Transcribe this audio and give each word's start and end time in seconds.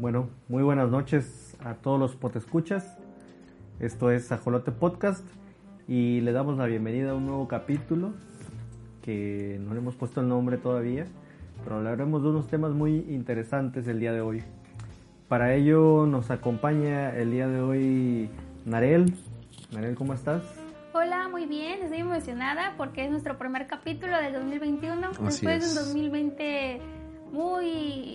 Bueno, 0.00 0.30
muy 0.48 0.62
buenas 0.62 0.88
noches 0.88 1.58
a 1.62 1.74
todos 1.74 2.00
los 2.00 2.16
potescuchas. 2.16 2.96
Esto 3.80 4.10
es 4.10 4.32
Ajolote 4.32 4.72
Podcast 4.72 5.28
y 5.86 6.22
le 6.22 6.32
damos 6.32 6.56
la 6.56 6.64
bienvenida 6.64 7.10
a 7.10 7.14
un 7.14 7.26
nuevo 7.26 7.46
capítulo 7.46 8.14
que 9.02 9.60
no 9.60 9.74
le 9.74 9.80
hemos 9.80 9.96
puesto 9.96 10.22
el 10.22 10.28
nombre 10.28 10.56
todavía, 10.56 11.04
pero 11.62 11.76
hablaremos 11.76 12.22
de 12.22 12.30
unos 12.30 12.48
temas 12.48 12.72
muy 12.72 13.04
interesantes 13.10 13.86
el 13.88 14.00
día 14.00 14.14
de 14.14 14.22
hoy. 14.22 14.42
Para 15.28 15.52
ello 15.52 16.06
nos 16.06 16.30
acompaña 16.30 17.14
el 17.14 17.32
día 17.32 17.46
de 17.46 17.60
hoy 17.60 18.30
Narel. 18.64 19.12
Narel, 19.70 19.96
¿cómo 19.96 20.14
estás? 20.14 20.42
Hola, 20.94 21.28
muy 21.28 21.44
bien, 21.44 21.82
estoy 21.82 21.98
emocionada 21.98 22.72
porque 22.78 23.04
es 23.04 23.10
nuestro 23.10 23.36
primer 23.36 23.66
capítulo 23.66 24.16
del 24.16 24.32
2021, 24.32 25.08
Así 25.08 25.22
después 25.24 25.62
es. 25.62 25.74
de 25.74 25.80
un 25.80 25.86
2020 25.88 26.99
muy 27.32 27.66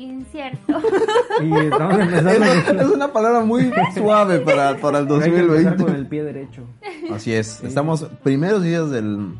incierto. 0.04 0.60
Y 1.42 1.54
estamos 1.54 2.00
empezando 2.00 2.46
Es, 2.46 2.68
es 2.70 2.90
una 2.90 3.12
palabra 3.12 3.42
muy 3.42 3.72
suave 3.94 4.40
para, 4.40 4.78
para 4.78 5.00
el 5.00 5.04
Hay 5.06 5.32
que 5.32 5.42
2020. 5.42 5.84
con 5.84 5.96
el 5.96 6.08
pie 6.08 6.24
derecho. 6.24 6.64
Así 7.12 7.34
es, 7.34 7.64
estamos 7.64 8.04
primeros 8.24 8.64
días 8.64 8.90
del... 8.90 9.34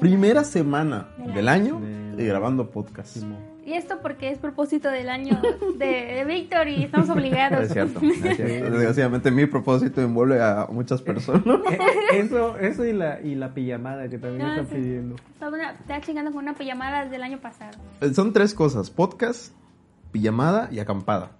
Primera 0.00 0.44
semana 0.44 1.08
del 1.34 1.48
año 1.48 1.80
y 2.16 2.24
grabando 2.24 2.70
podcast. 2.70 3.18
Y 3.68 3.74
esto 3.74 3.98
porque 4.02 4.30
es 4.30 4.38
propósito 4.38 4.88
del 4.90 5.08
año 5.10 5.40
de, 5.76 5.86
de 5.86 6.24
Víctor 6.24 6.68
y 6.68 6.84
estamos 6.84 7.08
obligados. 7.10 7.60
Es 7.60 7.72
cierto, 7.72 8.00
es 8.02 8.36
cierto. 8.36 8.70
Desgraciadamente 8.70 9.30
mi 9.30 9.46
propósito 9.46 10.00
envuelve 10.00 10.40
a 10.42 10.66
muchas 10.70 11.02
personas. 11.02 11.42
Eh, 11.70 12.20
Eso, 12.20 12.56
eso 12.58 12.84
y 12.84 12.92
la, 12.92 13.20
y 13.20 13.34
la 13.34 13.52
pijamada 13.54 14.08
que 14.08 14.18
también 14.18 14.42
Ah, 14.46 14.50
están 14.60 14.68
sí. 14.68 14.74
pidiendo. 14.76 15.16
Estaba 15.34 16.00
chingando 16.00 16.32
con 16.32 16.42
una 16.44 16.54
pijamada 16.54 17.04
desde 17.04 17.16
el 17.16 17.22
año 17.22 17.38
pasado. 17.38 17.76
Son 18.14 18.32
tres 18.32 18.54
cosas, 18.54 18.90
podcast, 18.90 19.52
pijamada 20.12 20.68
y 20.72 20.78
acampada. 20.80 21.32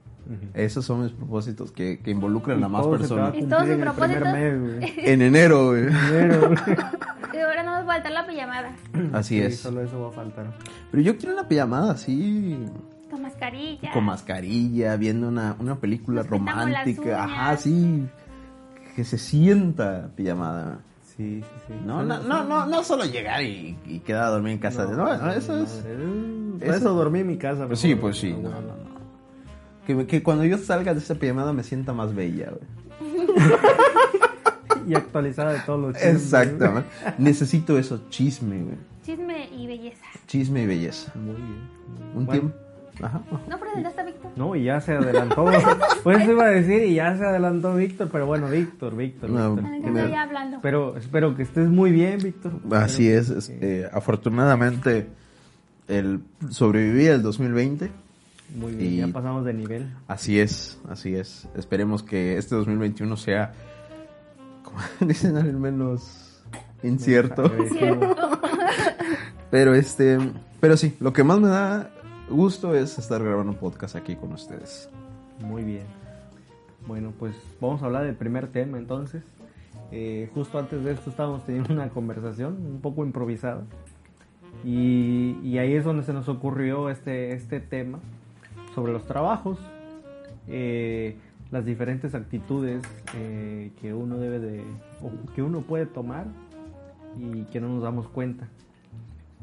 Esos 0.54 0.84
son 0.84 1.02
mis 1.04 1.12
propósitos 1.12 1.72
que, 1.72 2.00
que 2.00 2.10
involucran 2.10 2.62
a 2.62 2.68
más 2.68 2.82
va 2.86 2.94
a 2.94 2.98
personas. 2.98 3.34
Y 3.34 3.42
todos 3.44 3.62
sus 3.62 3.70
en 3.70 3.80
propósitos. 3.80 4.32
mes. 4.32 4.92
En 4.98 5.22
enero, 5.22 5.68
güey. 5.68 5.86
Enero. 5.86 6.50
Y 7.32 7.36
ahora 7.40 7.62
no 7.62 7.76
nos 7.76 7.86
falta 7.86 8.08
la 8.10 8.26
pijamada. 8.26 8.74
Así 9.12 9.36
Sí, 9.38 9.42
es. 9.42 9.60
Solo 9.60 9.82
eso 9.82 10.00
va 10.00 10.08
a 10.08 10.12
faltar. 10.12 10.46
Pero 10.90 11.02
yo 11.02 11.16
quiero 11.18 11.34
una 11.34 11.46
pijamada 11.46 11.92
así, 11.92 12.58
Con 13.10 13.22
mascarilla. 13.22 13.92
con 13.92 14.04
mascarilla, 14.04 14.96
viendo 14.96 15.28
una, 15.28 15.54
una 15.60 15.76
película 15.76 16.22
Nos 16.22 16.30
romántica. 16.30 17.24
Ajá, 17.24 17.56
sí. 17.58 18.06
Que 18.96 19.04
se 19.04 19.18
sienta 19.18 20.08
pijamada. 20.16 20.78
Sí, 21.16 21.42
sí, 21.42 21.48
sí. 21.68 21.74
No, 21.84 22.02
no, 22.02 22.18
no, 22.22 22.44
no, 22.44 22.66
no 22.66 22.82
solo 22.82 23.04
llegar 23.04 23.42
y, 23.42 23.76
y 23.86 23.98
quedar 24.00 24.24
a 24.24 24.28
dormir 24.30 24.52
en 24.52 24.58
casa. 24.58 24.84
No, 24.86 25.16
no, 25.16 25.30
eso 25.32 25.58
es. 25.62 25.84
Eso- 26.60 26.72
eso 26.74 26.94
dormí 26.94 27.20
en 27.20 27.26
mi 27.26 27.36
casa. 27.36 27.66
Pues 27.66 27.78
sí, 27.78 27.94
pues 27.94 28.16
sí. 28.18 28.32
No, 28.32 28.48
no, 28.50 28.60
no. 28.62 28.97
Que, 29.88 30.06
que 30.06 30.22
cuando 30.22 30.44
yo 30.44 30.58
salga 30.58 30.92
de 30.92 31.00
esa 31.00 31.14
pijamada 31.14 31.52
me 31.54 31.62
sienta 31.64 31.92
más 31.94 32.14
bella, 32.14 32.50
güey. 32.50 33.26
Y 34.86 34.94
actualizada 34.94 35.54
de 35.54 35.60
todos 35.60 35.80
los 35.80 35.94
chismes. 35.96 36.14
Exactamente. 36.24 36.88
Necesito 37.18 37.78
eso, 37.78 38.02
chisme, 38.10 38.62
güey. 38.62 38.76
Chisme 39.02 39.48
y 39.50 39.66
belleza. 39.66 40.04
Chisme 40.26 40.62
y 40.62 40.66
belleza. 40.66 41.12
Muy 41.14 41.34
bien. 41.36 41.58
Un 42.14 42.26
Bueno, 42.26 42.30
tiempo. 42.40 42.58
Ajá. 43.02 43.22
¿No 43.48 43.58
presentaste 43.58 44.00
a 44.00 44.04
Víctor? 44.04 44.30
No, 44.36 44.54
y 44.56 44.64
ya 44.64 44.80
se 44.82 44.92
adelantó. 44.92 45.46
pues 46.02 46.20
eso 46.22 46.32
iba 46.32 46.44
a 46.44 46.48
decir 46.50 46.82
y 46.84 46.94
ya 46.96 47.16
se 47.16 47.24
adelantó 47.24 47.74
Víctor, 47.74 48.08
pero 48.12 48.26
bueno, 48.26 48.48
Víctor, 48.50 48.94
Víctor. 48.96 49.30
No, 49.30 49.56
Víctor. 49.56 49.90
Me- 49.90 50.16
hablando. 50.16 50.58
Pero 50.62 50.96
espero 50.98 51.34
que 51.34 51.44
estés 51.44 51.68
muy 51.68 51.92
bien, 51.92 52.18
Víctor. 52.22 52.52
Así 52.72 53.08
Espero 53.08 53.38
es. 53.38 53.48
que- 53.48 53.54
es, 53.56 53.62
eh, 53.62 53.90
afortunadamente, 53.92 55.06
el 55.86 56.20
sobreviví 56.50 57.06
el 57.06 57.22
2020. 57.22 57.90
Muy 58.54 58.72
bien, 58.74 58.92
y- 58.92 58.96
ya 58.98 59.08
pasamos 59.08 59.44
de 59.44 59.54
nivel. 59.54 59.92
Así 60.06 60.38
es, 60.40 60.78
así 60.88 61.14
es. 61.14 61.48
Esperemos 61.56 62.02
que 62.02 62.38
este 62.38 62.54
2021 62.54 63.16
sea, 63.16 63.52
como 64.62 64.78
dicen, 65.08 65.36
al 65.36 65.52
menos 65.54 66.42
incierto. 66.82 67.50
Pero 69.50 69.74
este, 69.74 70.18
pero 70.60 70.76
sí, 70.76 70.94
lo 71.00 71.14
que 71.14 71.24
más 71.24 71.40
me 71.40 71.48
da 71.48 71.90
gusto 72.28 72.74
es 72.74 72.98
estar 72.98 73.22
grabando 73.24 73.52
un 73.52 73.58
podcast 73.58 73.96
aquí 73.96 74.14
con 74.14 74.32
ustedes. 74.34 74.90
Muy 75.40 75.64
bien. 75.64 75.84
Bueno, 76.86 77.14
pues 77.18 77.34
vamos 77.58 77.82
a 77.82 77.86
hablar 77.86 78.04
del 78.04 78.14
primer 78.14 78.48
tema 78.48 78.76
entonces. 78.76 79.22
Eh, 79.90 80.28
justo 80.34 80.58
antes 80.58 80.84
de 80.84 80.92
esto 80.92 81.08
estábamos 81.08 81.46
teniendo 81.46 81.72
una 81.72 81.88
conversación 81.88 82.58
un 82.66 82.80
poco 82.82 83.06
improvisada. 83.06 83.62
Y, 84.66 85.38
y 85.42 85.56
ahí 85.56 85.72
es 85.72 85.84
donde 85.84 86.02
se 86.02 86.12
nos 86.12 86.28
ocurrió 86.28 86.90
este, 86.90 87.32
este 87.32 87.58
tema 87.60 88.00
sobre 88.78 88.92
los 88.92 89.04
trabajos, 89.06 89.58
eh, 90.46 91.16
las 91.50 91.64
diferentes 91.64 92.14
actitudes 92.14 92.80
eh, 93.16 93.72
que 93.80 93.92
uno 93.92 94.18
debe 94.18 94.38
de, 94.38 94.62
o 95.02 95.10
que 95.34 95.42
uno 95.42 95.62
puede 95.62 95.86
tomar 95.86 96.26
y 97.18 97.42
que 97.50 97.60
no 97.60 97.68
nos 97.70 97.82
damos 97.82 98.06
cuenta. 98.08 98.46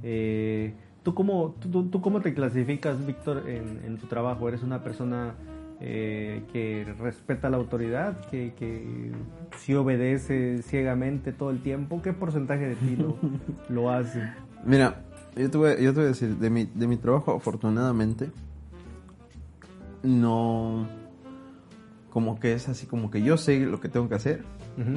Eh, 0.03 0.73
¿tú, 1.03 1.13
cómo, 1.13 1.53
tú, 1.59 1.89
tú- 1.89 1.99
cómo 2.01 2.21
te 2.21 2.33
clasificas, 2.33 3.05
Víctor, 3.05 3.43
en, 3.49 3.81
en 3.85 3.97
tu 3.97 4.07
trabajo? 4.07 4.47
¿Eres 4.47 4.63
una 4.63 4.81
persona 4.83 5.33
eh, 5.81 6.41
que 6.53 6.87
respeta 6.97 7.49
la 7.49 7.57
autoridad, 7.57 8.17
que, 8.29 8.53
que 8.57 9.11
si 9.57 9.73
obedece 9.73 10.61
ciegamente 10.63 11.33
todo 11.33 11.49
el 11.49 11.61
tiempo? 11.61 12.01
¿Qué 12.01 12.13
porcentaje 12.13 12.67
de 12.69 12.75
ti 12.75 12.95
lo, 12.95 13.17
lo 13.69 13.91
hace? 13.91 14.21
Mira, 14.63 15.01
yo 15.35 15.49
te 15.51 15.57
voy, 15.57 15.71
yo 15.81 15.91
te 15.91 15.95
voy 15.99 16.05
a 16.05 16.07
decir, 16.09 16.37
de 16.37 16.49
mi, 16.49 16.69
de 16.73 16.87
mi 16.87 16.95
trabajo, 16.95 17.33
afortunadamente, 17.35 18.29
no, 20.05 20.87
como 22.11 22.39
que 22.39 22.53
es 22.53 22.69
así, 22.69 22.85
como 22.85 23.11
que 23.11 23.21
yo 23.21 23.37
sé 23.37 23.59
lo 23.59 23.79
que 23.79 23.89
tengo 23.89 24.07
que 24.09 24.15
hacer 24.15 24.43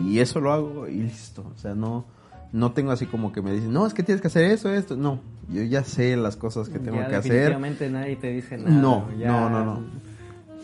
y 0.04 0.18
eso 0.18 0.40
lo 0.40 0.52
hago 0.52 0.88
y 0.88 0.96
listo. 1.02 1.44
O 1.54 1.58
sea, 1.58 1.74
no, 1.74 2.04
no 2.52 2.72
tengo 2.72 2.90
así 2.90 3.06
como 3.06 3.32
que 3.32 3.42
me 3.42 3.52
dicen, 3.52 3.72
no, 3.72 3.86
es 3.86 3.94
que 3.94 4.02
tienes 4.02 4.20
que 4.20 4.26
hacer 4.28 4.44
eso, 4.50 4.72
esto. 4.72 4.96
No, 4.96 5.20
yo 5.52 5.62
ya 5.62 5.84
sé 5.84 6.16
las 6.16 6.34
cosas 6.36 6.68
que 6.68 6.78
tengo 6.80 6.98
Ya 6.98 7.08
que 7.08 7.16
hacer. 7.16 7.30
definitivamente 7.32 7.88
nadie 7.90 8.16
te 8.16 8.32
dice 8.32 8.58
nada. 8.58 8.70
No, 8.70 9.08
ya 9.16 9.28
no, 9.28 9.48
no, 9.50 9.64
no. 9.64 9.82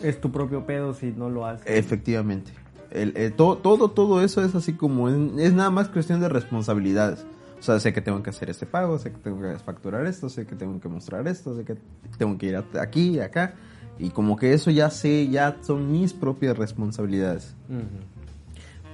Es 0.03 0.21
tu 0.21 0.33
propio 0.33 0.67
pedo 0.67 0.95
si 0.95 1.13
no 1.13 1.31
lo 1.31 1.47
haces. 1.47 1.65
Efectivamente. 1.67 2.51
El, 2.91 3.17
el- 3.17 3.33
todo, 3.35 3.57
todo, 3.59 3.91
todo 3.93 4.23
eso 4.23 4.45
es 4.45 4.55
así 4.55 4.73
como, 4.75 5.09
es, 5.09 5.15
es 5.39 5.53
nada 5.55 5.71
más 5.71 5.89
cuestión 5.89 6.21
de 6.21 6.29
responsabilidades. 6.29 7.25
O 7.61 7.63
sea, 7.63 7.79
sé 7.81 7.93
que 7.93 8.01
tengo 8.01 8.23
que 8.23 8.31
hacer 8.31 8.51
este 8.51 8.67
pago, 8.67 8.99
sé 8.99 9.11
que 9.13 9.19
tengo 9.19 9.41
que 9.41 9.57
facturar 9.61 10.05
esto, 10.07 10.29
sé 10.29 10.45
que 10.47 10.55
tengo 10.57 10.81
que 10.81 10.89
mostrar 10.89 11.27
esto, 11.29 11.57
sé 11.57 11.65
que 11.65 11.77
tengo 12.19 12.37
que 12.37 12.47
ir 12.47 12.63
aquí 12.81 13.11
y 13.11 13.21
acá. 13.21 13.55
Y 13.99 14.11
como 14.11 14.37
que 14.37 14.53
eso 14.55 14.71
ya 14.71 14.91
sé, 14.91 15.29
ya 15.29 15.57
son 15.63 15.93
mis 15.93 16.13
propias 16.13 16.57
responsabilidades. 16.59 17.55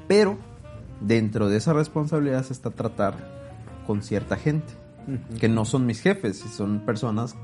Pero 0.07 0.37
dentro 1.01 1.49
de 1.49 1.57
esa 1.57 1.73
responsabilidad 1.73 2.45
se 2.45 2.53
está 2.53 2.71
tratar 2.71 3.15
con 3.87 4.03
cierta 4.03 4.37
gente, 4.37 4.73
que 5.39 5.49
no 5.49 5.65
son 5.65 5.87
mis 5.87 6.01
jefes, 6.01 6.39
son 6.39 6.81
personas 6.81 7.35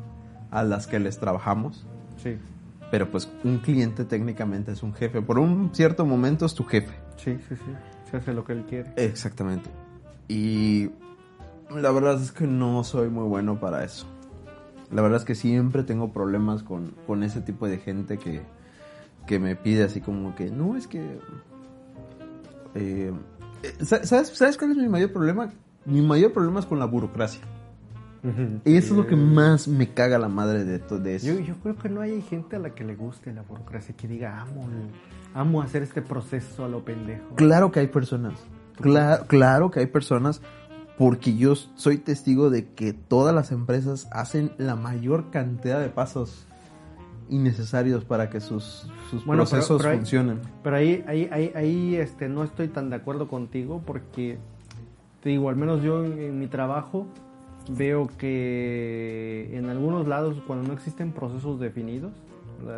a 0.50 0.62
las 0.62 0.86
que 0.86 0.98
les 1.00 1.18
trabajamos. 1.18 1.84
Sí, 2.22 2.36
Pero 2.90 3.10
pues 3.10 3.28
un 3.44 3.58
cliente 3.58 4.04
técnicamente 4.04 4.72
es 4.72 4.82
un 4.82 4.94
jefe. 4.94 5.20
Por 5.22 5.38
un 5.38 5.70
cierto 5.74 6.04
momento 6.06 6.46
es 6.46 6.54
tu 6.54 6.64
jefe. 6.64 6.94
sí, 7.16 7.36
sí, 7.48 7.56
sí. 7.56 7.72
Se 8.10 8.18
hace 8.18 8.32
lo 8.32 8.44
que 8.44 8.52
él 8.52 8.64
quiere. 8.68 8.92
Exactamente. 8.96 9.68
Y 10.28 10.90
la 11.74 11.90
verdad 11.90 12.22
es 12.22 12.30
que 12.30 12.46
no 12.46 12.84
soy 12.84 13.08
muy 13.08 13.24
bueno 13.24 13.58
para 13.58 13.82
eso. 13.82 14.06
La 14.92 15.02
verdad 15.02 15.18
es 15.18 15.24
que 15.24 15.34
siempre 15.34 15.82
tengo 15.82 16.12
problemas 16.12 16.62
con, 16.62 16.92
con 17.06 17.22
ese 17.22 17.40
tipo 17.40 17.66
de 17.66 17.78
gente 17.78 18.18
que, 18.18 18.42
que 19.26 19.38
me 19.38 19.56
pide 19.56 19.82
así 19.84 20.00
como 20.00 20.34
que, 20.36 20.50
no, 20.50 20.76
es 20.76 20.86
que... 20.86 21.18
eh, 22.74 23.12
eh, 23.62 23.74
sa- 23.84 24.04
¿sabes, 24.04 24.28
¿Sabes 24.28 24.56
cuál 24.56 24.72
es 24.72 24.76
mi 24.76 24.88
mayor 24.88 25.12
problema? 25.12 25.50
Mi 25.84 26.00
mayor 26.02 26.32
problema 26.32 26.60
es 26.60 26.66
con 26.66 26.78
la 26.78 26.86
burocracia. 26.86 27.40
Y 28.64 28.76
eso 28.76 28.92
es 28.94 28.98
lo 28.98 29.06
que 29.06 29.14
más 29.14 29.68
me 29.68 29.90
caga 29.94 30.18
la 30.18 30.28
madre 30.28 30.64
de 30.64 30.80
todo 30.80 30.98
de 30.98 31.14
eso. 31.14 31.26
Yo, 31.28 31.38
yo 31.38 31.54
creo 31.62 31.76
que 31.76 31.88
no 31.88 32.00
hay 32.00 32.20
gente 32.22 32.56
a 32.56 32.58
la 32.58 32.70
que 32.74 32.82
le 32.82 32.96
guste 32.96 33.32
la 33.32 33.42
burocracia, 33.42 33.94
que 33.96 34.08
diga, 34.08 34.40
amo, 34.40 34.66
amo 35.32 35.62
hacer 35.62 35.84
este 35.84 36.02
proceso 36.02 36.64
a 36.64 36.68
lo 36.68 36.84
pendejo. 36.84 37.36
Claro 37.36 37.70
que 37.70 37.78
hay 37.80 37.86
personas. 37.86 38.34
Cla- 38.80 39.24
claro 39.28 39.70
que 39.70 39.78
hay 39.80 39.86
personas. 39.86 40.42
Porque 40.98 41.36
yo 41.36 41.54
soy 41.54 41.98
testigo 41.98 42.48
de 42.48 42.68
que 42.70 42.92
todas 42.94 43.34
las 43.34 43.52
empresas 43.52 44.08
hacen 44.12 44.52
la 44.56 44.76
mayor 44.76 45.30
cantidad 45.30 45.80
de 45.80 45.88
pasos 45.88 46.46
innecesarios 47.28 48.04
para 48.04 48.30
que 48.30 48.40
sus, 48.40 48.88
sus 49.10 49.24
Bueno, 49.26 49.42
pero- 49.44 49.50
procesos 49.50 49.82
pero 49.82 49.96
funcionen. 49.96 50.40
Pero 50.62 50.76
ahí, 50.76 51.04
ahí, 51.06 51.28
ahí, 51.32 51.52
ahí 51.54 51.96
este, 51.96 52.28
no 52.28 52.44
estoy 52.44 52.68
tan 52.68 52.88
de 52.88 52.96
acuerdo 52.96 53.28
contigo 53.28 53.82
porque, 53.84 54.38
te 55.22 55.30
digo, 55.30 55.48
al 55.48 55.56
menos 55.56 55.82
yo 55.82 56.04
en, 56.04 56.18
en 56.18 56.38
mi 56.38 56.46
trabajo 56.46 57.06
veo 57.68 58.08
que 58.16 59.50
en 59.52 59.68
algunos 59.68 60.06
lados 60.06 60.36
cuando 60.46 60.68
no 60.68 60.72
existen 60.74 61.12
procesos 61.12 61.58
definidos, 61.60 62.12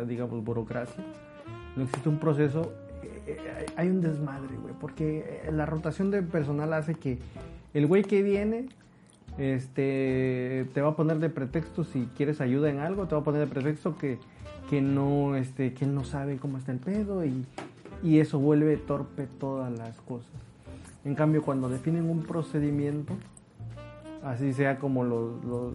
digamos 0.07 0.43
burocracia, 0.43 1.03
no 1.77 1.83
existe 1.83 2.09
un 2.09 2.17
proceso, 2.19 2.73
eh, 3.03 3.37
eh, 3.37 3.65
hay 3.77 3.87
un 3.87 4.01
desmadre, 4.01 4.57
güey, 4.61 4.73
porque 4.81 5.41
eh, 5.45 5.51
la 5.51 5.65
rotación 5.67 6.09
de 6.11 6.23
personal 6.23 6.73
hace 6.73 6.95
que 6.95 7.19
el 7.73 7.87
güey 7.87 8.03
que 8.03 8.23
viene 8.23 8.67
este 9.37 10.67
te 10.73 10.81
va 10.81 10.89
a 10.89 10.95
poner 10.95 11.19
de 11.19 11.29
pretexto 11.29 11.83
si 11.83 12.09
quieres 12.17 12.41
ayuda 12.41 12.69
en 12.69 12.79
algo, 12.79 13.07
te 13.07 13.15
va 13.15 13.21
a 13.21 13.23
poner 13.23 13.41
de 13.41 13.47
pretexto 13.47 13.97
que, 13.97 14.17
que 14.69 14.81
no 14.81 15.35
este 15.35 15.73
que 15.73 15.85
él 15.85 15.95
no 15.95 16.03
sabe 16.03 16.37
cómo 16.37 16.57
está 16.57 16.71
el 16.71 16.79
pedo 16.79 17.23
y, 17.23 17.45
y 18.03 18.19
eso 18.19 18.39
vuelve 18.39 18.75
torpe 18.77 19.27
todas 19.39 19.71
las 19.77 19.99
cosas. 20.01 20.31
En 21.05 21.15
cambio, 21.15 21.41
cuando 21.41 21.69
definen 21.69 22.09
un 22.09 22.23
procedimiento, 22.23 23.13
así 24.23 24.51
sea 24.51 24.79
como 24.79 25.03
los, 25.03 25.43
los 25.45 25.73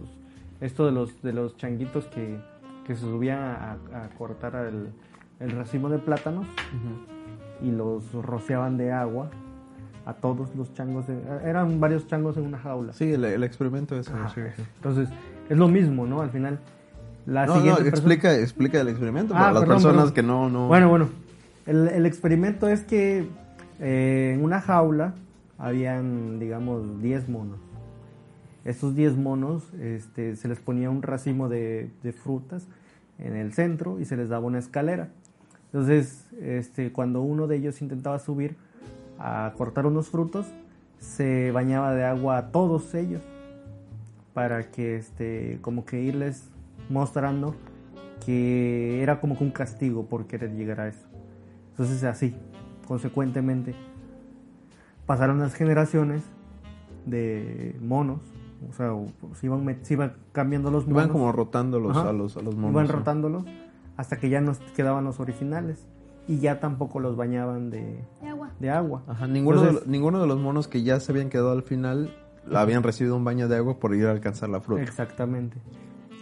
esto 0.61 0.85
de 0.85 0.91
los 0.91 1.21
de 1.23 1.33
los 1.33 1.57
changuitos 1.57 2.05
que, 2.05 2.37
que 2.85 2.95
se 2.95 3.01
subían 3.01 3.39
a, 3.39 3.77
a 3.93 4.09
cortar 4.17 4.55
el, 4.67 4.89
el 5.39 5.51
racimo 5.51 5.89
de 5.89 5.97
plátanos 5.97 6.45
y 7.63 7.71
los 7.71 8.11
rociaban 8.13 8.77
de 8.77 8.91
agua 8.91 9.31
a 10.05 10.13
todos 10.13 10.55
los 10.55 10.73
changos 10.73 11.07
de- 11.07 11.19
eran 11.43 11.79
varios 11.79 12.07
changos 12.07 12.37
en 12.37 12.45
una 12.45 12.57
jaula 12.59 12.93
Sí, 12.93 13.11
el, 13.13 13.25
el 13.25 13.43
experimento 13.43 13.97
es 13.97 14.07
Ajá. 14.09 14.29
sí, 14.35 14.41
sí. 14.55 14.63
entonces 14.75 15.09
es 15.49 15.57
lo 15.57 15.67
mismo 15.67 16.05
no 16.05 16.21
al 16.21 16.29
final 16.29 16.59
la 17.25 17.45
No, 17.47 17.53
no, 17.55 17.59
siguiente 17.61 17.83
persona- 17.89 18.13
explica, 18.13 18.37
explica 18.39 18.81
el 18.81 18.87
experimento 18.89 19.33
Ah, 19.35 19.39
para 19.39 19.51
las 19.53 19.61
perdón, 19.63 19.75
personas 19.77 19.97
perdón. 19.97 20.13
que 20.13 20.23
no, 20.23 20.49
no... 20.49 20.67
Bueno, 20.67 20.89
bueno. 20.89 21.09
El, 21.65 21.87
el 21.87 22.05
experimento 22.05 22.67
es 22.69 22.83
que 22.83 23.27
eh, 23.79 24.33
en 24.35 24.43
una 24.43 24.61
jaula 24.61 25.15
habían, 25.57 26.37
digamos, 26.39 27.01
10 27.01 27.27
monos. 27.29 27.57
Estos 28.63 28.95
10 28.95 29.15
monos 29.17 29.63
este, 29.81 30.35
se 30.35 30.47
les 30.47 30.59
ponía 30.59 30.91
un 30.91 31.01
racimo 31.01 31.49
de, 31.49 31.89
de 32.03 32.13
frutas 32.13 32.67
en 33.17 33.35
el 33.35 33.53
centro 33.53 33.99
y 33.99 34.05
se 34.05 34.17
les 34.17 34.29
daba 34.29 34.45
una 34.45 34.59
escalera. 34.59 35.09
Entonces, 35.73 36.27
este, 36.39 36.91
cuando 36.91 37.21
uno 37.21 37.47
de 37.47 37.55
ellos 37.57 37.81
intentaba 37.81 38.19
subir 38.19 38.55
a 39.19 39.53
cortar 39.57 39.85
unos 39.85 40.09
frutos, 40.09 40.45
se 40.99 41.51
bañaba 41.51 41.93
de 41.93 42.03
agua 42.05 42.37
a 42.37 42.51
todos 42.51 42.93
ellos 42.95 43.21
para 44.33 44.71
que 44.71 44.95
este 44.97 45.59
como 45.61 45.85
que 45.85 46.01
irles 46.01 46.49
mostrando 46.89 47.55
que 48.25 49.01
era 49.03 49.19
como 49.21 49.37
que 49.37 49.43
un 49.43 49.51
castigo 49.51 50.05
por 50.05 50.25
querer 50.27 50.51
llegar 50.55 50.79
a 50.81 50.87
eso. 50.87 51.07
Entonces 51.71 52.03
así, 52.03 52.35
consecuentemente, 52.87 53.75
pasaron 55.05 55.39
las 55.39 55.53
generaciones 55.53 56.23
de 57.05 57.75
monos, 57.81 58.19
o 58.69 58.73
sea, 58.73 58.93
o- 58.93 59.07
se 59.35 59.45
iban, 59.45 59.77
se 59.83 59.93
iban 59.93 60.13
cambiando 60.31 60.71
los 60.71 60.87
monos, 60.87 61.03
Iban 61.03 61.11
como 61.11 61.31
rotando 61.31 61.79
los, 61.79 61.95
Ajá. 61.95 62.09
a 62.09 62.13
los, 62.13 62.35
a 62.37 62.41
los 62.41 62.55
monos. 62.55 62.71
iban 62.71 62.87
¿no? 62.87 62.93
rotándolos 62.93 63.45
hasta 63.97 64.17
que 64.17 64.29
ya 64.29 64.41
no 64.41 64.53
quedaban 64.75 65.03
los 65.05 65.19
originales 65.19 65.85
y 66.27 66.39
ya 66.39 66.59
tampoco 66.59 66.99
los 66.99 67.15
bañaban 67.15 67.69
de, 67.69 67.99
De 68.21 68.27
agua. 68.29 68.51
de 68.59 68.69
agua. 68.69 69.03
Ajá, 69.07 69.27
ninguno, 69.27 69.61
de, 69.61 69.67
Entonces- 69.69 69.87
ninguno 69.89 70.21
de 70.21 70.27
los 70.27 70.39
monos 70.39 70.67
que 70.67 70.83
ya 70.83 70.99
se 70.99 71.11
habían 71.11 71.29
quedado 71.29 71.51
al 71.51 71.63
final 71.63 72.13
habían 72.53 72.83
recibido 72.83 73.15
un 73.15 73.23
baño 73.23 73.47
de 73.47 73.55
agua 73.57 73.79
por 73.79 73.95
ir 73.95 74.05
a 74.07 74.11
alcanzar 74.11 74.49
la 74.49 74.59
fruta. 74.61 74.81
Exactamente. 74.83 75.57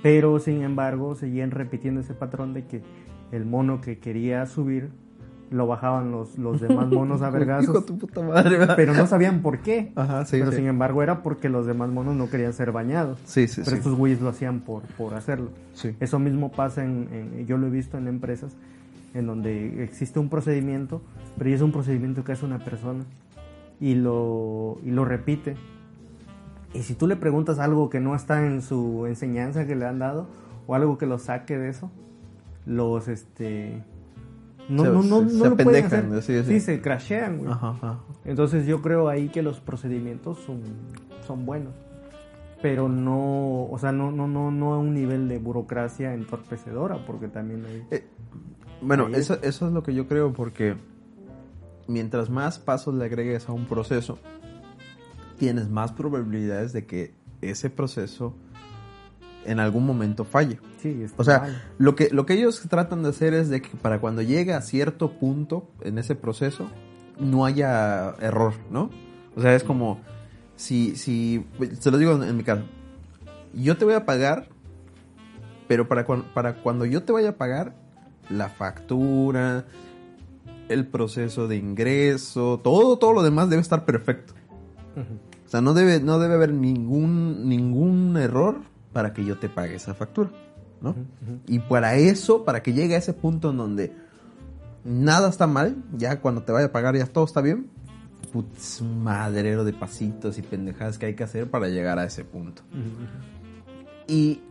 Pero 0.01 0.39
sin 0.39 0.61
embargo, 0.63 1.15
seguían 1.15 1.51
repitiendo 1.51 2.01
ese 2.01 2.13
patrón 2.13 2.53
de 2.53 2.65
que 2.65 2.81
el 3.31 3.45
mono 3.45 3.81
que 3.81 3.99
quería 3.99 4.45
subir 4.45 4.89
lo 5.49 5.67
bajaban 5.67 6.11
los, 6.11 6.37
los 6.39 6.59
demás 6.61 6.87
monos 6.89 7.21
a 7.21 7.25
Hijo 7.29 7.33
de 7.33 7.39
vergazos, 7.39 7.85
tu 7.85 7.97
puta 7.97 8.21
madre. 8.21 8.57
¿verdad? 8.57 8.75
pero 8.75 8.93
no 8.93 9.05
sabían 9.07 9.41
por 9.41 9.59
qué. 9.59 9.91
Ajá, 9.95 10.25
sí, 10.25 10.37
pero 10.39 10.51
sí. 10.51 10.57
sin 10.57 10.67
embargo 10.67 11.03
era 11.03 11.21
porque 11.23 11.47
los 11.47 11.65
demás 11.65 11.89
monos 11.89 12.15
no 12.15 12.29
querían 12.29 12.53
ser 12.53 12.71
bañados. 12.71 13.19
Sí, 13.25 13.47
sí, 13.47 13.61
pero 13.63 13.71
sí. 13.71 13.77
estos 13.77 13.95
güeyes 13.95 14.19
lo 14.19 14.29
hacían 14.29 14.61
por, 14.61 14.81
por 14.97 15.13
hacerlo. 15.13 15.49
Sí. 15.73 15.95
Eso 15.99 16.17
mismo 16.19 16.51
pasa 16.51 16.83
en, 16.83 17.07
en- 17.11 17.45
yo 17.45 17.57
lo 17.57 17.67
he 17.67 17.69
visto 17.69 17.97
en 17.97 18.07
empresas 18.07 18.57
en 19.13 19.27
donde 19.27 19.83
existe 19.83 20.19
un 20.19 20.29
procedimiento, 20.29 21.01
pero 21.37 21.49
es 21.49 21.61
un 21.61 21.71
procedimiento 21.71 22.23
que 22.23 22.31
hace 22.31 22.45
una 22.45 22.59
persona 22.59 23.05
y 23.79 23.95
lo, 23.95 24.77
y 24.83 24.91
lo 24.91 25.05
repite. 25.05 25.55
Y 26.73 26.79
si 26.83 26.95
tú 26.95 27.05
le 27.07 27.15
preguntas 27.15 27.59
algo 27.59 27.89
que 27.89 27.99
no 27.99 28.15
está 28.15 28.45
en 28.45 28.61
su 28.61 29.05
enseñanza 29.07 29.67
que 29.67 29.75
le 29.75 29.85
han 29.85 29.99
dado 29.99 30.27
o 30.65 30.73
algo 30.75 30.97
que 30.97 31.05
lo 31.05 31.19
saque 31.19 31.57
de 31.57 31.69
eso, 31.69 31.91
los 32.65 33.07
este 33.07 33.83
no, 34.69 34.83
Se- 34.83 34.89
no, 34.89 35.03
no, 35.03 35.29
se- 35.29 35.37
no 35.37 35.43
se 35.43 35.49
lo 35.49 35.57
pueden 35.57 35.85
hacer. 35.85 36.21
sí, 36.23 36.43
sí. 36.43 36.59
se 36.59 36.81
crashean, 36.81 37.39
güey. 37.39 37.51
Ajá, 37.51 37.69
ajá. 37.71 37.99
Entonces 38.25 38.65
yo 38.65 38.81
creo 38.81 39.09
ahí 39.09 39.27
que 39.29 39.43
los 39.43 39.59
procedimientos 39.59 40.39
son, 40.39 40.61
son 41.27 41.45
buenos. 41.45 41.73
Pero 42.61 42.87
no, 42.87 43.65
o 43.65 43.77
sea, 43.77 43.91
no, 43.91 44.09
no, 44.13 44.25
no, 44.29 44.49
no 44.49 44.73
a 44.73 44.79
un 44.79 44.93
nivel 44.93 45.27
de 45.27 45.37
burocracia 45.37 46.13
entorpecedora, 46.13 47.05
porque 47.05 47.27
también 47.27 47.65
hay... 47.65 47.83
Eh, 47.91 48.05
Bueno, 48.83 49.07
Ahí 49.07 49.13
es. 49.13 49.19
eso, 49.29 49.39
eso 49.41 49.67
es 49.67 49.73
lo 49.73 49.83
que 49.83 49.93
yo 49.93 50.07
creo 50.07 50.33
porque 50.33 50.75
mientras 51.87 52.29
más 52.29 52.59
pasos 52.59 52.93
le 52.95 53.05
agregues 53.05 53.47
a 53.49 53.51
un 53.51 53.65
proceso, 53.65 54.17
tienes 55.37 55.69
más 55.69 55.91
probabilidades 55.91 56.73
de 56.73 56.85
que 56.85 57.13
ese 57.41 57.69
proceso 57.69 58.33
en 59.45 59.59
algún 59.59 59.85
momento 59.85 60.23
falle. 60.23 60.59
Sí, 60.81 61.05
O 61.17 61.23
sea, 61.23 61.39
mal. 61.39 61.61
lo 61.77 61.95
que, 61.95 62.09
lo 62.11 62.25
que 62.25 62.33
ellos 62.33 62.61
tratan 62.69 63.03
de 63.03 63.09
hacer 63.09 63.33
es 63.33 63.49
de 63.49 63.61
que 63.61 63.69
para 63.77 63.99
cuando 63.99 64.21
llegue 64.21 64.53
a 64.53 64.61
cierto 64.61 65.11
punto 65.17 65.69
en 65.81 65.97
ese 65.97 66.15
proceso, 66.15 66.67
no 67.19 67.45
haya 67.45 68.15
error, 68.21 68.53
¿no? 68.71 68.89
O 69.35 69.41
sea, 69.41 69.55
es 69.55 69.63
como, 69.63 69.99
si, 70.55 70.95
si, 70.95 71.45
se 71.79 71.91
lo 71.91 71.97
digo 71.97 72.13
en, 72.15 72.23
en 72.23 72.37
mi 72.37 72.43
caso, 72.43 72.63
yo 73.53 73.77
te 73.77 73.85
voy 73.85 73.93
a 73.95 74.05
pagar, 74.05 74.47
pero 75.67 75.87
para, 75.87 76.05
cuan- 76.05 76.23
para 76.33 76.55
cuando 76.61 76.85
yo 76.85 77.03
te 77.03 77.11
vaya 77.13 77.29
a 77.29 77.35
pagar, 77.37 77.75
la 78.29 78.49
factura, 78.49 79.65
el 80.69 80.87
proceso 80.87 81.47
de 81.47 81.57
ingreso, 81.57 82.59
todo, 82.63 82.97
todo 82.97 83.13
lo 83.13 83.23
demás 83.23 83.49
debe 83.49 83.61
estar 83.61 83.85
perfecto. 83.85 84.33
O 85.45 85.49
sea, 85.49 85.61
no 85.61 85.73
debe, 85.73 85.99
no 85.99 86.19
debe 86.19 86.35
haber 86.35 86.53
ningún, 86.53 87.47
ningún 87.47 88.17
error 88.17 88.61
para 88.91 89.13
que 89.13 89.25
yo 89.25 89.37
te 89.37 89.49
pague 89.49 89.75
esa 89.75 89.93
factura, 89.93 90.31
¿no? 90.81 90.95
Y 91.47 91.59
para 91.59 91.95
eso, 91.95 92.45
para 92.45 92.63
que 92.63 92.73
llegue 92.73 92.95
a 92.95 92.99
ese 92.99 93.13
punto 93.13 93.51
en 93.51 93.57
donde 93.57 93.93
nada 94.83 95.29
está 95.29 95.47
mal, 95.47 95.77
ya 95.93 96.21
cuando 96.21 96.43
te 96.43 96.51
vaya 96.51 96.67
a 96.67 96.71
pagar 96.71 96.95
ya 96.95 97.05
todo 97.05 97.25
está 97.25 97.41
bien, 97.41 97.69
putz, 98.31 98.81
madrero 98.81 99.63
de 99.63 99.73
pasitos 99.73 100.37
y 100.37 100.41
pendejadas 100.41 100.97
que 100.97 101.07
hay 101.07 101.15
que 101.15 101.23
hacer 101.23 101.49
para 101.49 101.67
llegar 101.67 101.99
a 101.99 102.05
ese 102.05 102.23
punto. 102.23 102.63
Y 104.07 104.41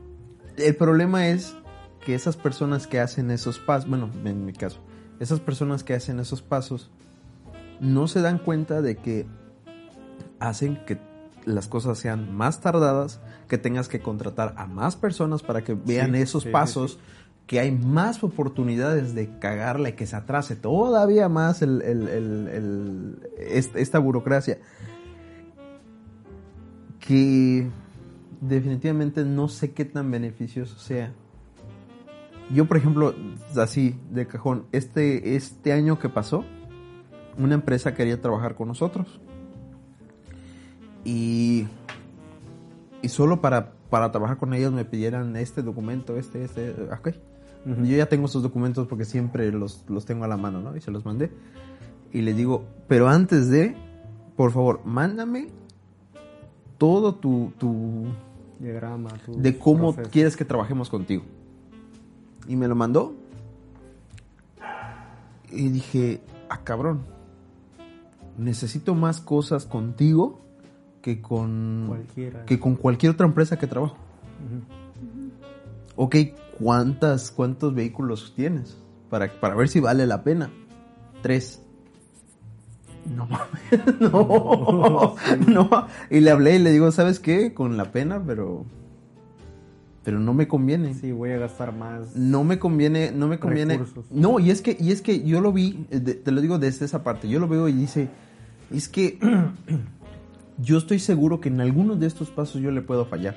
el 0.57 0.77
problema 0.77 1.29
es 1.29 1.57
que 2.05 2.15
esas 2.15 2.37
personas 2.37 2.87
que 2.87 3.01
hacen 3.01 3.31
esos 3.31 3.59
pasos, 3.59 3.89
bueno, 3.89 4.11
en 4.25 4.45
mi 4.45 4.53
caso, 4.53 4.79
esas 5.21 5.41
personas 5.41 5.85
que 5.85 5.95
hacen 5.95 6.19
esos 6.21 6.43
pasos 6.43 6.91
no 7.81 8.09
se 8.09 8.21
dan 8.21 8.39
cuenta 8.39 8.83
de 8.83 8.97
que 8.97 9.27
hacen 10.41 10.85
que 10.87 10.99
las 11.45 11.67
cosas 11.69 11.99
sean 11.99 12.35
más 12.37 12.61
tardadas, 12.61 13.21
que 13.49 13.59
tengas 13.59 13.89
que 13.89 14.01
contratar 14.01 14.55
a 14.57 14.67
más 14.67 14.97
personas 14.97 15.43
para 15.43 15.63
que 15.63 15.75
vean 15.75 16.13
Sí, 16.15 16.19
esos 16.23 16.43
sí, 16.45 16.49
sí, 16.49 16.53
pasos, 16.53 16.99
que 17.47 17.59
hay 17.61 17.73
más 17.73 18.23
oportunidades 18.23 19.15
de 19.15 19.39
cagarla 19.41 19.89
y 19.91 19.93
que 19.95 20.07
se 20.07 20.15
atrase 20.17 20.55
todavía 20.57 21.29
más 21.29 21.61
el- 21.63 21.83
el- 21.83 22.09
el- 22.09 22.49
el- 22.49 23.29
est- 23.39 23.75
esta 23.77 23.99
burocracia. 23.99 24.59
Que 27.01 27.69
definitivamente 28.41 29.25
no 29.25 29.49
sé 29.49 29.73
qué 29.73 29.85
tan 29.85 30.11
beneficioso 30.11 30.79
sea. 30.79 31.13
Yo, 32.51 32.67
por 32.67 32.77
ejemplo, 32.77 33.15
así 33.57 33.99
de 34.11 34.27
cajón, 34.27 34.67
este, 34.73 35.37
este 35.37 35.73
año 35.73 35.99
que 35.99 36.09
pasó, 36.09 36.45
una 37.39 37.55
empresa 37.55 37.95
quería 37.95 38.21
trabajar 38.21 38.55
con 38.55 38.69
nosotros. 38.69 39.21
Y, 41.05 41.67
y 43.01 43.09
solo 43.09 43.41
para, 43.41 43.73
para 43.91 44.13
trabajar 44.13 44.37
con 44.37 44.55
ellos 44.55 44.73
me 44.73 44.85
pidieran 44.85 45.35
este 45.37 45.63
documento, 45.63 46.17
este, 46.17 46.45
este, 46.45 46.75
ok. 46.93 47.11
Yo 47.65 47.97
ya 47.97 48.07
tengo 48.07 48.27
estos 48.27 48.43
documentos 48.43 48.89
porque 48.89 49.05
siempre 49.05 49.51
los, 49.53 49.85
los 49.89 50.05
tengo 50.05 50.25
a 50.25 50.29
la 50.29 50.37
mano, 50.37 50.61
¿no? 50.61 50.77
Y 50.77 50.81
se 50.81 50.91
los 50.91 51.05
mandé. 51.05 51.31
Y 52.13 52.23
le 52.23 52.35
digo, 52.35 52.65
pero 52.89 53.09
antes 53.09 53.49
de, 53.49 53.77
por 54.37 54.51
favor, 54.51 54.81
mándame 54.85 55.49
todo 56.77 57.15
tu, 57.15 57.53
tu, 57.59 58.07
Diagrama, 58.59 59.11
de 59.29 59.59
cómo 59.59 59.93
procesos. 59.93 60.13
quieres 60.13 60.37
que 60.37 60.45
trabajemos 60.45 60.91
contigo. 60.91 61.23
Y 62.49 62.57
me 62.57 62.69
lo 62.69 62.75
mandó. 62.75 63.15
Y 65.51 65.69
dije, 65.69 66.21
ah, 66.49 66.61
cabrón. 66.65 67.03
Necesito 68.39 68.95
más 68.95 69.21
cosas 69.21 69.67
contigo 69.67 70.41
que 71.03 71.21
con 71.21 71.85
Cualquiera. 71.89 72.45
que 72.47 72.59
con 72.59 72.77
cualquier 72.77 73.13
otra 73.13 73.27
empresa 73.27 73.59
que 73.59 73.67
trabajo. 73.67 73.97
Ujú. 74.45 75.31
ok, 75.97 76.17
¿cuántas, 76.59 77.31
¿cuántos 77.31 77.75
vehículos 77.75 78.33
tienes? 78.35 78.77
Para, 79.11 79.29
para 79.41 79.55
ver 79.55 79.69
si 79.69 79.81
vale 79.81 80.07
la 80.07 80.23
pena. 80.25 80.51
Tres. 81.23 81.61
No 83.05 83.27
mames, 83.27 84.01
no, 84.01 85.17
no. 85.49 85.87
Y 86.09 86.21
le 86.21 86.31
hablé 86.31 86.57
y 86.57 86.59
le 86.61 86.71
digo, 86.71 86.91
¿sabes 86.93 87.19
qué? 87.21 87.53
Con 87.53 87.77
la 87.77 87.91
pena, 87.93 88.23
pero 88.25 88.65
pero 90.05 90.19
no 90.19 90.35
me 90.35 90.49
conviene. 90.49 90.95
Sí, 90.95 91.13
voy 91.13 91.31
a 91.31 91.39
gastar 91.39 91.75
más. 91.75 92.17
No 92.17 92.43
me 92.45 92.59
conviene, 92.59 93.13
no 93.13 93.29
me 93.29 93.39
conviene. 93.39 93.75
Recursos. 93.79 94.05
No, 94.11 94.39
y 94.41 94.51
es 94.51 94.63
que 94.63 94.77
y 94.81 94.91
es 94.93 95.01
que 95.03 95.23
yo 95.23 95.41
lo 95.41 95.53
vi, 95.53 95.87
eh, 95.91 96.01
de- 96.01 96.15
te 96.15 96.31
lo 96.33 96.41
digo 96.41 96.59
desde 96.59 96.85
esa 96.85 97.03
parte. 97.05 97.29
Yo 97.29 97.39
lo 97.41 97.49
veo 97.49 97.69
y 97.69 97.73
dice, 97.73 98.09
es 98.73 98.89
que 98.89 99.19
yo 100.59 100.79
estoy 100.79 100.99
seguro 100.99 101.41
que 101.41 101.49
en 101.49 101.61
algunos 101.61 102.01
de 102.01 102.07
estos 102.07 102.31
pasos 102.31 102.61
yo 102.61 102.71
le 102.71 102.83
puedo 102.83 103.07
fallar. 103.07 103.37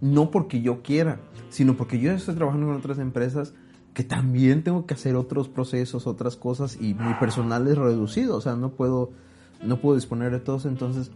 No 0.00 0.30
porque 0.30 0.62
yo 0.62 0.82
quiera, 0.82 1.20
sino 1.50 1.76
porque 1.76 2.00
yo 2.00 2.10
estoy 2.12 2.34
trabajando 2.34 2.66
con 2.66 2.76
otras 2.76 2.98
empresas 2.98 3.54
que 3.94 4.02
también 4.04 4.64
tengo 4.64 4.86
que 4.86 4.94
hacer 4.94 5.14
otros 5.16 5.48
procesos, 5.48 6.06
otras 6.06 6.34
cosas 6.36 6.76
y 6.80 6.94
mi 6.94 7.12
personal 7.20 7.68
es 7.68 7.76
reducido, 7.76 8.36
o 8.36 8.40
sea, 8.40 8.56
no 8.56 8.70
puedo 8.70 9.10
no 9.62 9.80
puedo 9.80 9.94
disponer 9.94 10.32
de 10.32 10.40
todos, 10.40 10.64
entonces 10.66 11.12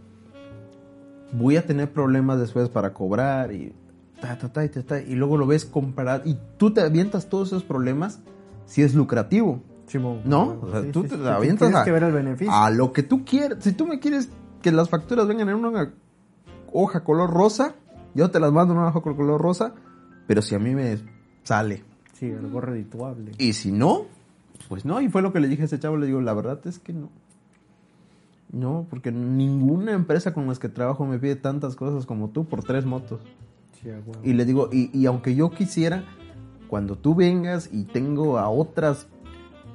voy 1.33 1.57
a 1.57 1.65
tener 1.65 1.91
problemas 1.91 2.39
después 2.39 2.69
para 2.69 2.93
cobrar 2.93 3.51
y 3.51 3.73
ta, 4.21 4.37
ta, 4.37 4.51
ta, 4.51 4.65
y 4.65 4.69
ta, 4.69 4.83
ta, 4.83 5.01
y 5.01 5.15
luego 5.15 5.37
lo 5.37 5.45
ves 5.47 5.65
comparar 5.65 6.21
y 6.25 6.37
tú 6.57 6.71
te 6.71 6.81
avientas 6.81 7.29
todos 7.29 7.49
esos 7.49 7.63
problemas 7.63 8.19
si 8.65 8.81
es 8.81 8.93
lucrativo. 8.95 9.61
Simón. 9.87 10.21
¿No? 10.25 10.57
O 10.61 10.69
sea, 10.71 10.81
Sí, 10.81 10.89
tú 10.91 11.03
sí, 11.03 11.09
te 11.09 11.15
sí, 11.17 11.21
avientas 11.25 11.67
Tienes 11.69 11.81
a, 11.81 11.85
que 11.85 11.91
ver 11.91 12.03
el 12.03 12.11
beneficio. 12.11 12.53
a 12.53 12.69
lo 12.69 12.91
que 12.91 13.03
tú 13.03 13.23
quieres. 13.23 13.59
Si 13.63 13.71
tú 13.71 13.87
me 13.87 13.99
quieres 13.99 14.29
que 14.61 14.71
las 14.71 14.89
facturas 14.89 15.27
vengan 15.27 15.47
en 15.49 15.55
una 15.55 15.93
hoja 16.73 17.03
color 17.03 17.29
rosa, 17.31 17.75
yo 18.13 18.29
te 18.29 18.39
las 18.39 18.51
mando 18.51 18.73
en 18.73 18.79
una 18.79 18.89
hoja 18.89 18.99
color 19.01 19.39
rosa, 19.41 19.73
pero 20.27 20.41
si 20.41 20.55
a 20.55 20.59
mí 20.59 20.75
me 20.75 20.97
sale. 21.43 21.83
Sí, 22.13 22.29
algo 22.31 22.59
redituable. 22.59 23.31
Y 23.37 23.53
si 23.53 23.71
no, 23.71 24.07
pues 24.67 24.83
no. 24.83 24.99
Y 24.99 25.07
fue 25.07 25.21
lo 25.21 25.31
que 25.31 25.39
le 25.39 25.47
dije 25.47 25.61
a 25.61 25.65
ese 25.65 25.79
chavo, 25.79 25.95
le 25.95 26.07
digo, 26.07 26.19
la 26.19 26.33
verdad 26.33 26.59
es 26.65 26.79
que 26.79 26.91
no. 26.91 27.09
No, 28.51 28.87
porque 28.89 29.11
ninguna 29.11 29.91
empresa 29.93 30.33
con 30.33 30.47
las 30.47 30.57
que 30.59 30.69
trabajo 30.69 31.05
me 31.05 31.19
pide 31.19 31.35
tantas 31.35 31.75
cosas 31.75 32.05
como 32.05 32.29
tú 32.29 32.45
por 32.45 32.63
tres 32.63 32.85
motos. 32.85 33.21
Sí. 33.81 33.89
Y 34.23 34.33
le 34.33 34.45
digo, 34.45 34.69
y, 34.71 34.89
y 34.97 35.05
aunque 35.05 35.35
yo 35.35 35.51
quisiera, 35.51 36.03
cuando 36.67 36.97
tú 36.97 37.15
vengas 37.15 37.69
y 37.71 37.83
tengo 37.83 38.37
a 38.37 38.49
otras 38.49 39.07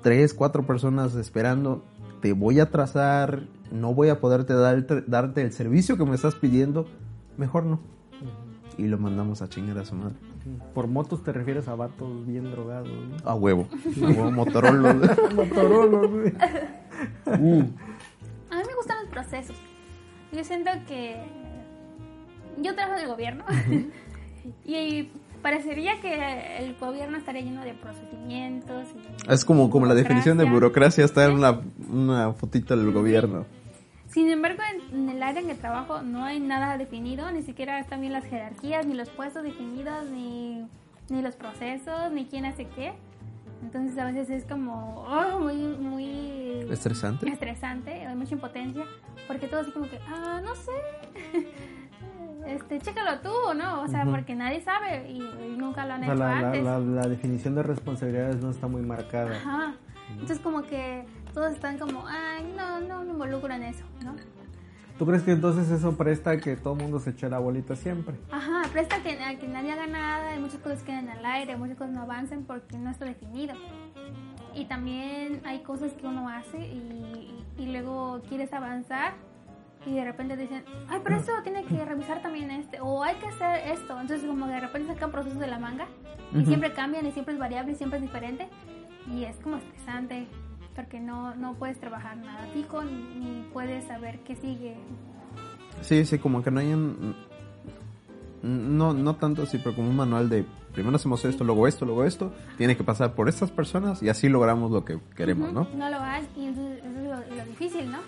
tres, 0.03 0.35
cuatro 0.35 0.67
personas 0.67 1.15
esperando, 1.15 1.83
te 2.21 2.33
voy 2.33 2.61
a 2.61 2.71
trazar, 2.71 3.45
no 3.71 3.95
voy 3.95 4.09
a 4.09 4.21
poderte 4.21 4.55
dar, 4.55 5.07
darte 5.07 5.43
el 5.43 5.53
servicio 5.53 5.97
que 5.97 6.05
me 6.05 6.15
estás 6.15 6.35
pidiendo, 6.35 6.87
mejor 7.37 7.65
no. 7.65 7.81
Y 8.79 8.87
lo 8.87 8.99
mandamos 8.99 9.43
a 9.43 9.49
chingar 9.49 9.79
a 9.79 9.85
su 9.85 9.95
madre. 9.95 10.15
Por 10.75 10.89
motos 10.89 11.23
te 11.23 11.33
refieres 11.33 11.69
a 11.69 11.75
vatos 11.75 12.27
bien 12.27 12.51
drogados. 12.51 12.89
¿no? 12.89 13.29
A 13.29 13.35
huevo. 13.35 13.69
A 14.03 14.07
huevo, 14.07 14.31
Motorola. 14.31 14.95
Motorola, 15.37 16.09
güey. 16.09 16.33
Uh, 17.27 17.63
A 18.51 18.57
mí 18.57 18.63
me 18.67 18.75
gustan 18.77 18.99
los 19.03 19.09
procesos. 19.11 19.57
Yo 20.31 20.45
siento 20.45 20.71
que 20.87 21.17
yo 22.59 22.75
trabajo 22.75 22.99
en 22.99 23.05
el 23.05 23.09
gobierno 23.11 23.45
y 24.65 25.09
parecería 25.43 26.01
que 26.01 26.59
el 26.59 26.75
gobierno 26.77 27.19
estaría 27.19 27.43
lleno 27.43 27.63
de 27.65 27.75
procedimientos. 27.75 28.87
y 29.29 29.33
es 29.33 29.45
como, 29.45 29.71
como 29.71 29.87
la 29.87 29.95
definición 29.95 30.39
de 30.39 30.45
burocracia. 30.45 31.05
está 31.05 31.25
en 31.27 31.33
una, 31.33 31.61
una 31.91 32.33
fotito 32.33 32.77
del 32.77 32.93
gobierno. 32.93 33.45
Sin 34.09 34.29
embargo, 34.31 34.63
en, 34.93 34.95
en 35.05 35.09
el 35.09 35.23
área 35.23 35.41
en 35.41 35.49
que 35.49 35.55
trabajo 35.55 36.03
no 36.03 36.25
hay 36.25 36.39
nada 36.39 36.77
definido, 36.77 37.31
ni 37.33 37.43
siquiera 37.43 37.81
están 37.81 38.01
bien 38.03 38.13
las 38.13 38.25
jerarquías, 38.27 38.87
ni 38.87 38.95
los 38.95 39.09
puestos 39.09 39.43
definidos, 39.43 40.05
ni, 40.11 40.67
ni 41.09 41.23
los 41.23 41.35
procesos, 41.35 42.13
ni 42.13 42.27
quién 42.27 42.45
hace 42.45 42.67
qué. 42.67 42.93
Entonces 43.63 43.97
a 43.97 44.05
veces 44.05 44.29
es 44.29 44.45
como 44.45 45.05
oh, 45.09 45.39
muy, 45.39 45.55
muy 45.57 46.67
Estresante. 46.71 47.29
estresante, 47.29 48.07
hay 48.07 48.15
mucha 48.17 48.35
impotencia, 48.35 48.85
porque 49.27 49.47
todo 49.47 49.61
así 49.61 49.71
como 49.71 49.89
que, 49.89 49.99
ah, 50.09 50.41
no 50.45 50.55
sé, 50.57 50.73
este, 52.47 52.79
chécalo 52.81 53.21
tú, 53.21 53.55
¿no? 53.57 53.83
O 53.83 53.89
sea, 53.89 54.03
Ujú. 54.03 54.13
porque 54.13 54.35
nadie 54.35 54.61
sabe 54.61 55.11
y, 55.11 55.19
y 55.23 55.57
nunca 55.57 55.87
lo 55.87 55.95
han 55.95 56.03
O 56.03 56.05
sea, 56.05 56.13
hecho 56.15 56.19
la, 56.25 56.41
la, 56.41 56.47
antes. 56.49 56.65
la, 56.65 56.79
la 56.79 57.09
definición 57.09 57.55
de 57.55 57.63
responsabilidades 57.63 58.37
no 58.43 58.51
está 58.51 58.67
muy 58.69 58.83
marcada. 58.83 59.37
Ajá. 59.37 59.75
Entonces 60.11 60.39
como 60.41 60.63
que 60.63 61.05
todos 61.33 61.53
están 61.53 61.79
como, 61.79 62.05
ay, 62.07 62.53
no, 62.57 62.81
no 62.81 63.05
me 63.05 63.13
involucro 63.13 63.53
en 63.55 63.63
eso, 63.63 63.85
¿no? 64.05 64.15
¿Tú 64.99 65.07
crees 65.07 65.23
que 65.23 65.33
entonces 65.33 65.71
eso 65.71 65.97
presta 65.97 66.33
a 66.33 66.37
que 66.37 66.55
todo 66.55 66.75
el 66.75 66.83
mundo 66.83 67.01
se 67.01 67.11
eche 67.11 67.29
la 67.29 67.39
bolita 67.39 67.75
siempre? 67.75 68.15
Ajá, 68.31 68.63
presta 68.73 69.03
que, 69.03 69.19
a 69.23 69.37
que 69.39 69.49
nadie 69.49 69.73
haga 69.73 69.87
nada, 69.87 70.31
hay 70.31 70.39
muchas 70.39 70.61
cosas 70.61 70.83
quedan 70.83 71.09
al 71.09 71.25
aire, 71.25 71.57
muchas 71.57 71.77
cosas 71.79 71.95
no 71.95 72.03
avancen 72.03 72.45
porque 72.45 72.77
no 72.77 72.91
está 72.91 73.07
definido. 73.07 73.55
Y 74.55 74.67
también 74.67 75.41
hay 75.47 75.61
cosas 75.61 75.93
que 75.95 76.07
uno 76.07 76.29
hace 76.29 76.59
y, 76.59 77.43
y 77.57 77.67
luego 77.73 78.21
quieres 78.29 78.53
avanzar 78.53 79.15
y 79.87 79.95
de 79.95 80.05
repente 80.05 80.37
dicen, 80.37 80.65
ay, 80.89 81.01
pero 81.03 81.17
esto 81.17 81.33
tiene 81.43 81.65
que 81.65 81.85
revisar 81.85 82.23
también 82.23 82.51
este, 82.51 82.81
o 82.81 83.03
hay 83.03 83.17
que 83.17 83.27
hacer 83.27 83.69
esto. 83.73 84.01
Entonces 84.01 84.27
como 84.27 84.47
que 84.47 84.53
de 84.53 84.61
repente 84.61 84.93
sacan 84.93 85.11
procesos 85.11 85.39
de 85.39 85.49
la 85.49 85.59
manga 85.59 85.87
y 86.33 86.39
Ujú. 86.39 86.47
siempre 86.47 86.73
cambian 86.73 87.07
y 87.07 87.13
siempre 87.13 87.35
es 87.35 87.41
variable 87.41 87.73
y 87.73 87.75
siempre 87.75 87.99
es 87.99 88.03
diferente 88.03 88.49
y 89.13 89.25
es 89.25 89.37
como 89.37 89.57
estresante 89.57 90.27
porque 90.75 91.01
no, 91.01 91.35
no 91.35 91.55
puedes 91.55 91.79
trabajar 91.79 92.17
nada 92.17 92.47
fijo 92.55 92.83
ni, 92.83 92.93
ni 92.93 93.43
puedes 93.53 93.85
saber 93.85 94.21
qué 94.21 94.37
sigue. 94.37 94.77
Sí, 95.81 96.05
sí, 96.05 96.19
como 96.19 96.43
que 96.43 96.51
no 96.51 96.61
hay 96.61 96.73
un... 96.73 97.17
No, 98.43 98.93
no 98.93 99.15
tanto 99.17 99.43
así, 99.43 99.59
pero 99.59 99.75
como 99.77 99.89
un 99.89 99.97
manual 99.97 100.29
de 100.29 100.45
primero 100.73 100.97
hacemos 100.97 101.25
esto, 101.25 101.45
luego 101.45 101.69
esto, 101.69 101.85
luego 101.85 102.05
esto, 102.05 102.33
tiene 102.57 102.77
que 102.77 102.83
pasar 102.83 103.15
por 103.15 103.29
estas 103.29 103.51
personas 103.51 104.03
y 104.03 104.09
así 104.09 104.29
logramos 104.29 104.71
lo 104.71 104.85
que 104.85 104.99
queremos, 105.15 105.53
¿no? 105.53 105.69
No 105.77 105.91
lo 105.91 106.01
hay 106.01 106.27
y 106.37 106.47
entonces 106.47 106.79
eso 106.79 106.99
es 106.99 107.05
lo, 107.05 107.37
lo 107.37 107.45
difícil, 107.45 107.91
¿no? 107.93 107.99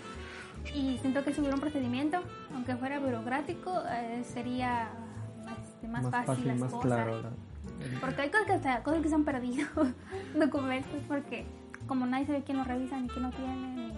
Y 0.73 0.99
siento 0.99 1.23
que 1.25 1.33
si 1.33 1.41
hubiera 1.41 1.55
un 1.55 1.61
procedimiento, 1.61 2.19
aunque 2.55 2.77
fuera 2.77 2.99
burocrático, 2.99 3.83
eh, 3.91 4.23
sería 4.25 4.91
más, 5.45 6.03
más 6.05 6.11
fácil, 6.27 6.47
las 6.49 6.59
más 6.59 6.73
cosas. 6.73 6.87
claro. 6.87 7.23
la- 7.23 8.01
Porque 8.01 8.23
hay 8.23 8.31
cosas 8.31 8.61
que, 8.61 8.83
cosas 8.83 9.03
que 9.03 9.09
se 9.09 9.15
han 9.15 9.25
perdido, 9.25 9.67
documentos, 10.39 11.01
porque 11.07 11.45
como 11.87 12.07
nadie 12.07 12.27
sabe 12.27 12.43
quién 12.45 12.57
lo 12.59 12.65
revisa, 12.65 12.99
ni 12.99 13.09
quién 13.09 13.25
lo 13.25 13.31
tiene, 13.31 13.57
ni 13.77 13.93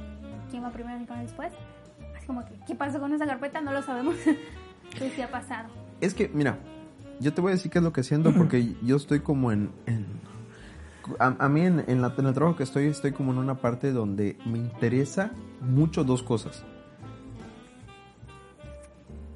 quién 0.51 0.65
va 0.65 0.71
primero, 0.71 0.99
ni 0.99 1.07
quién 1.07 1.19
va 1.19 1.23
después, 1.23 1.53
así 2.17 2.27
como 2.27 2.45
que, 2.45 2.59
¿qué 2.67 2.75
pasó 2.75 2.99
con 3.01 3.13
esa 3.13 3.27
carpeta? 3.27 3.61
No 3.61 3.73
lo 3.73 3.83
sabemos. 3.83 4.17
Entonces, 4.85 5.13
¿qué 5.15 5.23
ha 5.23 5.31
pasado? 5.31 5.69
Es 6.01 6.15
que, 6.15 6.29
mira, 6.29 6.59
yo 7.21 7.33
te 7.33 7.41
voy 7.41 7.53
a 7.53 7.55
decir 7.55 7.71
qué 7.71 7.79
es 7.79 7.85
lo 7.85 7.93
que 7.93 8.03
siento 8.03 8.33
porque 8.35 8.75
yo 8.83 8.97
estoy 8.97 9.21
como 9.21 9.53
en... 9.53 9.71
en- 9.87 10.07
a, 11.21 11.37
a 11.39 11.49
mí 11.49 11.61
en, 11.61 11.85
en 11.87 12.03
la- 12.03 12.13
en 12.19 12.27
el 12.27 12.35
trabajo 12.35 12.57
que 12.57 12.65
estoy, 12.65 12.87
estoy 12.87 13.13
como 13.13 13.31
en 13.33 13.39
una 13.39 13.55
parte 13.57 13.93
donde 13.93 14.37
me 14.45 14.59
interesa 14.59 15.31
mucho 15.61 16.05
dos 16.05 16.23
cosas. 16.23 16.65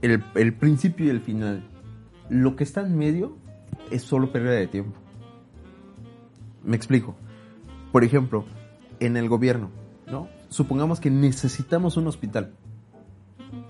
El, 0.03 0.25
el 0.35 0.55
principio 0.55 1.07
y 1.07 1.11
el 1.11 1.21
final. 1.21 1.63
Lo 2.29 2.57
que 2.57 2.65
está 2.65 2.81
en 2.83 2.97
medio 2.97 3.37
es 3.91 4.03
solo 4.03 4.33
pérdida 4.33 4.53
de 4.53 4.67
tiempo. 4.67 4.99
Me 6.65 6.77
explico. 6.77 7.17
Por 7.93 8.05
ejemplo, 8.05 8.45
en 9.01 9.17
el 9.17 9.29
gobierno, 9.29 9.71
¿no? 10.07 10.29
Supongamos 10.49 11.01
que 11.01 11.11
necesitamos 11.11 11.97
un 11.97 12.07
hospital. 12.07 12.55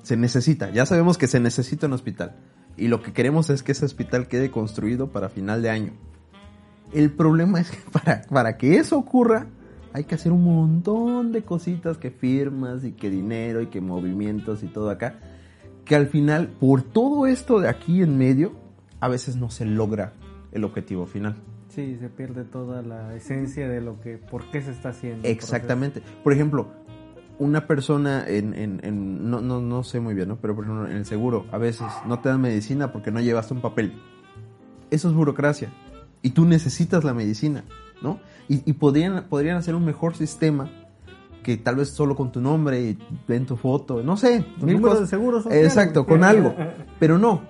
Se 0.03 0.17
necesita, 0.17 0.71
ya 0.71 0.85
sabemos 0.87 1.17
que 1.17 1.27
se 1.27 1.41
necesita 1.41 1.87
un 1.87 1.95
hospital. 1.95 2.37
Y 2.77 2.89
lo 2.89 3.03
que 3.03 3.13
queremos 3.13 3.51
es 3.51 3.63
que 3.63 3.73
ese 3.73 3.85
hospital 3.85 4.29
quede 4.29 4.51
construido 4.51 5.11
para 5.11 5.29
final 5.29 5.63
de 5.63 5.71
año. 5.71 5.93
El 6.93 7.11
problema 7.13 7.61
es 7.61 7.71
que 7.71 7.79
para, 7.93 8.23
para 8.23 8.57
que 8.57 8.77
eso 8.77 8.99
ocurra, 8.99 9.47
hay 9.93 10.05
que 10.05 10.15
hacer 10.15 10.33
un 10.33 10.45
montón 10.45 11.33
de 11.33 11.43
cositas 11.43 11.99
que 11.99 12.11
firmas 12.11 12.85
y 12.85 12.93
que 12.93 13.11
dinero 13.11 13.61
y 13.61 13.67
que 13.67 13.81
movimientos 13.81 14.63
y 14.63 14.67
todo 14.69 14.91
acá. 14.91 15.19
Que 15.85 15.97
al 15.97 16.07
final, 16.09 16.49
por 16.49 16.83
todo 16.83 17.27
esto 17.27 17.59
de 17.61 17.69
aquí 17.69 18.03
en 18.03 18.17
medio, 18.19 18.53
a 19.01 19.09
veces 19.09 19.37
no 19.37 19.51
se 19.51 19.65
logra 19.65 20.13
el 20.53 20.65
objetivo 20.65 21.07
final. 21.07 21.37
Sí, 21.69 21.97
se 22.01 22.09
pierde 22.09 22.45
toda 22.45 22.83
la 22.83 23.15
esencia 23.15 23.69
de 23.69 23.81
lo 23.81 24.01
que, 24.01 24.17
por 24.19 24.45
qué 24.51 24.61
se 24.63 24.71
está 24.73 24.91
haciendo. 24.91 25.27
Exactamente. 25.27 26.03
Por 26.23 26.33
ejemplo, 26.33 26.69
una 27.39 27.67
persona 27.67 28.25
en, 28.27 28.55
en- 28.55 28.81
en- 28.83 29.31
no, 29.31 29.41
no, 29.41 29.61
no 29.61 29.83
sé 29.85 29.99
muy 30.01 30.15
bien, 30.15 30.29
¿no? 30.29 30.37
Pero 30.37 30.55
por 30.55 30.65
ejemplo, 30.65 30.89
en 30.89 30.97
el 30.97 31.05
seguro, 31.07 31.47
a 31.53 31.59
veces 31.59 31.87
no 32.07 32.19
te 32.21 32.29
dan 32.29 32.41
medicina 32.41 32.93
porque 32.93 33.11
no 33.11 33.21
llevaste 33.21 33.55
un 33.55 33.61
papel. 33.61 33.95
Eso 34.91 35.09
es 35.09 35.15
burocracia. 35.15 35.71
Y 36.23 36.31
tú 36.31 36.45
necesitas 36.45 37.03
la 37.05 37.15
medicina, 37.15 37.65
¿no? 38.03 38.19
Y, 38.49 38.69
y 38.69 38.73
podrían, 38.75 39.25
podrían 39.29 39.57
hacer 39.57 39.75
un 39.75 39.85
mejor 39.85 40.17
sistema 40.17 40.71
que 41.43 41.57
tal 41.57 41.77
vez 41.77 41.89
solo 41.91 42.15
con 42.17 42.31
tu 42.33 42.41
nombre 42.41 42.81
y 42.83 42.99
ven 43.27 43.47
tu 43.47 43.57
foto, 43.57 44.03
no 44.03 44.17
sé. 44.17 44.45
Mil 44.61 44.81
cosas. 44.81 45.01
de 45.01 45.07
seguro 45.07 45.43
social. 45.43 45.65
Exacto, 45.65 46.05
con 46.07 46.23
algo. 46.25 46.55
Pero 47.01 47.17
no. 47.19 47.43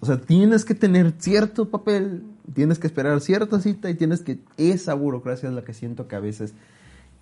O 0.00 0.06
sea, 0.06 0.20
tienes 0.20 0.64
que 0.64 0.74
tener 0.74 1.14
cierto 1.18 1.70
papel, 1.70 2.22
tienes 2.54 2.78
que 2.78 2.86
esperar 2.86 3.20
cierta 3.20 3.58
cita 3.60 3.88
y 3.90 3.94
tienes 3.94 4.20
que... 4.20 4.38
Esa 4.58 4.94
burocracia 4.94 5.48
es 5.48 5.54
la 5.54 5.62
que 5.62 5.72
siento 5.74 6.06
que 6.08 6.16
a 6.16 6.20
veces 6.20 6.54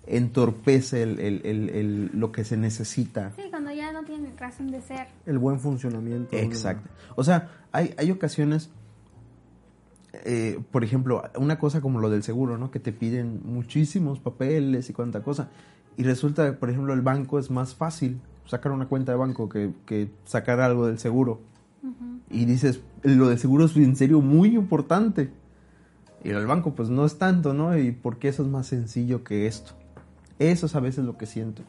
entorpece 0.05 1.03
el, 1.03 1.19
el- 1.19 1.41
el- 1.43 1.69
el- 1.69 2.09
lo 2.13 2.31
que 2.31 2.43
se 2.43 2.57
necesita. 2.57 3.31
Sí, 3.35 3.43
cuando 3.49 3.71
ya 3.71 3.91
no 3.91 4.03
tienen 4.03 4.37
razón 4.37 4.67
de 4.71 4.81
ser. 4.81 5.07
El 5.25 5.37
buen 5.37 5.59
funcionamiento. 5.59 6.35
Exacto. 6.35 6.89
O 7.15 7.23
sea, 7.23 7.49
hay, 7.71 7.93
hay 7.97 8.11
ocasiones... 8.11 8.69
eh, 10.25 10.59
por 10.71 10.83
ejemplo, 10.83 11.23
una 11.37 11.59
cosa 11.59 11.81
como 11.81 11.99
lo 11.99 12.09
del 12.09 12.23
seguro, 12.23 12.57
¿no? 12.57 12.71
Que 12.71 12.79
te 12.79 12.91
piden 12.91 13.41
muchísimos 13.43 14.19
papeles 14.19 14.89
y 14.89 14.93
cuánta 14.93 15.21
cosa. 15.21 15.49
Y 15.97 16.03
resulta 16.03 16.57
por 16.59 16.69
ejemplo, 16.69 16.93
el 16.93 17.01
banco 17.01 17.39
es 17.39 17.49
más 17.49 17.73
fácil 17.75 18.19
sacar 18.45 18.71
una 18.71 18.87
cuenta 18.87 19.11
de 19.11 19.17
banco 19.17 19.49
que, 19.49 19.71
que 19.85 20.09
sacar 20.25 20.59
algo 20.59 20.87
del 20.87 20.99
seguro. 20.99 21.39
Y 22.29 22.45
dices, 22.45 22.81
lo 23.03 23.29
del 23.29 23.39
seguro 23.39 23.65
es 23.65 23.75
en 23.77 23.95
serio 23.95 24.21
muy 24.21 24.55
importante. 24.55 25.29
Y 26.23 26.29
el 26.29 26.45
banco, 26.45 26.75
pues 26.75 26.89
no 26.89 27.05
es 27.05 27.17
tanto, 27.17 27.53
¿no? 27.53 27.77
Y 27.77 27.91
porque 27.91 28.27
eso 28.27 28.43
es 28.43 28.49
más 28.49 28.67
sencillo 28.67 29.23
que 29.23 29.47
esto. 29.47 29.73
Eso 30.39 30.65
es 30.65 30.75
a 30.75 30.79
veces 30.79 31.05
lo 31.05 31.17
que 31.17 31.25
siento. 31.25 31.61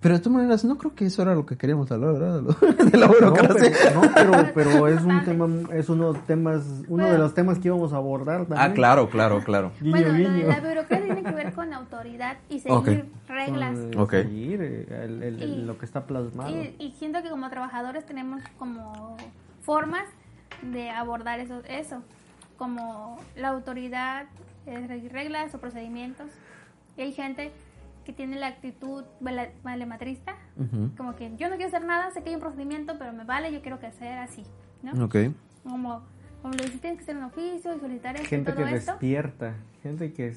Pero 0.00 0.14
de 0.14 0.20
todas 0.20 0.36
maneras, 0.36 0.64
no 0.64 0.76
creo 0.78 0.94
que 0.94 1.06
eso 1.06 1.22
era 1.22 1.34
lo 1.34 1.46
que 1.46 1.56
queríamos 1.56 1.90
hablar, 1.90 2.12
¿verdad? 2.12 2.34
De, 2.36 2.42
lo- 2.42 2.84
de 2.90 2.98
la 2.98 3.06
No, 3.06 3.12
burocracia. 3.14 3.72
pero, 3.82 4.00
no, 4.00 4.10
pero, 4.14 4.50
pero 4.54 4.88
es 4.88 5.02
un 5.02 5.24
tema, 5.24 5.48
es 5.74 5.88
uno, 5.88 6.12
temas, 6.14 6.62
uno 6.88 7.06
de 7.10 7.18
los 7.18 7.34
temas 7.34 7.58
que 7.58 7.68
íbamos 7.68 7.92
a 7.92 7.96
abordar 7.96 8.46
también. 8.46 8.60
Ah, 8.60 8.74
claro, 8.74 9.08
claro, 9.08 9.42
claro. 9.42 9.72
Guiño, 9.80 9.90
bueno, 9.90 10.08
lo 10.08 10.12
de 10.14 10.18
guiño. 10.20 10.46
la 10.48 10.60
burocracia 10.60 11.04
tiene 11.14 11.22
que 11.22 11.30
ver 11.34 11.52
con 11.54 11.72
autoridad 11.72 12.36
y 12.50 12.60
seguir 12.60 12.76
Ok. 12.78 12.88
reglas. 13.28 13.78
Con, 13.94 13.98
Ok. 14.02 14.10
seguir, 14.12 14.60
eh, 14.62 14.86
el- 15.04 15.22
el- 15.22 15.42
el- 15.42 15.48
Y- 15.60 15.62
lo 15.64 15.78
que 15.78 15.86
está 15.86 16.04
plasmado. 16.06 16.50
Y, 16.50 16.76
y 16.78 16.92
siento 16.98 17.22
que 17.22 17.30
como 17.30 17.48
trabajadores 17.48 18.04
tenemos 18.04 18.42
como 18.58 19.16
formas 19.62 20.04
de 20.62 20.90
abordar 20.90 21.40
eso, 21.40 21.62
eso 21.68 22.02
como 22.58 23.18
la 23.36 23.48
autoridad, 23.48 24.26
eh, 24.66 24.84
seguir 24.88 25.12
reglas 25.12 25.54
o 25.54 25.58
procedimientos. 25.58 26.26
Y 26.96 27.02
hay 27.02 27.12
gente 27.12 27.50
que 28.06 28.12
tiene 28.12 28.36
la 28.36 28.46
actitud 28.46 29.04
vale- 29.20 29.52
valematrista, 29.64 30.36
Ujú. 30.56 30.90
como 30.96 31.16
que 31.16 31.36
yo 31.36 31.48
no 31.50 31.56
quiero 31.56 31.66
hacer 31.68 31.84
nada, 31.84 32.10
sé 32.12 32.22
que 32.22 32.28
hay 32.30 32.36
un 32.36 32.40
procedimiento, 32.40 32.94
pero 32.98 33.12
me 33.12 33.24
vale, 33.24 33.52
yo 33.52 33.60
quiero 33.60 33.80
que 33.80 33.90
sea 33.90 34.22
así, 34.22 34.44
¿no? 34.82 35.04
Ok. 35.04 35.16
Como, 35.64 36.02
como 36.40 36.54
le 36.54 36.64
dices, 36.64 36.80
tienes 36.80 36.98
que 36.98 37.02
hacer 37.02 37.16
un 37.16 37.24
oficio 37.24 37.74
y 37.76 37.80
solicitar 37.80 38.14
esto 38.14 38.28
gente 38.28 38.52
todo 38.52 38.64
que 38.64 38.74
esto. 38.76 38.92
despierta, 38.92 39.54
gente 39.82 40.12
que, 40.12 40.36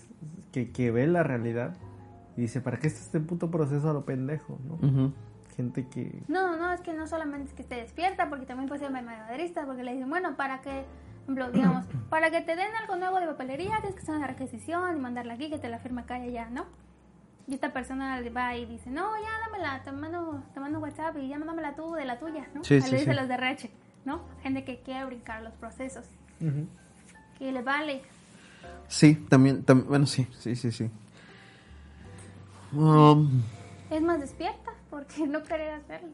que, 0.52 0.72
que 0.72 0.90
ve 0.92 1.06
la 1.06 1.22
realidad 1.22 1.76
y 2.36 2.42
dice, 2.42 2.60
¿para 2.60 2.80
qué 2.80 2.88
está 2.88 3.02
este 3.02 3.20
puto 3.20 3.52
proceso 3.52 3.88
a 3.90 3.94
lo 3.94 4.04
pendejo? 4.04 4.58
¿no? 4.68 4.74
Ujú. 4.88 5.14
Gente 5.56 5.88
que... 5.88 6.24
No, 6.28 6.58
no, 6.58 6.72
es 6.74 6.82
que 6.82 6.94
no 6.94 7.06
solamente 7.06 7.50
es 7.50 7.54
que 7.54 7.62
esté 7.62 7.76
despierta, 7.76 8.30
porque 8.30 8.46
también 8.48 8.68
puede 8.68 8.80
ser 8.82 8.92
madrista, 8.92 9.66
porque 9.68 9.84
le 9.84 9.94
dicen, 9.94 10.10
bueno, 10.10 10.36
para 10.38 10.62
que, 10.62 10.86
digamos, 11.54 11.86
para 12.10 12.32
que 12.32 12.42
te 12.42 12.56
den 12.56 12.70
algo 12.82 12.96
nuevo 12.96 13.20
de 13.20 13.28
papelería, 13.28 13.76
tienes 13.82 13.94
que 13.94 14.02
hacer 14.02 14.16
una 14.16 14.26
requisición 14.28 14.98
y 14.98 15.00
mandarla 15.00 15.34
aquí, 15.36 15.50
que 15.52 15.60
te 15.60 15.70
la 15.70 15.78
firma 15.80 16.02
acá 16.02 16.18
y 16.18 16.30
allá, 16.30 16.50
¿no? 16.50 16.66
Y 17.50 17.56
esta 17.56 17.74
persona 17.74 18.22
va 18.30 18.56
y 18.56 18.66
dice, 18.68 18.92
no, 18.92 19.10
ya 19.20 19.30
dámela, 19.48 19.84
te 19.84 19.92
mando, 19.92 20.44
te 20.54 20.60
mando 20.60 20.78
WhatsApp 20.80 21.18
y 21.18 21.28
ya 21.30 21.40
mándamela 21.40 21.76
tú 21.76 21.94
de 21.94 22.06
la 22.06 22.20
tuya, 22.20 22.48
¿no? 22.54 22.64
Sí, 22.64 22.76
le 22.80 22.86
dice 22.86 23.06
sí. 23.12 23.14
los 23.14 23.28
de 23.28 23.38
Reche, 23.38 23.72
¿no? 24.06 24.22
Gente 24.44 24.64
que 24.64 24.82
quiere 24.82 25.04
brincar 25.06 25.42
los 25.42 25.54
procesos, 25.56 26.06
Ujú. 26.40 26.68
que 27.40 27.52
le 27.52 27.64
vale. 27.64 28.04
Sí, 28.88 29.16
también, 29.30 29.66
tam- 29.66 29.86
bueno, 29.86 30.06
sí, 30.06 30.28
sí, 30.38 30.56
sí, 30.56 30.72
sí. 30.72 30.92
Um, 32.72 33.42
Es 33.90 34.02
más 34.04 34.20
despierta, 34.20 34.72
porque 34.92 35.26
no 35.28 35.42
querer 35.44 35.74
hacerlo. 35.74 36.10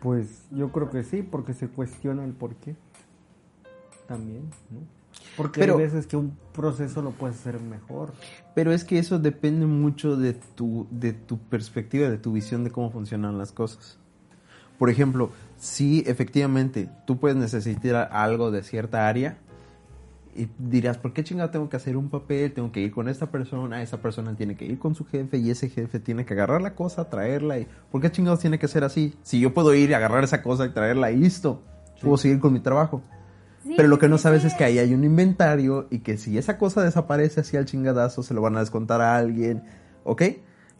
Pues 0.00 0.46
yo 0.50 0.72
creo 0.72 0.88
que 0.90 1.04
sí, 1.04 1.22
porque 1.22 1.52
se 1.52 1.68
cuestiona 1.68 2.24
el 2.24 2.32
por 2.32 2.54
qué. 2.56 2.74
También, 4.06 4.48
¿no? 4.70 4.80
Porque 5.36 5.60
Pero- 5.60 5.76
hay 5.76 5.82
veces 5.84 6.06
que 6.06 6.16
un 6.16 6.36
proceso 6.52 7.02
lo 7.02 7.10
puedes 7.12 7.38
hacer 7.38 7.60
mejor. 7.60 8.12
pero 8.54 8.72
es 8.72 8.82
que 8.84 8.98
eso 8.98 9.18
depende 9.20 9.66
mucho 9.66 10.16
de 10.16 10.34
tu, 10.34 10.86
de 10.90 11.12
tu 11.12 11.38
perspectiva, 11.38 12.08
de 12.08 12.18
tu 12.18 12.32
visión 12.32 12.64
de 12.64 12.70
cómo 12.70 12.90
funcionan 12.90 13.38
las 13.38 13.52
cosas. 13.52 13.98
Por 14.78 14.90
ejemplo, 14.90 15.30
si 15.58 16.02
efectivamente 16.06 16.88
tú 17.06 17.18
puedes 17.18 17.36
necesitar 17.36 18.08
algo 18.12 18.50
de 18.50 18.62
cierta 18.62 19.08
área 19.08 19.38
y 20.36 20.48
dirás, 20.58 20.98
¿por 20.98 21.12
qué 21.12 21.24
chingado 21.24 21.50
tengo 21.50 21.68
que 21.68 21.76
hacer 21.76 21.96
un 21.96 22.08
papel? 22.10 22.52
Tengo 22.52 22.70
que 22.70 22.80
ir 22.80 22.92
con 22.92 23.08
esta 23.08 23.26
persona, 23.30 23.82
esa 23.82 24.00
persona 24.00 24.34
tiene 24.36 24.56
que 24.56 24.64
ir 24.66 24.78
con 24.78 24.94
su 24.94 25.04
jefe 25.04 25.38
y 25.38 25.50
ese 25.50 25.68
jefe 25.68 25.98
tiene 26.00 26.24
que 26.24 26.34
agarrar 26.34 26.62
la 26.62 26.74
cosa, 26.74 27.08
traerla. 27.10 27.58
Y, 27.58 27.66
¿Por 27.90 28.00
qué 28.00 28.10
chingados 28.10 28.38
tiene 28.40 28.58
que 28.58 28.68
ser 28.68 28.84
así? 28.84 29.14
Si 29.22 29.40
yo 29.40 29.52
puedo 29.52 29.74
ir 29.74 29.90
y 29.90 29.94
agarrar 29.94 30.22
esa 30.22 30.42
cosa 30.42 30.64
y 30.66 30.70
traerla 30.70 31.10
y 31.10 31.16
listo, 31.16 31.60
puedo 32.00 32.16
seguir 32.16 32.38
con 32.38 32.52
mi 32.52 32.60
trabajo. 32.60 33.02
Sí, 33.64 33.74
Pero 33.76 33.88
lo 33.88 33.98
que 33.98 34.08
no 34.08 34.18
sabes 34.18 34.42
sí. 34.42 34.48
es 34.48 34.54
que 34.54 34.64
ahí 34.64 34.78
hay 34.78 34.94
un 34.94 35.04
inventario 35.04 35.88
y 35.90 35.98
que 36.00 36.16
si 36.16 36.38
esa 36.38 36.58
cosa 36.58 36.82
desaparece 36.82 37.40
así 37.40 37.56
al 37.56 37.64
chingadazo, 37.64 38.22
se 38.22 38.32
lo 38.34 38.40
van 38.40 38.56
a 38.56 38.60
descontar 38.60 39.00
a 39.00 39.16
alguien, 39.16 39.62
¿ok? 40.04 40.22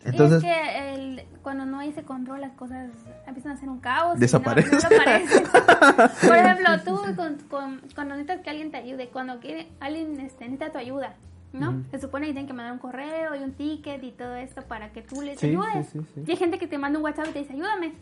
Entonces, 0.05 0.39
es 0.39 0.45
que 0.45 0.95
el- 0.95 1.23
cuando 1.43 1.67
no 1.67 1.79
hay 1.81 1.89
ese 1.91 2.03
control, 2.03 2.41
las 2.41 2.53
cosas 2.53 2.89
empiezan 3.27 3.53
a 3.53 3.57
ser 3.57 3.69
un 3.69 3.81
caos. 3.81 4.19
Desaparecen. 4.21 4.73
no- 4.73 4.79
no. 4.79 6.09
Por 6.29 6.37
ejemplo, 6.37 6.67
tú 6.85 7.01
con- 7.17 7.37
con- 7.51 7.81
cuando 7.95 8.15
necesitas 8.15 8.43
que 8.45 8.51
alguien 8.51 8.71
te 8.71 8.77
ayude, 8.77 9.09
cuando 9.09 9.41
quiere, 9.41 9.69
alguien 9.81 10.19
este, 10.21 10.45
necesita 10.45 10.71
tu 10.71 10.79
ayuda, 10.79 11.15
¿no? 11.53 11.83
Se 11.91 11.99
supone 12.01 12.27
que 12.27 12.33
tienen 12.33 12.47
que 12.47 12.53
mandar 12.53 12.73
un 12.73 12.79
correo 12.79 13.35
y 13.35 13.43
un 13.43 13.53
ticket 13.53 14.03
y 14.05 14.13
todo 14.13 14.37
esto 14.37 14.63
para 14.63 14.93
que 14.93 15.03
tú 15.03 15.21
les 15.21 15.41
Sí, 15.41 15.49
ayudes. 15.49 15.87
sí, 15.93 15.99
sí, 16.01 16.07
sí. 16.15 16.23
Y 16.27 16.31
hay 16.31 16.37
gente 16.37 16.59
que 16.59 16.67
te 16.69 16.79
manda 16.79 16.99
un 16.99 17.05
WhatsApp 17.05 17.27
y 17.31 17.33
te 17.33 17.39
dice, 17.41 17.55
ayúdame. 17.55 17.93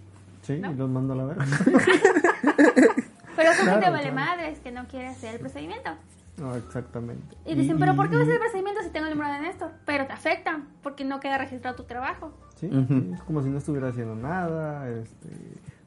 Sí, 0.43 0.59
¿No? 0.59 0.71
y 0.71 0.75
los 0.75 0.91
mando 0.91 1.15
a 1.15 1.17
la 1.17 1.25
verga. 1.25 1.47
Pero 3.37 3.51
gente 3.53 3.64
Claro, 3.64 3.92
vale 3.92 4.11
claro. 4.11 4.14
madres 4.14 4.59
que 4.61 4.72
no 4.72 4.87
quiere 4.88 5.09
hacer 5.09 5.35
el 5.35 5.40
procedimiento. 5.40 5.90
no, 6.38 6.55
exactamente. 6.57 7.37
Y 7.46 7.55
dicen, 7.55 7.79
¿pero 7.79 7.94
por 7.96 8.09
qué 8.09 8.14
y- 8.16 8.18
vas 8.18 8.22
a 8.22 8.25
hacer 8.25 8.35
el 8.35 8.40
procedimiento 8.40 8.83
si 8.83 8.90
tengo 8.90 9.07
el 9.07 9.14
número 9.16 9.33
de 9.35 9.40
Néstor? 9.40 9.70
Pero 9.87 10.07
te 10.07 10.12
afecta 10.12 10.62
porque 10.83 11.05
no 11.05 11.20
queda 11.20 11.38
registrado 11.38 11.77
tu 11.77 11.85
trabajo. 11.85 12.33
Sí, 12.57 12.66
Ujú. 12.66 12.87
sí, 12.88 13.11
es 13.14 13.22
como 13.22 13.42
si 13.42 13.49
no 13.49 13.59
estuviera 13.59 13.88
haciendo 13.88 14.14
nada, 14.16 14.88
este, 14.90 15.29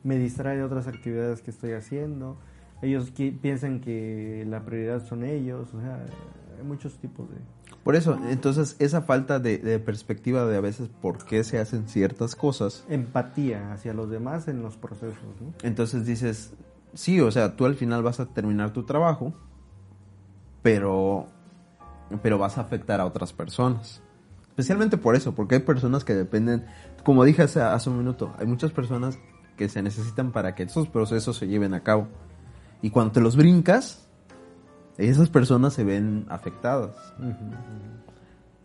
me 0.04 0.18
distrae 0.18 0.58
de 0.58 0.64
otras 0.64 0.88
actividades 0.88 1.42
que 1.42 1.52
estoy 1.52 1.74
haciendo. 1.74 2.38
Ellos 2.82 3.14
qui- 3.14 3.38
piensan 3.38 3.80
que 3.82 4.46
la 4.48 4.62
prioridad 4.64 5.06
son 5.06 5.24
ellos, 5.24 5.74
o 5.74 5.82
sea, 5.82 6.00
hay 6.58 6.64
muchos 6.66 6.98
tipos 6.98 7.30
de... 7.30 7.36
por 7.84 7.96
eso, 7.96 8.18
entonces 8.30 8.76
esa 8.80 9.02
falta 9.02 9.40
de, 9.40 9.58
de 9.58 9.80
perspectiva 9.80 10.46
de 10.46 10.56
a 10.58 10.62
veces 10.62 10.90
por 11.02 11.24
qué 11.26 11.44
se 11.44 11.60
hacen 11.60 11.88
ciertas 11.90 12.36
cosas, 12.36 12.86
empatía 12.90 13.74
hacia 13.74 13.94
los 13.94 14.10
demás 14.10 14.48
en 14.48 14.62
los 14.62 14.78
procesos, 14.78 15.18
¿no? 15.42 15.54
entonces 15.64 16.06
dices, 16.06 16.54
sí, 16.94 17.20
o 17.20 17.32
sea, 17.32 17.56
tú 17.56 17.66
al 17.66 17.76
final 17.76 18.04
vas 18.04 18.20
a 18.20 18.26
terminar 18.26 18.72
tu 18.74 18.84
trabajo, 18.84 19.34
pero, 20.62 21.28
pero 22.22 22.38
vas 22.38 22.58
a 22.58 22.62
afectar 22.62 23.00
a 23.00 23.06
otras 23.06 23.34
personas. 23.34 24.02
Especialmente 24.50 24.98
por 24.98 25.16
eso, 25.16 25.34
porque 25.34 25.56
hay 25.56 25.62
personas 25.62 26.04
que 26.04 26.14
dependen, 26.14 26.66
como 27.04 27.24
dije 27.24 27.44
hace, 27.44 27.90
un 27.90 27.98
minuto, 27.98 28.34
hay 28.38 28.46
muchas 28.46 28.72
personas 28.72 29.18
que 29.56 29.70
se 29.70 29.82
necesitan 29.82 30.32
para 30.32 30.56
que 30.56 30.64
esos 30.64 30.88
procesos 30.88 31.38
se 31.38 31.48
lleven 31.48 31.74
a 31.74 31.82
cabo. 31.82 32.08
Y 32.82 32.90
cuando 32.90 33.14
te 33.14 33.22
los 33.22 33.36
brincas, 33.36 34.08
esas 34.98 35.30
personas 35.30 35.74
se 35.74 35.84
ven 35.84 36.26
afectadas. 36.30 36.96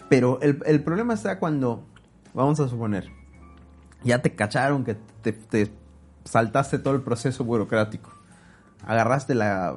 Pero 0.09 0.41
el, 0.41 0.83
problema 0.83 1.15
está 1.15 1.39
cuando, 1.39 1.85
vamos 2.33 2.59
a 2.61 2.69
suponer, 2.69 3.09
ya 4.03 4.21
te 4.21 4.35
cacharon 4.35 4.85
que 4.85 4.97
te 5.23 5.71
saltaste 6.25 6.79
todo 6.79 6.95
el 6.95 7.03
proceso 7.03 7.45
burocrático. 7.45 8.14
Agarraste 8.87 9.35
la, 9.35 9.77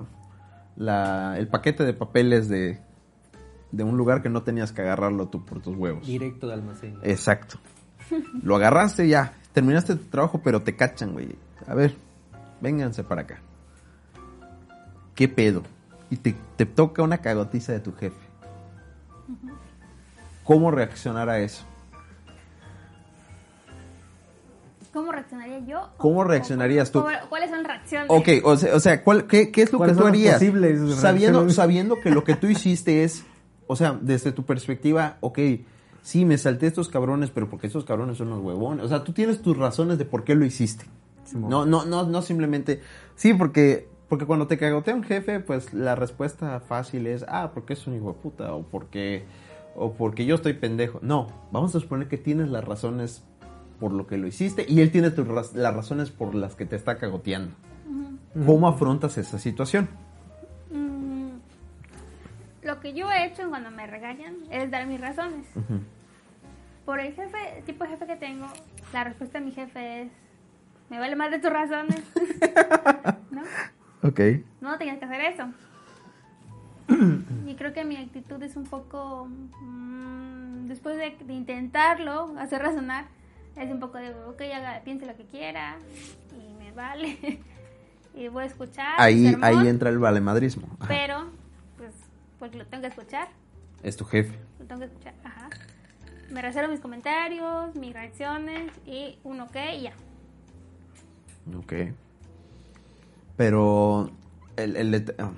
la- 0.75 1.37
el 1.37 1.47
paquete 1.47 1.83
de 1.85 1.93
papeles 1.93 2.49
de, 2.49 2.79
de 3.71 3.83
un 3.83 3.97
lugar 3.97 4.21
que 4.21 4.29
no 4.29 4.43
tenías 4.43 4.71
que 4.71 4.81
agarrarlo 4.81 5.27
tú 5.29 5.45
por 5.45 5.61
tus 5.61 5.75
huevos. 5.75 6.05
Directo 6.05 6.47
de 6.47 6.53
almacén. 6.53 6.97
Exacto. 7.03 7.57
Lo 8.41 8.55
agarraste 8.55 9.07
ya, 9.07 9.33
terminaste 9.53 9.95
tu 9.95 10.05
trabajo, 10.05 10.41
pero 10.43 10.61
te 10.61 10.75
cachan, 10.75 11.13
güey. 11.13 11.35
A 11.67 11.73
ver, 11.75 11.95
vénganse 12.61 13.03
para 13.03 13.21
acá. 13.21 13.39
¿Qué 15.15 15.27
pedo? 15.27 15.63
Y 16.09 16.17
te, 16.17 16.35
te 16.55 16.65
toca 16.65 17.01
una 17.03 17.17
cagotiza 17.17 17.73
de 17.73 17.79
tu 17.81 17.91
jefe. 17.93 18.15
¿Cómo 20.43 20.71
reaccionar 20.71 21.27
a 21.29 21.39
eso? 21.39 21.65
¿Cómo 24.97 25.11
reaccionaría 25.11 25.59
yo? 25.59 25.89
¿Cómo 25.97 26.23
reaccionarías 26.23 26.91
tú? 26.91 27.03
¿Cuáles 27.29 27.49
son 27.49 27.59
las 27.63 27.67
reacciones? 27.67 28.07
Ok, 28.09 28.27
o 28.43 28.57
sea, 28.57 28.75
o 28.75 28.79
sea, 28.79 29.03
¿cuál- 29.03 29.27
qué, 29.27 29.51
qué 29.51 29.61
es 29.61 29.71
lo 29.71 29.77
que 29.77 29.93
¿Cuáles 29.93 29.97
tú 29.97 30.05
harías? 30.07 30.39
Sabiendo, 30.95 31.49
sabiendo 31.51 31.99
que 31.99 32.09
lo 32.09 32.23
que 32.23 32.35
tú 32.35 32.47
hiciste 32.47 33.03
es, 33.03 33.23
o 33.67 33.75
sea, 33.75 33.97
desde 34.01 34.31
tu 34.31 34.43
perspectiva, 34.45 35.17
ok, 35.19 35.39
sí, 36.01 36.25
me 36.25 36.37
salté 36.39 36.67
estos 36.67 36.89
cabrones, 36.89 37.29
pero 37.29 37.49
porque 37.49 37.67
estos 37.67 37.85
cabrones 37.85 38.17
son 38.17 38.29
los 38.29 38.39
huevones. 38.39 38.85
O 38.85 38.87
sea, 38.89 39.03
tú 39.03 39.13
tienes 39.13 39.41
tus 39.41 39.55
razones 39.57 39.97
de 39.97 40.05
por 40.05 40.23
qué 40.23 40.33
lo 40.35 40.45
hiciste. 40.45 40.85
No, 41.33 41.65
no, 41.65 41.85
no, 41.85 42.03
no 42.07 42.21
simplemente, 42.21 42.81
sí, 43.15 43.33
porque, 43.33 43.87
porque 44.09 44.25
cuando 44.25 44.47
te 44.47 44.57
cagotea 44.57 44.95
un 44.95 45.03
jefe, 45.03 45.39
pues 45.41 45.73
la 45.73 45.93
respuesta 45.93 46.59
fácil 46.61 47.05
es, 47.05 47.23
ah, 47.27 47.51
porque 47.53 47.73
es 47.73 47.85
un 47.85 47.95
hijo 47.95 48.07
de 48.07 48.13
puta, 48.13 48.53
o 48.53 48.63
porque, 48.63 49.25
o 49.75 49.91
porque 49.93 50.25
yo 50.25 50.35
estoy 50.35 50.53
pendejo. 50.53 50.99
No, 51.03 51.27
vamos 51.51 51.75
a 51.75 51.79
suponer 51.81 52.07
que 52.07 52.17
tienes 52.17 52.49
las 52.49 52.63
razones 52.63 53.23
por 53.79 53.91
lo 53.91 54.07
que 54.07 54.17
lo 54.17 54.27
hiciste 54.27 54.65
y 54.67 54.81
él 54.81 54.91
tiene 54.91 55.11
tus 55.11 55.27
las 55.27 55.75
razones 55.75 56.11
por 56.11 56.35
las 56.35 56.55
que 56.55 56.65
te 56.65 56.75
está 56.75 56.97
cagoteando. 56.97 57.53
¿Cómo 58.45 58.67
afrontas 58.67 59.17
esa 59.17 59.39
situación? 59.39 59.89
Mm, 60.71 61.29
lo 62.63 62.79
que 62.79 62.93
yo 62.93 63.09
he 63.11 63.25
hecho 63.25 63.49
cuando 63.49 63.71
me 63.71 63.87
regañan 63.87 64.35
es 64.51 64.69
dar 64.69 64.85
mis 64.85 65.01
razones. 65.01 65.47
Por 66.85 66.99
el 66.99 67.13
jefe, 67.13 67.57
el 67.57 67.63
tipo 67.63 67.83
de 67.83 67.91
jefe 67.91 68.05
que 68.05 68.15
tengo, 68.15 68.47
la 68.93 69.03
respuesta 69.03 69.39
de 69.39 69.45
mi 69.45 69.51
jefe 69.51 70.03
es, 70.03 70.11
me 70.89 70.99
vale 70.99 71.15
más 71.15 71.31
de 71.31 71.39
tus 71.39 71.51
razones. 71.51 72.01
¿No? 73.31 73.41
Ok. 74.03 74.19
No 74.61 74.77
tenías 74.77 74.99
que 74.99 75.05
hacer 75.05 75.21
eso. 75.21 75.43
y 77.47 77.55
creo 77.55 77.73
que 77.73 77.83
mi 77.83 77.97
actitud 77.97 78.41
es 78.43 78.55
un 78.55 78.65
poco, 78.65 79.27
mm, 79.61 80.67
después 80.67 80.95
de, 80.97 81.17
de 81.25 81.33
intentarlo, 81.33 82.35
hacer 82.37 82.61
razonar, 82.61 83.05
es 83.59 83.71
un 83.71 83.79
poco 83.79 83.97
de, 83.97 84.13
ok, 84.25 84.41
haga, 84.53 84.81
piense 84.83 85.05
lo 85.05 85.15
que 85.15 85.25
quiera 85.25 85.77
y 86.31 86.53
me 86.53 86.71
vale. 86.71 87.41
y 88.15 88.27
voy 88.27 88.43
a 88.43 88.47
escuchar. 88.47 88.95
el 88.99 89.03
Ahí, 89.05 89.23
sermón, 89.29 89.43
ahí 89.43 89.67
entra 89.67 89.89
el 89.89 89.99
valemadrismo. 89.99 90.67
Ajá. 90.79 90.87
Pero, 90.87 91.31
pues, 91.77 91.93
porque 92.39 92.57
lo 92.57 92.65
tengo 92.65 92.81
que 92.81 92.89
escuchar. 92.89 93.29
Es 93.83 93.97
tu 93.97 94.05
jefe. 94.05 94.37
Lo 94.59 94.65
tengo 94.65 94.79
que 94.79 94.87
escuchar, 94.87 95.13
ajá. 95.23 95.49
Me 96.29 96.41
reservo 96.41 96.71
mis 96.71 96.81
comentarios, 96.81 97.75
mis 97.75 97.93
reacciones 97.93 98.71
y 98.85 99.17
un 99.23 99.41
ok 99.41 99.55
y 99.77 99.81
ya. 99.83 99.93
Ok. 101.57 101.73
Pero 103.37 104.11
el, 104.57 104.75
el 104.75 105.15
ah, 105.19 105.31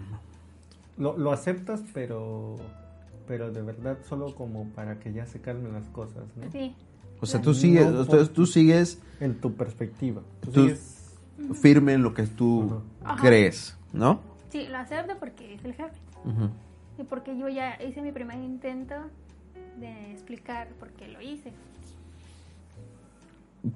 Lo, 0.97 1.17
lo 1.17 1.31
aceptas, 1.31 1.83
pero 1.93 2.55
pero 3.27 3.51
de 3.51 3.61
verdad 3.61 3.99
solo 4.07 4.33
como 4.33 4.69
para 4.69 4.99
que 4.99 5.13
ya 5.13 5.27
se 5.27 5.39
calmen 5.39 5.73
las 5.73 5.87
cosas, 5.89 6.23
¿no? 6.35 6.49
Sí. 6.51 6.75
O 7.21 7.25
sea, 7.25 7.41
tú 7.41 7.53
sigues, 7.53 7.85
No, 7.91 8.01
entonces 8.01 8.31
tú 8.33 8.45
sigues 8.45 8.99
En 9.19 9.35
tu 9.35 9.53
perspectiva. 9.53 10.21
Tú 10.41 10.51
Tú- 10.51 10.61
sigues- 10.63 10.95
firme 11.61 11.93
en 11.93 12.03
lo 12.03 12.13
que 12.13 12.27
tú 12.27 12.81
Ajá. 13.03 13.21
crees, 13.27 13.75
¿no? 13.93 14.21
Sí, 14.51 14.67
lo 14.67 14.77
acepto 14.77 15.17
porque 15.19 15.55
es 15.55 15.63
el 15.65 15.73
jefe. 15.73 15.95
Y 16.97 17.03
porque 17.03 17.37
yo 17.37 17.47
ya 17.49 17.77
hice 17.81 18.01
mi 18.01 18.11
primer 18.11 18.37
intento 18.39 18.95
de 19.79 20.11
explicar 20.11 20.67
por 20.79 20.89
qué 20.91 21.07
lo 21.07 21.21
hice. 21.21 21.51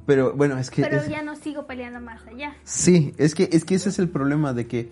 Pero 0.05 0.33
bueno, 0.33 0.57
es 0.57 0.69
que 0.69 0.81
Pero 0.81 0.97
es- 0.97 1.09
ya 1.09 1.21
no 1.23 1.35
sigo 1.35 1.65
peleando 1.67 1.99
más 1.99 2.25
allá. 2.27 2.55
sí, 2.63 3.13
es 3.17 3.35
que 3.35 3.49
es 3.51 3.65
que 3.65 3.75
ese 3.75 3.89
es 3.89 3.99
el 3.99 4.07
problema 4.09 4.53
de 4.53 4.65
que 4.67 4.89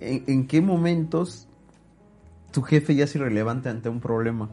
en, 0.00 0.24
en 0.26 0.46
qué 0.46 0.60
momentos 0.60 1.46
tu 2.52 2.62
jefe 2.62 2.94
ya 2.94 3.04
es 3.04 3.14
irrelevante 3.14 3.68
ante 3.70 3.88
un 3.88 4.00
problema. 4.00 4.50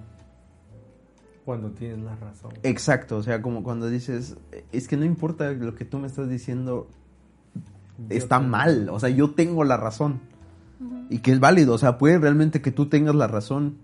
Cuando 1.47 1.71
tienes 1.71 1.99
la 1.99 2.13
razón. 2.17 2.51
Exacto, 2.63 3.15
o 3.15 3.23
sea, 3.23 3.41
como 3.41 3.63
cuando 3.63 3.89
dices, 3.89 4.36
es 4.73 4.88
que 4.89 4.97
no 4.97 5.05
importa 5.05 5.49
lo 5.53 5.75
que 5.75 5.86
tú 5.86 5.97
me 5.97 6.07
estás 6.07 6.27
diciendo, 6.29 6.89
está 8.10 8.39
tengo- 8.39 8.49
mal, 8.51 8.89
o 8.89 8.99
sea, 8.99 9.07
yo 9.07 9.31
tengo 9.31 9.63
la 9.63 9.77
razón. 9.77 10.19
Y 11.10 11.19
que 11.19 11.31
es 11.31 11.39
válido, 11.39 11.73
o 11.73 11.77
sea, 11.77 11.97
puede 11.97 12.17
realmente 12.19 12.62
que 12.62 12.71
tú 12.71 12.88
tengas 12.88 13.15
la 13.15 13.27
razón 13.27 13.77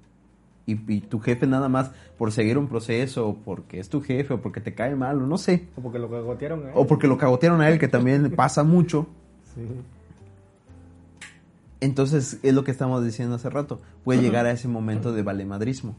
y, 0.65 0.73
y 0.93 0.99
tu 0.99 1.21
jefe 1.21 1.47
nada 1.47 1.69
más 1.69 1.91
por 2.17 2.33
seguir 2.33 2.57
un 2.57 2.67
proceso, 2.67 3.29
o 3.29 3.35
porque 3.37 3.79
es 3.79 3.87
tu 3.87 4.01
jefe, 4.01 4.33
o 4.33 4.41
porque 4.41 4.59
te 4.59 4.73
cae 4.75 4.93
mal, 4.97 5.21
o 5.21 5.25
no 5.25 5.37
sé, 5.37 5.69
O 5.77 5.81
porque 5.81 5.99
lo 5.99 6.09
cagotearon 6.11 6.65
a 6.65 6.67
él. 6.67 6.73
o 6.75 6.85
porque 6.85 7.07
lo 7.07 7.17
cagotearon 7.17 7.61
a 7.61 7.69
él, 7.69 7.79
que 7.79 7.87
también 7.87 8.29
pasa 8.35 8.63
mucho. 8.65 9.07
Sí. 9.55 9.61
Entonces, 11.79 12.39
es 12.43 12.53
lo 12.53 12.63
que 12.63 12.71
estamos 12.71 13.03
diciendo 13.03 13.35
hace 13.35 13.49
rato, 13.49 13.81
puede 14.03 14.21
llegar 14.21 14.45
a 14.45 14.51
ese 14.51 14.67
momento 14.67 15.11
de 15.13 15.21
valemadrismo, 15.23 15.95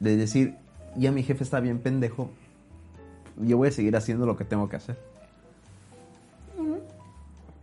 de 0.00 0.16
decir, 0.16 0.56
ya 0.96 1.12
mi 1.12 1.22
jefe 1.22 1.44
está 1.44 1.60
bien 1.60 1.78
pendejo, 1.78 2.30
yo 3.36 3.56
voy 3.56 3.68
a 3.68 3.72
seguir 3.72 3.96
haciendo 3.96 4.26
lo 4.26 4.36
que 4.36 4.44
tengo 4.44 4.68
que 4.68 4.76
hacer. 4.76 4.98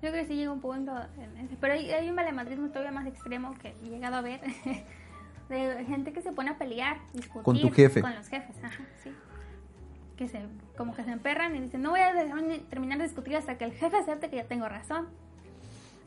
Yo 0.04 0.10
creo 0.10 0.24
que 0.24 0.28
sí 0.28 0.36
llega 0.36 0.52
un 0.52 0.60
punto 0.60 0.92
en 1.18 1.46
ese. 1.46 1.56
Pero 1.62 1.76
hay, 1.76 1.90
hay 1.92 2.10
un 2.10 2.16
valemadrismo 2.18 2.68
todavía 2.68 2.92
más 2.92 3.08
extremo 3.08 3.56
que 3.62 3.70
he 3.70 3.90
llegado 3.90 4.18
a 4.18 4.22
ver. 4.22 4.42
de 5.50 5.86
gente 5.86 6.12
que 6.12 6.22
se 6.22 6.34
pone 6.34 6.50
a 6.50 6.58
pelear, 6.58 6.98
discutir. 7.14 7.44
Con 7.44 7.62
tu 7.62 7.72
jefe. 7.72 8.02
Con 8.02 8.14
los 8.14 8.28
jefes, 8.28 8.56
ajá, 8.62 8.84
sí. 9.02 9.12
Que 10.18 10.28
se, 10.28 10.42
como 10.78 10.94
que 10.94 11.06
se 11.06 11.12
emperran 11.12 11.56
y 11.56 11.62
dicen, 11.62 11.82
no 11.82 11.92
voy 11.92 12.02
a 12.02 12.12
terminar 12.70 12.98
de 12.98 13.06
discutir 13.06 13.38
hasta 13.38 13.58
que 13.58 13.64
el 13.64 13.72
jefe 13.72 13.98
acepte 13.98 14.30
que 14.30 14.38
yo 14.38 14.46
tengo 14.46 14.68
razón. 14.68 15.08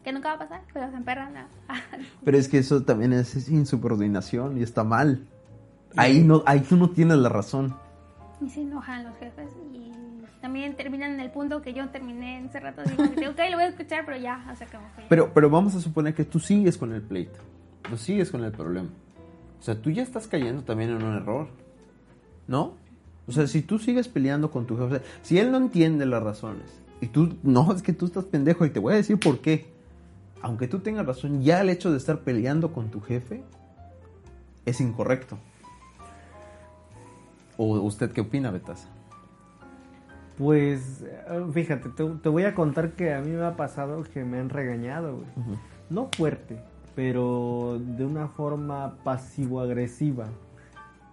Que 0.05 0.13
nunca 0.13 0.29
va 0.29 0.35
a 0.35 0.39
pasar, 0.41 0.61
pero 0.75 0.91
se 0.91 0.97
emperran 0.97 1.37
a... 1.37 1.49
Pero 2.25 2.39
es 2.39 2.49
que 2.49 2.59
eso 2.59 2.85
también 2.85 3.13
es 3.13 3.49
insubordinación 3.49 4.59
y 4.59 4.63
está 4.63 4.85
mal. 4.85 5.27
Ahí 5.97 6.23
no, 6.23 6.43
ahí 6.47 6.61
tú 6.61 6.77
no 6.77 6.91
tienes 6.91 7.17
la 7.19 7.29
razón. 7.29 7.75
y 8.41 8.49
se 8.51 8.63
enojan 8.63 9.05
los 9.05 9.17
jefes 9.17 9.51
y 9.73 9.93
también 10.41 10.77
terminan 10.77 11.13
en 11.13 11.21
el 11.21 11.31
punto 11.31 11.61
que 11.61 11.73
yo 11.73 11.89
terminé 11.89 12.39
en 12.39 12.47
ese 12.47 12.61
rato. 12.61 12.83
Digo, 12.85 13.31
ok, 13.33 13.39
lo 13.51 13.57
voy 13.57 13.65
a 13.65 13.69
escuchar, 13.69 14.05
pero 14.05 14.17
ya, 14.17 14.49
o 14.53 14.57
sea, 14.57 14.69
como 14.69 14.85
que... 14.95 15.03
Pero, 15.09 15.33
pero 15.35 15.51
vamos 15.51 15.75
a 15.75 15.81
suponer 15.81 16.15
que 16.15 16.25
tú 16.25 16.39
sigues 16.39 16.79
con 16.79 16.93
el 16.93 17.03
pleito. 17.03 17.41
Tú 17.89 17.97
sigues 17.97 18.31
con 18.31 18.45
el 18.45 18.53
problema. 18.53 18.89
O 19.59 19.63
sea, 19.63 19.81
tú 19.81 19.91
ya 19.91 20.05
estás 20.05 20.29
cayendo 20.29 20.63
también 20.63 20.91
en 20.91 21.03
un 21.03 21.17
error. 21.17 21.49
¿No? 22.47 22.75
O 23.27 23.33
sea, 23.33 23.49
si 23.49 23.63
tú 23.63 23.79
sigues 23.81 24.07
peleando 24.07 24.51
con 24.51 24.67
tu 24.67 24.77
jefe, 24.77 24.87
o 24.87 24.91
sea, 24.91 25.03
si 25.23 25.39
él 25.39 25.51
no 25.51 25.57
entiende 25.57 26.07
las 26.07 26.23
razones 26.23 26.81
y 27.01 27.09
tú, 27.09 27.37
no, 27.43 27.73
es 27.73 27.83
que 27.83 27.93
tú 27.93 28.07
estás 28.07 28.25
pendejo 28.25 28.65
y 28.65 28.71
te 28.71 28.79
voy 28.79 28.93
a 28.93 28.97
decir 28.97 29.19
por 29.19 29.41
qué. 29.41 29.67
Aunque 30.43 30.69
tú 30.69 30.79
tengas 30.79 31.07
razón, 31.07 31.43
ya 31.43 31.61
el 31.61 31.71
hecho 31.71 31.91
de 31.91 31.97
estar 31.97 32.21
peleando 32.21 32.73
con 32.73 32.91
tu 32.91 33.01
jefe 33.01 33.43
es 34.65 34.81
incorrecto. 34.81 35.39
¿O 37.57 37.81
usted 37.81 38.11
qué 38.13 38.21
opina, 38.21 38.51
Betasa? 38.51 38.89
Pues, 40.39 41.05
fíjate, 41.53 41.89
te, 41.91 42.05
te 42.05 42.29
voy 42.29 42.45
a 42.45 42.55
contar 42.55 42.93
que 42.93 43.15
a 43.15 43.21
mí 43.21 43.31
me 43.31 43.45
ha 43.45 43.57
pasado 43.57 44.03
que 44.03 44.25
me 44.25 44.39
han 44.39 44.51
regañado, 44.51 45.17
güey. 45.17 45.59
No 45.89 46.11
fuerte, 46.15 46.59
pero 46.95 47.79
de 47.81 48.05
una 48.05 48.29
forma 48.29 48.97
pasivo-agresiva, 49.03 50.27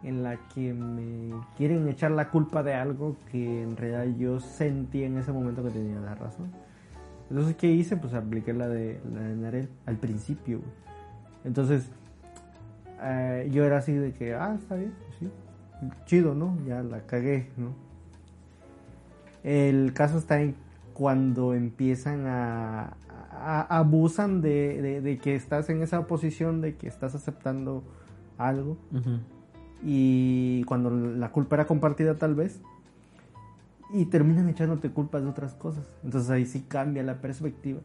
en 0.04 0.22
la 0.22 0.38
que 0.54 0.74
me 0.74 1.34
quieren 1.56 1.88
echar 1.88 2.12
la 2.12 2.30
culpa 2.30 2.62
de 2.62 2.74
algo 2.74 3.16
que 3.32 3.64
en 3.64 3.78
realidad 3.78 4.18
yo 4.18 4.40
sentí 4.40 5.04
en 5.04 5.18
ese 5.18 5.32
momento 5.32 5.64
que 5.64 5.70
tenía 5.70 6.00
la 6.00 6.16
razón. 6.16 6.52
Entonces, 7.30 7.56
¿qué 7.56 7.72
hice? 7.72 7.96
Pues 7.96 8.14
apliqué 8.14 8.54
la 8.54 8.68
de, 8.68 9.00
la 9.14 9.22
de 9.22 9.36
Narel 9.36 9.70
al 9.86 9.96
principio, 9.96 10.60
güey. 10.60 10.72
Entonces, 11.46 11.90
eh, 13.02 13.50
yo 13.52 13.64
era 13.64 13.78
así 13.78 13.94
de 13.94 14.14
que, 14.14 14.34
ah, 14.34 14.56
está 14.60 14.76
bien, 14.76 14.94
chido, 16.06 16.36
¿no? 16.36 16.58
Ya 16.68 16.82
la 16.84 17.06
cagué, 17.06 17.50
¿no? 17.58 17.70
El 19.44 19.94
caso 19.94 20.18
está 20.18 20.42
en 20.42 20.56
cuando 20.94 21.54
empiezan 21.54 22.28
a, 22.28 22.94
a- 23.32 23.78
abusan 23.80 24.42
de, 24.42 24.82
de- 24.82 25.02
de 25.02 25.18
que 25.18 25.36
estás 25.36 25.70
en 25.70 25.82
esa 25.82 26.06
posición 26.08 26.62
de 26.62 26.76
que 26.76 26.88
estás 26.88 27.16
aceptando 27.16 27.84
algo 28.38 28.78
y 29.84 30.64
cuando 30.66 30.90
la 30.92 31.32
culpa 31.32 31.56
era 31.58 31.66
compartida 31.68 32.16
tal 32.16 32.36
vez 32.36 32.62
y 33.92 34.06
terminan 34.06 34.48
echándote 34.50 34.90
culpas 34.92 35.24
de 35.24 35.30
otras 35.30 35.54
cosas. 35.56 35.86
Entonces 36.04 36.30
ahí 36.30 36.46
sí 36.46 36.62
cambia 36.68 37.04
la 37.04 37.16
perspectiva. 37.22 37.80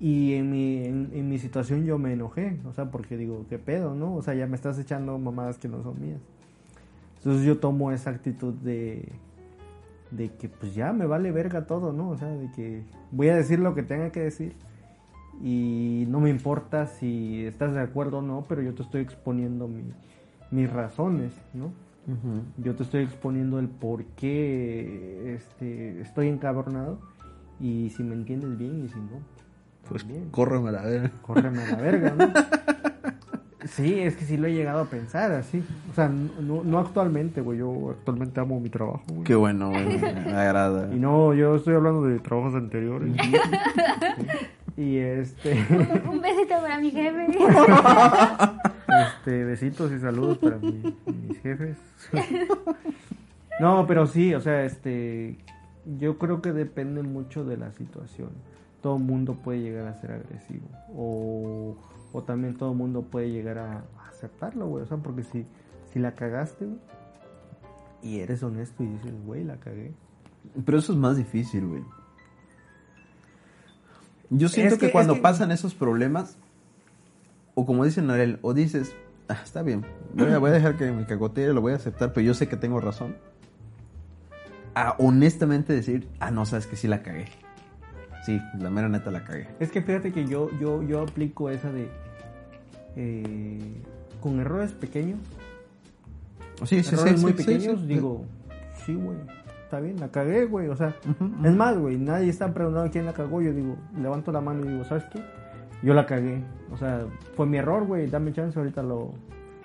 Y 0.00 0.34
en 0.34 0.50
mi, 0.50 0.84
en, 0.84 1.10
en 1.12 1.28
mi 1.28 1.38
situación 1.38 1.84
yo 1.84 1.98
me 1.98 2.12
enojé, 2.12 2.58
o 2.68 2.72
sea, 2.72 2.90
porque 2.90 3.16
digo, 3.16 3.46
¿qué 3.48 3.58
pedo, 3.58 3.94
no? 3.94 4.14
O 4.14 4.22
sea, 4.22 4.34
ya 4.34 4.46
me 4.46 4.54
estás 4.54 4.78
echando 4.78 5.18
mamadas 5.18 5.58
que 5.58 5.68
no 5.68 5.82
son 5.82 6.00
mías. 6.00 6.20
Entonces 7.18 7.44
yo 7.44 7.58
tomo 7.58 7.90
esa 7.90 8.10
actitud 8.10 8.54
de, 8.54 9.08
de 10.12 10.30
que 10.36 10.48
pues 10.48 10.74
ya 10.74 10.92
me 10.92 11.04
vale 11.06 11.32
verga 11.32 11.66
todo, 11.66 11.92
¿no? 11.92 12.10
O 12.10 12.16
sea, 12.16 12.28
de 12.28 12.48
que 12.52 12.82
voy 13.10 13.28
a 13.28 13.36
decir 13.36 13.58
lo 13.58 13.74
que 13.74 13.82
tenga 13.82 14.10
que 14.12 14.20
decir 14.20 14.52
y 15.42 16.04
no 16.08 16.20
me 16.20 16.30
importa 16.30 16.86
si 16.86 17.44
estás 17.44 17.74
de 17.74 17.80
acuerdo 17.80 18.18
o 18.18 18.22
no, 18.22 18.44
pero 18.48 18.62
yo 18.62 18.74
te 18.74 18.82
estoy 18.82 19.02
exponiendo 19.02 19.66
mi- 19.68 19.92
mis 20.52 20.70
razones, 20.72 21.32
¿no? 21.54 21.72
Yo 22.56 22.74
te 22.74 22.84
estoy 22.84 23.02
exponiendo 23.02 23.58
el 23.58 23.68
por 23.68 24.04
qué 24.04 25.34
este, 25.34 26.00
estoy 26.00 26.28
encabronado 26.28 26.98
y 27.60 27.90
si 27.90 28.02
me 28.02 28.14
entiendes 28.14 28.56
bien 28.56 28.84
y 28.84 28.88
si 28.88 28.98
no, 28.98 29.18
Pues 29.88 30.06
bien. 30.06 30.28
córreme 30.30 30.68
a 30.68 30.72
la 30.72 30.82
verga. 30.82 31.10
córreme 31.22 31.62
a 31.62 31.70
la 31.70 31.76
verga, 31.76 32.14
¿no? 32.16 32.28
Sí, 33.64 34.00
es 34.00 34.16
que 34.16 34.24
sí 34.24 34.36
lo 34.38 34.46
he 34.46 34.54
llegado 34.54 34.80
a 34.80 34.84
pensar 34.86 35.30
así. 35.32 35.62
O 35.90 35.94
sea, 35.94 36.08
no, 36.08 36.64
no 36.64 36.78
actualmente, 36.78 37.42
güey. 37.42 37.58
Yo 37.58 37.90
actualmente 37.90 38.40
amo 38.40 38.58
mi 38.60 38.70
trabajo, 38.70 39.02
güey. 39.08 39.24
Qué 39.24 39.34
bueno, 39.34 39.70
güey, 39.70 39.98
me 39.98 40.32
agrada. 40.32 40.92
Y 40.92 40.98
no, 40.98 41.34
yo 41.34 41.54
estoy 41.56 41.74
hablando 41.74 42.02
de 42.04 42.18
trabajos 42.18 42.54
anteriores. 42.54 43.14
y 44.76 44.96
este, 44.96 45.52
Un 46.10 46.20
besito 46.20 46.54
para 46.62 46.78
mi 46.80 46.90
jefe. 46.90 47.26
este, 49.16 49.44
besitos 49.44 49.92
y 49.92 49.98
saludos 49.98 50.38
para 50.38 50.56
mi- 50.56 50.94
mis 51.28 51.38
jefes. 51.42 51.76
no, 53.60 53.86
pero 53.86 54.06
sí, 54.06 54.34
o 54.34 54.40
sea, 54.40 54.64
este, 54.64 55.36
yo 55.98 56.16
creo 56.18 56.40
que 56.40 56.52
depende 56.52 57.02
mucho 57.02 57.44
de 57.44 57.56
la 57.58 57.70
situación. 57.72 58.30
Todo 58.82 58.98
mundo 58.98 59.34
puede 59.34 59.60
llegar 59.60 59.86
a 59.88 59.94
ser 59.94 60.12
agresivo. 60.12 60.66
O, 60.94 61.76
o 62.12 62.22
también 62.22 62.56
todo 62.56 62.74
mundo 62.74 63.02
puede 63.02 63.30
llegar 63.30 63.58
a 63.58 63.84
aceptarlo, 64.08 64.66
güey. 64.68 64.84
O 64.84 64.86
sea, 64.86 64.98
porque 64.98 65.24
si, 65.24 65.46
si 65.92 65.98
la 65.98 66.14
cagaste, 66.14 66.64
güey, 66.66 66.78
y 68.02 68.20
eres 68.20 68.42
honesto 68.42 68.82
y 68.84 68.86
dices, 68.86 69.12
güey, 69.26 69.42
la 69.44 69.56
cagué. 69.56 69.92
Pero 70.64 70.78
eso 70.78 70.92
es 70.92 70.98
más 70.98 71.16
difícil, 71.16 71.66
güey. 71.66 71.82
Yo 74.30 74.48
siento 74.48 74.74
Es 74.74 74.80
que, 74.80 74.86
que- 74.86 74.92
cuando 74.92 75.14
es 75.14 75.18
que- 75.18 75.22
pasan 75.22 75.50
esos 75.50 75.74
problemas, 75.74 76.36
o 77.54 77.66
como 77.66 77.84
dice 77.84 78.02
Narel, 78.02 78.38
o 78.42 78.54
dices, 78.54 78.94
"Ah, 79.28 79.40
está 79.42 79.62
bien, 79.62 79.84
voy 80.14 80.30
a, 80.30 80.38
voy 80.38 80.50
a 80.50 80.52
dejar 80.52 80.76
que 80.76 80.90
me 80.92 81.06
cagotee, 81.06 81.52
lo 81.52 81.60
voy 81.60 81.72
a 81.72 81.76
aceptar, 81.76 82.12
pero 82.12 82.24
yo 82.26 82.34
sé 82.34 82.48
que 82.48 82.56
tengo 82.56 82.80
razón. 82.80 83.16
A 84.74 84.94
honestamente 84.98 85.72
decir, 85.72 86.08
ah, 86.20 86.30
no, 86.30 86.46
sabes 86.46 86.66
que 86.66 86.76
sí 86.76 86.86
la 86.86 87.02
cagué. 87.02 87.26
Sí, 88.24 88.40
la 88.58 88.70
mera 88.70 88.88
neta 88.88 89.10
la 89.10 89.24
cagué. 89.24 89.48
Es 89.60 89.70
que 89.70 89.80
fíjate 89.82 90.12
que 90.12 90.26
yo, 90.26 90.50
yo, 90.60 90.82
yo 90.82 91.02
aplico 91.02 91.50
esa 91.50 91.70
de 91.72 91.88
eh, 92.96 93.80
con 94.20 94.40
errores 94.40 94.72
pequeños, 94.72 95.18
Sí, 96.64 96.82
sí, 96.82 96.94
errores 96.94 97.14
sí, 97.20 97.20
muy 97.24 97.32
pequeños, 97.32 97.80
sí. 97.80 97.86
digo, 97.86 98.24
sí, 98.84 98.94
güey, 98.94 99.16
está 99.62 99.78
bien, 99.78 100.00
la 100.00 100.08
cagué, 100.08 100.44
güey, 100.46 100.66
o 100.68 100.76
sea, 100.76 100.94
es 101.44 101.54
más, 101.54 101.78
güey, 101.78 101.96
nadie 101.96 102.28
está 102.28 102.52
preguntando 102.52 102.90
quién 102.90 103.06
la 103.06 103.12
cagó, 103.12 103.40
yo 103.40 103.52
digo, 103.52 103.76
levanto 103.96 104.32
la 104.32 104.40
mano 104.40 104.64
y 104.64 104.68
digo, 104.68 104.84
¿sabes 104.84 105.04
qué? 105.12 105.22
Yo 105.84 105.94
la 105.94 106.06
cagué, 106.06 106.42
o 106.72 106.76
sea, 106.76 107.06
fue 107.36 107.46
mi 107.46 107.58
error, 107.58 107.86
güey, 107.86 108.08
dame 108.08 108.32
chance, 108.32 108.58
ahorita 108.58 108.82
lo 108.82 109.12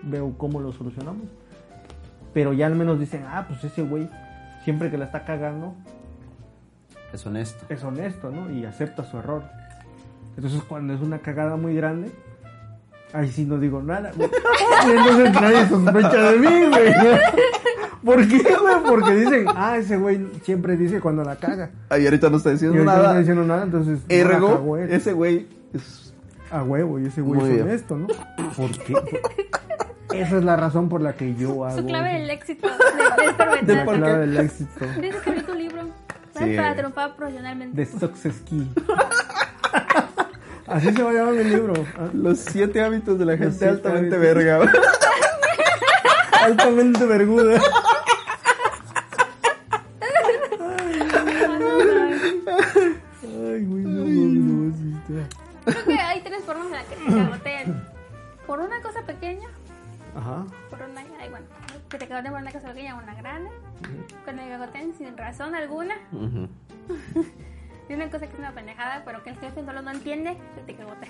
veo 0.04 0.38
cómo 0.38 0.60
lo 0.60 0.72
solucionamos. 0.72 1.24
Pero 2.34 2.54
ya 2.54 2.68
al 2.68 2.76
menos 2.76 3.00
dicen, 3.00 3.24
ah, 3.28 3.46
pues 3.48 3.64
ese 3.64 3.82
güey, 3.82 4.08
siempre 4.64 4.92
que 4.92 4.98
la 5.00 5.06
está 5.06 5.26
cagando, 5.26 5.74
Es 7.14 7.26
honesto. 7.26 7.66
es 7.70 7.84
honesto, 7.84 8.32
¿no? 8.32 8.52
Y 8.52 8.66
acepta 8.66 9.04
su 9.04 9.18
error. 9.18 9.44
Entonces 10.36 10.62
cuando 10.68 10.94
es 10.94 11.02
una 11.02 11.20
cagada 11.20 11.56
muy 11.58 11.76
grande, 11.76 12.12
ahí 13.14 13.30
sí 13.32 13.46
no 13.46 13.60
digo 13.60 13.82
nada, 13.84 14.12
güey. 14.16 14.30
Y 14.88 14.92
entonces 14.92 15.34
nadie 15.42 15.68
sospecha 15.68 16.32
de 16.32 16.40
mí, 16.40 16.66
güey. 16.70 16.94
¿Por 18.04 18.28
qué, 18.28 18.38
güey? 18.40 18.76
Porque 18.86 19.12
dicen, 19.16 19.46
ah, 19.56 19.78
ese 19.78 19.96
güey 19.98 20.26
siempre 20.44 20.76
dice 20.76 21.00
cuando 21.00 21.24
la 21.24 21.36
caga. 21.36 21.70
Ay, 21.90 22.06
ahorita 22.06 22.30
no 22.30 22.38
está 22.38 22.50
Y 22.50 22.54
diciendo 22.54 22.78
ahorita 22.80 22.92
no 22.94 22.98
está 23.00 23.08
nada. 23.10 23.20
diciendo 23.20 23.44
nada, 23.46 23.64
entonces 23.64 24.00
no 24.00 24.06
Ergo, 24.16 24.48
cagó 24.56 24.78
él. 24.78 24.92
ese 24.92 25.14
güey 25.14 25.48
es... 25.74 26.14
a 26.52 26.64
huevo 26.64 27.00
y 27.00 27.06
ese 27.06 27.22
güey 27.22 27.40
Muy 27.40 27.50
es 27.50 27.56
bien. 27.56 27.68
honesto, 27.68 27.96
¿no? 27.98 28.08
¿Por 28.58 28.72
qué? 28.72 28.96
Esa 30.16 30.38
es 30.38 30.44
la 30.44 30.56
razón 30.58 30.90
por 30.90 31.02
la 31.02 31.14
que 31.14 31.34
yo 31.36 31.64
hago 31.66 31.78
Su 31.78 31.86
clave 31.88 32.14
del 32.20 32.30
éxito 32.30 32.68
de, 32.68 33.66
de 33.66 33.74
La 33.76 33.86
Roberto. 33.86 34.04
clave 34.04 34.28
del 34.28 34.38
éxito. 34.38 34.86
Tienes 34.94 35.16
que 35.16 35.18
escribir 35.30 35.46
tu 35.46 35.54
libro. 35.54 35.82
¿Sabes? 36.34 36.50
Sí. 36.52 36.56
Para 36.58 36.76
triunfar 36.76 37.16
profesionalmente. 37.16 37.78
De 37.78 37.86
Success 37.86 38.36
Key. 38.50 38.68
Así 40.68 40.92
se 40.94 41.04
va 41.04 41.10
a 41.10 41.14
llamar 41.14 41.34
mi 41.34 41.44
libro. 41.44 41.74
Los 42.14 42.40
siete 42.40 42.82
hábitos 42.82 43.20
de 43.20 43.26
la 43.26 43.38
gente 43.38 43.68
altamente 43.68 44.16
hábitos. 44.16 44.36
verga. 44.36 44.72
Altamente 46.44 47.06
verguda. 47.06 47.62
Que 62.24 62.30
te 62.30 62.32
cagoteen 62.32 62.32
por 62.32 62.42
una 62.42 62.52
cosa 62.52 62.68
pequeña 62.74 62.96
o 62.96 63.04
una 63.04 63.14
grande. 63.16 63.50
Cuando 64.24 64.44
te 64.44 64.50
cagoteen 64.50 64.94
sin 64.98 65.18
razón 65.18 65.56
alguna. 65.56 65.96
Ujú. 66.12 66.48
Y 67.90 67.94
una 67.96 68.06
cosa 68.10 68.28
que 68.28 68.34
es 68.34 68.40
una 68.40 68.54
pendejada, 68.54 69.02
pero 69.04 69.22
que 69.26 69.32
el 69.32 69.36
jefe 69.38 69.64
solo 69.66 69.82
no 69.82 69.92
entiende, 69.92 70.38
que 70.56 70.62
te 70.62 70.74
cagotea. 70.74 71.10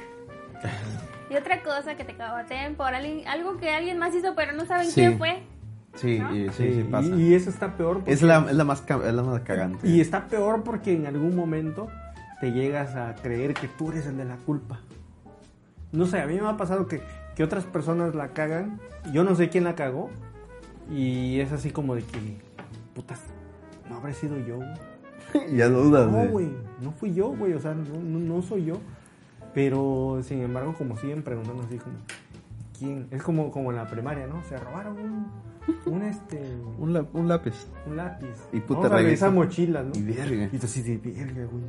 Y 1.30 1.36
otra 1.36 1.62
cosa 1.62 1.93
que 1.95 2.04
te 2.04 2.15
cagoteen 2.15 2.73
por 2.76 2.95
alguien, 2.95 3.28
algo 3.28 3.58
que 3.58 3.69
alguien 3.69 3.99
más 3.99 4.13
hizo, 4.15 4.34
pero 4.36 4.54
no 4.54 4.65
saben 4.65 4.88
Sí. 4.88 4.93
quién 4.95 5.19
fue. 5.19 5.43
Sí, 5.93 6.17
¿No? 6.17 6.36
y- 6.36 6.49
sí, 6.49 6.73
sí, 6.73 6.84
pasa. 6.89 7.08
Y, 7.10 7.21
y 7.30 7.34
eso 7.36 7.52
está 7.52 7.78
peor. 7.78 7.97
Porque, 7.97 8.12
Es 8.13 8.23
la, 8.23 8.39
es 8.49 8.56
la 8.56 8.63
más 8.63 8.84
es 8.89 9.13
la 9.13 9.21
más 9.23 9.41
cagante. 9.41 9.88
y 9.88 10.02
está 10.02 10.26
peor 10.26 10.63
porque 10.63 10.93
en 10.95 11.06
algún 11.06 11.36
momento 11.36 11.89
te 12.41 12.52
llegas 12.52 12.95
a 12.95 13.13
creer 13.21 13.54
que 13.54 13.67
tú 13.67 13.91
eres 13.91 14.08
el 14.08 14.17
de 14.17 14.26
la 14.26 14.38
culpa. 14.38 14.80
No 15.91 16.08
sé, 16.08 16.21
a 16.21 16.26
mí 16.26 16.41
me 16.41 16.47
ha 16.49 16.58
pasado 16.58 16.88
que, 16.88 17.04
que 17.36 17.43
otras 17.43 17.65
personas 17.65 18.15
la 18.15 18.30
cagan. 18.30 18.80
Yo 19.12 19.23
no 19.23 19.36
sé 19.36 19.49
quién 19.49 19.63
la 19.63 19.76
cagó. 19.76 20.10
Y 20.91 21.39
es 21.39 21.52
así 21.52 21.72
como 21.72 21.96
de 21.96 22.04
que, 22.04 22.19
putas, 22.93 23.22
no 23.89 23.98
habré 23.98 24.13
sido 24.13 24.38
yo. 24.39 24.58
güey. 24.58 24.69
ya 25.56 25.69
dudas, 25.69 26.08
No, 26.12 26.17
güey. 26.17 26.28
güey, 26.30 26.50
no 26.82 26.91
fui 26.91 27.13
yo, 27.13 27.30
güey, 27.30 27.54
o 27.54 27.60
sea, 27.60 27.74
no, 27.74 27.84
no, 28.02 28.19
no 28.19 28.41
soy 28.41 28.65
yo. 28.65 28.76
Pero, 29.54 30.19
sin 30.24 30.41
embargo, 30.41 30.74
como 30.78 30.98
siguen 30.98 31.22
preguntando 31.24 31.63
así 31.63 31.78
como, 31.78 31.96
¿quién? 32.78 33.08
Es 33.12 33.22
como, 33.22 33.52
como 33.52 33.69
en 33.72 33.78
la 33.78 33.88
primaria, 33.88 34.26
¿no? 34.28 34.41
Se 34.43 34.58
robaron 34.58 34.98
un, 34.98 35.28
un 35.93 36.02
este, 36.04 36.41
Un, 36.80 36.91
la- 36.93 37.06
un 37.13 37.28
lápiz. 37.28 37.67
un 37.88 37.96
lápiz. 37.98 38.48
Y 38.52 38.60
puta, 38.62 38.82
Vamos 38.82 38.91
a 38.93 39.04
revisar 39.04 39.32
mochilas, 39.32 39.86
¿no? 39.86 39.91
Y 39.96 40.02
verga. 40.02 40.50
Y 40.52 40.58
tú 40.58 40.65
así 40.65 40.82
de 40.82 40.98
verga, 40.98 41.46
güey, 41.46 41.63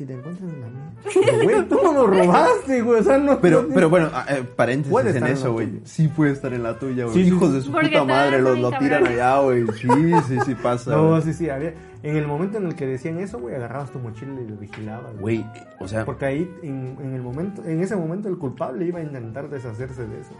si 0.00 0.06
te 0.06 0.14
encuentras 0.14 0.50
en 0.50 0.60
la 0.62 0.66
mía. 0.68 0.92
Pero, 1.04 1.42
Güey, 1.44 1.68
tú 1.68 1.78
no 1.84 1.92
lo 1.92 2.06
robaste, 2.06 2.80
güey, 2.80 3.00
o 3.00 3.02
sea, 3.02 3.18
no. 3.18 3.38
Pero, 3.38 3.62
no- 3.64 3.74
pero 3.74 3.90
bueno, 3.90 4.08
ah, 4.14 4.24
eh, 4.30 4.42
paréntesis 4.56 4.90
Puede 4.90 5.14
en 5.18 5.26
eso, 5.26 5.52
güey. 5.52 5.80
Sí 5.84 6.08
puede 6.08 6.32
estar 6.32 6.54
en 6.54 6.62
la 6.62 6.78
tuya, 6.78 7.04
güey. 7.04 7.14
Sí, 7.16 7.20
Hijos 7.28 7.52
de 7.52 7.60
su 7.60 7.70
Porque 7.70 7.88
puta 7.88 8.04
madre, 8.04 8.40
los 8.40 8.58
lo 8.58 8.70
tiran 8.78 9.06
allá, 9.06 9.40
güey. 9.40 9.66
Sí, 9.76 9.88
sí, 10.26 10.38
sí 10.46 10.54
pasa. 10.54 10.92
No, 10.92 11.20
sí, 11.20 11.34
sí, 11.34 11.50
había. 11.50 11.74
En 12.02 12.16
el 12.16 12.26
momento 12.26 12.56
en 12.56 12.64
el 12.66 12.74
que 12.74 12.86
decían 12.86 13.18
eso, 13.20 13.38
güey, 13.38 13.54
agarrabas 13.54 13.90
tu 13.92 13.98
mochila 13.98 14.40
y 14.40 14.48
lo 14.48 14.56
vigilabas. 14.56 15.14
Güey, 15.18 15.44
o 15.80 15.86
sea, 15.86 16.06
Porque 16.06 16.24
ahí, 16.24 16.50
en, 16.62 16.96
en 16.98 17.12
el 17.14 17.20
momento, 17.20 17.62
en 17.66 17.82
ese 17.82 17.94
momento, 17.94 18.30
el 18.30 18.38
culpable 18.38 18.86
iba 18.86 19.00
a 19.00 19.02
intentar 19.02 19.50
deshacerse 19.50 20.06
de 20.06 20.20
eso. 20.20 20.32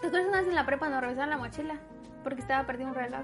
¿Te 0.00 0.06
acuerdas 0.06 0.28
una 0.28 0.38
vez 0.38 0.48
en 0.48 0.54
la 0.54 0.64
prepa 0.66 0.88
nos 0.88 1.00
revisaron 1.00 1.30
la 1.30 1.38
mochila? 1.38 1.74
Porque 2.22 2.40
estaba 2.42 2.64
perdido 2.64 2.90
un 2.90 2.94
reloj 2.94 3.22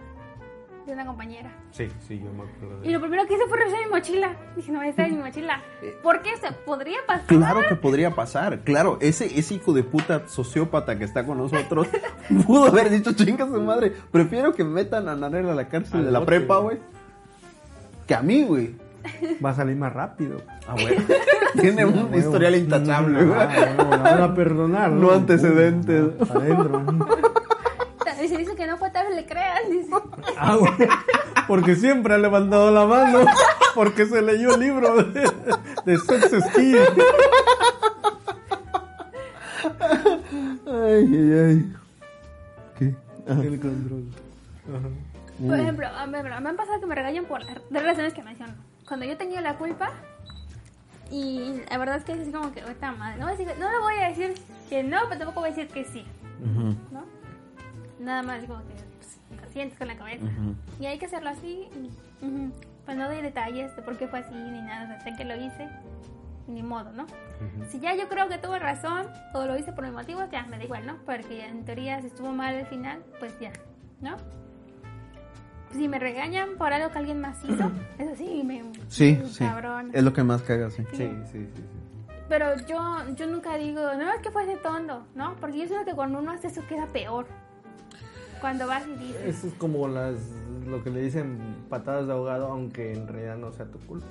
de 0.86 0.92
una 0.92 1.06
compañera. 1.06 1.50
Sí, 1.72 1.88
sí, 2.06 2.18
yo 2.18 2.32
me 2.32 2.42
acuerdo 2.50 2.84
Y 2.84 2.90
lo 2.90 3.00
primero 3.00 3.26
que 3.26 3.34
hice 3.34 3.46
fue 3.48 3.58
revisar 3.58 3.80
mi 3.84 3.90
mochila. 3.90 4.36
Dije, 4.56 4.72
no, 4.72 4.82
esta 4.82 5.04
es 5.06 5.12
mi 5.12 5.18
mochila. 5.18 5.62
¿Por 6.02 6.22
qué? 6.22 6.30
se 6.36 6.52
podría 6.52 6.98
pasar. 7.06 7.26
Claro 7.26 7.60
que 7.68 7.76
podría 7.76 8.10
pasar, 8.12 8.60
claro, 8.60 8.98
ese, 9.00 9.38
ese 9.38 9.54
hijo 9.54 9.72
de 9.72 9.82
puta 9.82 10.26
sociópata 10.28 10.98
que 10.98 11.04
está 11.04 11.24
con 11.26 11.38
nosotros 11.38 11.86
pudo 12.46 12.66
haber 12.66 12.90
dicho 12.90 13.12
chinga 13.12 13.46
su 13.46 13.60
madre, 13.60 13.92
prefiero 14.10 14.52
que 14.54 14.64
metan 14.64 15.08
a 15.08 15.16
Nanel 15.16 15.48
a 15.48 15.54
la 15.54 15.68
cárcel 15.68 16.00
Al 16.00 16.06
de 16.06 16.10
la 16.12 16.18
bote, 16.20 16.26
prepa, 16.26 16.58
güey. 16.58 16.78
que 18.06 18.14
a 18.14 18.22
mí, 18.22 18.44
güey. 18.44 18.74
Va 19.44 19.50
a 19.50 19.54
salir 19.54 19.76
más 19.76 19.92
rápido. 19.94 20.42
Ah, 20.68 20.74
güey. 20.74 20.96
Tiene 21.60 21.86
un 21.86 21.94
Huevo. 21.94 22.18
historial 22.18 22.54
intachable, 22.54 23.24
güey. 23.24 23.38
Ah, 23.40 23.74
no, 23.76 23.88
van 23.88 24.22
a 24.22 24.34
perdonar. 24.34 24.90
No 24.90 25.10
antecedentes. 25.12 26.04
Pum, 26.18 26.36
Adentro. 26.36 26.82
Y 28.22 28.28
se 28.28 28.36
dice 28.38 28.54
que 28.56 28.66
no 28.66 28.76
fue 28.78 28.90
tal 28.90 29.14
le 29.14 29.24
creas. 29.26 29.60
Dice. 29.70 29.90
Ah, 30.36 30.56
güey. 30.56 30.72
Porque 31.46 31.74
siempre 31.76 32.14
ha 32.14 32.18
levantado 32.18 32.70
la 32.70 32.86
mano. 32.86 33.20
Porque 33.74 34.06
se 34.06 34.20
leyó 34.22 34.54
el 34.54 34.60
libro 34.60 35.02
de, 35.02 35.20
de 35.84 35.98
Key. 36.54 36.74
Ay, 40.66 41.06
ay, 41.12 41.32
ay. 41.32 41.72
¿Qué? 42.78 42.94
Ah, 43.28 43.36
El 43.42 43.60
control. 43.60 44.04
Ajá. 44.68 44.88
Por 45.46 45.58
ejemplo, 45.58 45.86
a 45.86 46.06
mí- 46.06 46.16
me 46.22 46.48
han 46.48 46.56
pasado 46.56 46.80
que 46.80 46.86
me 46.86 46.94
regañan 46.94 47.24
por 47.24 47.42
las 47.42 47.54
dos 47.70 47.82
razones 47.82 48.12
que 48.12 48.22
menciono. 48.22 48.52
Cuando 48.86 49.06
yo 49.06 49.16
tenía 49.16 49.40
la 49.40 49.56
culpa, 49.56 49.90
y 51.10 51.62
la 51.70 51.78
verdad 51.78 51.96
es 51.96 52.04
que 52.04 52.12
es 52.12 52.20
así 52.20 52.30
como 52.30 52.52
que, 52.52 52.60
esta 52.60 52.92
madre, 52.92 53.18
no, 53.18 53.26
voy 53.26 53.34
a 53.34 53.38
decir- 53.38 53.58
no 53.58 53.70
le 53.70 53.78
voy 53.78 53.94
a 53.94 54.08
decir 54.08 54.34
que 54.68 54.82
no, 54.82 54.98
pero 55.08 55.18
tampoco 55.20 55.40
voy 55.40 55.50
a 55.50 55.54
decir 55.54 55.68
que 55.72 55.84
sí, 55.84 56.04
ujú, 56.42 56.74
¿no? 56.92 57.04
Nada 58.00 58.22
más 58.22 58.44
como 58.44 58.60
que 58.60 58.74
pues, 58.98 59.52
sientes 59.52 59.78
con 59.78 59.88
la 59.88 59.96
cabeza. 59.96 60.26
Y 60.80 60.86
hay 60.86 60.98
que 60.98 61.06
hacerlo 61.06 61.30
así. 61.30 61.68
Pues 62.84 62.96
no 62.96 63.06
doy 63.06 63.20
detalles 63.20 63.76
de 63.76 63.82
por 63.82 63.96
qué 63.96 64.08
fue 64.08 64.20
así 64.20 64.34
ni 64.34 64.62
nada. 64.62 64.84
O 64.84 64.86
sea, 64.88 65.00
sé 65.00 65.16
que 65.16 65.24
lo 65.24 65.36
hice, 65.36 65.68
ni 66.48 66.62
modo, 66.62 66.92
¿no? 66.92 67.06
Si 67.68 67.78
ya 67.78 67.94
yo 67.94 68.08
creo 68.08 68.28
que 68.28 68.38
tuve 68.38 68.58
razón 68.58 69.06
o 69.34 69.44
lo 69.44 69.56
hice 69.56 69.72
por 69.72 69.84
mis 69.84 69.92
motivos, 69.92 70.24
ya 70.30 70.44
me 70.44 70.58
da 70.58 70.64
igual, 70.64 70.86
¿no? 70.86 70.96
Porque 71.04 71.44
en 71.44 71.64
teoría 71.64 72.00
si 72.00 72.08
estuvo 72.08 72.32
mal 72.32 72.54
al 72.54 72.66
final, 72.66 73.02
pues 73.18 73.38
ya, 73.38 73.52
¿no? 74.00 74.16
Si 75.72 75.86
me 75.86 75.98
regañan 75.98 76.56
por 76.58 76.72
algo 76.72 76.90
que 76.90 76.98
alguien 76.98 77.20
más 77.20 77.44
hizo, 77.44 77.70
eso 77.98 78.16
sí, 78.16 78.42
me... 78.44 78.64
Sí, 78.88 79.18
me 79.22 79.28
sí. 79.28 79.44
cabrona. 79.44 79.90
Es 79.92 80.02
lo 80.02 80.12
que 80.12 80.24
más 80.24 80.42
caga, 80.42 80.70
sí. 80.70 80.84
Sí, 80.92 80.96
sí, 80.96 81.08
sí. 81.32 81.48
sí. 81.54 81.62
Pero 82.30 82.56
yo, 82.66 82.78
yo 83.16 83.26
nunca 83.26 83.56
digo, 83.56 83.80
no, 83.94 84.12
es 84.12 84.20
que 84.20 84.30
fue 84.30 84.44
ese 84.44 84.56
tonto, 84.56 85.04
¿no? 85.16 85.34
Porque 85.36 85.58
yo 85.58 85.66
siento 85.66 85.84
que 85.84 85.94
cuando 85.94 86.20
uno 86.20 86.30
hace 86.30 86.46
eso 86.46 86.64
queda 86.68 86.86
peor. 86.86 87.26
Cuando 88.40 88.66
vas 88.66 88.86
y 88.86 88.94
dices, 88.94 89.22
Eso 89.24 89.46
es 89.48 89.54
como 89.54 89.86
las, 89.88 90.16
lo 90.66 90.82
que 90.82 90.90
le 90.90 91.02
dicen 91.02 91.38
patadas 91.68 92.06
de 92.06 92.12
ahogado, 92.12 92.46
aunque 92.46 92.92
en 92.94 93.06
realidad 93.06 93.36
no 93.36 93.52
sea 93.52 93.66
tu 93.66 93.78
culpa. 93.80 94.06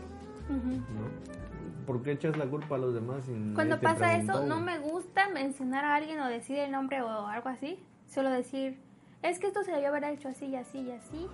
ujú. 0.50 0.76
¿no? 0.78 1.39
¿Por 1.86 2.04
qué 2.04 2.12
echas 2.12 2.38
la 2.38 2.46
culpa 2.46 2.76
a 2.76 2.78
los 2.78 2.94
demás? 2.94 3.24
y 3.28 3.54
Cuando 3.56 3.80
pasa 3.80 4.15
eso, 4.15 4.46
no 4.46 4.60
me 4.60 4.78
gusta 4.78 5.28
mencionar 5.30 5.86
a 5.86 5.96
alguien 5.96 6.20
o 6.20 6.28
decir 6.28 6.58
el 6.60 6.72
nombre 6.72 7.02
o 7.02 7.28
algo 7.28 7.50
así. 7.50 7.80
Solo 8.08 8.30
decir, 8.30 8.80
es 9.24 9.39
que 9.39 9.48
esto 9.48 9.63
se 9.63 9.72
debió 9.72 9.88
haber 9.89 10.04
hecho 10.04 10.30
así 10.30 10.46
y 10.46 10.56
así 10.56 10.80
y 10.82 10.92
así. 10.92 11.28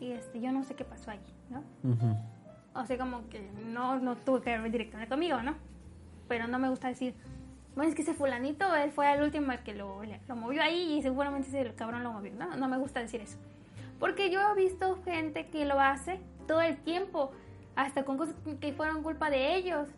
Y 0.00 0.12
este, 0.12 0.40
yo 0.40 0.52
no 0.52 0.64
sé 0.64 0.74
qué 0.74 0.84
pasó 0.86 1.10
allí, 1.10 1.20
¿no? 1.50 1.62
Ujú. 1.90 2.16
O 2.74 2.86
sea, 2.86 2.96
como 2.96 3.28
que 3.28 3.46
no, 3.72 3.98
no 3.98 4.16
tuve 4.16 4.40
que 4.40 4.58
ver 4.58 4.70
directamente 4.70 5.10
conmigo, 5.10 5.42
¿no? 5.42 5.54
Pero 6.28 6.46
no 6.48 6.58
me 6.58 6.70
gusta 6.70 6.88
decir, 6.88 7.14
bueno, 7.74 7.90
es 7.90 7.94
que 7.94 8.02
ese 8.02 8.14
fulanito, 8.14 8.74
él 8.74 8.90
fue 8.90 9.12
el 9.12 9.22
último 9.22 9.52
que 9.64 9.74
lo, 9.74 10.02
lo 10.28 10.36
movió 10.36 10.62
ahí 10.62 10.98
y 10.98 11.02
seguramente 11.02 11.48
ese 11.48 11.74
cabrón 11.74 12.02
lo 12.02 12.12
movió, 12.12 12.32
¿no? 12.34 12.56
No 12.56 12.68
me 12.68 12.78
gusta 12.78 13.00
decir 13.00 13.20
eso. 13.20 13.38
Porque 13.98 14.30
yo 14.30 14.40
he 14.40 14.54
visto 14.54 15.00
gente 15.04 15.46
que 15.48 15.64
lo 15.64 15.80
hace 15.80 16.20
todo 16.46 16.62
el 16.62 16.76
tiempo, 16.78 17.32
hasta 17.76 18.04
con 18.04 18.16
cosas 18.18 18.34
que 18.60 18.72
fueron 18.72 19.02
culpa 19.02 19.30
de 19.30 19.54
ellos. 19.54 19.88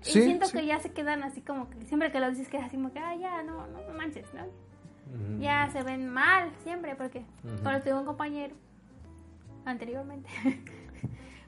Sí, 0.00 0.18
y 0.18 0.22
siento 0.22 0.46
sí. 0.46 0.58
que 0.58 0.66
ya 0.66 0.78
se 0.80 0.90
quedan 0.92 1.22
así 1.22 1.40
como 1.40 1.68
que 1.70 1.84
siempre 1.84 2.10
que 2.10 2.20
lo 2.20 2.30
dices 2.30 2.48
que 2.48 2.58
así 2.58 2.76
como 2.76 2.92
que, 2.92 2.98
ah, 2.98 3.14
ya, 3.14 3.42
no, 3.42 3.66
no, 3.66 3.80
no 3.86 3.94
manches, 3.94 4.26
¿no? 4.34 4.44
Ujú. 4.44 5.40
Ya 5.40 5.68
se 5.72 5.82
ven 5.82 6.08
mal 6.08 6.50
siempre 6.62 6.94
porque 6.94 7.20
Ujú. 7.44 7.62
cuando 7.62 7.82
tuve 7.82 7.94
un 7.94 8.04
compañero 8.04 8.54
anteriormente 9.64 10.28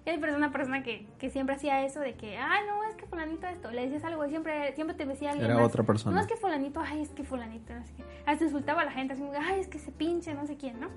Hay 0.07 0.19
una 0.35 0.51
persona 0.51 0.83
que, 0.83 1.07
que 1.19 1.31
siempre 1.31 1.55
hacía 1.55 1.85
eso 1.85 2.01
de 2.01 2.15
que, 2.15 2.39
ay, 2.39 2.61
no, 2.67 2.83
es 2.85 2.95
que 2.97 3.07
fulanito 3.07 3.47
esto. 3.47 3.71
Le 3.71 3.83
decías 3.83 4.03
algo 4.05 4.25
y 4.25 4.31
siempre, 4.31 4.75
siempre 4.75 4.97
te 4.97 5.05
decía 5.05 5.31
alguien 5.31 5.51
Era 5.51 5.61
más, 5.61 5.69
otra 5.69 5.85
persona. 5.85 6.17
No, 6.17 6.23
es 6.23 6.27
que 6.27 6.37
fulanito, 6.37 6.81
ay, 6.81 7.03
es 7.03 7.11
que 7.11 7.23
fulanito, 7.23 7.75
no 7.75 7.85
sé 7.85 7.93
qué. 7.97 8.05
Hasta 8.27 8.45
insultaba 8.45 8.83
a 8.83 8.85
la 8.87 8.93
gente, 8.93 9.13
así, 9.13 9.23
como, 9.23 9.35
ay, 9.39 9.61
es 9.61 9.69
que 9.69 9.79
se 9.79 9.93
pinche, 9.93 10.35
no 10.35 10.47
sé 10.47 10.57
quién, 10.57 10.81
¿no? 10.81 10.89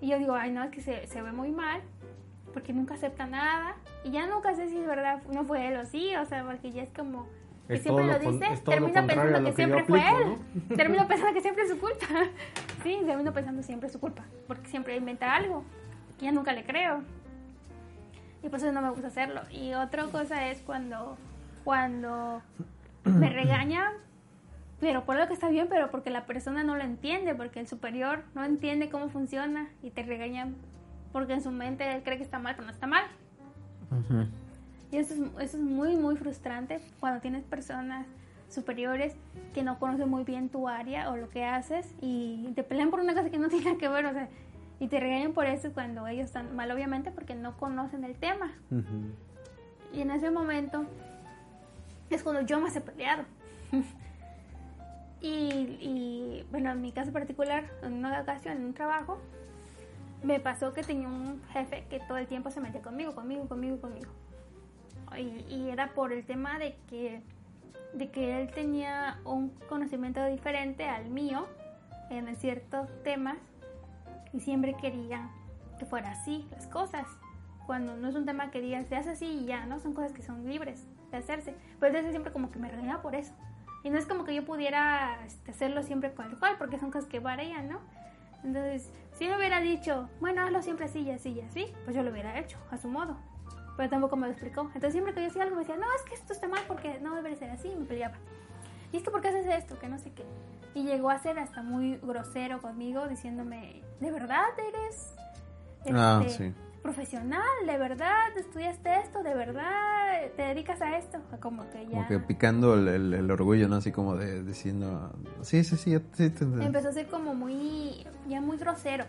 Y 0.00 0.08
yo 0.08 0.18
digo, 0.18 0.34
ay, 0.34 0.52
no, 0.52 0.62
es 0.62 0.70
que 0.70 0.80
se, 0.80 1.06
se 1.06 1.22
ve 1.22 1.32
muy 1.32 1.50
mal 1.50 1.80
porque 2.52 2.72
nunca 2.72 2.94
acepta 2.94 3.26
nada. 3.26 3.76
Y 4.04 4.10
ya 4.10 4.26
nunca 4.26 4.54
sé 4.54 4.68
si 4.68 4.78
es 4.78 4.86
verdad, 4.86 5.22
no 5.32 5.44
fue 5.44 5.68
él 5.68 5.76
o 5.76 5.86
sí, 5.86 6.14
o 6.16 6.24
sea, 6.26 6.44
porque 6.44 6.70
ya 6.70 6.82
es 6.82 6.90
como... 6.90 7.26
Que 7.66 7.74
Es 7.74 7.82
siempre 7.82 8.04
lo 8.04 8.12
lo 8.12 8.18
dice, 8.18 8.44
termino 8.64 9.06
pensando 9.06 9.38
lo 9.38 9.38
que 9.38 9.50
que 9.50 9.56
siempre 9.56 9.84
fue 9.84 10.00
aplico, 10.00 10.38
él. 10.68 10.76
Termino 10.76 11.08
pensando 11.08 11.32
que 11.32 11.40
siempre 11.40 11.64
es 11.64 11.70
su 11.70 11.78
culpa. 11.78 12.06
Sí, 12.82 12.98
termino 13.06 13.32
pensando 13.32 13.62
siempre 13.62 13.86
es 13.86 13.92
su 13.92 14.00
culpa. 14.00 14.24
Porque 14.48 14.68
siempre 14.68 14.96
inventa 14.96 15.32
algo. 15.32 15.62
Y 16.20 16.24
ya 16.24 16.32
nunca 16.32 16.52
le 16.52 16.64
creo. 16.64 17.02
Y 18.42 18.48
por 18.48 18.58
eso 18.58 18.72
no 18.72 18.82
me 18.82 18.90
gusta 18.90 19.08
hacerlo. 19.08 19.42
Y 19.50 19.74
otra 19.74 20.04
cosa 20.04 20.48
es 20.48 20.60
cuando, 20.62 21.16
cuando 21.64 22.42
me 23.04 23.30
regañan, 23.30 23.92
pero 24.80 25.04
por 25.04 25.16
lo 25.16 25.26
que 25.28 25.34
está 25.34 25.48
bien, 25.48 25.68
pero 25.68 25.90
porque 25.90 26.10
la 26.10 26.26
persona 26.26 26.64
no 26.64 26.76
lo 26.76 26.82
entiende, 26.82 27.34
porque 27.34 27.60
el 27.60 27.68
superior 27.68 28.24
no 28.34 28.44
entiende 28.44 28.90
cómo 28.90 29.08
funciona 29.08 29.68
y 29.82 29.90
te 29.90 30.02
regañan 30.02 30.56
porque 31.12 31.34
en 31.34 31.42
su 31.42 31.50
mente 31.50 31.88
él 31.94 32.02
cree 32.02 32.16
que 32.16 32.24
está 32.24 32.38
mal, 32.38 32.54
pero 32.56 32.66
no 32.66 32.72
está 32.72 32.86
mal. 32.86 33.04
Y 34.90 34.96
eso 34.96 35.14
es, 35.14 35.20
eso 35.20 35.56
es 35.56 35.62
muy, 35.62 35.96
muy 35.96 36.16
frustrante 36.16 36.80
cuando 37.00 37.20
tienes 37.20 37.44
personas 37.44 38.06
superiores 38.48 39.14
que 39.54 39.62
no 39.62 39.78
conocen 39.78 40.08
muy 40.08 40.24
bien 40.24 40.48
tu 40.48 40.68
área 40.68 41.10
o 41.10 41.16
lo 41.16 41.28
que 41.30 41.44
haces 41.44 41.94
y 42.00 42.50
te 42.54 42.62
pelean 42.62 42.90
por 42.90 43.00
una 43.00 43.14
cosa 43.14 43.30
que 43.30 43.38
no 43.38 43.48
tiene 43.48 43.76
que 43.78 43.88
ver, 43.88 44.06
o 44.06 44.12
sea, 44.12 44.28
y 44.82 44.88
te 44.88 44.98
regañan 44.98 45.32
por 45.32 45.46
eso 45.46 45.72
cuando 45.72 46.08
ellos 46.08 46.24
están 46.24 46.56
mal, 46.56 46.68
obviamente, 46.72 47.12
porque 47.12 47.36
no 47.36 47.56
conocen 47.56 48.02
el 48.02 48.16
tema. 48.16 48.50
Ujú. 48.68 49.14
Y 49.92 50.00
en 50.00 50.10
ese 50.10 50.28
momento 50.32 50.86
es 52.10 52.24
cuando 52.24 52.40
yo 52.40 52.58
más 52.58 52.74
he 52.74 52.80
peleado. 52.80 53.22
y, 55.20 55.28
y, 55.28 56.46
bueno, 56.50 56.72
en 56.72 56.80
mi 56.80 56.90
caso 56.90 57.12
particular, 57.12 57.70
en 57.84 57.92
una 57.92 58.20
ocasión, 58.20 58.56
en 58.56 58.64
un 58.64 58.74
trabajo, 58.74 59.20
me 60.24 60.40
pasó 60.40 60.72
que 60.72 60.82
tenía 60.82 61.06
un 61.06 61.40
jefe 61.52 61.84
que 61.88 62.00
todo 62.00 62.18
el 62.18 62.26
tiempo 62.26 62.50
se 62.50 62.60
metía 62.60 62.82
conmigo, 62.82 63.14
conmigo, 63.14 63.46
conmigo, 63.46 63.80
conmigo. 63.80 64.10
Y, 65.16 65.44
y 65.48 65.70
era 65.70 65.94
por 65.94 66.12
el 66.12 66.24
tema 66.24 66.58
de 66.58 66.74
que, 66.90 67.22
de 67.94 68.10
que 68.10 68.42
él 68.42 68.50
tenía 68.50 69.20
un 69.24 69.50
conocimiento 69.68 70.26
diferente 70.26 70.88
al 70.88 71.08
mío 71.08 71.46
en 72.10 72.34
ciertos 72.34 72.88
temas 73.04 73.38
y 74.32 74.40
siempre 74.40 74.74
quería 74.74 75.28
que 75.78 75.86
fuera 75.86 76.12
así 76.12 76.46
las 76.50 76.66
cosas. 76.66 77.06
Cuando 77.66 77.96
no 77.96 78.08
es 78.08 78.14
un 78.14 78.26
tema 78.26 78.50
que 78.50 78.60
digan 78.60 78.86
se 78.88 78.96
hace 78.96 79.10
así 79.10 79.26
y 79.26 79.46
ya, 79.46 79.66
¿no? 79.66 79.78
Son 79.78 79.94
cosas 79.94 80.12
que 80.12 80.22
son 80.22 80.48
libres 80.48 80.86
de 81.10 81.16
hacerse. 81.18 81.54
Pero 81.78 81.88
entonces 81.88 82.12
siempre 82.12 82.32
como 82.32 82.50
que 82.50 82.58
me 82.58 82.68
regañaba 82.68 83.02
por 83.02 83.14
eso. 83.14 83.32
Y 83.84 83.90
no 83.90 83.98
es 83.98 84.06
como 84.06 84.24
que 84.24 84.34
yo 84.34 84.44
pudiera 84.44 85.18
este, 85.26 85.50
hacerlo 85.50 85.82
siempre 85.82 86.12
cual 86.12 86.38
cual, 86.38 86.56
porque 86.58 86.78
son 86.78 86.90
cosas 86.90 87.08
que 87.08 87.20
varían, 87.20 87.68
¿no? 87.68 87.80
Entonces, 88.44 88.90
si 89.14 89.26
me 89.26 89.36
hubiera 89.36 89.60
dicho, 89.60 90.08
bueno, 90.20 90.42
hazlo 90.42 90.62
siempre 90.62 90.86
así 90.86 91.00
y 91.00 91.10
así 91.10 91.30
y 91.30 91.40
así, 91.40 91.72
pues 91.84 91.94
yo 91.94 92.02
lo 92.02 92.10
hubiera 92.10 92.38
hecho 92.38 92.58
a 92.70 92.76
su 92.76 92.88
modo. 92.88 93.16
Pero 93.76 93.88
tampoco 93.88 94.16
me 94.16 94.26
lo 94.26 94.32
explicó. 94.32 94.62
Entonces 94.66 94.92
siempre 94.92 95.14
que 95.14 95.22
yo 95.22 95.28
hacía 95.28 95.42
algo 95.42 95.56
me 95.56 95.62
decía, 95.62 95.76
no, 95.76 95.86
es 95.94 96.02
que 96.02 96.14
esto 96.14 96.32
está 96.32 96.48
mal 96.48 96.62
porque 96.66 97.00
no 97.00 97.14
debería 97.14 97.38
ser 97.38 97.50
así, 97.50 97.68
y 97.68 97.76
me 97.76 97.84
peleaba. 97.84 98.16
Y 98.92 98.98
es 98.98 99.02
que, 99.02 99.10
¿por 99.10 99.20
qué 99.20 99.28
haces 99.28 99.46
esto? 99.46 99.78
Que 99.78 99.88
no 99.88 99.98
sé 99.98 100.12
qué. 100.12 100.24
Y 100.74 100.84
llegó 100.84 101.10
a 101.10 101.18
ser 101.18 101.38
hasta 101.38 101.62
muy 101.62 101.96
grosero 101.98 102.60
conmigo, 102.62 103.06
diciéndome, 103.08 103.82
¿de 104.00 104.10
verdad 104.10 104.44
eres 104.58 105.14
Ah, 105.90 106.22
este, 106.24 106.44
sí. 106.48 106.54
profesional? 106.82 107.42
¿De 107.66 107.76
verdad 107.76 108.36
estudiaste 108.36 109.00
esto? 109.00 109.22
¿De 109.22 109.34
verdad 109.34 110.30
te 110.36 110.42
dedicas 110.42 110.80
a 110.80 110.96
esto? 110.96 111.18
Como 111.40 111.68
que 111.70 111.84
ya... 111.84 111.90
Como 111.90 112.06
que 112.08 112.18
picando 112.20 112.74
el, 112.74 112.88
el- 112.88 113.14
el 113.14 113.30
orgullo, 113.30 113.68
¿no? 113.68 113.76
Así 113.76 113.92
como 113.92 114.16
de 114.16 114.42
diciendo, 114.44 115.12
sí, 115.42 115.62
sí, 115.64 115.76
sí, 115.76 115.90
ya- 115.90 115.98
sí, 115.98 116.30
te 116.30 116.44
entendí". 116.44 116.64
empezó 116.64 116.88
a 116.88 116.92
ser 116.92 117.06
como 117.08 117.34
muy, 117.34 118.06
ya 118.28 118.40
muy 118.40 118.56
grosero. 118.56 119.04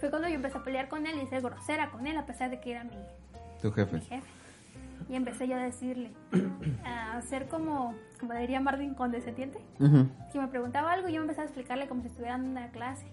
Fue 0.00 0.10
cuando 0.10 0.28
yo 0.28 0.34
empecé 0.34 0.58
a 0.58 0.62
pelear 0.64 0.88
con 0.88 1.06
él 1.06 1.20
y 1.22 1.26
ser 1.26 1.42
grosera 1.42 1.90
con 1.90 2.06
él, 2.06 2.16
a 2.16 2.24
pesar 2.26 2.50
de 2.50 2.60
que 2.60 2.70
era 2.72 2.84
mi, 2.84 2.96
tu 3.60 3.68
mi 3.68 4.00
jefe. 4.00 4.22
Y 5.08 5.14
empecé 5.16 5.48
yo 5.48 5.56
a 5.56 5.60
decirle, 5.60 6.12
a 6.84 7.20
ser 7.22 7.48
como, 7.48 7.94
como 8.20 8.34
diría 8.34 8.60
Martin, 8.60 8.94
condescendiente. 8.94 9.58
Ujú, 9.80 10.08
Si 10.32 10.38
me 10.38 10.48
preguntaba 10.48 10.92
algo, 10.92 11.08
yo 11.08 11.20
empezaba 11.20 11.42
a 11.42 11.46
explicarle 11.46 11.88
como 11.88 12.02
si 12.02 12.08
estuviera 12.08 12.34
en 12.36 12.44
una 12.44 12.68
clase. 12.70 13.06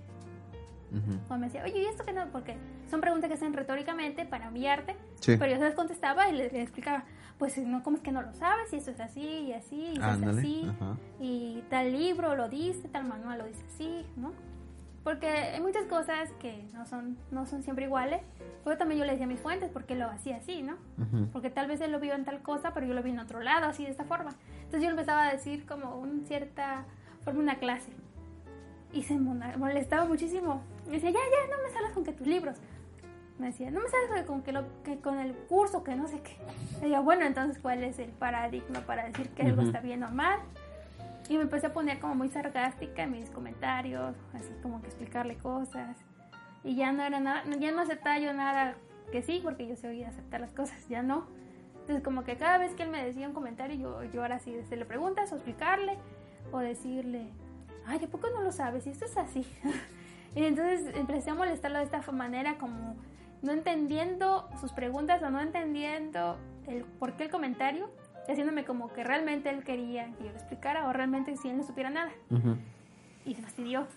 ujú. 0.92 1.18
Cuando 1.28 1.38
me 1.38 1.46
decía, 1.48 1.64
oye, 1.64 1.82
¿y 1.84 1.86
esto 1.86 2.04
qué 2.06 2.14
no? 2.14 2.26
Porque 2.32 2.58
son 2.90 3.02
preguntas 3.02 3.28
que 3.30 3.36
hacen 3.36 3.54
retóricamente 3.54 4.26
para 4.26 4.50
humillarte. 4.50 4.96
Sí. 5.20 5.36
Pero 5.38 5.52
yo 5.52 5.58
se 5.58 5.64
las 5.66 5.76
contestaba 5.76 6.30
y 6.30 6.34
le, 6.34 6.50
le 6.52 6.62
explicaba, 6.62 7.04
pues 7.38 7.58
no, 7.58 7.84
¿cómo 7.84 7.98
es 7.98 8.04
que 8.04 8.12
no 8.12 8.22
lo 8.22 8.34
sabes? 8.34 8.72
Y 8.74 8.78
eso 8.78 8.92
es 8.92 9.00
así 9.00 9.22
y 9.22 9.54
así, 9.54 9.76
y 9.94 9.98
es 9.98 10.02
así. 10.04 10.68
ajá. 10.70 10.98
Y 11.20 11.64
tal 11.70 11.92
libro 11.92 12.36
lo 12.36 12.48
dice, 12.50 12.88
tal 12.90 13.06
manual 13.06 13.40
lo 13.40 13.46
dice 13.46 13.64
así, 13.74 14.06
¿no? 14.18 14.32
Porque 15.06 15.28
hay 15.28 15.62
muchas 15.62 15.86
cosas 15.86 16.32
que 16.40 16.68
no 16.74 16.88
son, 16.88 17.16
no 17.30 17.46
son 17.46 17.62
siempre 17.62 17.86
iguales. 17.86 18.22
Pero 18.64 18.76
también 18.76 19.00
yo 19.00 19.06
le 19.06 19.12
decía 19.12 19.28
mis 19.28 19.40
fuentes 19.40 19.70
porque 19.72 19.94
lo 19.94 20.10
hacía 20.10 20.38
así, 20.38 20.64
¿no? 20.64 20.78
Ujú. 20.98 21.28
Porque 21.32 21.52
tal 21.52 21.68
vez 21.68 21.80
él 21.82 21.92
lo 21.92 22.00
vio 22.00 22.16
en 22.16 22.26
tal 22.26 22.42
cosa, 22.42 22.74
pero 22.74 22.88
yo 22.88 22.96
lo 22.96 23.04
vi 23.04 23.12
en 23.12 23.20
otro 23.20 23.40
lado, 23.40 23.68
así 23.68 23.84
de 23.86 23.92
esta 23.92 24.06
forma. 24.06 24.32
Entonces 24.56 24.82
yo 24.82 24.88
le 24.88 24.94
empezaba 25.00 25.28
a 25.28 25.32
decir 25.32 25.68
como 25.68 25.96
una 26.00 26.26
cierta 26.26 26.86
forma 27.24 27.40
una 27.40 27.60
clase. 27.60 27.92
Y 28.94 29.04
se 29.04 29.16
molestaba 29.20 30.06
muchísimo. 30.06 30.64
Me 30.88 30.94
decía, 30.94 31.12
ya, 31.12 31.20
ya, 31.20 31.56
no 31.56 31.62
me 31.62 31.70
salgas 31.70 31.92
con 31.92 32.04
que 32.04 32.12
tus 32.12 32.26
libros. 32.26 32.58
Me 33.38 33.48
decía, 33.48 33.70
no 33.70 33.82
me 33.82 33.90
salgas 33.90 34.26
con 34.26 34.42
que, 34.42 34.54
lo, 34.54 34.66
que 34.84 34.98
con 35.02 35.20
el 35.20 35.36
curso, 35.36 35.84
que 35.84 35.96
no 35.96 36.08
sé 36.08 36.20
qué. 36.22 36.88
Y 36.88 36.90
yo, 36.90 37.04
bueno, 37.04 37.26
entonces, 37.26 37.60
¿cuál 37.62 37.84
es 37.84 38.00
el 38.00 38.10
paradigma 38.10 38.80
para 38.80 39.06
decir 39.06 39.30
que 39.30 39.44
algo 39.44 39.62
Ujú. 39.62 39.68
está 39.68 39.82
bien 39.82 40.04
o 40.04 40.10
mal? 40.10 40.40
Y 41.30 41.38
me 41.38 41.44
empecé 41.44 41.68
a 41.68 41.74
poner 41.74 42.00
como 42.00 42.16
muy 42.16 42.30
sarcástica 42.30 43.04
en 43.04 43.12
mis 43.12 43.30
comentarios, 43.30 44.16
así 44.34 44.54
como 44.62 44.82
que 44.82 44.88
explicarle 44.88 45.38
cosas. 45.38 45.98
Y 46.64 46.76
ya 46.76 46.92
no 46.92 47.04
era 47.04 47.20
nada, 47.20 47.44
ya 47.60 47.72
no 47.72 47.82
aceptaba 47.82 48.20
yo 48.20 48.34
nada 48.34 48.76
que 49.12 49.22
sí, 49.22 49.40
porque 49.44 49.68
yo 49.68 49.76
soy 49.76 50.00
de 50.00 50.06
aceptar 50.06 50.42
las 50.42 50.52
cosas, 50.52 50.88
ya 50.88 51.02
no. 51.02 51.28
Entonces 51.74 52.04
como 52.04 52.24
que 52.24 52.36
cada 52.36 52.58
vez 52.58 52.74
que 52.74 52.84
él 52.84 52.90
me 52.90 53.04
decía 53.04 53.28
un 53.28 53.34
comentario, 53.34 53.76
yo, 53.76 54.04
yo 54.12 54.22
ahora 54.22 54.40
sí 54.40 54.56
se 54.68 54.76
le 54.76 54.86
preguntas 54.86 55.32
o 55.32 55.36
explicarle 55.36 55.98
o 56.52 56.60
decirle, 56.60 57.32
ay, 57.86 58.04
¿a 58.04 58.08
poco 58.08 58.30
no 58.30 58.42
lo 58.42 58.52
sabes? 58.52 58.88
Y 58.88 58.90
esto 58.90 59.06
es 59.06 59.18
así. 59.18 59.46
y 60.36 60.44
entonces 60.44 60.96
empecé 60.96 61.32
a 61.32 61.36
molestarlo 61.36 61.80
de 61.80 61.86
esta 61.86 62.02
manera 62.12 62.58
como 62.58 62.96
no 63.42 63.52
entendiendo 63.52 64.50
sus 64.60 64.74
preguntas 64.74 65.22
o 65.22 65.30
no 65.30 65.40
entendiendo 65.40 66.38
el 66.68 66.84
por 66.84 67.14
qué 67.14 67.26
el 67.26 67.30
comentario, 67.30 67.90
haciéndome 68.34 68.66
como 68.66 68.94
que 68.94 69.04
realmente 69.04 69.50
él 69.50 69.64
quería 69.64 70.06
que 70.18 70.26
yo 70.26 70.32
le 70.32 70.38
explicara 70.38 70.88
o 70.88 70.94
realmente 70.94 71.36
si 71.38 71.50
él 71.50 71.58
no 71.58 71.64
supiera 71.64 71.90
nada. 71.90 72.12
Y 73.26 73.34
se 73.36 73.42
fastidió. 73.42 73.88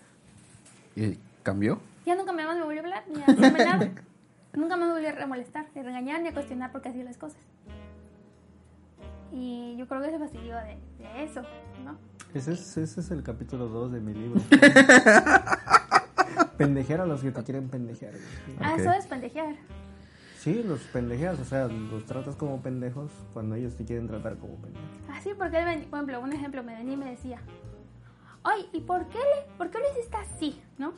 ¿Y 0.95 1.17
cambió? 1.43 1.79
Ya 2.05 2.15
nunca 2.15 2.31
me, 2.31 2.45
más 2.45 2.57
me 2.57 2.63
volvió 2.63 2.81
a 2.81 2.83
hablar 2.83 3.03
ni 3.07 3.21
a 3.21 3.25
decirme 3.25 3.65
nada. 3.65 3.89
Nunca 4.53 4.77
me 4.77 4.87
volvió 4.87 5.09
a 5.09 5.27
molestar, 5.27 5.67
ni 5.75 5.81
a 5.81 5.83
regañar, 5.83 6.21
ni 6.21 6.29
a 6.29 6.33
cuestionar 6.33 6.71
por 6.71 6.81
qué 6.81 6.89
hacía 6.89 7.03
las 7.03 7.17
cosas. 7.17 7.37
Y 9.31 9.75
yo 9.77 9.87
creo 9.87 10.01
que 10.01 10.09
se 10.09 10.17
fastidió 10.17 10.55
de, 10.55 10.75
de 10.97 11.23
eso, 11.23 11.43
¿no? 11.85 11.97
Ese 12.33 12.53
es, 12.53 12.77
ese 12.77 12.99
es 12.99 13.11
el 13.11 13.21
capítulo 13.21 13.67
2 13.67 13.91
de 13.91 14.01
mi 14.01 14.15
libro. 14.15 14.41
pendejear 16.57 17.01
a 17.01 17.05
los 17.05 17.21
que 17.21 17.31
te 17.31 17.43
quieren 17.43 17.69
pendejear. 17.69 18.13
Ah, 18.59 18.75
eso 18.77 18.91
es 18.91 19.07
pendejear. 19.07 19.55
Sí, 20.39 20.63
los 20.63 20.79
pendejeas, 20.87 21.37
o 21.39 21.43
sea, 21.43 21.67
los 21.67 22.05
tratas 22.05 22.35
como 22.37 22.61
pendejos 22.61 23.11
cuando 23.33 23.55
ellos 23.55 23.75
te 23.75 23.83
quieren 23.83 24.07
tratar 24.07 24.37
como 24.37 24.55
pendejos. 24.55 24.87
Ah, 25.09 25.19
sí, 25.21 25.31
porque 25.37 25.59
él, 25.59 25.65
ven- 25.65 25.83
por 25.89 25.97
ejemplo, 25.99 26.21
un 26.21 26.31
ejemplo, 26.33 26.63
me 26.63 26.75
venía 26.75 26.93
y 26.93 26.97
me 26.97 27.09
decía, 27.11 27.39
ay, 28.43 28.69
¿y 28.71 28.79
por 28.79 29.05
qué, 29.09 29.17
le, 29.17 29.57
por 29.57 29.69
qué 29.69 29.79
lo 29.79 29.91
hiciste 29.91 30.15
así, 30.15 30.61
no? 30.77 30.93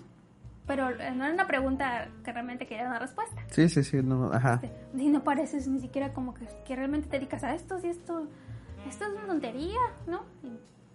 Pero 0.67 0.89
eh, 0.91 1.12
no 1.15 1.25
era 1.25 1.34
una 1.34 1.47
pregunta 1.47 2.08
que 2.23 2.32
realmente 2.32 2.67
quería 2.67 2.86
una 2.86 2.99
respuesta. 2.99 3.41
Sí, 3.47 3.67
sí, 3.67 3.84
sí, 3.84 4.01
no, 4.04 4.32
ajá. 4.32 4.62
Y 4.95 5.10
no 5.10 5.23
pareces 5.23 5.67
ni 5.67 5.80
siquiera 5.80 6.13
como 6.13 6.36
que, 6.36 6.48
que 6.65 6.75
realmente 6.75 7.08
te 7.10 7.17
dedicas 7.17 7.44
a 7.44 7.56
esto, 7.56 7.79
si 7.79 7.87
esto, 7.87 8.27
esto 8.87 9.06
es 9.06 9.12
una 9.12 9.25
tontería, 9.25 9.79
¿no? 10.06 10.21
Y 10.44 10.50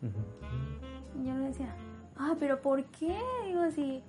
Ujú. 0.06 1.20
Y 1.20 1.26
yo 1.26 1.34
le 1.34 1.46
decía, 1.46 1.74
ah, 2.16 2.36
pero 2.38 2.62
¿por 2.62 2.84
qué? 2.84 3.18
Digo, 3.46 3.68
si 3.72 4.02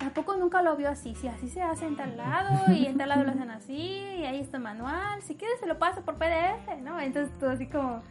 tampoco 0.00 0.36
nunca 0.36 0.62
lo 0.62 0.76
vio 0.76 0.88
así, 0.88 1.14
si 1.14 1.28
así 1.28 1.48
se 1.48 1.62
hace 1.62 1.86
en 1.86 1.94
tal 1.96 2.16
lado 2.16 2.72
y 2.72 2.86
en 2.86 2.96
tal 2.98 3.10
lado 3.10 3.22
lo 3.24 3.30
hacen 3.30 3.50
así 3.50 3.76
y 4.18 4.24
ahí 4.24 4.40
está 4.40 4.56
el 4.56 4.62
manual, 4.64 5.22
si 5.22 5.36
quieres 5.36 5.60
se 5.60 5.66
lo 5.66 5.78
paso 5.78 6.00
por 6.02 6.14
PDF, 6.16 6.80
¿no? 6.82 6.98
Entonces 6.98 7.30
todo 7.38 7.50
así 7.50 7.66
como 7.66 8.02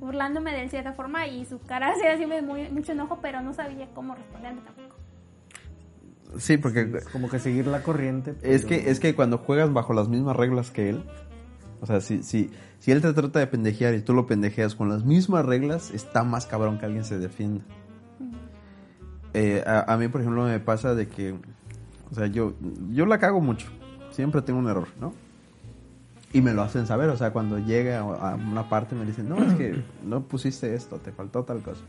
burlándome 0.00 0.52
de 0.52 0.62
él 0.62 0.70
cierta 0.70 0.92
forma 0.92 1.26
y 1.26 1.44
su 1.44 1.58
cara 1.60 1.90
hacía 1.90 2.12
así 2.14 2.26
me- 2.26 2.42
muy, 2.42 2.68
mucho 2.70 2.92
enojo, 2.92 3.18
pero 3.20 3.40
no 3.42 3.52
sabía 3.54 3.86
cómo 3.94 4.14
responderme 4.14 4.60
tampoco. 4.62 4.94
Sí, 6.38 6.56
porque 6.58 6.80
Es 6.98 7.06
como 7.08 7.28
que 7.30 7.38
seguir 7.38 7.66
la 7.66 7.82
corriente. 7.82 8.34
es 8.42 8.64
que, 8.64 8.90
es 8.90 9.00
que 9.00 9.14
cuando 9.14 9.38
juegas 9.38 9.72
bajo 9.72 9.94
las 9.94 10.08
mismas 10.08 10.36
reglas 10.36 10.70
que 10.70 10.90
él, 10.90 11.02
o 11.80 11.86
sea, 11.86 12.00
si, 12.00 12.22
si, 12.22 12.50
si 12.78 12.92
él 12.92 13.00
te 13.00 13.12
trata 13.14 13.38
de 13.38 13.46
pendejear 13.46 13.94
y 13.94 14.00
tú 14.02 14.12
lo 14.14 14.26
pendejeas 14.26 14.74
con 14.74 14.88
las 14.88 15.04
mismas 15.04 15.44
reglas, 15.46 15.90
está 15.90 16.24
más 16.24 16.46
cabrón 16.46 16.78
que 16.78 16.86
alguien 16.86 17.04
se 17.04 17.18
defienda. 17.18 17.64
Eh, 19.38 19.62
a, 19.66 19.92
a 19.92 19.98
mí, 19.98 20.08
por 20.08 20.22
ejemplo, 20.22 20.44
me 20.44 20.58
pasa 20.60 20.94
de 20.94 21.08
que, 21.08 21.34
o 22.10 22.14
sea, 22.14 22.26
yo, 22.26 22.54
yo 22.88 23.04
la 23.04 23.18
cago 23.18 23.42
mucho. 23.42 23.68
Siempre 24.10 24.40
tengo 24.40 24.58
un 24.58 24.66
error, 24.66 24.88
¿no? 24.98 25.12
Y 26.32 26.40
me 26.40 26.54
lo 26.54 26.62
hacen 26.62 26.86
saber, 26.86 27.10
o 27.10 27.18
sea, 27.18 27.34
cuando 27.34 27.58
llega 27.58 27.98
a 27.98 28.34
una 28.34 28.70
parte 28.70 28.94
me 28.94 29.04
dicen, 29.04 29.28
no, 29.28 29.36
es 29.44 29.52
que 29.52 29.84
no 30.02 30.22
pusiste 30.22 30.74
esto, 30.74 31.00
te 31.00 31.12
faltó 31.12 31.44
tal 31.44 31.60
cosa. 31.60 31.82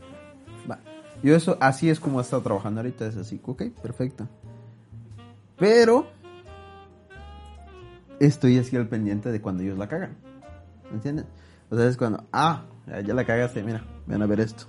Va. 0.70 0.78
Yo 1.22 1.34
eso, 1.34 1.56
así 1.58 1.88
es 1.88 2.00
como 2.00 2.18
he 2.18 2.22
estado 2.22 2.42
trabajando 2.42 2.80
ahorita, 2.80 3.06
es 3.06 3.16
así, 3.16 3.40
ok, 3.42 3.62
perfecto. 3.82 4.28
Pero 5.56 6.06
estoy 8.20 8.58
así 8.58 8.76
al 8.76 8.88
pendiente 8.88 9.32
de 9.32 9.40
cuando 9.40 9.62
ellos 9.62 9.78
la 9.78 9.88
cagan. 9.88 10.18
¿Me 10.90 10.96
entiendes? 10.96 11.24
O 11.70 11.76
sea, 11.78 11.86
es 11.86 11.96
cuando, 11.96 12.24
ah, 12.30 12.66
ya 13.06 13.14
la 13.14 13.24
cagaste, 13.24 13.62
mira, 13.62 13.86
ven 14.06 14.20
a 14.20 14.26
ver 14.26 14.40
esto. 14.40 14.66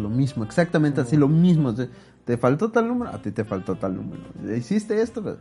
Lo 0.00 0.08
mismo, 0.08 0.44
exactamente 0.44 1.00
así, 1.00 1.16
lo 1.16 1.28
mismo. 1.28 1.70
O 1.70 1.76
sea, 1.76 1.88
te 2.24 2.36
faltó 2.36 2.70
tal 2.70 2.88
número, 2.88 3.10
a 3.10 3.22
ti 3.22 3.30
te 3.30 3.44
faltó 3.44 3.76
tal 3.76 3.96
número. 3.96 4.22
Hiciste 4.56 5.00
esto. 5.00 5.38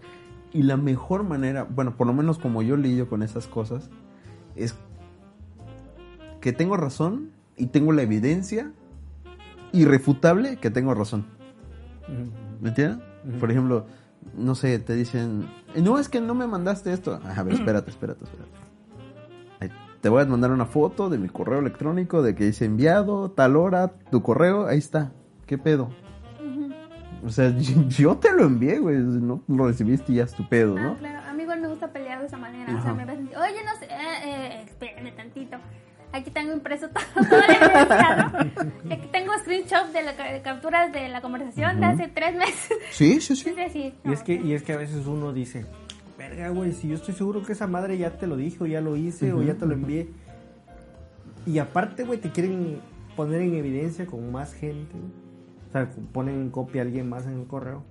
Y 0.53 0.63
la 0.63 0.77
mejor 0.77 1.23
manera, 1.23 1.63
bueno, 1.63 1.97
por 1.97 2.07
lo 2.07 2.13
menos 2.13 2.37
como 2.37 2.61
yo 2.61 2.77
lidio 2.77 3.09
con 3.09 3.23
esas 3.23 3.47
cosas, 3.47 3.89
es 4.55 4.75
que 6.39 6.53
tengo 6.53 6.77
razón 6.77 7.31
y 7.57 7.67
tengo 7.67 7.91
la 7.91 8.03
evidencia 8.03 8.71
irrefutable 9.73 10.57
que 10.57 10.69
tengo 10.69 10.93
razón. 10.93 11.25
¿Me 12.61 12.69
entiendes? 12.69 12.99
Por 13.39 13.51
ejemplo, 13.51 13.85
no 14.37 14.55
sé, 14.55 14.79
te 14.79 14.93
dicen, 14.95 15.49
no, 15.75 15.99
es 15.99 16.09
que 16.09 16.21
no 16.21 16.35
me 16.35 16.47
mandaste 16.47 16.93
esto. 16.93 17.19
A 17.23 17.43
ver, 17.43 17.55
espérate, 17.55 17.89
espérate, 17.89 18.23
espérate. 18.23 18.51
Te 20.05 20.09
voy 20.09 20.21
a 20.21 20.25
mandar 20.27 20.51
una 20.51 20.67
foto 20.67 21.09
de 21.09 21.17
mi 21.17 21.29
correo 21.29 21.57
electrónico 21.57 22.21
de 22.21 22.35
que 22.35 22.43
dice 22.43 22.65
enviado, 22.65 23.31
tal 23.31 23.55
hora, 23.55 23.93
tu 24.11 24.21
correo, 24.21 24.67
ahí 24.67 24.77
está. 24.77 25.13
¿Qué 25.47 25.57
pedo? 25.57 25.89
O 27.25 27.29
sea, 27.29 27.49
yo 27.87 28.15
te 28.17 28.31
lo 28.31 28.43
envié, 28.43 28.77
güey. 28.77 28.97
No 28.99 29.41
lo 29.47 29.65
recibiste 29.65 30.11
y 30.11 30.17
ya 30.17 30.25
es 30.25 30.33
tu 30.33 30.47
pedo, 30.47 30.75
Ah, 30.77 30.81
¿no? 30.83 30.95
claro. 30.97 31.27
A 31.27 31.33
mí 31.33 31.41
igual 31.41 31.59
me 31.59 31.69
gusta 31.69 31.87
pelear 31.91 32.19
de 32.19 32.27
esa 32.27 32.37
manera. 32.37 32.71
O 32.77 32.83
sea, 32.83 32.93
me 32.93 33.03
ves 33.03 33.17
oye, 33.17 33.63
no 33.65 33.79
sé, 33.79 33.85
eh, 33.85 33.97
eh, 34.25 34.61
espérame 34.67 35.15
tantito. 35.15 35.57
Aquí 36.13 36.29
tengo 36.29 36.53
impreso 36.53 36.87
todo, 36.89 37.25
todo 37.27 37.39
el 37.39 37.55
enunciado. 37.55 38.37
Aquí 38.91 39.07
tengo 39.11 39.33
screenshot 39.39 39.91
de, 39.91 40.03
la, 40.03 40.15
ca- 40.15 40.31
de 40.31 40.41
capturas 40.43 40.91
de 40.93 41.09
la 41.09 41.21
conversación 41.21 41.79
de 41.79 41.85
hace 41.87 42.07
tres 42.09 42.35
meses. 42.35 42.77
Sí, 42.91 43.19
sí, 43.21 43.35
sí. 43.35 43.55
Y 44.05 44.11
es 44.13 44.21
que, 44.21 44.33
y 44.35 44.53
es 44.53 44.61
que 44.61 44.73
a 44.73 44.77
veces 44.77 45.07
uno 45.07 45.33
dice, 45.33 45.65
verga, 46.29 46.49
güey, 46.49 46.73
si 46.73 46.87
yo 46.87 46.95
estoy 46.95 47.13
seguro 47.13 47.43
que 47.43 47.53
esa 47.53 47.67
madre 47.67 47.97
ya 47.97 48.17
te 48.17 48.27
lo 48.27 48.35
dijo, 48.37 48.65
ya 48.65 48.81
lo 48.81 48.95
hice 48.95 49.33
o 49.33 49.41
ya 49.43 49.55
te 49.55 49.65
lo 49.65 49.73
envié. 49.73 50.09
Y 51.45 51.59
aparte, 51.59 52.03
güey, 52.03 52.19
te 52.19 52.31
quieren 52.31 52.79
poner 53.15 53.41
en 53.41 53.55
evidencia 53.55 54.05
con 54.05 54.31
más 54.31 54.53
gente. 54.53 54.95
O 55.69 55.71
sea, 55.71 55.89
ponen 56.11 56.35
en 56.35 56.49
copia 56.49 56.81
a 56.81 56.85
alguien 56.85 57.09
más 57.09 57.25
en 57.25 57.39
el 57.39 57.45
correo. 57.45 57.83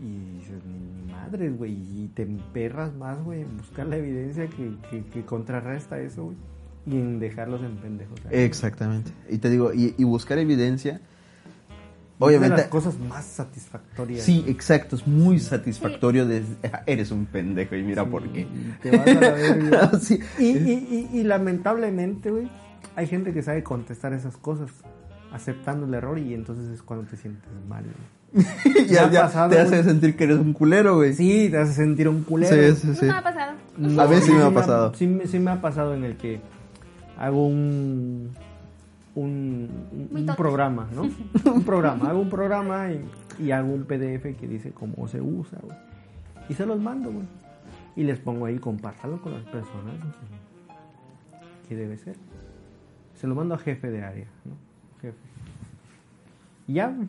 Y 0.00 0.38
dices, 0.38 0.62
ni, 0.66 0.78
ni 0.78 1.12
madres, 1.12 1.56
güey. 1.56 1.72
Y 1.72 2.10
te 2.14 2.22
emperras 2.22 2.94
más, 2.94 3.22
güey, 3.24 3.42
en 3.42 3.56
buscar 3.56 3.86
la 3.86 3.96
evidencia 3.96 4.46
que, 4.46 4.74
que, 4.90 5.04
que 5.04 5.24
contrarresta 5.24 5.98
eso, 6.00 6.26
güey. 6.26 6.36
Y 6.86 6.96
en 6.98 7.18
dejarlos 7.18 7.62
en 7.62 7.76
pendejos. 7.78 8.20
ahí. 8.26 8.42
Exactamente. 8.44 9.10
Y 9.28 9.38
te 9.38 9.50
digo, 9.50 9.72
y, 9.74 9.94
y 9.98 10.04
buscar 10.04 10.38
evidencia. 10.38 11.00
Es 12.16 12.20
de 12.20 12.24
Obviamente. 12.26 12.56
las 12.56 12.66
cosas 12.68 12.98
más 12.98 13.26
satisfactorias. 13.26 14.24
Sí, 14.24 14.42
exacto, 14.48 14.96
es 14.96 15.06
muy 15.06 15.38
satisfactorio. 15.38 16.26
De, 16.26 16.42
eres 16.86 17.10
un 17.10 17.26
pendejo 17.26 17.76
y 17.76 17.82
mira 17.82 18.06
por 18.06 18.26
qué. 18.32 18.40
Y 18.40 18.74
te 18.82 18.96
vas 18.96 19.06
a 19.06 19.14
la 19.14 19.30
verga. 19.32 19.90
Sí. 20.00 20.18
Y, 20.38 20.44
y, 20.44 21.08
y, 21.12 21.18
y 21.18 21.22
lamentablemente, 21.24 22.30
güey, 22.30 22.50
hay 22.94 23.06
gente 23.06 23.34
que 23.34 23.42
sabe 23.42 23.62
contestar 23.62 24.14
esas 24.14 24.36
cosas, 24.38 24.70
aceptando 25.30 25.86
el 25.86 25.92
error 25.92 26.18
y 26.18 26.32
entonces 26.32 26.70
es 26.72 26.82
cuando 26.82 27.06
te 27.06 27.16
sientes 27.18 27.50
mal. 27.68 27.84
güey. 27.84 28.16
ya, 28.88 29.10
ya 29.10 29.22
pasado, 29.22 29.50
te 29.50 29.60
hace 29.60 29.84
sentir 29.84 30.16
que 30.16 30.24
eres 30.24 30.38
un 30.38 30.52
culero, 30.54 30.96
güey. 30.96 31.12
Sí, 31.12 31.48
te 31.50 31.58
hace 31.58 31.74
sentir 31.74 32.08
un 32.08 32.22
culero. 32.22 32.74
sí, 32.74 32.80
sí. 32.80 32.86
no 32.88 32.94
sí. 32.94 33.04
me 33.06 33.12
ha 33.12 33.22
pasado. 33.22 33.52
No, 33.76 34.00
A 34.02 34.06
veces 34.06 34.24
sí 34.24 34.32
me 34.32 34.42
ha 34.42 34.50
pasado. 34.50 34.94
Sí, 34.94 35.18
sí 35.26 35.38
me 35.38 35.50
ha 35.50 35.60
pasado 35.60 35.94
en 35.94 36.04
el 36.04 36.16
que 36.16 36.40
hago 37.18 37.46
un 37.46 38.30
un, 39.16 39.68
programa, 40.36 40.88
¿no? 40.94 41.02
un 41.52 41.64
programa, 41.64 42.10
hago 42.10 42.20
un 42.20 42.30
programa 42.30 42.90
y, 42.92 43.04
y 43.42 43.50
hago 43.50 43.72
un 43.72 43.84
PDF 43.84 44.38
que 44.38 44.46
dice 44.46 44.70
cómo 44.72 45.08
se 45.08 45.20
usa, 45.20 45.58
güey. 45.62 45.76
Y 46.48 46.54
se 46.54 46.64
los 46.64 46.80
mando, 46.80 47.10
güey. 47.10 47.26
Y 47.96 48.04
les 48.04 48.20
pongo 48.20 48.46
ahí, 48.46 48.58
compártalo 48.58 49.20
con 49.20 49.32
las 49.32 49.44
personas. 49.44 49.94
Que 51.68 51.74
debe 51.74 51.96
ser. 51.96 52.16
Se 53.14 53.26
lo 53.26 53.34
mando 53.34 53.54
a 53.54 53.58
jefe 53.58 53.90
de 53.90 54.04
área, 54.04 54.26
¿no? 54.44 54.52
Jefe. 55.00 55.16
Y 56.68 56.74
ya, 56.74 56.88
güey. 56.88 57.08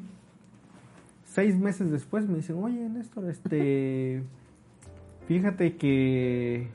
Seis 1.25 1.59
meses 1.59 1.91
después 1.91 2.27
me 2.27 2.37
dicen, 2.37 2.55
oye, 2.63 2.89
Néstor, 2.89 3.29
este... 3.29 4.23
Fíjate 5.27 5.75
que 5.75 6.69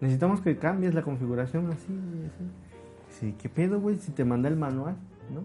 necesitamos 0.00 0.40
que 0.40 0.56
cambies 0.56 0.94
la 0.94 1.02
configuración 1.02 1.70
así, 1.70 1.92
y 1.92 2.26
así. 3.20 3.34
¿qué 3.38 3.48
pedo, 3.48 3.80
güey? 3.80 3.98
Si 3.98 4.12
te 4.12 4.24
manda 4.24 4.48
el 4.48 4.56
manual, 4.56 4.96
¿no? 5.32 5.44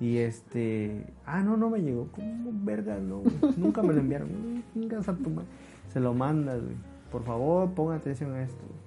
Y 0.00 0.18
este, 0.18 1.06
ah, 1.24 1.40
no, 1.42 1.56
no 1.56 1.70
me 1.70 1.80
llegó. 1.80 2.08
¿Cómo 2.12 2.50
verga? 2.52 2.98
No, 2.98 3.18
güey? 3.18 3.34
nunca 3.56 3.82
me 3.82 3.92
lo 3.92 4.00
enviaron. 4.00 4.64
Chingas 4.72 5.08
a 5.08 5.14
tu 5.14 5.30
madre. 5.30 5.48
Se 5.92 6.00
lo 6.00 6.12
mandas, 6.14 6.60
güey. 6.62 6.76
Por 7.10 7.22
favor, 7.22 7.70
ponga 7.70 7.94
atención 7.94 8.34
a 8.34 8.42
esto. 8.42 8.60
güey. 8.66 8.84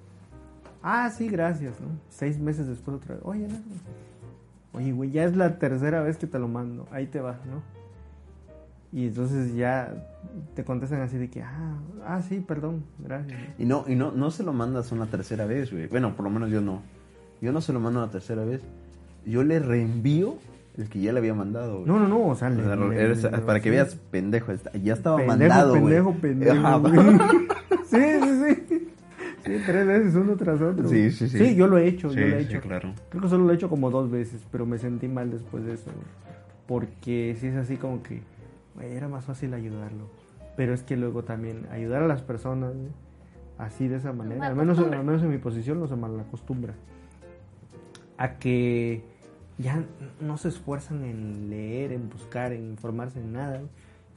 Ah, 0.82 1.10
sí, 1.10 1.28
gracias, 1.28 1.80
¿no? 1.80 1.88
Seis 2.08 2.38
meses 2.38 2.66
después 2.66 2.98
otra 2.98 3.14
vez. 3.14 3.24
Oye, 3.24 3.48
no, 3.48 3.56
Oye, 4.72 4.92
güey, 4.92 5.10
ya 5.10 5.24
es 5.24 5.34
la 5.34 5.58
tercera 5.58 6.02
vez 6.02 6.18
que 6.18 6.26
te 6.26 6.38
lo 6.38 6.46
mando. 6.46 6.86
Ahí 6.92 7.06
te 7.06 7.20
va, 7.20 7.40
¿no? 7.46 7.62
Y 8.92 9.08
entonces 9.08 9.54
ya 9.54 9.92
te 10.54 10.64
contestan 10.64 11.00
así 11.02 11.18
de 11.18 11.28
que, 11.28 11.42
ah, 11.42 11.78
ah 12.06 12.22
sí, 12.22 12.40
perdón, 12.40 12.84
gracias. 12.98 13.38
¿no? 13.38 13.54
Y 13.58 13.66
no, 13.66 13.84
y 13.86 13.96
no, 13.96 14.12
no 14.12 14.30
se 14.30 14.42
lo 14.42 14.52
mandas 14.52 14.92
una 14.92 15.06
tercera 15.06 15.46
vez, 15.46 15.72
güey. 15.72 15.88
Bueno, 15.88 16.14
por 16.14 16.24
lo 16.24 16.30
menos 16.30 16.50
yo 16.50 16.60
no. 16.60 16.80
Yo 17.40 17.52
no 17.52 17.60
se 17.60 17.72
lo 17.72 17.80
mando 17.80 18.00
una 18.00 18.10
tercera 18.10 18.44
vez. 18.44 18.60
Yo 19.26 19.42
le 19.44 19.58
reenvío 19.58 20.36
el 20.76 20.88
que 20.88 21.00
ya 21.00 21.12
le 21.12 21.18
había 21.18 21.34
mandado, 21.34 21.74
güey. 21.80 21.86
No, 21.86 21.98
no, 21.98 22.08
no, 22.08 22.26
o 22.28 22.34
sea, 22.34 22.50
le- 22.50 22.62
O 22.62 22.64
sea, 22.66 22.76
le- 22.76 23.00
eres- 23.02 23.22
le- 23.22 23.30
para 23.38 23.60
que 23.60 23.70
veas, 23.70 23.94
pendejo, 24.10 24.52
ya 24.82 24.92
estaba 24.94 25.16
pendejo, 25.18 25.38
mandado, 25.38 25.70
güey. 25.80 25.82
pendejo, 25.84 26.14
pendejo. 26.14 26.52
Ajá, 26.66 26.76
güey. 26.76 26.92
sí, 27.84 27.98
sí, 28.22 28.54
sí. 28.68 28.88
Sí, 29.44 29.52
tres 29.64 29.86
veces 29.86 30.14
uno 30.14 30.36
tras 30.36 30.60
otro. 30.60 30.88
Sí, 30.88 31.10
sí, 31.10 31.28
sí. 31.28 31.38
Sí, 31.38 31.54
yo 31.56 31.66
lo 31.68 31.78
he 31.78 31.86
hecho, 31.88 32.10
Sí, 32.10 32.16
yo 32.20 32.26
lo 32.28 32.36
he 32.36 32.44
sí, 32.44 32.50
hecho. 32.52 32.60
claro. 32.60 32.92
Creo 33.08 33.22
que 33.22 33.28
solo 33.28 33.44
lo 33.44 33.52
he 33.52 33.54
hecho 33.54 33.68
como 33.70 33.90
dos 33.90 34.10
veces, 34.10 34.42
pero 34.52 34.66
me 34.66 34.78
sentí 34.78 35.08
mal 35.08 35.30
después 35.30 35.64
de 35.64 35.74
eso. 35.74 35.90
güey. 35.90 36.06
Porque 36.66 37.36
si 37.40 37.46
es 37.46 37.56
así 37.56 37.76
como 37.76 38.02
que, 38.02 38.20
güey, 38.74 38.92
era 38.92 39.08
más 39.08 39.24
fácil 39.24 39.54
ayudarlo. 39.54 40.04
Pero 40.56 40.74
es 40.74 40.82
que 40.82 40.96
luego 40.96 41.22
también 41.22 41.66
ayudar 41.70 42.02
a 42.02 42.06
las 42.08 42.20
personas, 42.20 42.72
así 43.58 43.88
de 43.88 43.96
esa 43.96 44.12
manera, 44.12 44.46
al 44.46 44.54
menos, 44.54 44.76
Malacostumbra. 44.76 44.98
al 45.00 45.04
menos 45.06 45.22
en 45.22 45.30
mi 45.30 45.38
posición 45.38 45.80
no 45.80 45.86
se 45.86 45.96
malacostumbra. 45.96 46.74
A 48.18 48.38
que 48.38 49.02
ya 49.58 49.84
no 50.20 50.36
se 50.36 50.48
esfuerzan 50.48 51.04
en 51.04 51.50
leer, 51.50 51.92
en 51.92 52.08
buscar, 52.08 52.52
en 52.52 52.70
informarse 52.70 53.20
en 53.20 53.32
nada. 53.32 53.60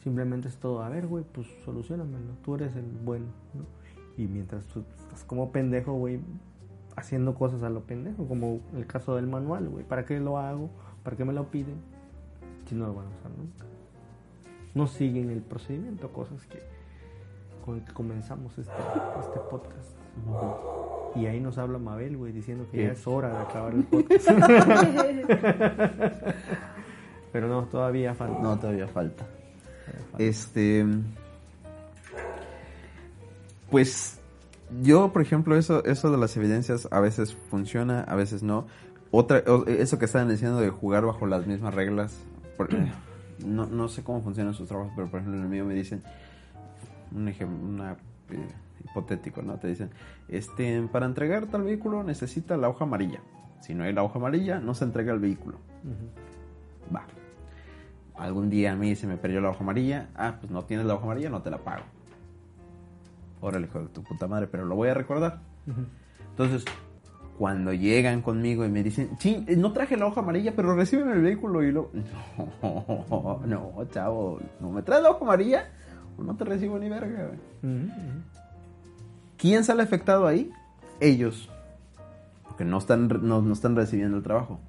Simplemente 0.04 0.48
es 0.48 0.58
todo, 0.58 0.82
a 0.82 0.90
ver, 0.90 1.08
güey, 1.08 1.24
pues 1.24 1.48
solucionamelo, 1.64 2.34
tú 2.44 2.56
eres 2.56 2.76
el 2.76 2.86
bueno, 2.86 3.28
¿no? 3.54 3.64
Y 4.18 4.28
mientras 4.28 4.66
tú 4.66 4.84
estás 5.00 5.24
como 5.24 5.52
pendejo, 5.52 5.94
güey, 5.94 6.20
haciendo 6.96 7.36
cosas 7.36 7.64
a 7.64 7.70
lo 7.70 7.82
pendejo, 7.82 8.28
como 8.28 8.60
el 8.76 8.88
caso 8.88 9.16
del 9.16 9.28
manual, 9.28 9.70
güey, 9.70 9.86
¿para 9.86 10.06
qué 10.06 10.20
lo 10.20 10.38
hago? 10.38 10.70
¿Para 11.04 11.18
qué 11.18 11.26
me 11.26 11.34
lo 11.34 11.50
piden? 11.50 11.76
Si 12.68 12.76
no 12.76 12.88
lo 12.88 12.96
van 12.96 13.08
a 13.08 13.10
usar 13.10 13.32
nunca. 13.32 13.66
No 14.74 14.88
siguen 14.88 15.30
el 15.30 15.42
procedimiento, 15.42 16.12
cosas 16.12 16.46
que 16.48 16.60
con 17.64 17.78
el 17.78 17.86
que 17.86 17.94
comenzamos 17.94 18.58
este, 18.58 18.74
este 19.20 19.40
podcast. 19.50 20.01
Y 21.16 21.26
ahí 21.26 21.40
nos 21.40 21.58
habla 21.58 21.78
Mabel, 21.78 22.18
güey, 22.18 22.32
diciendo 22.32 22.66
que 22.72 22.78
¿Qué? 22.78 22.84
ya 22.86 22.92
es 22.94 23.06
hora 23.08 23.30
de 23.30 23.38
acabar 23.38 23.74
el 23.74 23.84
podcast. 23.84 24.30
Pero 27.32 27.48
no, 27.48 27.64
todavía 27.66 28.14
falta. 28.14 28.40
No, 28.42 28.58
todavía 28.60 28.88
falta. 28.88 29.26
Todavía 29.26 30.06
falta. 30.12 30.24
Este. 30.24 30.86
Pues. 33.70 34.18
Yo, 34.82 35.12
por 35.12 35.22
ejemplo, 35.22 35.58
eso, 35.58 35.84
eso 35.84 36.12
de 36.12 36.18
las 36.18 36.38
evidencias 36.38 36.88
a 36.92 37.02
veces 37.02 37.36
funciona, 37.50 38.02
a 38.04 38.16
veces 38.16 38.42
no. 38.42 38.68
Otra, 39.12 39.44
eso 39.68 40.00
que 40.00 40.06
estaban 40.06 40.30
diciendo 40.30 40.62
de 40.62 40.70
jugar 40.70 41.06
bajo 41.06 41.28
las 41.28 41.46
mismas 41.46 41.74
reglas. 41.74 42.18
por- 42.56 42.70
no, 43.46 43.66
no 43.66 43.90
sé 43.90 44.02
cómo 44.04 44.22
funcionan 44.22 44.54
sus 44.54 44.68
trabajos, 44.70 44.94
pero 44.96 45.10
por 45.10 45.20
ejemplo 45.20 45.38
en 45.40 45.44
el 45.46 45.50
mío 45.50 45.66
me 45.66 45.74
dicen. 45.74 46.02
Un 47.14 47.28
ejemplo, 47.28 47.68
una, 47.68 47.98
hipotético, 48.84 49.42
¿no? 49.42 49.58
Te 49.58 49.68
dicen, 49.68 49.90
este, 50.28 50.82
para 50.92 51.06
entregar 51.06 51.48
tal 51.48 51.64
vehículo 51.64 52.04
necesita 52.04 52.58
la 52.58 52.70
hoja 52.70 52.86
amarilla. 52.86 53.20
Si 53.62 53.74
no 53.74 53.84
hay 53.84 53.94
la 53.94 54.04
hoja 54.04 54.20
amarilla, 54.20 54.60
no 54.60 54.74
se 54.74 54.86
entrega 54.86 55.14
el 55.14 55.20
vehículo. 55.20 55.58
Ujú. 55.84 56.96
Va. 56.96 57.06
Algún 58.16 58.50
día 58.50 58.74
a 58.74 58.76
mí 58.76 58.96
se 58.96 59.08
me 59.08 59.18
perdió 59.18 59.42
la 59.42 59.50
hoja 59.50 59.64
amarilla. 59.64 60.10
Ah, 60.16 60.38
pues 60.40 60.52
no 60.52 60.64
tienes 60.64 60.86
la 60.86 60.96
hoja 60.96 61.04
amarilla, 61.04 61.30
no 61.30 61.42
te 61.42 61.50
la 61.50 61.60
pago. 61.60 61.84
Órale, 63.40 63.68
hijo 63.68 63.80
de 63.82 63.88
tu 63.88 64.04
puta 64.04 64.28
madre, 64.28 64.48
pero 64.48 64.66
lo 64.66 64.76
voy 64.76 64.90
a 64.90 64.94
recordar. 64.94 65.42
Ujú. 65.68 65.86
Entonces, 66.32 66.66
cuando 67.38 67.74
llegan 67.74 68.22
conmigo 68.22 68.66
y 68.66 68.70
me 68.70 68.84
dicen, 68.84 69.18
sí, 69.20 69.46
no 69.58 69.74
traje 69.74 69.98
la 69.98 70.06
hoja 70.06 70.22
amarilla, 70.22 70.54
pero 70.56 70.76
reciben 70.76 71.10
el 71.10 71.22
vehículo 71.22 71.64
y 71.64 71.72
lo... 71.72 71.92
No, 72.62 73.42
no, 73.46 73.86
chavo, 73.90 74.40
no 74.60 74.72
me 74.72 74.84
traes 74.84 75.02
la 75.02 75.10
hoja 75.10 75.26
amarilla 75.26 75.66
no 76.22 76.36
te 76.36 76.44
recibo 76.46 76.78
ni 76.80 76.90
verga. 76.90 77.28
güey". 77.28 77.76
Ujú, 77.76 77.86
ujú. 77.86 78.22
¿Quién 79.38 79.64
sale 79.64 79.84
afectado 79.84 80.28
ahí? 80.28 80.52
ellos, 81.00 81.50
porque 82.48 82.64
no 82.64 82.78
están, 82.78 83.08
no, 83.24 83.42
no 83.42 83.54
están 83.54 83.76
recibiendo 83.76 84.18
el 84.18 84.22
trabajo, 84.24 84.60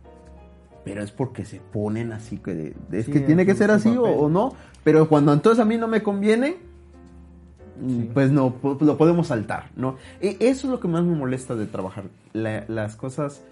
pero 0.82 1.03
es 1.03 1.11
porque 1.12 1.44
se 1.44 1.61
ponen 1.61 2.11
así, 2.12 2.38
que 2.38 2.74
es 2.90 3.05
Sí, 3.05 3.12
que 3.12 3.20
tiene 3.20 3.42
en 3.42 3.48
que 3.48 3.55
ser 3.55 3.70
así 3.70 3.94
o, 3.98 4.30
no, 4.30 4.55
pero 4.82 5.09
cuando 5.11 5.34
entonces 5.34 5.61
a 5.61 5.66
mí 5.66 5.76
no 5.76 5.88
me 5.88 6.03
conviene, 6.03 6.57
Sí. 7.86 8.11
pues 8.14 8.30
no, 8.30 8.55
lo 8.80 8.96
podemos 8.96 9.26
saltar, 9.26 9.70
¿no? 9.76 9.96
E- 10.22 10.36
Eso 10.40 10.66
es 10.66 10.70
lo 10.72 10.80
que 10.80 10.88
más 10.88 11.05
me 11.05 11.14
molesta 11.16 11.55
de 11.55 11.66
trabajar, 11.66 12.05
la- 12.32 12.64
las 12.68 12.96
cosas 12.96 13.42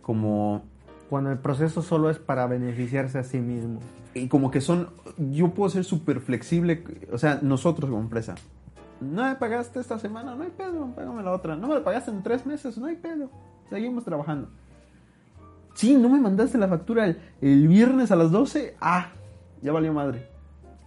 como 0.00 0.62
Cuando 1.10 1.32
el 1.32 1.38
proceso 1.38 1.82
solo 1.82 2.08
es 2.08 2.18
para 2.18 2.46
beneficiarse 2.46 3.18
a 3.18 3.24
sí 3.24 3.38
mismo. 3.40 3.80
y 4.14 4.28
como 4.28 4.52
que 4.52 4.60
son, 4.60 4.90
yo 5.18 5.48
puedo 5.48 5.68
ser 5.68 5.82
súper 5.84 6.20
flexible, 6.20 6.84
o 7.12 7.18
sea, 7.18 7.40
nosotros 7.42 7.90
como 7.90 8.00
empresa, 8.00 8.36
no 9.00 9.24
me 9.24 9.34
pagaste 9.34 9.80
esta 9.80 9.98
semana, 9.98 10.36
no 10.36 10.44
hay 10.44 10.50
pedo, 10.50 10.86
págame 10.94 11.24
la 11.24 11.32
otra, 11.32 11.56
no 11.56 11.66
me 11.66 11.74
la 11.74 11.82
pagaste 11.82 12.12
en 12.12 12.22
tres 12.22 12.46
meses, 12.46 12.78
no 12.78 12.86
hay 12.86 12.94
pedo, 12.94 13.28
seguimos 13.68 14.04
trabajando. 14.04 14.48
Sí, 15.74 15.96
no 15.96 16.08
me 16.08 16.20
mandaste 16.20 16.58
la 16.58 16.68
factura 16.68 17.06
el, 17.06 17.20
el 17.40 17.66
viernes 17.66 18.12
a 18.12 18.16
las 18.16 18.30
12, 18.30 18.76
ah, 18.80 19.08
ya 19.62 19.72
valió 19.72 19.92
madre. 19.92 20.28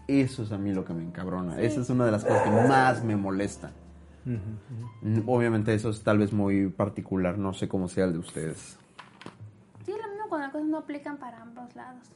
Eso 0.08 0.44
es 0.44 0.52
a 0.52 0.58
mí 0.58 0.74
lo 0.74 0.86
que 0.86 0.94
me 0.94 1.04
encabrona, 1.04 1.60
esa 1.60 1.82
es 1.82 1.90
una 1.90 2.06
de 2.06 2.12
las 2.12 2.24
cosas 2.24 2.44
que 2.44 2.50
más 2.50 3.04
me 3.04 3.18
molestan. 3.18 3.72
Mm, 4.26 5.24
Obviamente 5.28 5.74
eso 5.74 5.90
es 5.90 6.02
tal 6.02 6.20
vez 6.20 6.32
muy 6.32 6.70
particular, 6.70 7.38
no 7.38 7.54
sé 7.54 7.68
cómo 7.68 7.90
sea 7.90 8.06
el 8.06 8.14
de 8.14 8.20
ustedes. 8.20 8.78
Cuando 10.34 10.48
las 10.48 10.52
cosas 10.52 10.68
no 10.68 10.78
aplican 10.80 11.18
para 11.18 11.44
ambos 11.44 11.76
lados. 11.76 12.08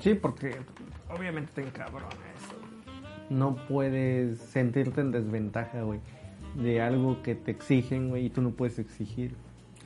Sí, 0.00 0.14
porque 0.14 0.56
obviamente 1.10 1.52
te 1.56 1.60
encabrona 1.60 2.06
eso. 2.08 2.54
No 3.28 3.54
puedes 3.68 4.38
sentirte 4.38 5.02
en 5.02 5.12
desventaja, 5.12 5.82
güey, 5.82 6.00
de 6.54 6.80
algo 6.80 7.22
que 7.22 7.34
te 7.34 7.50
exigen, 7.50 8.08
güey, 8.08 8.24
y 8.24 8.30
tú 8.30 8.40
no 8.40 8.52
puedes 8.52 8.78
exigir. 8.78 9.32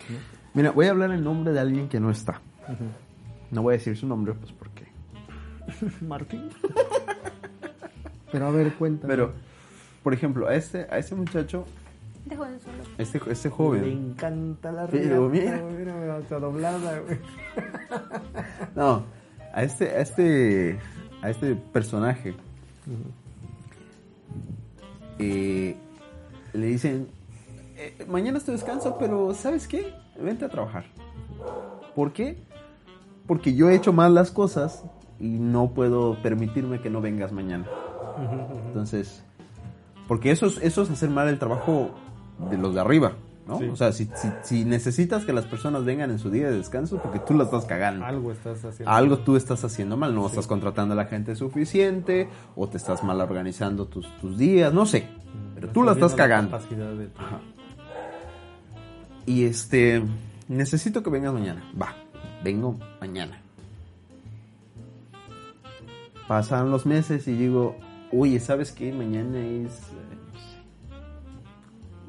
¿no? 0.09 0.18
Mira, 0.55 0.70
voy 0.70 0.87
a 0.87 0.91
hablar 0.91 1.11
en 1.11 1.24
nombre 1.24 1.53
de 1.53 1.59
alguien 1.59 1.89
que 1.89 1.99
no 1.99 2.12
está. 2.12 2.41
No 3.51 3.62
voy 3.62 3.74
a 3.74 3.78
decir 3.78 3.97
su 3.97 4.07
nombre, 4.07 4.35
pues 4.35 4.53
porque 4.53 4.87
Martín. 6.07 6.49
Pero 8.30 8.47
a 8.47 8.51
ver, 8.53 8.72
cuenta. 8.74 9.09
Pero, 9.09 9.33
por 10.05 10.14
ejemplo, 10.14 10.47
a 10.47 10.55
este, 10.55 10.87
a 10.89 10.99
este 10.99 11.16
muchacho, 11.16 11.66
Dejo 12.24 12.44
de 12.44 12.58
solo. 12.60 12.82
este, 12.98 13.20
este 13.30 13.48
Me 13.48 13.54
joven, 13.54 13.84
encanta 13.84 14.70
la 14.72 14.86
Pero 14.86 15.28
riata, 15.28 15.56
mira. 15.62 15.76
mira, 15.78 15.94
mira, 15.94 16.18
está 16.18 16.38
doblada, 16.38 17.00
güey. 17.00 17.18
no, 18.76 19.04
a 19.52 19.62
este, 19.62 19.90
a 19.90 20.00
este, 20.00 20.78
a 21.20 21.30
este 21.30 21.54
personaje, 21.56 22.34
eh, 25.18 25.76
le 26.52 26.66
dicen, 26.66 27.08
"Eh, 27.76 28.04
mañana 28.08 28.38
es 28.38 28.44
tu 28.44 28.52
descanso, 28.52 28.96
pero 28.98 29.34
¿sabes 29.34 29.66
qué? 29.68 29.92
Vente 30.20 30.44
a 30.44 30.48
trabajar. 30.48 30.84
¿Por 31.94 32.12
qué? 32.12 32.38
Porque 33.26 33.54
yo 33.54 33.68
he 33.70 33.74
hecho 33.74 33.92
mal 33.92 34.14
las 34.14 34.30
cosas 34.30 34.84
y 35.20 35.28
no 35.28 35.70
puedo 35.74 36.20
permitirme 36.22 36.80
que 36.80 36.90
no 36.90 37.00
vengas 37.00 37.32
mañana. 37.32 37.66
Entonces, 38.66 39.22
porque 40.08 40.30
eso 40.30 40.46
es, 40.46 40.58
eso 40.62 40.82
es 40.82 40.90
hacer 40.90 41.10
mal 41.10 41.28
el 41.28 41.38
trabajo 41.38 41.90
de 42.51 42.59
los 42.59 42.74
de 42.74 42.80
arriba, 42.80 43.12
¿no? 43.47 43.59
Sí. 43.59 43.64
O 43.66 43.76
sea, 43.76 43.93
si, 43.93 44.07
si, 44.14 44.28
si 44.43 44.64
necesitas 44.64 45.24
que 45.24 45.32
las 45.32 45.45
personas 45.47 45.84
vengan 45.84 46.11
en 46.11 46.18
su 46.18 46.30
día 46.30 46.51
de 46.51 46.57
descanso, 46.57 46.99
porque 47.03 47.18
tú 47.20 47.34
la 47.34 47.45
estás 47.45 47.64
cagando. 47.64 48.05
Algo 48.05 48.32
estás 48.32 48.64
haciendo. 48.64 48.90
Algo 48.90 49.18
tú 49.18 49.36
estás 49.36 49.64
haciendo 49.64 49.97
mal, 49.97 50.14
no 50.14 50.26
estás 50.26 50.47
contratando 50.47 50.95
a 50.95 50.97
la 50.97 51.05
gente 51.07 51.34
suficiente, 51.36 52.28
o 52.57 52.68
te 52.68 52.76
estás 52.76 53.03
mal 53.05 53.20
organizando 53.20 53.86
tus, 53.86 54.07
tus 54.20 54.38
días, 54.38 54.72
no 54.72 54.86
sé. 54.86 55.07
Pero 55.55 55.68
tú 55.68 55.82
la 55.82 55.93
estás 55.93 56.14
cagando. 56.14 56.51
capacidad 56.51 56.93
de 56.93 57.07
tu- 57.07 57.20
Ajá. 57.20 57.40
Y 59.26 59.45
este, 59.45 60.03
necesito 60.49 61.03
que 61.03 61.11
vengas 61.11 61.32
mañana. 61.32 61.62
Va, 61.80 61.95
vengo 62.43 62.76
mañana. 63.01 63.38
Pasan 66.28 66.70
los 66.70 66.86
meses 66.86 67.26
y 67.28 67.32
digo, 67.32 67.76
oye, 68.12 68.40
¿sabes 68.40 68.72
qué? 68.72 68.93
Mañana 68.93 69.38
es, 69.38 69.72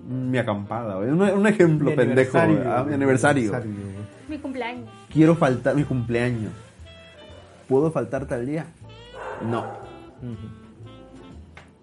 mi 0.08 0.38
acampada, 0.38 0.96
güey. 0.96 1.10
Un, 1.10 1.22
un 1.22 1.48
ejemplo 1.48 1.90
Mi 1.90 1.96
pendejo, 1.96 2.38
aniversario. 2.38 2.72
Ah, 2.72 2.78
mi 2.80 2.84
güey, 2.84 2.96
aniversario. 2.96 3.52
Mi 4.28 4.38
cumpleaños. 4.38 4.90
Quiero 5.12 5.36
faltar 5.36 5.76
mi 5.76 5.84
cumpleaños. 5.84 6.52
¿Puedo 7.68 7.92
faltar 7.92 8.26
tal 8.26 8.46
día? 8.46 8.66
No. 9.50 9.66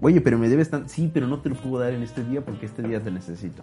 Oye, 0.00 0.20
pero 0.20 0.38
me 0.38 0.48
debes 0.48 0.70
tan... 0.70 0.88
Sí, 0.88 1.10
pero 1.12 1.26
no 1.26 1.40
te 1.40 1.48
lo 1.48 1.54
puedo 1.56 1.78
dar 1.78 1.92
en 1.92 2.02
este 2.02 2.24
día 2.24 2.40
porque 2.42 2.66
este 2.66 2.82
día 2.82 3.02
te 3.02 3.10
necesito. 3.10 3.62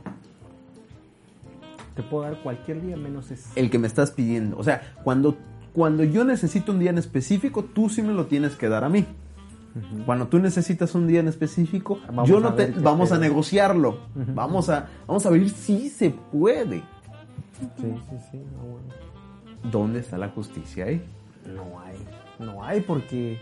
Te 1.96 2.04
puedo 2.04 2.24
dar 2.24 2.38
cualquier 2.44 2.82
día 2.82 2.96
menos 2.96 3.32
ese. 3.32 3.60
el 3.60 3.72
que 3.72 3.80
me 3.80 3.88
estás 3.88 4.12
pidiendo. 4.12 4.58
O 4.58 4.64
sea, 4.64 4.94
cuando, 5.04 5.38
cuando 5.74 6.04
yo 6.04 6.24
necesito 6.24 6.72
un 6.72 6.80
día 6.80 6.92
en 6.92 7.00
específico, 7.00 7.64
tú 7.64 7.90
sí 7.90 8.04
me 8.04 8.14
lo 8.14 8.28
tienes 8.28 8.56
que 8.56 8.70
dar 8.70 8.84
a 8.84 8.90
mí. 8.90 9.06
Cuando 10.06 10.28
tú 10.28 10.40
necesitas 10.40 10.96
un 10.96 11.08
día 11.08 11.20
en 11.20 11.28
específico, 11.28 12.00
Vamos 12.08 12.30
yo 12.30 12.38
a 12.38 12.42
no 12.42 12.54
te, 12.54 12.68
vamos 12.72 13.12
a 13.12 13.18
negociarlo. 13.18 14.00
Vamos 14.16 14.70
a 14.70 14.88
vamos 15.08 15.26
a 15.26 15.30
ver 15.30 15.50
si 15.50 15.90
se 15.90 16.12
puede. 16.12 16.84
Sí, 17.60 17.68
sí, 17.82 18.18
sí. 18.32 18.38
No, 18.38 18.64
bueno. 18.64 18.88
¿Dónde 19.72 20.00
está 20.00 20.18
la 20.18 20.30
justicia 20.30 20.86
ahí? 20.86 21.04
No 21.46 21.80
hay. 21.80 21.98
No 22.40 22.64
hay 22.64 22.82
porque 22.82 23.40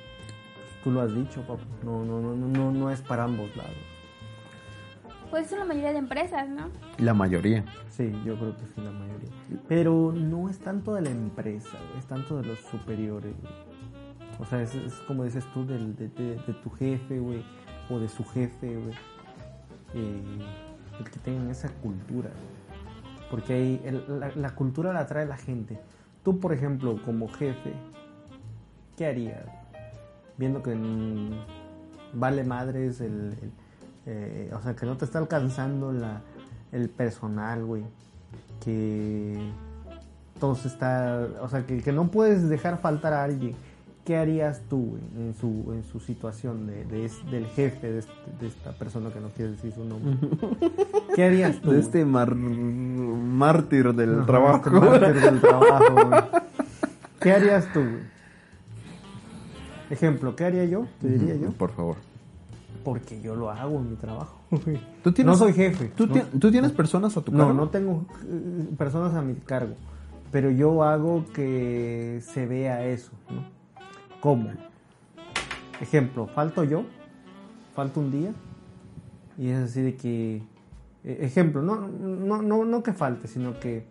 tú 0.83 0.91
lo 0.91 1.01
has 1.01 1.13
dicho, 1.13 1.41
papá. 1.41 1.63
No, 1.83 2.05
no, 2.05 2.21
no, 2.21 2.35
no, 2.35 2.47
no, 2.47 2.71
no 2.71 2.91
es 2.91 3.01
para 3.01 3.25
ambos 3.25 3.55
lados. 3.55 3.73
Pues 5.29 5.51
es 5.51 5.57
la 5.57 5.65
mayoría 5.65 5.91
de 5.91 5.99
empresas, 5.99 6.47
¿no? 6.47 6.69
La 6.97 7.13
mayoría. 7.13 7.65
Sí, 7.89 8.11
yo 8.25 8.37
creo 8.37 8.55
que 8.55 8.63
sí, 8.73 8.81
la 8.81 8.91
mayoría. 8.91 9.29
Pero 9.67 10.13
no 10.15 10.49
es 10.49 10.59
tanto 10.59 10.93
de 10.93 11.01
la 11.01 11.09
empresa, 11.09 11.77
es 11.99 12.05
tanto 12.05 12.37
de 12.37 12.47
los 12.47 12.59
superiores. 12.59 13.33
O 14.39 14.45
sea, 14.45 14.61
es, 14.61 14.75
como 15.07 15.23
dices 15.23 15.45
tú, 15.53 15.65
del, 15.65 15.95
de, 15.95 16.55
tu 16.63 16.69
jefe, 16.71 17.19
güey, 17.19 17.43
o 17.89 17.99
de 17.99 18.09
su 18.09 18.23
jefe, 18.25 18.75
güey. 18.75 18.95
Eh, 19.93 20.21
el 20.99 21.09
que 21.09 21.19
tengan 21.19 21.49
esa 21.49 21.69
cultura, 21.69 22.29
güey. 22.29 22.65
Porque 23.29 23.53
ahí 23.53 24.01
la, 24.35 24.55
cultura 24.55 24.93
la 24.93 25.07
trae 25.07 25.25
la 25.25 25.37
gente. 25.37 25.79
Tú, 26.23 26.39
por 26.39 26.53
ejemplo, 26.53 27.01
como 27.03 27.27
jefe, 27.27 27.73
¿qué 28.97 29.07
harías? 29.07 29.45
Viendo 30.37 30.61
que 30.61 30.75
mm, 30.75 31.31
vale 32.13 32.43
madres 32.43 33.01
el, 33.01 33.33
eh, 34.05 34.51
o 34.53 34.61
sea, 34.61 34.75
que 34.75 34.85
no 34.85 34.97
te 34.97 35.05
está 35.05 35.19
alcanzando 35.19 35.91
la, 35.91 36.21
el 36.71 36.89
personal, 36.89 37.65
güey. 37.65 37.83
Que 38.63 39.51
todo 40.39 40.53
está, 40.53 41.27
o 41.41 41.49
sea, 41.49 41.65
que 41.65 41.91
no 41.91 42.11
puedes 42.11 42.47
dejar 42.47 42.79
faltar 42.79 43.13
a 43.13 43.23
alguien. 43.23 43.55
¿Qué 44.05 44.15
harías 44.17 44.61
tú, 44.69 44.97
en 45.17 45.33
su, 45.41 45.73
en 45.73 45.83
su 45.83 45.99
situación 45.99 46.67
de, 46.67 46.85
de 46.85 47.05
es- 47.05 47.25
del 47.31 47.47
jefe 47.47 47.91
de, 47.91 47.99
este- 47.99 48.13
de 48.39 48.47
esta 48.47 48.71
persona 48.73 49.09
que 49.09 49.19
no 49.19 49.29
quiere 49.29 49.51
decir 49.53 49.73
su 49.73 49.83
nombre? 49.83 50.15
¿Qué 51.15 51.23
harías 51.25 51.59
tú? 51.59 51.71
De 51.71 51.79
este 51.79 52.05
mar- 52.05 52.35
mártir 52.35 53.93
del 53.95 54.23
trabajo. 54.27 54.57
este 54.57 54.79
mártir 54.79 55.21
del 55.21 55.41
trabajo, 55.41 55.93
güey. 55.93 56.21
¿Qué 57.19 57.31
harías 57.31 57.73
tú, 57.73 57.79
güey? 57.79 58.15
Ejemplo, 59.89 60.35
¿qué 60.35 60.45
haría 60.45 60.65
yo? 60.65 60.85
Te 61.01 61.07
diría 61.09 61.35
yo. 61.35 61.51
Por 61.51 61.71
favor. 61.71 61.95
Porque 62.83 63.19
yo 63.21 63.35
lo 63.35 63.49
hago 63.49 63.77
en 63.79 63.89
mi 63.91 63.95
trabajo, 63.95 64.37
güey. 64.51 64.79
¿Tú 65.03 65.11
tienes- 65.11 65.31
No 65.33 65.37
soy 65.37 65.53
jefe. 65.53 65.91
¿Tú, 65.95 66.07
no, 66.07 66.13
ti- 66.13 66.37
tú 66.39 66.51
tienes 66.51 66.71
personas 66.71 67.15
a 67.17 67.21
tu 67.21 67.31
no, 67.31 67.39
cargo? 67.39 67.53
no 67.53 67.69
tengo 67.69 68.05
eh, 68.23 68.67
personas 68.77 69.13
a 69.15 69.21
mi 69.21 69.33
cargo. 69.35 69.73
Pero 70.31 70.51
yo 70.51 70.83
hago 70.83 71.25
que 71.33 72.21
se 72.23 72.45
vea 72.45 72.85
eso, 72.85 73.11
¿no? 73.29 73.54
¿Cómo? 74.25 74.49
Ejemplo, 75.79 76.25
falto 76.25 76.63
yo, 76.63 76.83
falto 77.75 77.99
un 77.99 78.09
día, 78.09 78.33
y 79.37 79.49
es 79.49 79.59
así 79.59 79.83
de 79.83 79.95
que, 79.95 80.37
eh, 81.03 81.17
ejemplo, 81.21 81.61
no, 81.61 81.87
no, 81.87 82.41
no, 82.41 82.65
no 82.65 82.81
que 82.81 82.91
falte, 82.91 83.27
sino 83.27 83.59
que 83.59 83.85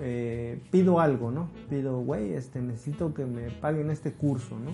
eh, 0.00 0.60
pido 0.70 1.00
algo, 1.00 1.30
¿no? 1.30 1.48
Pido, 1.70 1.98
güey, 2.00 2.34
este, 2.34 2.60
necesito 2.60 3.14
que 3.14 3.24
me 3.24 3.48
paguen 3.52 3.90
este 3.90 4.12
curso, 4.12 4.54
¿no? 4.58 4.72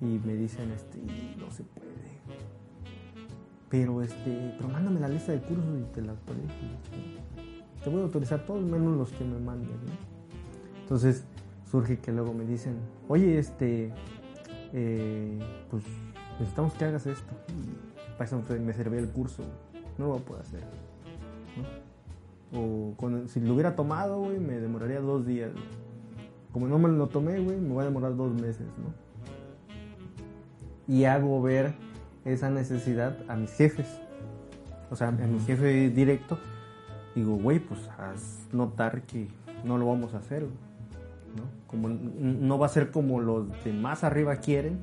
Y 0.00 0.18
me 0.26 0.32
dicen 0.34 0.70
este 0.70 0.96
"Y 1.00 1.36
no 1.38 1.50
se 1.50 1.64
puede 1.64 1.88
pero 3.68 4.00
este 4.00 4.54
pero 4.56 4.70
mándame 4.70 4.98
la 4.98 5.08
lista 5.08 5.32
de 5.32 5.42
cursos 5.42 5.66
y 5.78 5.82
te 5.92 6.00
la 6.00 6.12
autorizo 6.12 6.54
te 7.84 7.90
voy 7.90 8.00
a 8.00 8.04
autorizar 8.04 8.46
todos 8.46 8.62
menos 8.62 8.96
los 8.96 9.10
que 9.12 9.24
me 9.26 9.38
manden 9.38 9.76
¿no? 9.84 9.92
entonces 10.80 11.26
surge 11.70 11.98
que 11.98 12.12
luego 12.12 12.32
me 12.34 12.44
dicen 12.44 12.76
oye 13.08 13.38
este 13.38 13.92
eh, 14.72 15.38
pues 15.70 15.82
necesitamos 16.38 16.74
que 16.74 16.84
hagas 16.84 17.06
esto 17.06 17.32
y 17.48 18.12
para 18.16 18.24
eso 18.24 18.42
me 18.60 18.72
servía 18.72 19.00
el 19.00 19.08
curso 19.08 19.42
no 19.98 20.06
lo 20.06 20.10
voy 20.12 20.20
a 20.20 20.24
poder 20.24 20.42
hacer 20.42 20.60
¿no? 22.52 22.58
o 22.60 22.94
con- 22.96 23.28
si 23.28 23.40
lo 23.40 23.54
hubiera 23.54 23.74
tomado 23.76 24.20
güey 24.20 24.38
me 24.38 24.54
demoraría 24.60 25.00
dos 25.00 25.26
días 25.26 25.50
como 26.52 26.66
no 26.68 26.78
me 26.78 26.88
lo 26.88 27.06
tomé 27.08 27.40
güey 27.40 27.58
me 27.58 27.68
voy 27.68 27.82
a 27.82 27.86
demorar 27.86 28.16
dos 28.16 28.32
meses 28.34 28.66
no 28.78 29.08
y 30.86 31.04
hago 31.04 31.42
ver 31.42 31.74
esa 32.24 32.50
necesidad 32.50 33.16
a 33.28 33.36
mis 33.36 33.52
jefes. 33.52 33.86
o 34.90 34.96
sea, 34.96 35.08
a 35.08 35.12
mi 35.12 35.38
jefe 35.40 35.90
directo, 35.90 36.38
digo, 37.14 37.36
güey, 37.36 37.58
pues 37.58 37.80
haz 37.98 38.46
notar 38.52 39.02
que 39.02 39.28
no 39.64 39.76
lo 39.76 39.86
vamos 39.86 40.14
a 40.14 40.18
hacer, 40.18 40.42
¿no? 40.44 40.67
Como 41.68 41.88
no 41.88 42.58
va 42.58 42.66
a 42.66 42.70
ser 42.70 42.90
como 42.90 43.20
los 43.20 43.46
de 43.64 43.72
más 43.72 44.02
arriba 44.02 44.36
quieren, 44.36 44.80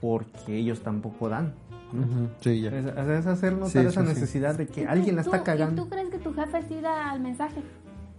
porque 0.00 0.56
ellos 0.56 0.80
tampoco 0.80 1.28
dan. 1.28 1.54
¿no? 1.92 2.00
Ujú, 2.02 2.28
Sí, 2.40 2.60
ya. 2.60 2.70
Es, 2.70 2.86
es 2.86 3.26
hacer 3.26 3.52
notar 3.54 3.70
Sí, 3.70 3.78
esa 3.78 4.00
sí, 4.02 4.06
sí. 4.08 4.14
necesidad 4.14 4.54
de 4.56 4.66
que 4.66 4.82
¿Y 4.82 4.84
alguien 4.84 5.16
la 5.16 5.22
tú- 5.22 5.30
está 5.30 5.42
¿Y 5.42 5.44
cagando. 5.44 5.82
tú 5.84 5.88
crees 5.90 6.08
que 6.10 6.18
tu 6.18 6.32
jefe 6.34 6.62
sí 6.68 6.80
da 6.80 7.10
al 7.10 7.20
mensaje 7.20 7.62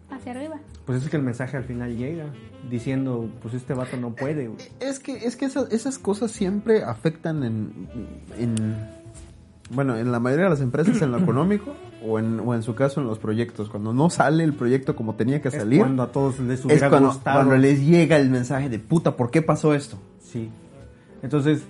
hacia 0.10 0.32
arriba? 0.32 0.60
Pues 0.86 1.04
es 1.04 1.10
que 1.10 1.18
el 1.18 1.24
mensaje 1.24 1.58
al 1.58 1.64
final 1.64 1.96
llega 1.98 2.26
diciendo, 2.70 3.30
pues 3.42 3.54
este 3.54 3.74
vato 3.74 3.98
no 3.98 4.14
puede. 4.16 4.48
güey. 4.48 4.60
Es 4.80 5.00
que, 5.00 5.14
es 5.26 5.36
que 5.36 5.46
esas, 5.46 5.72
esas 5.72 5.98
cosas 6.00 6.32
siempre 6.32 6.84
afectan 6.84 7.44
en, 7.44 7.88
en, 8.38 8.56
bueno, 9.72 9.98
en 9.98 10.12
la 10.12 10.20
mayoría 10.20 10.46
de 10.46 10.52
las 10.52 10.62
empresas 10.62 11.02
en 11.02 11.12
lo 11.12 11.18
económico 11.24 11.74
o 12.06 12.20
en, 12.20 12.40
o 12.40 12.54
en 12.54 12.64
su 12.64 12.76
caso 12.76 13.02
en 13.02 13.08
los 13.08 13.20
proyectos. 13.20 13.70
Cuando 13.70 13.94
no 13.94 14.10
sale 14.10 14.44
el 14.44 14.54
proyecto 14.54 14.96
como 14.96 15.16
tenía 15.16 15.42
que 15.42 15.48
Es 15.50 15.56
salir, 15.56 15.80
cuando 15.80 16.04
a 16.04 16.12
todos 16.12 16.40
les 16.40 16.60
es 16.60 16.66
hubiera 16.66 16.90
cuando, 16.90 17.10
gustado. 17.10 17.38
cuando 17.38 17.58
les 17.58 17.82
llega 17.86 18.18
el 18.18 18.30
mensaje 18.30 18.70
de 18.70 18.80
puta, 18.80 19.16
¿por 19.16 19.32
qué 19.32 19.42
pasó 19.42 19.74
esto? 19.74 19.98
Sí. 20.20 20.50
Entonces, 21.22 21.64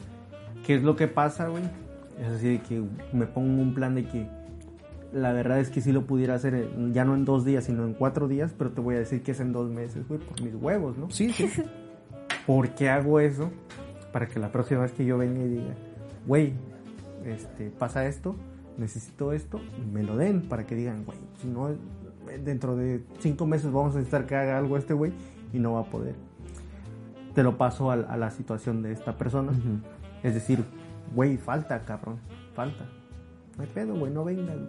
¿qué 0.66 0.76
es 0.76 0.84
lo 0.84 0.96
que 0.96 1.08
pasa, 1.08 1.48
güey? 1.48 1.64
Es 2.20 2.28
así 2.28 2.50
de 2.50 2.62
que 2.62 2.82
me 3.12 3.26
pongo 3.26 3.62
un 3.62 3.74
plan 3.74 3.96
de 3.96 4.06
que 4.06 4.28
la 5.12 5.32
verdad 5.32 5.60
es 5.60 5.70
que 5.70 5.82
sí 5.82 5.92
lo 5.92 6.06
pudiera 6.08 6.34
hacer 6.36 6.70
ya 6.92 7.06
no 7.06 7.14
en 7.16 7.26
dos 7.26 7.46
días, 7.46 7.66
sino 7.66 7.86
en 7.86 7.94
cuatro 7.94 8.28
días, 8.28 8.54
pero 8.58 8.72
te 8.72 8.82
voy 8.82 8.96
a 8.96 9.00
decir 9.00 9.22
que 9.22 9.32
es 9.32 9.40
en 9.40 9.52
dos 9.52 9.70
meses, 9.70 10.08
güey, 10.08 10.20
por 10.20 10.42
mis 10.42 10.56
huevos, 10.56 10.98
¿no? 10.98 11.10
Sí, 11.12 11.32
sí. 11.32 11.48
¿Por 12.48 12.70
qué 12.70 12.90
hago 12.90 13.20
eso? 13.20 13.52
Para 14.12 14.28
que 14.28 14.40
la 14.40 14.52
próxima 14.52 14.82
vez 14.82 14.92
que 14.92 15.06
yo 15.06 15.18
venga 15.18 15.42
y 15.44 15.48
diga, 15.48 15.74
güey, 16.26 16.54
este, 17.26 17.70
pasa 17.70 18.06
esto, 18.08 18.36
necesito 18.78 19.34
esto, 19.34 19.60
me 19.92 20.04
lo 20.04 20.18
den 20.18 20.42
para 20.42 20.66
que 20.66 20.76
digan, 20.76 21.06
güey, 21.06 21.18
si 21.42 21.48
no, 21.48 21.70
dentro 22.44 22.76
de 22.76 23.04
cinco 23.20 23.46
meses 23.46 23.72
vamos 23.72 23.94
a 23.94 23.98
necesitar 23.98 24.26
que 24.26 24.36
haga 24.36 24.58
algo 24.58 24.78
este 24.78 24.94
güey 24.94 25.14
y 25.52 25.60
no 25.60 25.74
va 25.74 25.82
a 25.82 25.86
poder. 25.86 26.16
Te 27.36 27.44
lo 27.44 27.58
paso 27.58 27.92
a, 27.92 27.96
a 27.96 28.18
la 28.18 28.32
situación 28.32 28.82
de 28.82 28.92
esta 28.92 29.18
persona. 29.18 29.52
Es 30.24 30.34
decir, 30.34 30.64
güey, 31.14 31.38
falta, 31.38 31.84
cabrón, 31.84 32.20
falta. 32.54 32.86
No 33.58 33.64
hay 33.64 33.70
pedo, 33.70 33.96
güey, 33.96 34.12
no 34.12 34.24
venga. 34.24 34.54
güey. 34.54 34.68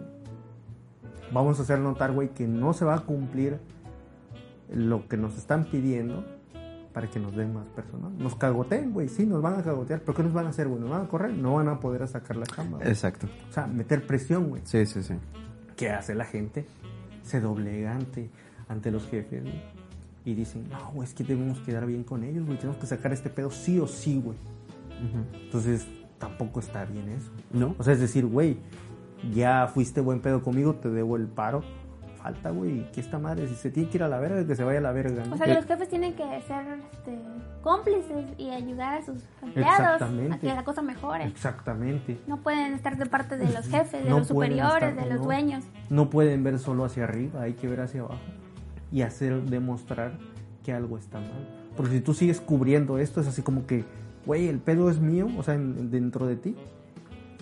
Vamos 1.31 1.59
a 1.59 1.63
hacer 1.63 1.79
notar, 1.79 2.11
güey, 2.11 2.29
que 2.29 2.47
no 2.47 2.73
se 2.73 2.85
va 2.85 2.95
a 2.95 2.99
cumplir 2.99 3.59
lo 4.69 5.07
que 5.07 5.17
nos 5.17 5.37
están 5.37 5.65
pidiendo 5.65 6.25
para 6.95 7.09
que 7.09 7.19
nos 7.19 7.35
den 7.35 7.53
más 7.53 7.67
personal. 7.67 8.17
Nos 8.17 8.35
cagoteen, 8.35 8.93
güey, 8.93 9.09
sí, 9.09 9.25
nos 9.25 9.41
van 9.41 9.59
a 9.59 9.63
cagotear. 9.63 9.99
¿Pero 9.99 10.13
qué 10.15 10.23
nos 10.23 10.31
van 10.31 10.45
a 10.45 10.49
hacer, 10.51 10.69
güey? 10.69 10.79
¿Nos 10.79 10.89
van 10.89 11.01
a 11.01 11.07
correr? 11.09 11.33
No 11.33 11.55
van 11.55 11.67
a 11.67 11.77
poder 11.77 12.07
sacar 12.07 12.37
la 12.37 12.45
chamba. 12.45 12.77
güey. 12.77 12.87
Exacto. 12.89 13.27
O 13.49 13.51
sea, 13.51 13.67
meter 13.67 14.07
presión, 14.07 14.47
güey. 14.47 14.61
Sí, 14.63 14.85
sí, 14.85 15.03
sí. 15.03 15.13
¿Qué 15.75 15.89
hace 15.89 16.15
la 16.15 16.23
gente? 16.23 16.65
Se 17.21 17.41
doblega 17.41 17.93
ante, 17.93 18.29
ante 18.69 18.91
los 18.91 19.05
jefes, 19.09 19.43
güey. 19.43 19.61
Y 20.23 20.35
dicen, 20.35 20.69
no, 20.69 20.91
güey, 20.93 21.05
es 21.05 21.13
que 21.13 21.25
debemos 21.25 21.59
quedar 21.59 21.85
bien 21.85 22.05
con 22.05 22.23
ellos, 22.23 22.45
güey. 22.45 22.57
Tenemos 22.57 22.77
que 22.79 22.87
sacar 22.87 23.11
este 23.11 23.29
pedo 23.29 23.51
sí 23.51 23.77
o 23.77 23.87
sí, 23.87 24.21
güey. 24.23 24.37
Entonces, 25.43 25.85
tampoco 26.17 26.61
está 26.61 26.85
bien 26.85 27.09
eso. 27.09 27.29
¿No? 27.51 27.75
O 27.77 27.83
sea, 27.83 27.91
es 27.91 27.99
decir, 27.99 28.25
güey, 28.25 28.57
ya 29.33 29.67
fuiste 29.67 29.99
buen 29.99 30.21
pedo 30.21 30.41
conmigo, 30.41 30.75
te 30.75 30.89
debo 30.89 31.17
el 31.17 31.27
paro. 31.27 31.61
Falta, 32.25 32.49
güey, 32.49 32.91
que 32.91 33.01
esta 33.01 33.19
madre, 33.19 33.47
si 33.47 33.53
se 33.53 33.69
tiene 33.69 33.87
que 33.87 33.97
ir 33.99 34.03
a 34.03 34.07
la 34.09 34.17
verga, 34.17 34.43
que 34.47 34.55
se 34.55 34.63
vaya 34.63 34.79
a 34.79 34.81
la 34.81 34.91
verga. 34.91 35.23
¿no? 35.25 35.35
O 35.35 35.37
sea, 35.37 35.45
que 35.45 35.53
los 35.53 35.65
jefes 35.65 35.87
tienen 35.89 36.15
que 36.15 36.23
ser 36.41 36.65
este, 36.91 37.19
cómplices 37.61 38.25
y 38.39 38.49
ayudar 38.49 38.97
a 38.97 39.05
sus 39.05 39.21
empleados 39.43 40.01
a 40.01 40.39
que 40.39 40.47
la 40.47 40.63
cosa 40.63 40.81
mejore. 40.81 41.25
Exactamente. 41.25 42.17
No 42.25 42.37
pueden 42.41 42.73
estar 42.73 42.97
de 42.97 43.05
parte 43.05 43.37
de 43.37 43.45
los 43.53 43.67
jefes, 43.67 44.03
de 44.03 44.09
No 44.09 44.17
los 44.19 44.27
superiores, 44.27 44.89
estar- 44.89 45.03
de 45.03 45.09
los 45.11 45.19
no. 45.19 45.23
dueños. 45.25 45.63
No 45.91 46.09
pueden 46.09 46.43
ver 46.43 46.57
solo 46.57 46.83
hacia 46.85 47.03
arriba, 47.03 47.43
hay 47.43 47.53
que 47.53 47.67
ver 47.67 47.81
hacia 47.81 48.01
abajo 48.01 48.17
y 48.91 49.03
hacer 49.03 49.43
demostrar 49.43 50.13
que 50.63 50.73
algo 50.73 50.97
está 50.97 51.19
mal. 51.19 51.47
Porque 51.77 51.91
si 51.91 52.01
tú 52.01 52.15
sigues 52.15 52.41
cubriendo 52.41 52.97
esto, 52.97 53.21
es 53.21 53.27
así 53.27 53.43
como 53.43 53.67
que, 53.67 53.83
güey, 54.25 54.47
el 54.47 54.57
pedo 54.57 54.89
es 54.89 54.97
mío, 54.99 55.27
o 55.37 55.43
sea, 55.43 55.53
en- 55.53 55.91
dentro 55.91 56.25
de 56.25 56.37
ti, 56.37 56.55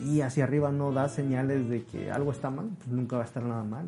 y 0.06 0.20
hacia 0.20 0.44
arriba 0.44 0.74
no 0.74 0.92
da 0.92 1.08
señales 1.08 1.70
de 1.70 1.86
que 1.86 2.12
algo 2.12 2.34
está 2.34 2.50
mal, 2.50 2.70
pues 2.80 2.90
nunca 2.90 3.16
va 3.16 3.22
a 3.22 3.26
estar 3.26 3.44
nada 3.44 3.64
mal. 3.64 3.86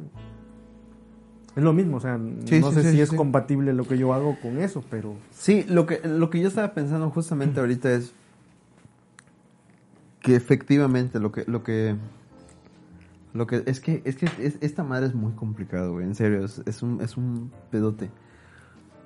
Es 1.56 1.64
lo 1.64 1.72
mismo, 1.74 1.98
o 1.98 2.00
sea, 2.02 2.18
Sí, 2.46 2.60
no 2.60 2.70
sí, 2.72 2.76
sé 2.76 2.84
sí, 2.84 2.92
si 2.92 3.02
es 3.02 3.12
compatible 3.12 3.74
lo 3.74 3.88
que 3.88 3.98
yo 3.98 4.14
hago 4.14 4.38
con 4.42 4.60
eso, 4.60 4.84
pero 4.90 5.16
Sí, 5.32 5.64
lo 5.70 5.86
que, 5.86 6.02
lo 6.04 6.30
que 6.30 6.42
yo 6.42 6.48
estaba 6.50 6.74
pensando 6.74 7.10
justamente 7.10 7.60
ahorita 7.62 7.92
es 7.94 8.12
que 10.22 10.36
efectivamente 10.36 11.20
lo 11.20 11.32
que, 11.32 11.46
lo 11.48 11.64
que, 11.64 11.96
lo 13.34 13.48
que, 13.48 13.64
es 13.68 13.80
que, 13.80 14.02
es 14.06 14.16
que 14.18 14.26
es- 14.40 14.58
esta 14.62 14.84
madre 14.84 15.08
es 15.08 15.14
muy 15.16 15.32
complicado, 15.34 15.94
güey, 15.94 16.06
en 16.06 16.16
serio, 16.16 16.44
es, 16.44 16.62
es 16.66 16.82
un, 16.84 17.00
es 17.02 17.16
un 17.16 17.52
pedote. 17.72 18.10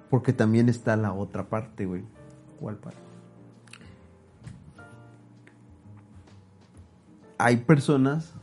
Porque 0.09 0.33
también 0.33 0.69
está 0.69 0.95
la 0.95 1.13
otra 1.13 1.43
parte, 1.49 1.85
güey. 1.85 2.01
¿cuál 2.59 2.77
parte? 2.77 2.97
Hay 7.37 7.57
personas 7.57 8.33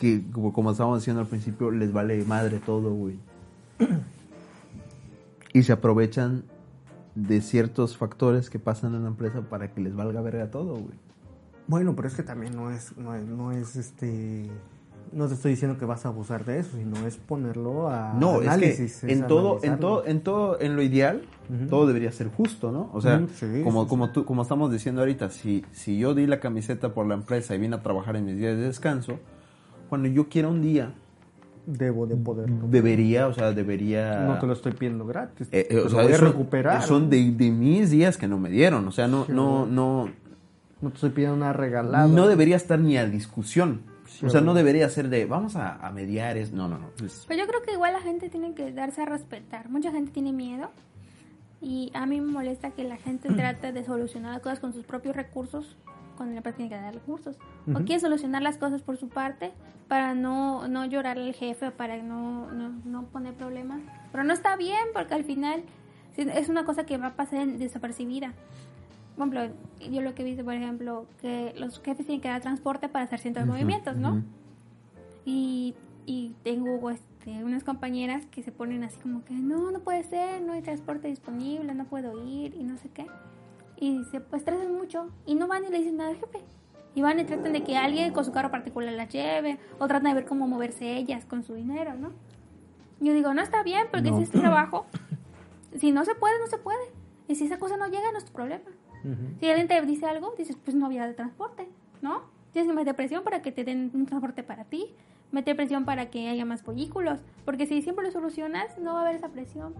que, 0.00 0.22
como, 0.32 0.52
como 0.52 0.70
estábamos 0.70 1.00
diciendo 1.00 1.20
al 1.20 1.28
principio, 1.28 1.70
les 1.70 1.92
vale 1.92 2.24
madre 2.24 2.58
todo, 2.58 2.92
güey. 2.92 3.16
Y 5.52 5.64
se 5.64 5.72
aprovechan 5.72 6.44
de 7.16 7.40
ciertos 7.40 7.96
factores 7.96 8.50
que 8.50 8.60
pasan 8.60 8.94
en 8.94 9.02
la 9.02 9.08
empresa 9.08 9.40
para 9.40 9.72
que 9.72 9.80
les 9.80 9.96
valga 9.96 10.20
verga 10.20 10.48
todo, 10.48 10.74
güey. 10.74 10.94
Bueno, 11.66 11.96
pero 11.96 12.06
es 12.06 12.14
que 12.14 12.22
también 12.22 12.54
no 12.54 12.70
es, 12.70 12.96
no 12.96 13.16
es, 13.16 13.26
no 13.26 13.50
es, 13.50 13.74
este, 13.74 14.48
no 15.12 15.26
te 15.26 15.34
estoy 15.34 15.50
diciendo 15.50 15.76
que 15.76 15.84
vas 15.84 16.06
a 16.06 16.10
abusar 16.10 16.44
de 16.44 16.60
eso, 16.60 16.76
sino 16.76 17.04
es 17.04 17.16
ponerlo 17.16 17.88
a 17.88 18.14
No, 18.14 18.36
análisis. 18.38 18.98
es 18.98 19.00
que 19.00 19.12
en 19.12 19.26
todo, 19.26 19.58
en 19.64 19.80
todo, 19.80 20.06
en 20.06 20.20
todo, 20.20 20.60
en 20.60 20.76
lo 20.76 20.82
ideal, 20.82 21.22
todo 21.68 21.88
debería 21.88 22.12
ser 22.12 22.28
justo, 22.28 22.70
¿no? 22.70 22.90
O 22.92 23.00
sea, 23.00 23.20
sí, 23.34 23.62
como, 23.64 23.82
sí, 23.82 23.88
como 23.88 24.10
tú, 24.10 24.24
como 24.24 24.42
estamos 24.42 24.70
diciendo 24.70 25.00
ahorita, 25.00 25.30
si, 25.30 25.64
si 25.72 25.98
yo 25.98 26.14
di 26.14 26.28
la 26.28 26.38
camiseta 26.38 26.94
por 26.94 27.06
la 27.06 27.14
empresa 27.14 27.56
y 27.56 27.58
vine 27.58 27.74
a 27.74 27.82
trabajar 27.82 28.14
en 28.14 28.26
mis 28.26 28.36
días 28.36 28.56
de 28.56 28.62
descanso, 28.62 29.18
cuando 29.90 30.08
yo 30.08 30.28
quiera 30.30 30.48
un 30.48 30.62
día, 30.62 30.92
Debo 31.66 32.06
de 32.06 32.16
poder. 32.16 32.48
debería, 32.48 33.28
o 33.28 33.34
sea, 33.34 33.52
debería. 33.52 34.20
No 34.24 34.38
te 34.38 34.46
lo 34.46 34.54
estoy 34.54 34.72
pidiendo 34.72 35.04
gratis. 35.06 35.46
Eh, 35.52 35.68
eh, 35.70 35.76
o 35.78 35.88
sea, 35.90 36.02
voy 36.02 36.12
a 36.12 36.14
eso- 36.16 36.24
recuperar. 36.24 36.82
Son 36.82 37.10
de, 37.10 37.30
de 37.32 37.50
mis 37.50 37.90
días 37.90 38.16
que 38.16 38.26
no 38.26 38.38
me 38.38 38.48
dieron. 38.48 38.88
O 38.88 38.92
sea, 38.92 39.06
no, 39.06 39.26
Sí, 39.26 39.32
no, 39.32 39.66
no, 39.66 40.08
No 40.80 40.88
te 40.88 40.94
estoy 40.94 41.10
pidiendo 41.10 41.36
nada 41.36 41.52
regalado. 41.52 42.08
no 42.08 42.26
debería 42.26 42.56
estar 42.56 42.78
ni 42.78 42.96
a 42.96 43.04
discusión. 43.04 43.82
Sí, 44.08 44.24
o 44.26 44.30
sea, 44.30 44.40
no 44.40 44.54
debería 44.54 44.88
ser 44.88 45.08
de 45.10 45.26
vamos 45.26 45.54
a, 45.54 45.76
a 45.86 45.92
mediar. 45.92 46.36
Es, 46.38 46.50
no, 46.52 46.66
no, 46.66 46.78
no. 46.78 46.88
Es- 47.04 47.26
Pero 47.28 47.40
yo 47.42 47.46
creo 47.46 47.62
que 47.62 47.72
igual 47.74 47.92
la 47.92 48.00
gente 48.00 48.30
tiene 48.30 48.54
que 48.54 48.72
darse 48.72 49.02
a 49.02 49.04
respetar. 49.06 49.68
Mucha 49.68 49.92
gente 49.92 50.10
tiene 50.12 50.32
miedo 50.32 50.70
y 51.60 51.90
a 51.94 52.06
mí 52.06 52.20
me 52.20 52.32
molesta 52.32 52.70
que 52.70 52.84
la 52.84 52.96
gente 52.96 53.28
trate 53.36 53.70
de 53.72 53.84
solucionar 53.84 54.32
las 54.32 54.40
cosas 54.42 54.58
con 54.60 54.72
sus 54.72 54.84
propios 54.84 55.14
recursos 55.14 55.76
cuando 56.20 56.34
la 56.34 56.40
empresa 56.40 56.58
tiene 56.58 56.68
que 56.68 56.76
dar 56.76 56.92
recursos. 56.92 57.38
O 57.74 57.78
quiere 57.86 57.98
solucionar 57.98 58.42
las 58.42 58.58
cosas 58.58 58.82
por 58.82 58.98
su 58.98 59.08
parte 59.08 59.52
para 59.88 60.12
no, 60.14 60.68
no 60.68 60.84
llorar 60.84 61.16
al 61.16 61.32
jefe 61.32 61.68
o 61.68 61.72
para 61.72 61.96
no, 62.02 62.50
no, 62.52 62.68
no 62.84 63.04
poner 63.04 63.32
problemas. 63.32 63.80
Pero 64.12 64.22
no 64.24 64.34
está 64.34 64.54
bien 64.56 64.84
porque 64.92 65.14
al 65.14 65.24
final 65.24 65.62
es 66.18 66.50
una 66.50 66.66
cosa 66.66 66.84
que 66.84 66.98
va 66.98 67.06
a 67.06 67.16
pasar 67.16 67.46
desapercibida. 67.46 68.34
Por 69.16 69.34
ejemplo, 69.34 69.56
yo 69.90 70.02
lo 70.02 70.14
que 70.14 70.20
he 70.20 70.24
visto, 70.26 70.44
por 70.44 70.52
ejemplo, 70.52 71.06
que 71.22 71.54
los 71.56 71.80
jefes 71.80 72.04
tienen 72.04 72.20
que 72.20 72.28
dar 72.28 72.42
transporte 72.42 72.90
para 72.90 73.06
hacer 73.06 73.18
ciertos 73.18 73.44
Ujú, 73.44 73.52
movimientos, 73.52 73.96
¿no? 73.96 74.10
ujú. 74.10 74.22
Y, 75.24 75.74
y 76.04 76.34
tengo 76.44 76.90
este, 76.90 77.42
unas 77.44 77.64
compañeras 77.64 78.26
que 78.26 78.42
se 78.42 78.52
ponen 78.52 78.84
así 78.84 78.98
como 79.00 79.24
que 79.24 79.32
no, 79.32 79.70
no 79.70 79.80
puede 79.80 80.04
ser, 80.04 80.42
no 80.42 80.52
hay 80.52 80.60
transporte 80.60 81.08
disponible, 81.08 81.72
no 81.74 81.86
puedo 81.86 82.12
ir 82.28 82.54
y 82.54 82.62
no 82.62 82.76
sé 82.76 82.90
qué. 82.90 83.06
Y 83.80 84.04
se 84.04 84.20
pues 84.20 84.42
estresan 84.42 84.74
mucho 84.76 85.08
y 85.26 85.34
no 85.34 85.48
van 85.48 85.64
y 85.64 85.68
le 85.70 85.78
dicen 85.78 85.96
nada 85.96 86.10
al 86.10 86.16
jefe. 86.16 86.40
Y 86.94 87.02
van 87.02 87.18
y 87.18 87.24
tratan 87.24 87.52
de 87.52 87.62
que 87.64 87.76
alguien 87.76 88.12
con 88.12 88.24
su 88.24 88.32
carro 88.32 88.50
particular 88.50 88.92
las 88.92 89.08
lleve 89.08 89.58
o 89.78 89.86
tratan 89.86 90.04
de 90.12 90.14
ver 90.14 90.24
cómo 90.26 90.46
moverse 90.46 90.96
ellas 90.96 91.24
con 91.24 91.42
su 91.44 91.54
dinero, 91.54 91.94
¿no? 91.94 92.10
Yo 93.00 93.14
digo, 93.14 93.32
no 93.32 93.40
está 93.42 93.62
bien 93.62 93.86
porque 93.90 94.10
No. 94.10 94.18
si 94.18 94.24
es 94.24 94.30
trabajo, 94.30 94.86
si 95.78 95.92
no 95.92 96.04
se 96.04 96.14
puede, 96.14 96.38
no 96.40 96.46
se 96.48 96.58
puede. 96.58 96.80
Y 97.28 97.36
si 97.36 97.44
esa 97.46 97.58
cosa 97.58 97.76
no 97.76 97.86
llega, 97.86 98.10
no 98.12 98.18
es 98.18 98.24
tu 98.24 98.32
problema. 98.32 98.64
Ujú. 99.04 99.14
Si 99.38 99.48
alguien 99.48 99.68
te 99.68 99.80
dice 99.86 100.04
algo, 100.06 100.34
dices, 100.36 100.56
pues 100.62 100.76
no 100.76 100.84
había 100.86 101.06
de 101.06 101.14
transporte, 101.14 101.68
¿no? 102.02 102.22
Tienes 102.52 102.68
que 102.70 102.76
meter 102.76 102.94
presión 102.96 103.22
para 103.24 103.40
que 103.40 103.52
te 103.52 103.64
den 103.64 103.90
un 103.94 104.04
transporte 104.04 104.42
para 104.42 104.64
ti, 104.64 104.92
meter 105.30 105.54
presión 105.56 105.84
para 105.84 106.10
que 106.10 106.28
haya 106.28 106.44
más 106.44 106.62
polículos, 106.62 107.20
porque 107.44 107.66
si 107.66 107.80
siempre 107.82 108.04
lo 108.04 108.10
solucionas, 108.10 108.76
no 108.78 108.94
va 108.94 108.98
a 108.98 109.02
haber 109.02 109.14
esa 109.14 109.28
presión. 109.28 109.74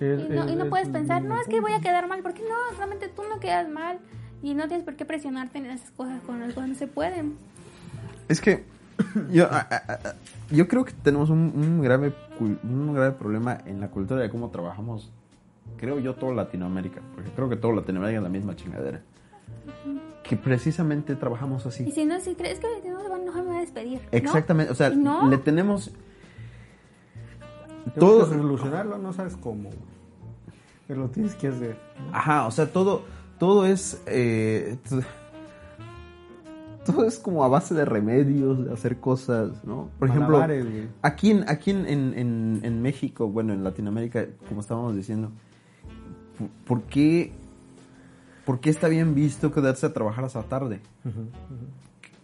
Y 0.00 0.04
es- 0.04 0.28
no, 0.28 0.48
y 0.48 0.56
no 0.56 0.64
es- 0.64 0.70
puedes 0.70 0.86
es- 0.88 0.92
pensar, 0.92 1.22
no, 1.22 1.40
es 1.40 1.46
que 1.48 1.60
voy 1.60 1.72
a 1.72 1.80
quedar 1.80 2.06
mal, 2.08 2.22
porque 2.22 2.42
no, 2.42 2.76
realmente 2.76 3.08
tú 3.08 3.22
no 3.28 3.40
quedas 3.40 3.68
mal 3.68 3.98
y 4.42 4.54
no 4.54 4.66
tienes 4.68 4.84
por 4.84 4.94
qué 4.96 5.04
presionarte 5.04 5.58
en 5.58 5.66
esas 5.66 5.90
cosas 5.92 6.20
con 6.22 6.40
las 6.40 6.52
cosas 6.54 6.68
no 6.70 6.74
se 6.74 6.86
pueden. 6.86 7.36
Es 8.28 8.40
que 8.40 8.64
yo, 9.30 9.46
a- 9.46 9.58
a- 9.70 9.92
a- 9.92 10.14
yo 10.50 10.68
creo 10.68 10.84
que 10.84 10.92
tenemos 10.92 11.30
un, 11.30 11.52
un 11.54 11.80
grave 11.82 12.12
un 12.40 12.92
grave 12.94 13.12
problema 13.12 13.58
en 13.66 13.80
la 13.80 13.88
cultura 13.90 14.20
de 14.20 14.28
cómo 14.30 14.50
trabajamos. 14.50 15.10
Creo 15.78 15.98
yo 15.98 16.14
todo 16.14 16.32
Latinoamérica, 16.34 17.00
porque 17.14 17.30
creo 17.30 17.48
que 17.48 17.56
todo 17.56 17.72
Latinoamérica 17.72 18.18
es 18.18 18.22
la 18.22 18.28
misma 18.28 18.54
chingadera. 18.56 19.00
Que 20.22 20.36
precisamente 20.36 21.14
trabajamos 21.16 21.64
Y 21.64 21.68
así. 21.68 21.90
si 21.92 22.04
no, 22.04 22.20
si 22.20 22.34
crees 22.34 22.58
que 22.58 22.66
no 22.88 23.00
se 23.00 23.08
van 23.08 23.20
a 23.20 23.22
enojar 23.24 23.44
despedir. 23.60 24.00
¿no? 24.00 24.08
Exactamente, 24.12 24.72
o 24.72 24.74
sea, 24.74 24.90
Y 24.90 24.96
no. 24.96 25.28
le 25.28 25.38
tenemos 25.38 25.90
todo, 27.94 28.26
solucionarlo, 28.26 28.98
no 28.98 29.12
sabes 29.12 29.36
cómo. 29.36 29.70
Pero 30.86 31.00
lo 31.02 31.08
tienes 31.08 31.34
que 31.34 31.48
hacer. 31.48 31.76
Ajá, 32.12 32.46
o 32.46 32.50
sea, 32.50 32.70
todo, 32.72 33.02
todo 33.38 33.66
es, 33.66 34.00
eh, 34.06 34.78
todo 36.84 37.04
es 37.04 37.18
como 37.18 37.44
a 37.44 37.48
base 37.48 37.74
de 37.74 37.84
remedios, 37.84 38.64
de 38.64 38.72
hacer 38.72 38.98
cosas, 39.00 39.64
¿no? 39.64 39.88
Por 39.98 40.08
ejemplo, 40.08 40.38
Malabares, 40.38 40.66
aquí, 41.02 41.30
en, 41.32 41.48
aquí 41.48 41.72
en, 41.72 41.86
en, 41.88 42.60
en- 42.62 42.82
México, 42.82 43.28
bueno, 43.28 43.52
en 43.52 43.64
Latinoamérica, 43.64 44.26
como 44.48 44.60
estábamos 44.60 44.94
diciendo, 44.94 45.30
¿por- 46.38 46.78
¿por 46.78 46.82
qué, 46.88 47.32
por 48.44 48.60
qué 48.60 48.70
está 48.70 48.86
bien 48.86 49.14
visto 49.16 49.50
quedarse 49.52 49.86
a 49.86 49.92
trabajar 49.92 50.24
hasta 50.24 50.42
tarde? 50.44 50.80
Ujú. 51.04 51.22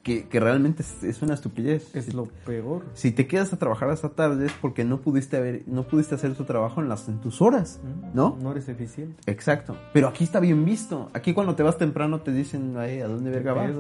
Que, 0.03 0.27
que 0.27 0.41
realmente 0.41 0.83
es, 0.83 1.05
es 1.05 1.23
una 1.23 1.35
estupidez. 1.35 1.95
Es 1.95 2.13
lo 2.13 2.25
peor. 2.45 2.85
Si 2.95 3.13
te 3.13 3.29
quedas 3.29 3.53
a 3.53 3.57
trabajar 3.59 3.89
hasta 3.89 4.09
tarde 4.09 4.47
es 4.47 4.53
porque 4.53 4.85
no 4.85 5.01
pudiste 5.01 5.37
haber, 5.37 5.63
no 5.67 5.85
pudiste 5.87 6.17
hacer 6.17 6.35
tu 6.35 6.43
trabajo 6.45 6.81
en 6.81 6.89
las 6.89 7.09
en 7.09 7.21
tus 7.21 7.41
horas, 7.41 7.81
¿no? 8.13 8.37
No 8.43 8.51
eres 8.51 8.69
eficiente. 8.69 9.21
Exacto. 9.31 9.77
Pero 9.93 10.09
aquí 10.09 10.25
está 10.25 10.41
bien 10.41 10.65
visto. 10.65 11.09
Aquí 11.15 11.33
cuando 11.35 11.55
te 11.55 11.63
vas 11.63 11.79
temprano 11.79 12.21
te 12.21 12.33
dicen, 12.33 12.75
"Ay, 12.79 13.01
¿a 13.01 13.07
dónde 13.07 13.31
verga 13.31 13.53
vas? 13.53 13.71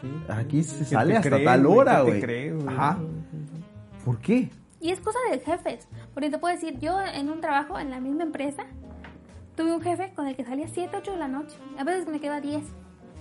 Sí. 0.00 0.10
Aquí 0.28 0.64
se 0.64 0.78
¿Qué 0.80 0.84
sale 0.86 1.16
hasta 1.16 1.30
crees, 1.30 1.44
tal 1.44 1.64
güey? 1.64 1.78
hora, 1.78 1.92
¿Qué 1.98 2.02
te 2.02 2.08
güey. 2.10 2.20
crees, 2.22 2.54
güey? 2.56 2.68
Ajá. 2.76 2.98
¿Por 4.04 4.18
qué? 4.18 4.50
Y 4.80 4.90
es 4.90 5.00
cosa 5.00 5.18
de 5.30 5.38
jefes. 5.38 5.86
Porque 6.12 6.28
te 6.30 6.38
puedo 6.38 6.54
decir, 6.54 6.78
yo 6.80 7.00
en 7.00 7.30
un 7.30 7.40
trabajo 7.40 7.78
en 7.78 7.90
la 7.90 8.00
misma 8.00 8.24
empresa, 8.24 8.64
tuve 9.56 9.72
un 9.74 9.80
jefe 9.80 10.12
con 10.16 10.26
el 10.26 10.34
que 10.34 10.44
salía 10.44 10.66
7, 10.66 10.96
8 10.96 11.12
de 11.12 11.18
la 11.18 11.28
noche. 11.28 11.56
A 11.78 11.84
veces 11.84 12.08
me 12.08 12.20
quedaba 12.20 12.40
10, 12.40 12.62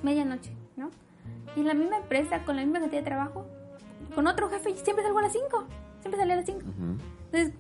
medianoche, 0.03 0.51
¿no? 0.75 0.89
Y 1.57 1.61
en 1.61 1.65
la 1.65 1.73
misma 1.73 1.97
empresa, 1.97 2.45
con 2.45 2.55
la 2.55 2.61
misma 2.61 2.79
cantidad 2.79 3.01
de 3.01 3.05
trabajo, 3.05 3.47
con 4.13 4.27
otro 4.27 4.47
jefe 4.47 4.75
siempre 4.75 5.03
salgo 5.03 5.17
a 5.17 5.23
las 5.23 5.33
5. 5.33 5.65
Siempre 6.01 6.19
salía 6.19 6.35
a 6.35 6.37
las 6.37 6.45
5. 6.45 6.61
Entonces, 6.61 7.51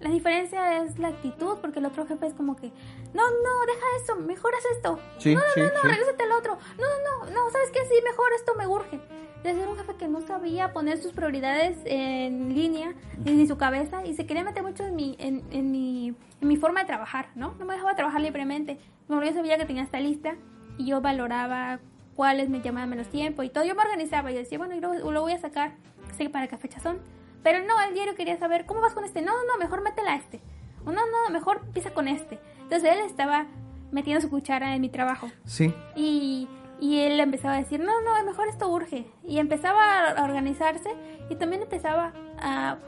la 0.00 0.10
diferencia 0.10 0.82
es 0.82 0.98
la 0.98 1.08
actitud, 1.08 1.58
porque 1.60 1.78
el 1.78 1.86
otro 1.86 2.04
jefe 2.04 2.26
es 2.26 2.34
como 2.34 2.56
que, 2.56 2.72
no, 3.14 3.22
no, 3.22 3.66
deja 3.66 3.86
eso, 4.02 4.16
mejor 4.16 4.52
haz 4.56 4.76
esto. 4.76 4.98
Sí, 5.18 5.36
no, 5.36 5.40
no, 5.40 5.46
sí, 5.54 5.60
no, 5.60 5.66
no, 5.66 5.80
sí. 5.82 5.88
regrésate 5.88 6.24
al 6.24 6.32
otro. 6.32 6.58
No, 6.78 6.84
no, 6.84 7.26
no, 7.26 7.30
no, 7.30 7.50
¿sabes 7.50 7.70
qué? 7.70 7.78
Sí, 7.84 7.94
mejor 8.02 8.26
esto 8.34 8.56
me 8.56 8.66
urge. 8.66 9.00
De 9.44 9.54
ser 9.54 9.68
un 9.68 9.76
jefe 9.76 9.94
que 9.94 10.08
no 10.08 10.20
sabía 10.22 10.72
poner 10.72 10.98
sus 10.98 11.12
prioridades 11.12 11.78
en 11.84 12.56
línea, 12.56 12.92
en 13.24 13.46
su 13.46 13.56
cabeza, 13.56 14.04
y 14.04 14.14
se 14.14 14.26
quería 14.26 14.42
meter 14.42 14.64
mucho 14.64 14.84
en 14.84 14.96
mi, 14.96 15.14
en, 15.20 15.44
en 15.52 15.70
mi, 15.70 16.08
en 16.40 16.48
mi 16.48 16.56
forma 16.56 16.80
de 16.80 16.86
trabajar, 16.86 17.28
¿no? 17.36 17.54
No 17.56 17.66
me 17.66 17.74
dejaba 17.74 17.94
trabajar 17.94 18.20
libremente. 18.20 18.80
Como 19.06 19.22
yo 19.22 19.32
sabía 19.32 19.58
que 19.58 19.64
tenía 19.64 19.84
esta 19.84 20.00
lista, 20.00 20.34
y 20.76 20.86
yo 20.86 21.00
valoraba 21.00 21.78
cuáles 22.14 22.48
me 22.48 22.60
llamaban 22.60 22.88
menos 22.90 23.08
tiempo 23.08 23.42
y 23.42 23.48
todo. 23.48 23.64
Yo 23.64 23.74
me 23.74 23.82
organizaba 23.82 24.30
y 24.30 24.34
decía, 24.34 24.58
bueno, 24.58 24.74
yo 24.74 24.94
lo, 24.94 25.10
lo 25.10 25.20
voy 25.20 25.32
a 25.32 25.38
sacar, 25.38 25.72
sé 26.16 26.28
para 26.28 26.46
qué 26.46 26.56
fecha 26.56 26.80
son. 26.80 26.98
Pero 27.42 27.58
no, 27.66 27.80
el 27.86 27.94
diario 27.94 28.14
quería 28.14 28.38
saber, 28.38 28.64
¿cómo 28.66 28.80
vas 28.80 28.94
con 28.94 29.04
este? 29.04 29.20
No, 29.20 29.32
no, 29.32 29.52
no, 29.52 29.58
mejor 29.58 29.82
métela 29.82 30.12
a 30.12 30.16
este. 30.16 30.40
O 30.84 30.92
no, 30.92 31.00
no, 31.00 31.32
mejor 31.32 31.60
empieza 31.66 31.92
con 31.92 32.08
este. 32.08 32.38
Entonces 32.62 32.90
él 32.92 32.98
estaba 33.00 33.46
metiendo 33.92 34.20
su 34.20 34.30
cuchara 34.30 34.74
en 34.74 34.80
mi 34.80 34.88
trabajo. 34.88 35.30
Sí. 35.44 35.74
Y, 35.94 36.48
y 36.80 37.00
él 37.00 37.20
empezaba 37.20 37.54
a 37.54 37.58
decir, 37.58 37.80
no, 37.80 38.00
no, 38.00 38.24
mejor 38.24 38.48
esto 38.48 38.68
urge. 38.68 39.06
Y 39.22 39.38
empezaba 39.38 40.10
a 40.10 40.24
organizarse 40.24 40.90
y 41.28 41.36
también 41.36 41.62
empezaba 41.62 42.12
a 42.38 42.78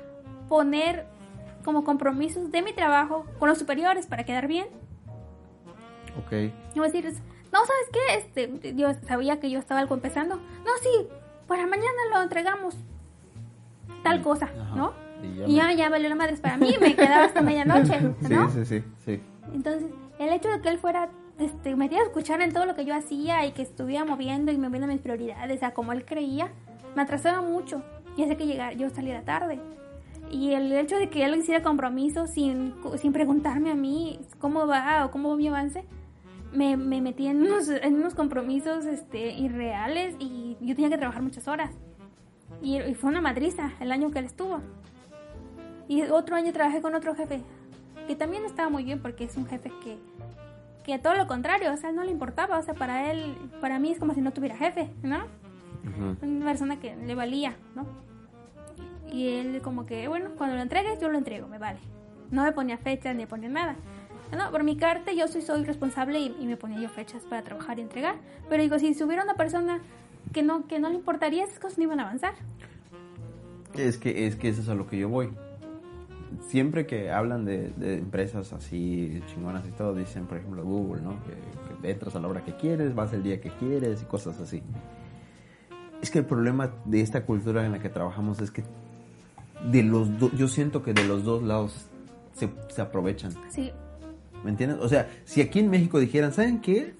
poner 0.48 1.06
como 1.64 1.84
compromisos 1.84 2.50
de 2.50 2.62
mi 2.62 2.72
trabajo 2.72 3.26
con 3.38 3.48
los 3.48 3.58
superiores 3.58 4.06
para 4.06 4.24
quedar 4.24 4.46
bien. 4.46 4.68
Ok. 6.24 6.32
Y 6.32 6.78
voy 6.78 6.88
a 6.88 6.92
decir, 6.92 7.12
no, 7.58 7.66
¿sabes 7.66 7.88
qué? 7.92 8.18
Este, 8.18 8.74
yo 8.74 8.88
sabía 9.06 9.40
que 9.40 9.50
yo 9.50 9.58
estaba 9.58 9.80
algo 9.80 9.94
empezando. 9.94 10.36
No, 10.36 10.70
sí, 10.82 11.06
para 11.46 11.66
mañana 11.66 11.88
lo 12.12 12.22
entregamos. 12.22 12.76
Tal 14.02 14.22
cosa, 14.22 14.46
Ajá. 14.46 14.74
¿no? 14.76 14.92
Y 15.22 15.34
ya 15.36 15.46
Y 15.46 15.54
ya, 15.56 15.66
me- 15.66 15.76
ya 15.76 15.88
valió 15.90 16.08
la 16.08 16.14
madre 16.14 16.36
para 16.36 16.56
mí, 16.56 16.74
me 16.80 16.94
quedaba 16.94 17.24
hasta 17.24 17.40
medianoche, 17.40 18.00
¿no? 18.30 18.50
Sí, 18.50 18.64
sí, 18.64 18.80
sí, 18.80 18.84
sí. 19.04 19.20
Entonces, 19.52 19.90
el 20.18 20.28
hecho 20.32 20.48
de 20.50 20.60
que 20.60 20.68
él 20.68 20.78
fuera, 20.78 21.08
este, 21.38 21.74
metiera 21.76 22.02
a 22.04 22.06
escuchar 22.06 22.40
en 22.42 22.52
todo 22.52 22.66
lo 22.66 22.74
que 22.74 22.84
yo 22.84 22.94
hacía 22.94 23.44
y 23.46 23.52
que 23.52 23.62
estuviera 23.62 24.04
moviendo 24.04 24.52
y 24.52 24.58
moviendo 24.58 24.86
mis 24.86 25.00
prioridades 25.00 25.62
a 25.62 25.72
como 25.72 25.92
él 25.92 26.04
creía, 26.04 26.50
me 26.94 27.02
atrasaba 27.02 27.40
mucho 27.42 27.82
y 28.16 28.22
hacía 28.22 28.36
que 28.36 28.46
llegara, 28.46 28.72
yo 28.72 28.90
saliera 28.90 29.22
tarde. 29.22 29.58
Y 30.30 30.52
el 30.54 30.72
hecho 30.72 30.96
de 30.96 31.08
que 31.08 31.24
él 31.24 31.36
hiciera 31.36 31.62
compromisos 31.62 32.30
sin, 32.30 32.74
sin 33.00 33.12
preguntarme 33.12 33.70
a 33.70 33.74
mí 33.76 34.18
cómo 34.40 34.66
va 34.66 35.04
o 35.06 35.10
cómo 35.10 35.30
va 35.30 35.36
mi 35.36 35.48
avance, 35.48 35.84
me, 36.56 36.76
me 36.76 37.00
metí 37.00 37.26
en 37.26 37.42
unos, 37.42 37.68
en 37.68 37.94
unos 37.94 38.14
compromisos 38.14 38.86
este, 38.86 39.32
irreales 39.32 40.16
y 40.18 40.56
yo 40.60 40.74
tenía 40.74 40.90
que 40.90 40.98
trabajar 40.98 41.22
muchas 41.22 41.46
horas. 41.48 41.70
Y, 42.62 42.80
y 42.80 42.94
fue 42.94 43.10
una 43.10 43.20
madriza 43.20 43.72
el 43.80 43.92
año 43.92 44.10
que 44.10 44.20
él 44.20 44.24
estuvo. 44.24 44.60
Y 45.88 46.02
otro 46.02 46.36
año 46.36 46.52
trabajé 46.52 46.80
con 46.80 46.94
otro 46.94 47.14
jefe, 47.14 47.42
que 48.06 48.16
también 48.16 48.44
estaba 48.44 48.68
muy 48.68 48.84
bien 48.84 49.00
porque 49.00 49.24
es 49.24 49.36
un 49.36 49.46
jefe 49.46 49.70
que, 49.84 49.98
que 50.84 50.98
todo 50.98 51.14
lo 51.14 51.26
contrario, 51.26 51.72
o 51.72 51.76
sea, 51.76 51.92
no 51.92 52.02
le 52.02 52.10
importaba, 52.10 52.58
o 52.58 52.62
sea, 52.62 52.74
para 52.74 53.10
él, 53.10 53.36
para 53.60 53.78
mí 53.78 53.92
es 53.92 53.98
como 53.98 54.14
si 54.14 54.20
no 54.20 54.32
tuviera 54.32 54.56
jefe, 54.56 54.90
¿no? 55.02 55.18
Ujú. 55.18 56.26
Una 56.26 56.46
persona 56.46 56.80
que 56.80 56.96
le 56.96 57.14
valía, 57.14 57.56
¿no? 57.74 57.86
Y 59.12 59.28
él 59.28 59.60
como 59.62 59.86
que, 59.86 60.08
bueno, 60.08 60.30
cuando 60.36 60.56
lo 60.56 60.62
entregues, 60.62 61.00
yo 61.00 61.08
lo 61.08 61.18
entrego, 61.18 61.46
me 61.46 61.58
vale. 61.58 61.78
No 62.30 62.42
me 62.42 62.52
ponía 62.52 62.78
fechas 62.78 63.14
ni 63.14 63.26
ponía 63.26 63.48
nada. 63.48 63.76
No, 64.36 64.50
por 64.50 64.64
mi 64.64 64.76
carta 64.76 65.12
yo 65.12 65.28
soy, 65.28 65.42
soy 65.42 65.64
responsable 65.64 66.18
y, 66.18 66.36
y 66.40 66.46
me 66.46 66.56
ponía 66.56 66.80
yo 66.80 66.88
fechas 66.88 67.22
para 67.24 67.42
trabajar 67.42 67.78
y 67.78 67.82
entregar. 67.82 68.16
Pero 68.48 68.62
digo, 68.62 68.78
si 68.78 68.90
hubiera 69.04 69.22
una 69.22 69.34
persona 69.34 69.80
que 70.32 70.42
no, 70.42 70.66
que 70.66 70.78
no 70.78 70.88
le 70.88 70.96
importaría, 70.96 71.44
esas 71.44 71.58
cosas 71.58 71.78
no 71.78 71.84
iban 71.84 72.00
a 72.00 72.04
avanzar. 72.04 72.34
Es 73.74 73.98
que, 73.98 74.26
es 74.26 74.36
que 74.36 74.48
eso 74.48 74.62
es 74.62 74.68
a 74.68 74.74
lo 74.74 74.86
que 74.86 74.98
yo 74.98 75.08
voy. 75.08 75.30
Siempre 76.48 76.86
que 76.86 77.10
hablan 77.10 77.44
de, 77.44 77.68
de 77.76 77.98
empresas 77.98 78.52
así 78.52 79.22
chingonas 79.32 79.66
y 79.66 79.70
todo, 79.70 79.94
dicen, 79.94 80.26
por 80.26 80.38
ejemplo, 80.38 80.64
Google, 80.64 81.02
¿no? 81.02 81.16
Que, 81.24 81.82
que 81.82 81.90
entras 81.90 82.14
a 82.16 82.20
la 82.20 82.28
hora 82.28 82.44
que 82.44 82.56
quieres, 82.56 82.94
vas 82.94 83.12
el 83.12 83.22
día 83.22 83.40
que 83.40 83.50
quieres 83.50 84.02
y 84.02 84.06
cosas 84.06 84.40
así. 84.40 84.62
Es 86.02 86.10
que 86.10 86.18
el 86.18 86.24
problema 86.24 86.72
de 86.84 87.00
esta 87.00 87.24
cultura 87.24 87.64
en 87.64 87.72
la 87.72 87.78
que 87.78 87.88
trabajamos 87.88 88.40
es 88.40 88.50
que 88.50 88.64
de 89.70 89.82
los 89.82 90.18
do- 90.18 90.30
yo 90.32 90.48
siento 90.48 90.82
que 90.82 90.92
de 90.92 91.04
los 91.04 91.24
dos 91.24 91.42
lados 91.42 91.86
se, 92.34 92.48
se 92.68 92.82
aprovechan. 92.82 93.32
Sí, 93.48 93.72
¿Me 94.44 94.50
entiendes? 94.50 94.78
O 94.80 94.88
sea, 94.88 95.08
si 95.24 95.40
aquí 95.40 95.58
en 95.58 95.70
México 95.70 95.98
dijeran, 95.98 96.32
¿saben 96.32 96.60
qué? 96.60 96.94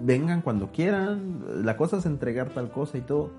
Vengan 0.00 0.42
cuando 0.42 0.70
quieran, 0.70 1.44
la 1.64 1.76
cosa 1.76 1.98
es 1.98 2.06
entregar 2.06 2.50
tal 2.50 2.70
cosa 2.70 2.98
y 2.98 3.00
todo. 3.00 3.30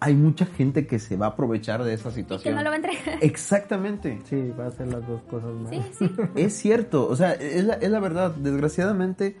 Hay 0.00 0.14
mucha 0.14 0.46
gente 0.46 0.86
que 0.86 1.00
se 1.00 1.16
va 1.16 1.26
a 1.26 1.28
aprovechar 1.30 1.82
de 1.82 1.92
esa 1.92 2.10
y 2.10 2.12
que 2.12 2.20
situación. 2.20 2.54
no 2.54 2.62
lo 2.62 2.70
va 2.70 2.74
a 2.74 2.76
entregar. 2.76 3.18
Exactamente. 3.20 4.20
Sí, 4.24 4.52
va 4.58 4.66
a 4.66 4.68
hacer 4.68 4.86
las 4.86 5.06
dos 5.06 5.22
cosas 5.22 5.52
mal. 5.54 5.72
Sí, 5.72 5.82
sí. 5.98 6.10
Es 6.36 6.54
cierto, 6.54 7.08
o 7.08 7.16
sea, 7.16 7.32
es 7.32 7.64
la, 7.64 7.74
es 7.74 7.90
la 7.90 7.98
verdad. 7.98 8.30
Desgraciadamente, 8.30 9.36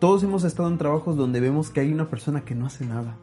todos 0.00 0.22
hemos 0.24 0.42
estado 0.44 0.68
en 0.68 0.78
trabajos 0.78 1.16
donde 1.16 1.40
vemos 1.40 1.70
que 1.70 1.80
hay 1.80 1.92
una 1.92 2.10
persona 2.10 2.40
que 2.44 2.56
no 2.56 2.66
hace 2.66 2.84
nada. 2.84 3.16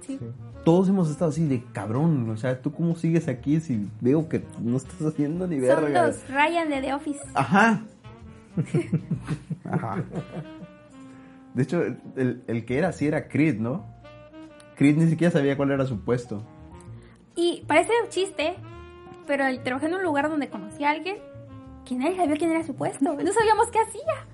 Sí. 0.00 0.18
Todos 0.64 0.88
hemos 0.88 1.10
estado 1.10 1.30
así 1.30 1.46
de 1.46 1.62
cabrón, 1.72 2.28
o 2.30 2.36
sea, 2.36 2.60
¿tú 2.60 2.72
cómo 2.72 2.96
sigues 2.96 3.28
aquí 3.28 3.60
si 3.60 3.88
veo 4.00 4.28
que 4.28 4.42
no 4.60 4.76
estás 4.76 5.00
haciendo 5.02 5.46
ni 5.46 5.60
Son 5.60 5.84
verga? 5.84 6.06
los 6.08 6.28
Ryan 6.28 6.68
de 6.70 6.80
The 6.80 6.94
Office. 6.94 7.20
Ajá. 7.34 7.82
Ajá. 9.64 10.04
De 11.54 11.62
hecho, 11.62 11.82
el, 12.16 12.42
el 12.46 12.64
que 12.64 12.78
era 12.78 12.88
así 12.88 13.06
era 13.06 13.28
Creed, 13.28 13.58
¿no? 13.58 13.86
Creed 14.76 14.96
ni 14.96 15.08
siquiera 15.08 15.30
sabía 15.32 15.56
cuál 15.56 15.70
era 15.70 15.86
su 15.86 16.00
puesto. 16.00 16.42
Y 17.34 17.62
parece 17.66 17.92
un 18.02 18.10
chiste, 18.10 18.56
pero 19.26 19.44
trabajé 19.62 19.86
en 19.86 19.94
un 19.94 20.02
lugar 20.02 20.28
donde 20.28 20.48
conocí 20.48 20.84
a 20.84 20.90
alguien 20.90 21.16
que 21.84 21.94
nadie 21.94 22.16
sabía 22.16 22.36
quién 22.36 22.50
era 22.50 22.64
su 22.64 22.74
puesto. 22.74 23.04
No 23.04 23.32
sabíamos 23.32 23.70
qué 23.70 23.78
hacía. 23.78 24.26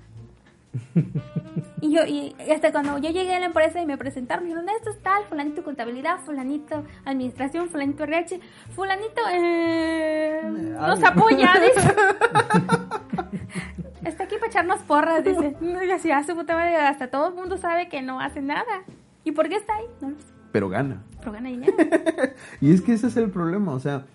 Y 1.81 1.91
yo, 1.93 2.05
y 2.05 2.33
hasta 2.49 2.71
cuando 2.71 2.97
yo 2.97 3.09
llegué 3.09 3.35
a 3.35 3.39
la 3.41 3.47
empresa 3.47 3.81
y 3.81 3.85
me 3.85 3.97
presentaron, 3.97 4.45
me 4.45 4.51
dijeron, 4.51 4.69
esto 4.69 4.89
es 4.89 4.99
tal, 5.01 5.25
fulanito 5.25 5.61
contabilidad, 5.63 6.17
fulanito 6.21 6.81
administración, 7.03 7.67
fulanito 7.69 8.03
RH, 8.05 8.39
fulanito 8.73 9.21
eh, 9.33 10.41
nos 10.79 11.03
apoya, 11.03 11.51
dice. 11.75 11.93
Está 14.05 14.23
aquí 14.25 14.35
para 14.35 14.47
echarnos 14.47 14.79
porras, 14.83 15.23
dice. 15.25 15.55
Y 15.61 15.91
así, 15.91 16.09
a 16.11 16.23
su 16.23 16.35
puta 16.35 16.55
madre, 16.55 16.75
hasta 16.77 17.09
todo 17.09 17.29
el 17.29 17.35
mundo 17.35 17.57
sabe 17.57 17.89
que 17.89 18.01
no 18.01 18.19
hace 18.21 18.41
nada. 18.41 18.83
¿Y 19.25 19.31
por 19.33 19.49
qué 19.49 19.55
está 19.55 19.75
ahí? 19.75 19.85
No 20.01 20.09
lo 20.11 20.19
sé, 20.19 20.25
Pero 20.51 20.69
gana. 20.69 21.03
pero 21.19 21.31
gana 21.33 21.49
dinero. 21.49 21.73
Y 22.61 22.73
es 22.73 22.81
que 22.81 22.93
ese 22.93 23.07
es 23.07 23.17
el 23.17 23.29
problema, 23.29 23.73
o 23.73 23.79
sea, 23.79 24.05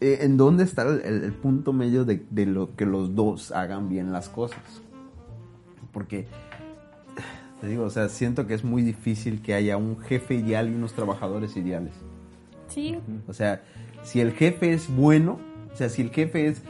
eh, 0.00 0.18
¿en 0.22 0.36
dónde 0.36 0.64
está 0.64 0.82
el, 0.82 1.00
el- 1.02 1.24
el 1.24 1.32
punto 1.32 1.72
medio 1.72 2.04
de, 2.04 2.24
de 2.30 2.46
lo 2.46 2.74
que 2.76 2.84
los 2.86 3.14
dos 3.14 3.52
hagan 3.52 3.88
bien 3.88 4.12
las 4.12 4.28
cosas? 4.28 4.60
Porque, 5.92 6.26
te 7.60 7.66
digo, 7.68 7.84
o 7.84 7.90
sea, 7.90 8.08
siento 8.08 8.46
que 8.46 8.54
es 8.54 8.64
muy 8.64 8.82
difícil 8.82 9.42
que 9.42 9.54
haya 9.54 9.76
un 9.76 9.98
jefe 10.00 10.34
ideal 10.34 10.68
y 10.70 10.74
unos 10.74 10.92
trabajadores 10.94 11.56
ideales. 11.56 11.92
Sí, 12.68 12.98
O 13.26 13.32
sea, 13.32 13.62
si 14.02 14.20
el 14.20 14.32
jefe 14.32 14.72
es 14.72 14.88
bueno, 14.94 15.38
o 15.72 15.76
sea, 15.76 15.88
si 15.88 16.02
el 16.02 16.10
jefe 16.10 16.46
es, 16.46 16.62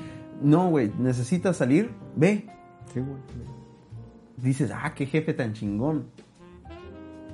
no, 0.43 0.68
güey, 0.71 0.91
necesitas 0.99 1.57
salir, 1.59 1.91
ve. 2.16 2.47
Sí, 2.93 3.01
güey. 3.01 3.18
Dices, 4.39 4.71
ah, 4.75 4.95
qué 4.95 5.05
jefe 5.07 5.35
tan 5.35 5.53
chingón. 5.53 6.07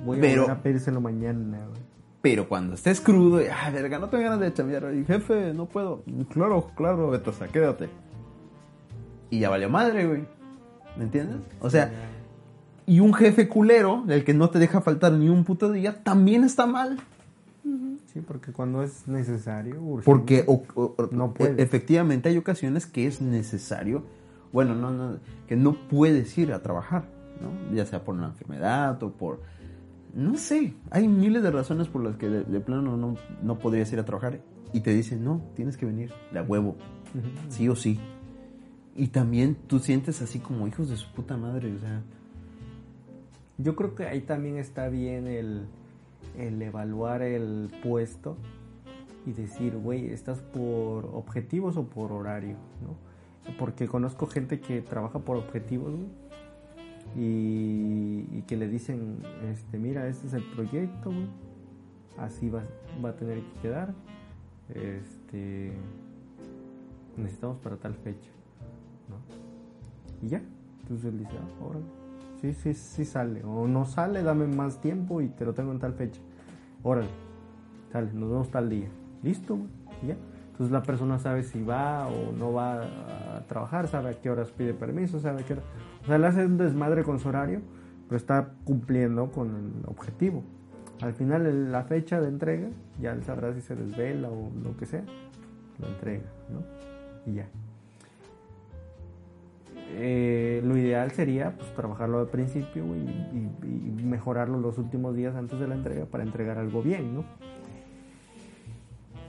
Voy 0.05 0.17
a 0.17 0.21
Pero- 0.21 0.41
volver 0.41 0.57
a 0.57 0.61
pedírselo 0.61 0.99
mañana, 1.01 1.59
güey. 1.69 1.81
Pero 2.21 2.49
cuando 2.49 2.73
estés 2.75 2.99
crudo, 2.99 3.41
y, 3.41 3.45
ah, 3.45 3.69
verga, 3.71 3.99
no 3.99 4.09
tengo 4.09 4.23
ganas 4.25 4.39
de 4.41 4.51
chambear. 4.53 4.93
Y 4.93 5.05
jefe, 5.05 5.53
no 5.53 5.65
puedo. 5.67 6.03
Claro, 6.29 6.69
claro, 6.75 7.09
Betosa, 7.11 7.47
quédate. 7.47 7.87
Y 9.29 9.39
ya 9.39 9.49
valió 9.49 9.69
madre, 9.69 10.05
güey. 10.05 10.25
¿Me 10.97 11.03
entiendes? 11.05 11.37
O 11.61 11.69
sea, 11.69 11.91
y 12.85 12.99
un 12.99 13.13
jefe 13.13 13.47
culero, 13.47 14.03
el 14.07 14.23
que 14.23 14.33
no 14.33 14.49
te 14.49 14.59
deja 14.59 14.81
faltar 14.81 15.11
ni 15.13 15.29
un 15.29 15.43
puto 15.43 15.71
día, 15.71 16.03
también 16.03 16.43
está 16.43 16.65
mal. 16.65 16.97
Sí, 18.13 18.21
porque 18.25 18.51
cuando 18.51 18.81
es 18.81 19.07
necesario, 19.07 19.81
urgente, 19.81 20.05
Porque 20.05 20.43
o- 20.47 20.63
o- 20.75 20.95
o- 20.97 21.09
No 21.11 21.33
puedes. 21.33 21.59
efectivamente 21.59 22.29
hay 22.29 22.37
ocasiones 22.37 22.85
que 22.85 23.05
es 23.05 23.21
necesario, 23.21 24.03
bueno, 24.53 24.73
no, 24.73 24.91
no, 24.91 25.17
que 25.47 25.55
no 25.57 25.73
puedes 25.89 26.35
ir 26.37 26.53
a 26.53 26.63
trabajar, 26.63 27.03
¿no? 27.41 27.75
Ya 27.75 27.85
sea 27.85 28.03
por 28.03 28.15
una 28.15 28.27
enfermedad 28.27 29.03
o 29.03 29.11
por, 29.11 29.41
no 30.15 30.37
sé, 30.37 30.73
hay 30.89 31.07
miles 31.09 31.43
de 31.43 31.51
razones 31.51 31.89
por 31.89 32.01
las 32.03 32.15
que 32.15 32.29
de, 32.29 32.43
de 32.45 32.59
plano 32.61 32.95
no, 32.95 33.17
no 33.43 33.59
podrías 33.59 33.91
ir 33.91 33.99
a 33.99 34.05
trabajar 34.05 34.39
y 34.73 34.79
te 34.79 34.91
dicen, 34.93 35.23
no, 35.25 35.41
tienes 35.55 35.75
que 35.77 35.85
venir, 35.85 36.11
de 36.31 36.39
a 36.39 36.43
huevo, 36.43 36.75
sí 37.49 37.67
o 37.67 37.75
sí. 37.75 37.99
Y 38.97 39.09
también 39.09 39.55
tú 39.67 39.77
sientes 39.77 40.21
así 40.23 40.39
como 40.39 40.67
hijos 40.67 40.89
de 40.89 40.97
su 40.97 41.07
puta 41.13 41.37
madre, 41.37 41.71
o 41.71 41.79
sea, 41.79 42.01
Yo 43.59 43.75
creo 43.75 43.93
que 43.93 44.07
ahí 44.07 44.21
también 44.21 44.57
está 44.57 44.89
bien 44.89 45.27
el, 45.27 45.67
el 46.35 46.59
evaluar 46.61 47.21
el 47.21 47.71
puesto 47.83 48.37
y 49.27 49.33
decir, 49.33 49.77
güey, 49.77 50.07
¿estás 50.07 50.39
por 50.39 51.05
objetivos 51.13 51.77
o 51.77 51.83
por 51.83 52.11
horario? 52.11 52.55
¿no? 52.81 53.53
Porque 53.59 53.87
conozco 53.87 54.25
gente 54.25 54.59
que 54.59 54.81
trabaja 54.81 55.19
por 55.19 55.37
objetivos 55.37 55.93
y, 57.15 58.41
que 58.47 58.55
le 58.55 58.67
dicen, 58.67 59.19
este, 59.51 59.77
mira, 59.77 60.07
este 60.07 60.27
es 60.27 60.33
el 60.33 60.43
proyecto, 60.43 61.11
así 62.17 62.49
va, 62.49 62.63
va 63.03 63.09
a 63.09 63.15
tener 63.15 63.41
que 63.41 63.59
quedar, 63.61 63.93
este, 64.73 65.73
necesitamos 67.17 67.57
para 67.57 67.77
tal 67.77 67.93
fecha. 67.95 68.36
Y 70.21 70.29
ya, 70.29 70.41
entonces 70.81 71.05
él 71.11 71.19
dice, 71.19 71.31
ah, 71.39 71.65
órale. 71.65 71.85
Sí, 72.41 72.53
sí, 72.53 72.73
sí 72.73 73.05
sale. 73.05 73.43
O 73.43 73.67
no 73.67 73.85
sale, 73.85 74.21
dame 74.23 74.47
más 74.47 74.79
tiempo 74.79 75.21
y 75.21 75.27
te 75.29 75.45
lo 75.45 75.53
tengo 75.53 75.71
en 75.71 75.79
tal 75.79 75.93
fecha. 75.93 76.21
Órale, 76.83 77.09
sale, 77.91 78.11
nos 78.13 78.29
vemos 78.29 78.49
tal 78.49 78.69
día. 78.69 78.87
Listo, 79.23 79.57
y 80.03 80.07
ya. 80.07 80.17
Entonces 80.51 80.71
la 80.71 80.81
persona 80.81 81.19
sabe 81.19 81.43
si 81.43 81.61
va 81.63 82.07
o 82.07 82.31
no 82.31 82.51
va 82.51 82.81
a 83.37 83.45
trabajar, 83.47 83.87
sabe 83.87 84.09
a 84.09 84.13
qué 84.19 84.29
horas 84.29 84.49
pide 84.51 84.73
permiso, 84.73 85.19
sabe 85.19 85.41
a 85.41 85.45
qué 85.45 85.53
hora. 85.53 85.63
O 86.03 86.05
sea, 86.07 86.17
le 86.17 86.27
hace 86.27 86.45
un 86.45 86.57
desmadre 86.57 87.03
con 87.03 87.19
su 87.19 87.29
horario, 87.29 87.61
pero 88.07 88.17
está 88.17 88.53
cumpliendo 88.63 89.31
con 89.31 89.49
el 89.49 89.71
objetivo. 89.85 90.43
Al 91.01 91.13
final, 91.13 91.71
la 91.71 91.83
fecha 91.83 92.19
de 92.19 92.29
entrega, 92.29 92.69
ya 92.99 93.11
él 93.11 93.23
sabrá 93.23 93.53
si 93.53 93.61
se 93.61 93.75
desvela 93.75 94.29
o 94.29 94.49
lo 94.63 94.75
que 94.77 94.87
sea, 94.87 95.03
lo 95.79 95.87
entrega, 95.87 96.25
¿no? 96.49 96.63
Y 97.31 97.35
ya. 97.35 97.47
Eh, 99.93 100.61
lo 100.65 100.77
ideal 100.77 101.11
sería 101.11 101.51
pues, 101.51 101.73
trabajarlo 101.73 102.19
al 102.19 102.27
principio 102.27 102.83
y, 102.95 104.03
mejorarlo 104.03 104.57
los 104.57 104.77
últimos 104.77 105.15
días 105.15 105.35
antes 105.35 105.59
de 105.59 105.67
la 105.67 105.75
entrega 105.75 106.05
para 106.05 106.23
entregar 106.23 106.57
algo 106.57 106.81
bien, 106.81 107.13
¿no? 107.13 107.25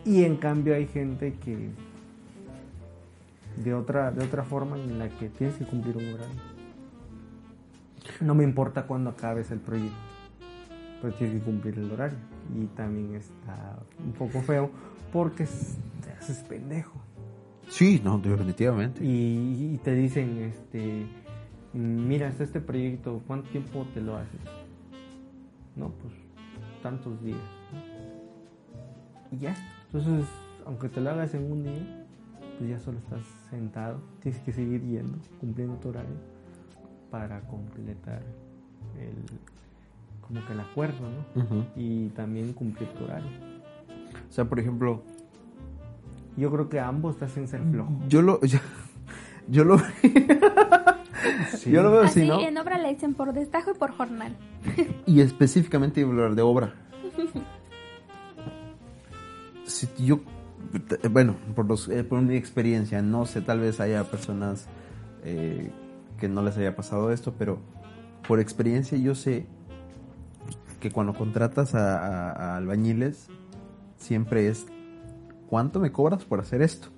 Y 0.04 0.22
en 0.22 0.36
cambio 0.36 0.74
hay 0.76 0.86
gente 0.86 1.34
que 1.34 1.70
de 3.56 3.74
otra, 3.74 4.12
de 4.12 4.24
otra 4.24 4.44
forma 4.44 4.76
en 4.78 4.98
la 4.98 5.08
que 5.08 5.28
tienes 5.30 5.56
que 5.56 5.64
cumplir 5.64 5.96
un 5.96 6.14
horario. 6.14 6.40
No 8.20 8.34
me 8.34 8.44
importa 8.44 8.86
cuándo 8.86 9.10
acabes 9.10 9.50
el 9.50 9.58
proyecto, 9.58 9.96
pero 11.02 11.12
tienes 11.14 11.40
que 11.40 11.44
cumplir 11.44 11.78
el 11.78 11.90
horario. 11.90 12.18
Y 12.56 12.66
también 12.66 13.16
está 13.16 13.78
un 13.98 14.12
poco 14.12 14.40
feo 14.40 14.70
porque 15.12 15.44
te 15.44 16.12
haces 16.12 16.38
pendejo. 16.44 17.07
Sí, 17.68 18.00
no, 18.02 18.18
definitivamente. 18.18 19.04
Y, 19.04 19.74
y 19.74 19.78
te 19.78 19.94
dicen, 19.94 20.38
este, 20.38 21.06
mira, 21.72 22.28
está 22.28 22.44
este 22.44 22.60
proyecto, 22.60 23.22
¿cuánto 23.26 23.48
tiempo 23.50 23.86
te 23.94 24.00
lo 24.00 24.16
haces? 24.16 24.40
No, 25.76 25.90
pues 25.90 26.12
tantos 26.82 27.22
días. 27.22 27.38
¿no? 27.72 29.36
Y 29.36 29.40
ya. 29.40 29.56
Entonces, 29.86 30.26
aunque 30.66 30.88
te 30.88 31.00
lo 31.00 31.10
hagas 31.10 31.34
en 31.34 31.50
un 31.50 31.64
día, 31.64 32.06
pues 32.58 32.70
ya 32.70 32.78
solo 32.78 32.98
estás 32.98 33.22
sentado. 33.50 34.00
Tienes 34.22 34.40
que 34.42 34.52
seguir 34.52 34.82
yendo, 34.82 35.18
cumpliendo 35.40 35.76
tu 35.76 35.88
horario 35.88 36.16
para 37.10 37.40
completar 37.42 38.22
el, 38.98 39.14
como 40.20 40.44
que 40.46 40.52
el 40.52 40.60
acuerdo, 40.60 41.08
¿no? 41.08 41.66
Y 41.76 42.08
también 42.10 42.52
cumplir 42.52 42.88
tu 42.90 43.04
horario. 43.04 43.30
O 44.28 44.32
sea, 44.32 44.44
por 44.44 44.60
ejemplo, 44.60 45.02
Yo 46.38 46.50
creo 46.52 46.68
que 46.68 46.78
ambos 46.80 47.18
te 47.18 47.24
hacen 47.24 47.48
ser 47.48 47.60
flojo. 47.70 47.92
yo 48.08 48.22
lo, 48.22 48.40
yo, 48.42 48.58
yo 49.48 49.64
lo, 49.64 49.76
yo 51.66 51.82
lo 51.82 51.90
veo 51.90 52.02
así, 52.02 52.20
Así 52.20 52.28
¿no? 52.28 52.40
en 52.40 52.56
obra 52.56 52.78
le 52.78 52.88
dicen 52.94 53.14
por 53.14 53.32
destajo 53.32 53.72
y 53.72 53.74
por 53.74 53.90
jornal. 53.90 54.36
Y 55.06 55.20
específicamente 55.20 56.02
hablar 56.02 56.34
de 56.36 56.42
obra. 56.42 56.74
Si 59.64 59.88
yo, 59.98 60.20
bueno, 61.10 61.36
por, 61.54 61.66
los, 61.66 61.88
eh, 61.88 62.04
por 62.04 62.22
mi 62.22 62.36
experiencia, 62.36 63.02
no 63.02 63.26
sé, 63.26 63.40
tal 63.42 63.60
vez 63.60 63.80
haya 63.80 64.04
personas 64.04 64.66
eh, 65.24 65.70
que 66.18 66.28
no 66.28 66.42
les 66.42 66.56
haya 66.56 66.74
pasado 66.74 67.12
esto, 67.12 67.34
pero 67.38 67.58
por 68.26 68.40
experiencia 68.40 68.96
yo 68.96 69.14
sé 69.14 69.46
que 70.80 70.90
cuando 70.90 71.12
contratas 71.14 71.74
a, 71.74 71.98
a- 71.98 72.32
a 72.32 72.56
albañiles, 72.56 73.28
siempre 73.96 74.48
es, 74.48 74.66
¿cuánto 75.48 75.80
me 75.80 75.90
cobras 75.92 76.24
por 76.24 76.40
hacer 76.40 76.62
esto? 76.62 76.88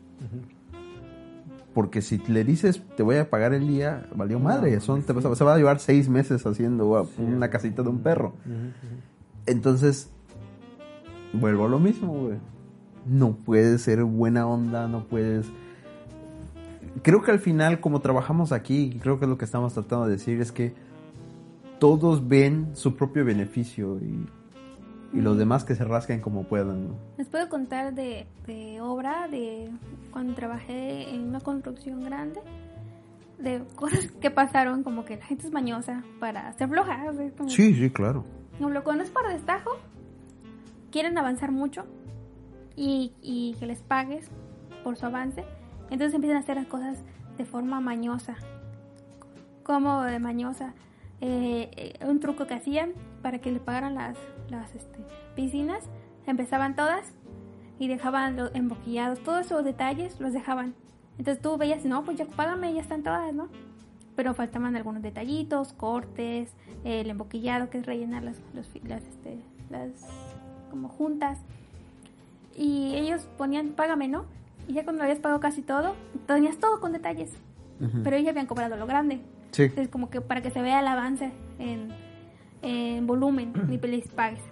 Porque 1.74 2.02
si 2.02 2.18
le 2.18 2.42
dices, 2.44 2.82
te 2.96 3.02
voy 3.02 3.16
a 3.16 3.30
pagar 3.30 3.54
el 3.54 3.68
día, 3.68 4.08
valió 4.14 4.40
madre. 4.40 4.74
No, 4.74 4.80
Son, 4.80 5.02
te 5.02 5.08
sí. 5.08 5.12
vas 5.14 5.24
a- 5.24 5.34
se 5.36 5.44
va 5.44 5.54
a 5.54 5.56
llevar 5.56 5.78
seis 5.78 6.08
meses 6.08 6.44
haciendo 6.44 7.08
una 7.18 7.48
casita 7.48 7.82
de 7.82 7.88
un 7.88 8.00
perro. 8.00 8.34
Entonces, 9.46 10.10
vuelvo 11.32 11.66
a 11.66 11.68
lo 11.68 11.78
mismo, 11.78 12.12
güey. 12.12 12.38
No 13.06 13.36
puedes 13.36 13.82
ser 13.82 14.02
buena 14.04 14.46
onda, 14.46 14.88
no 14.88 15.04
puedes... 15.04 15.46
Creo 17.02 17.22
que 17.22 17.30
al 17.30 17.38
final, 17.38 17.80
como 17.80 18.00
trabajamos 18.00 18.50
aquí, 18.52 18.92
y 18.94 18.98
creo 18.98 19.18
que 19.18 19.24
es 19.24 19.28
lo 19.28 19.38
que 19.38 19.44
estamos 19.44 19.72
tratando 19.72 20.06
de 20.06 20.12
decir, 20.12 20.40
es 20.40 20.50
que 20.52 20.74
todos 21.78 22.26
ven 22.28 22.70
su 22.74 22.96
propio 22.96 23.24
beneficio 23.24 23.96
y, 24.00 24.26
y 25.12 25.20
los 25.20 25.36
demás 25.38 25.64
que 25.64 25.74
se 25.74 25.84
rasquen 25.84 26.20
como 26.20 26.44
puedan. 26.44 26.88
¿no? 26.88 26.94
Les 27.18 27.26
puedo 27.28 27.48
contar 27.48 27.94
de, 27.94 28.26
de 28.46 28.80
obra, 28.80 29.26
de 29.28 29.70
cuando 30.12 30.34
trabajé 30.34 31.10
en 31.14 31.22
una 31.28 31.40
construcción 31.40 32.04
grande, 32.04 32.40
de 33.38 33.62
cosas 33.74 34.06
que 34.20 34.30
pasaron, 34.30 34.82
como 34.84 35.04
que 35.04 35.16
la 35.16 35.24
gente 35.24 35.46
es 35.46 35.52
mañosa 35.52 36.04
para 36.20 36.48
hacer 36.48 36.68
floja. 36.68 37.06
como- 37.36 37.48
Sí, 37.48 37.74
sí, 37.74 37.90
claro. 37.90 38.24
Lo 38.60 38.84
cuando 38.84 39.02
es 39.02 39.10
por 39.10 39.26
destajo, 39.28 39.70
quieren 40.92 41.16
avanzar 41.18 41.50
mucho 41.50 41.84
y, 42.76 43.12
y 43.22 43.56
que 43.58 43.66
les 43.66 43.80
pagues 43.80 44.28
por 44.84 44.96
su 44.96 45.06
avance, 45.06 45.44
entonces 45.90 46.14
empiezan 46.14 46.36
a 46.36 46.40
hacer 46.40 46.56
las 46.56 46.66
cosas 46.66 46.98
de 47.38 47.44
forma 47.46 47.80
mañosa. 47.80 48.36
Como 49.62 50.02
de 50.02 50.18
mañosa. 50.18 50.74
Eh, 51.22 51.70
eh, 51.76 52.06
un 52.06 52.18
truco 52.20 52.46
que 52.46 52.54
hacían 52.54 52.92
para 53.22 53.38
que 53.40 53.52
les 53.52 53.60
pagaran 53.60 53.94
las, 53.94 54.16
las 54.50 54.74
este, 54.74 54.98
piscinas, 55.34 55.84
empezaban 56.26 56.76
todas 56.76 57.12
y 57.78 57.88
dejaban 57.88 58.36
los 58.36 58.54
emboquillados, 58.54 59.22
todos 59.22 59.46
esos 59.46 59.64
detalles 59.64 60.20
los 60.20 60.32
dejaban. 60.32 60.74
Entonces 61.18 61.42
tú 61.42 61.56
veías, 61.56 61.84
no, 61.84 62.04
pues 62.04 62.16
ya 62.16 62.24
págame, 62.24 62.72
ya 62.74 62.80
están 62.80 63.02
todas, 63.02 63.32
¿no? 63.34 63.48
pero 64.20 64.34
faltaban 64.34 64.76
algunos 64.76 65.02
detallitos, 65.02 65.72
cortes, 65.72 66.50
el 66.84 67.08
emboquillado 67.08 67.70
que 67.70 67.78
es 67.78 67.86
rellenar 67.86 68.22
las, 68.22 68.36
los 68.52 68.68
las, 68.84 69.02
este, 69.02 69.38
las 69.70 69.88
como 70.70 70.90
juntas. 70.90 71.38
Y 72.54 72.94
ellos 72.96 73.26
ponían, 73.38 73.70
págame, 73.70 74.08
¿no? 74.08 74.26
Y 74.68 74.74
ya 74.74 74.84
cuando 74.84 75.04
habías 75.04 75.20
pagado 75.20 75.40
casi 75.40 75.62
todo, 75.62 75.94
tenías 76.26 76.58
todo 76.58 76.80
con 76.80 76.92
detalles. 76.92 77.30
Ujú. 77.80 78.02
Pero 78.04 78.16
ellos 78.16 78.28
habían 78.28 78.44
cobrado 78.44 78.76
lo 78.76 78.86
grande. 78.86 79.20
Sí. 79.52 79.62
Entonces 79.62 79.88
como 79.88 80.10
que 80.10 80.20
para 80.20 80.42
que 80.42 80.50
se 80.50 80.60
vea 80.60 80.80
el 80.80 80.86
avance 80.86 81.32
en, 81.58 81.88
en 82.62 83.06
volumen, 83.06 83.52
ni 83.68 83.78
les 83.78 84.08
pagues. 84.08 84.42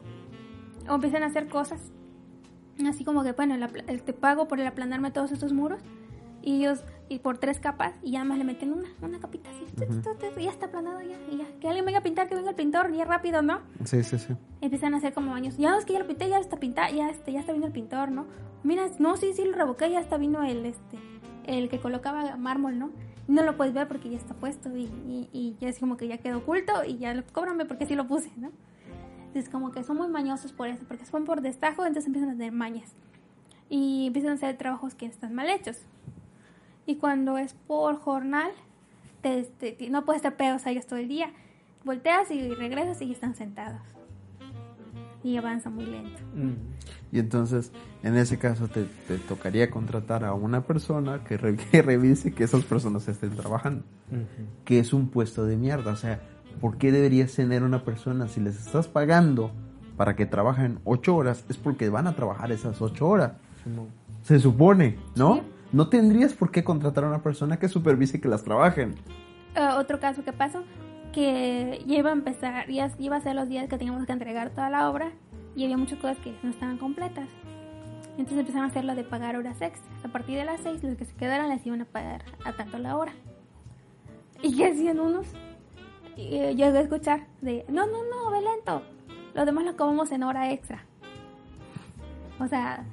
O 0.88 0.94
empiezan 0.94 1.22
a 1.22 1.26
hacer 1.26 1.48
cosas. 1.48 1.92
Así 2.86 3.04
como 3.04 3.22
que, 3.22 3.32
bueno, 3.32 3.54
el 3.86 4.02
te 4.02 4.12
pago 4.12 4.48
por 4.48 4.60
el 4.60 4.66
aplanarme 4.66 5.10
todos 5.10 5.32
estos 5.32 5.52
muros. 5.52 5.80
Y 6.40 6.60
ellos, 6.60 6.84
y 7.08 7.18
por 7.18 7.38
tres 7.38 7.58
capas, 7.58 7.94
y 8.02 8.12
ya 8.12 8.24
más 8.24 8.38
le 8.38 8.44
meten 8.44 8.72
una, 8.72 8.88
una 9.02 9.18
capita 9.18 9.50
así. 9.50 9.64
y 10.38 10.44
ya 10.44 10.50
está 10.50 10.66
aplanado 10.66 11.00
ya. 11.02 11.18
Y 11.30 11.38
ya. 11.38 11.46
Que 11.60 11.66
alguien 11.66 11.84
venga 11.84 11.98
a 11.98 12.02
pintar, 12.02 12.28
que 12.28 12.36
venga 12.36 12.50
el 12.50 12.56
pintor, 12.56 12.92
ya 12.92 13.04
rápido, 13.04 13.42
¿no? 13.42 13.60
Sí, 13.84 14.02
sí, 14.04 14.18
sí. 14.18 14.34
Empiezan 14.60 14.94
a 14.94 14.98
hacer 14.98 15.12
como 15.12 15.32
baños. 15.32 15.56
Ya 15.58 15.76
es 15.76 15.84
que 15.84 15.94
ya 15.94 15.98
lo 15.98 16.06
pinté, 16.06 16.28
ya 16.28 16.38
está 16.38 16.58
pintado, 16.58 16.94
ya, 16.94 17.10
este, 17.10 17.32
ya 17.32 17.40
está 17.40 17.52
vino 17.52 17.66
el 17.66 17.72
pintor, 17.72 18.12
¿no? 18.12 18.26
Mira, 18.62 18.86
no, 18.98 19.16
sí, 19.16 19.32
sí 19.34 19.44
lo 19.44 19.52
revoqué, 19.52 19.90
ya 19.90 20.00
está 20.00 20.16
vino 20.16 20.42
el, 20.44 20.64
este, 20.64 20.98
el 21.44 21.68
que 21.68 21.80
colocaba 21.80 22.36
mármol, 22.36 22.78
¿no? 22.78 22.90
No 23.28 23.42
lo 23.42 23.56
puedes 23.56 23.74
ver 23.74 23.86
porque 23.86 24.08
ya 24.10 24.16
está 24.16 24.34
puesto 24.34 24.74
y, 24.76 24.84
y, 25.06 25.28
y 25.32 25.56
ya 25.60 25.68
es 25.68 25.78
como 25.78 25.96
que 25.96 26.08
ya 26.08 26.18
quedó 26.18 26.38
oculto 26.38 26.84
y 26.84 26.96
ya 26.98 27.14
lo- 27.14 27.22
cóbrame 27.32 27.64
porque 27.66 27.86
sí 27.86 27.94
lo 27.94 28.08
puse, 28.08 28.32
¿no? 28.36 28.50
Entonces 29.26 29.50
como 29.50 29.70
que 29.70 29.84
son 29.84 29.98
muy 29.98 30.08
mañosos 30.08 30.52
por 30.52 30.68
eso, 30.68 30.84
porque 30.88 31.04
son 31.04 31.24
por 31.24 31.42
destajo, 31.42 31.82
entonces 31.84 32.06
empiezan 32.06 32.30
a 32.30 32.32
tener 32.32 32.52
mañas. 32.52 32.94
Y 33.68 34.06
empiezan 34.06 34.30
a 34.32 34.34
hacer 34.34 34.56
trabajos 34.56 34.94
que 34.94 35.04
están 35.06 35.34
mal 35.34 35.48
hechos. 35.50 35.76
Y 36.86 36.96
cuando 36.96 37.36
es 37.36 37.52
por 37.52 37.96
jornal, 38.00 38.50
te, 39.20 39.46
no 39.90 40.06
puedes 40.06 40.20
estar 40.20 40.36
pegados 40.38 40.66
a 40.66 40.70
ellos 40.70 40.86
todo 40.86 40.98
el 40.98 41.08
día. 41.08 41.30
Volteas 41.84 42.30
y 42.30 42.48
regresas 42.54 43.02
y 43.02 43.12
están 43.12 43.34
sentados. 43.36 43.82
Y 45.28 45.36
avanza 45.36 45.68
muy 45.68 45.84
lento. 45.84 46.20
Mm. 46.34 46.52
Y 47.12 47.18
entonces, 47.18 47.70
en 48.02 48.16
ese 48.16 48.38
caso, 48.38 48.68
te, 48.68 48.84
te 49.06 49.18
tocaría 49.18 49.70
contratar 49.70 50.24
a 50.24 50.32
una 50.32 50.62
persona 50.62 51.22
que, 51.24 51.36
re- 51.36 51.56
que 51.70 51.82
revise 51.82 52.32
que 52.32 52.44
esas 52.44 52.64
personas 52.64 53.06
estén 53.08 53.30
trabajando. 53.36 53.84
Que 54.64 54.78
es 54.78 54.92
un 54.94 55.08
puesto 55.08 55.44
de 55.44 55.56
mierda. 55.56 55.92
O 55.92 55.96
sea, 55.96 56.20
¿por 56.60 56.78
qué 56.78 56.92
deberías 56.92 57.34
tener 57.34 57.62
una 57.62 57.84
persona 57.84 58.26
si 58.28 58.40
les 58.40 58.58
estás 58.58 58.88
pagando 58.88 59.50
para 59.98 60.16
que 60.16 60.24
trabajen 60.24 60.78
ocho 60.84 61.14
horas? 61.16 61.44
Es 61.50 61.58
porque 61.58 61.90
van 61.90 62.06
a 62.06 62.14
trabajar 62.16 62.50
esas 62.52 62.80
ocho 62.80 63.06
horas. 63.06 63.32
Se 64.22 64.38
supone, 64.38 64.96
¿no? 65.14 65.34
Sí. 65.36 65.42
No 65.72 65.88
tendrías 65.88 66.32
por 66.32 66.50
qué 66.50 66.64
contratar 66.64 67.04
a 67.04 67.08
una 67.08 67.22
persona 67.22 67.58
que 67.58 67.68
supervise 67.68 68.18
que 68.20 68.28
las 68.28 68.42
trabajen. 68.44 68.94
Eh, 69.54 69.68
otro 69.76 70.00
caso 70.00 70.24
que 70.24 70.32
pasó, 70.32 70.62
que 71.12 71.82
ya 71.86 71.98
iba 71.98 72.10
a 72.10 72.12
empezar, 72.12 72.68
ya 72.68 72.90
iba 72.98 73.16
a 73.16 73.20
ser 73.20 73.34
los 73.34 73.48
días 73.48 73.68
que 73.68 73.78
teníamos 73.78 74.06
que 74.06 74.12
entregar 74.12 74.50
toda 74.50 74.70
la 74.70 74.90
obra 74.90 75.12
y 75.56 75.64
había 75.64 75.76
muchas 75.76 75.98
cosas 75.98 76.18
que 76.18 76.34
no 76.42 76.50
estaban 76.50 76.78
completas. 76.78 77.28
Entonces 78.18 78.38
empezaron 78.38 78.64
a 78.64 78.68
hacer 78.68 78.84
lo 78.84 78.94
de 78.94 79.04
pagar 79.04 79.36
horas 79.36 79.60
extras. 79.60 80.04
A 80.04 80.08
partir 80.08 80.36
de 80.36 80.44
las 80.44 80.60
6, 80.60 80.82
los 80.82 80.96
que 80.96 81.04
se 81.04 81.14
quedaran 81.14 81.48
les 81.48 81.64
iban 81.66 81.82
a 81.82 81.84
pagar 81.84 82.24
a 82.44 82.52
tanto 82.52 82.78
la 82.78 82.96
hora. 82.96 83.12
¿Y 84.42 84.56
qué 84.56 84.66
hacían 84.66 84.98
unos? 85.00 85.26
Eh, 86.16 86.54
yo 86.56 86.66
a 86.66 86.80
escuchar 86.80 87.26
de, 87.40 87.64
no, 87.68 87.86
no, 87.86 88.02
no, 88.04 88.30
ve 88.30 88.40
lento. 88.40 88.82
Lo 89.34 89.44
demás 89.44 89.64
lo 89.64 89.70
acabamos 89.70 90.10
en 90.10 90.24
hora 90.24 90.50
extra. 90.50 90.84
O 92.40 92.48
sea, 92.48 92.84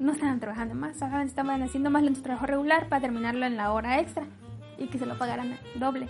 no 0.00 0.12
estaban 0.12 0.40
trabajando 0.40 0.74
más, 0.74 0.96
solamente 0.96 1.28
estaban 1.28 1.62
haciendo 1.62 1.90
más 1.90 2.02
lento 2.02 2.18
su 2.18 2.24
trabajo 2.24 2.46
regular 2.46 2.88
para 2.88 3.02
terminarlo 3.02 3.46
en 3.46 3.56
la 3.56 3.72
hora 3.72 4.00
extra 4.00 4.24
y 4.78 4.88
que 4.88 4.98
se 4.98 5.06
lo 5.06 5.16
pagaran 5.16 5.58
doble. 5.76 6.08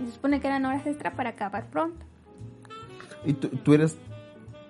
Y 0.00 0.06
se 0.06 0.12
supone 0.12 0.40
que 0.40 0.46
eran 0.46 0.64
horas 0.64 0.86
extra 0.86 1.14
para 1.14 1.30
acabar 1.30 1.70
pronto. 1.70 2.04
Y 3.24 3.34
tú, 3.34 3.48
tú 3.48 3.74
eres, 3.74 3.98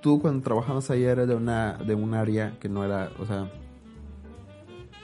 tú 0.01 0.21
cuando 0.21 0.43
trabajabas 0.43 0.91
ahí 0.91 1.05
era 1.05 1.27
de 1.27 1.35
una, 1.35 1.75
de 1.75 1.95
un 1.95 2.15
área 2.15 2.59
que 2.59 2.69
no 2.69 2.85
era, 2.85 3.11
o 3.19 3.27
sea, 3.27 3.51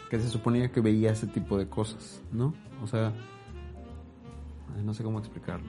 que 0.09 0.19
se 0.19 0.29
suponía 0.29 0.71
que 0.71 0.81
veía 0.81 1.13
ese 1.13 1.27
tipo 1.27 1.59
de 1.59 1.69
cosas, 1.69 2.23
¿no? 2.33 2.55
O 2.83 2.87
sea, 2.87 3.13
no 4.83 4.95
sé 4.95 5.03
cómo 5.03 5.19
explicarlo. 5.19 5.69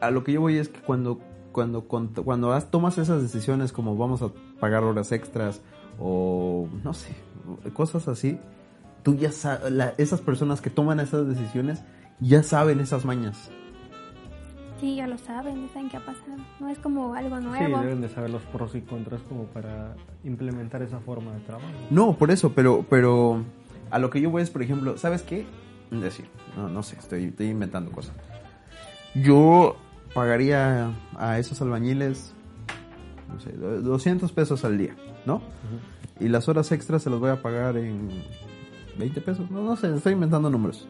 A, 0.00 0.10
lo 0.10 0.24
que 0.24 0.32
yo 0.32 0.40
voy 0.40 0.56
es 0.56 0.68
que 0.68 0.80
cuando, 0.80 1.20
cuando, 1.52 1.82
cuando, 1.82 2.24
cuando 2.24 2.60
tomas 2.62 2.96
esas 2.98 3.22
decisiones 3.22 3.72
como 3.72 3.96
vamos 3.96 4.22
a 4.22 4.30
pagar 4.58 4.84
horas 4.84 5.12
extras 5.12 5.60
o 5.98 6.68
no 6.82 6.94
sé, 6.94 7.14
cosas 7.74 8.08
así, 8.08 8.38
tú 9.04 9.14
ya 9.14 9.30
sabes, 9.30 9.72
esas 9.98 10.20
personas 10.20 10.60
que 10.60 10.70
toman 10.70 10.98
esas 10.98 11.28
decisiones 11.28 11.82
ya 12.20 12.42
saben 12.42 12.80
esas 12.80 13.04
mañas. 13.04 13.50
Sí, 14.80 14.96
ya 14.96 15.06
lo 15.06 15.16
saben, 15.18 15.66
ya 15.66 15.72
saben 15.72 15.88
qué 15.88 15.96
ha 15.98 16.00
pasado. 16.04 16.36
No 16.58 16.68
es 16.68 16.78
como 16.78 17.14
algo 17.14 17.38
Sí, 17.38 17.44
nuevo. 17.44 17.78
deben 17.80 18.00
de 18.00 18.08
saber 18.08 18.30
los 18.30 18.42
pros 18.42 18.74
y 18.74 18.80
contras 18.80 19.20
como 19.28 19.44
para 19.44 19.94
implementar 20.24 20.82
esa 20.82 20.98
forma 20.98 21.32
de 21.32 21.40
trabajo. 21.40 21.68
No, 21.90 22.14
por 22.16 22.30
eso, 22.32 22.52
pero, 22.54 22.84
pero 22.90 23.42
a 23.90 23.98
lo 23.98 24.10
que 24.10 24.20
yo 24.20 24.30
voy 24.30 24.42
es, 24.42 24.50
por 24.50 24.62
ejemplo, 24.62 24.98
¿sabes 24.98 25.22
qué? 25.22 25.46
Decir, 25.90 26.26
no, 26.56 26.68
no 26.68 26.82
sé, 26.82 26.96
estoy, 26.96 27.24
estoy 27.26 27.46
inventando 27.50 27.92
cosas. 27.92 28.14
Yo 29.14 29.76
pagaría 30.12 30.90
a 31.16 31.38
esos 31.38 31.60
albañiles, 31.62 32.34
no 33.32 33.38
sé, 33.40 33.52
do- 33.52 33.80
200 33.80 34.32
pesos 34.32 34.64
al 34.64 34.76
día, 34.76 34.96
¿no? 35.24 35.40
Y 36.20 36.28
las 36.28 36.48
horas 36.48 36.72
extras 36.72 37.02
se 37.02 37.10
las 37.10 37.20
voy 37.20 37.30
a 37.30 37.42
pagar 37.42 37.76
en 37.76 38.08
20 38.98 39.20
pesos, 39.20 39.50
no, 39.50 39.62
no 39.62 39.76
sé, 39.76 39.94
estoy 39.94 40.12
inventando 40.12 40.50
números. 40.50 40.88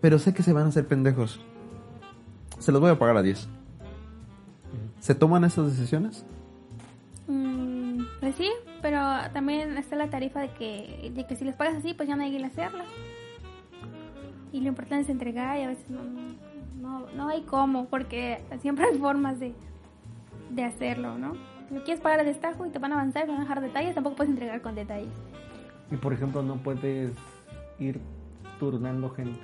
Pero 0.00 0.18
sé 0.18 0.32
que 0.32 0.42
se 0.42 0.52
van 0.52 0.66
a 0.66 0.68
hacer 0.68 0.86
pendejos. 0.86 1.40
Se 2.58 2.72
los 2.72 2.80
voy 2.80 2.90
a 2.90 2.98
pagar 2.98 3.16
a 3.16 3.22
10. 3.22 3.48
¿Se 4.98 5.14
toman 5.14 5.44
esas 5.44 5.66
decisiones? 5.66 6.24
Mm, 7.26 8.02
pues 8.20 8.34
sí, 8.36 8.50
pero 8.82 9.00
también 9.32 9.76
está 9.76 9.96
la 9.96 10.10
tarifa 10.10 10.40
de 10.40 10.50
que, 10.50 11.10
de 11.14 11.26
que 11.26 11.36
si 11.36 11.44
les 11.44 11.54
pagas 11.54 11.76
así, 11.76 11.94
pues 11.94 12.08
ya 12.08 12.16
no 12.16 12.22
hay 12.22 12.36
que 12.36 12.44
hacerla. 12.44 12.84
Y 14.52 14.60
lo 14.60 14.68
importante 14.68 15.04
es 15.04 15.10
entregar 15.10 15.58
y 15.58 15.62
a 15.62 15.68
veces 15.68 15.88
no, 15.90 16.02
no, 16.80 17.06
no 17.14 17.28
hay 17.28 17.42
cómo, 17.42 17.86
porque 17.86 18.42
siempre 18.60 18.86
hay 18.86 18.98
formas 18.98 19.38
de, 19.38 19.54
de 20.50 20.64
hacerlo, 20.64 21.16
¿no? 21.18 21.34
Si 21.68 21.74
lo 21.74 21.84
quieres 21.84 22.02
pagar 22.02 22.20
a 22.20 22.24
destajo 22.24 22.66
y 22.66 22.70
te 22.70 22.78
van 22.78 22.92
a 22.92 22.96
avanzar, 22.96 23.24
te 23.24 23.30
van 23.30 23.38
a 23.38 23.44
dejar 23.44 23.60
detalles, 23.60 23.94
tampoco 23.94 24.16
puedes 24.16 24.32
entregar 24.32 24.60
con 24.60 24.74
detalles. 24.74 25.08
Y 25.90 25.96
por 25.96 26.12
ejemplo, 26.12 26.42
no 26.42 26.56
puedes 26.56 27.12
ir 27.78 28.00
turnando 28.58 29.10
gente. 29.10 29.40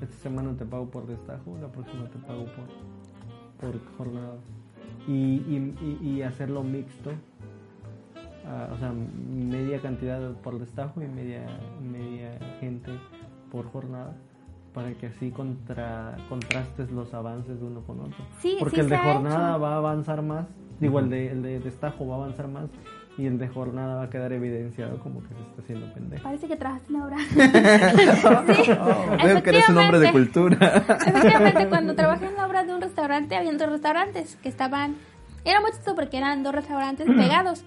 Esta 0.00 0.16
semana 0.16 0.54
te 0.56 0.64
pago 0.64 0.86
por 0.86 1.06
destajo, 1.06 1.56
la 1.60 1.68
próxima 1.68 2.08
te 2.08 2.18
pago 2.18 2.44
por, 2.44 3.70
por 3.72 3.96
jornada. 3.96 4.36
Y, 5.06 5.12
y, 5.12 5.98
y, 6.02 6.22
hacerlo 6.22 6.62
mixto. 6.62 7.12
Ah, 8.46 8.68
o 8.74 8.78
sea, 8.78 8.92
media 8.92 9.80
cantidad 9.80 10.32
por 10.42 10.58
destajo 10.58 11.02
y 11.02 11.06
media, 11.06 11.46
media 11.82 12.38
gente 12.60 12.90
por 13.50 13.66
jornada. 13.70 14.14
Para 14.72 14.92
que 14.94 15.06
así 15.06 15.30
contra, 15.30 16.16
contrastes 16.28 16.90
los 16.90 17.14
avances 17.14 17.60
de 17.60 17.66
uno 17.66 17.80
con 17.82 18.00
otro. 18.00 18.24
Sí, 18.40 18.56
Porque 18.58 18.76
sí 18.76 18.80
el 18.82 18.88
de 18.88 18.98
jornada 18.98 19.52
hecho. 19.52 19.60
va 19.60 19.74
a 19.74 19.76
avanzar 19.76 20.20
más. 20.22 20.46
Digo, 20.80 20.98
el 20.98 21.08
de, 21.10 21.30
el 21.30 21.42
de 21.42 21.60
destajo 21.60 22.06
va 22.08 22.16
a 22.16 22.18
avanzar 22.18 22.48
más. 22.48 22.68
De 23.16 23.46
jornada 23.46 23.94
va 23.94 24.02
a 24.02 24.10
quedar 24.10 24.32
evidenciado 24.32 24.98
como 24.98 25.22
que 25.22 25.28
se 25.28 25.40
está 25.40 25.62
haciendo 25.62 25.94
pendejo. 25.94 26.24
Parece 26.24 26.48
que 26.48 26.56
trabajaste 26.56 26.92
en 26.92 27.00
obra. 27.00 27.16
Oh, 28.26 29.24
veo 29.24 29.42
que 29.42 29.50
eres 29.50 29.68
un 29.68 29.78
hombre 29.78 30.00
de 30.00 30.10
cultura. 30.10 30.84
Efectivamente, 31.06 31.68
cuando 31.68 31.94
trabajé 31.96 32.26
en 32.26 32.34
la 32.34 32.46
obra 32.46 32.64
de 32.64 32.74
un 32.74 32.80
restaurante, 32.80 33.36
había 33.36 33.52
dos 33.52 33.70
restaurantes 33.70 34.36
que 34.42 34.48
estaban... 34.48 34.96
Era 35.44 35.60
muy 35.60 35.70
chistoso 35.70 35.94
porque 35.94 36.18
eran 36.18 36.42
dos 36.42 36.54
restaurantes 36.54 37.06
pegados. 37.06 37.64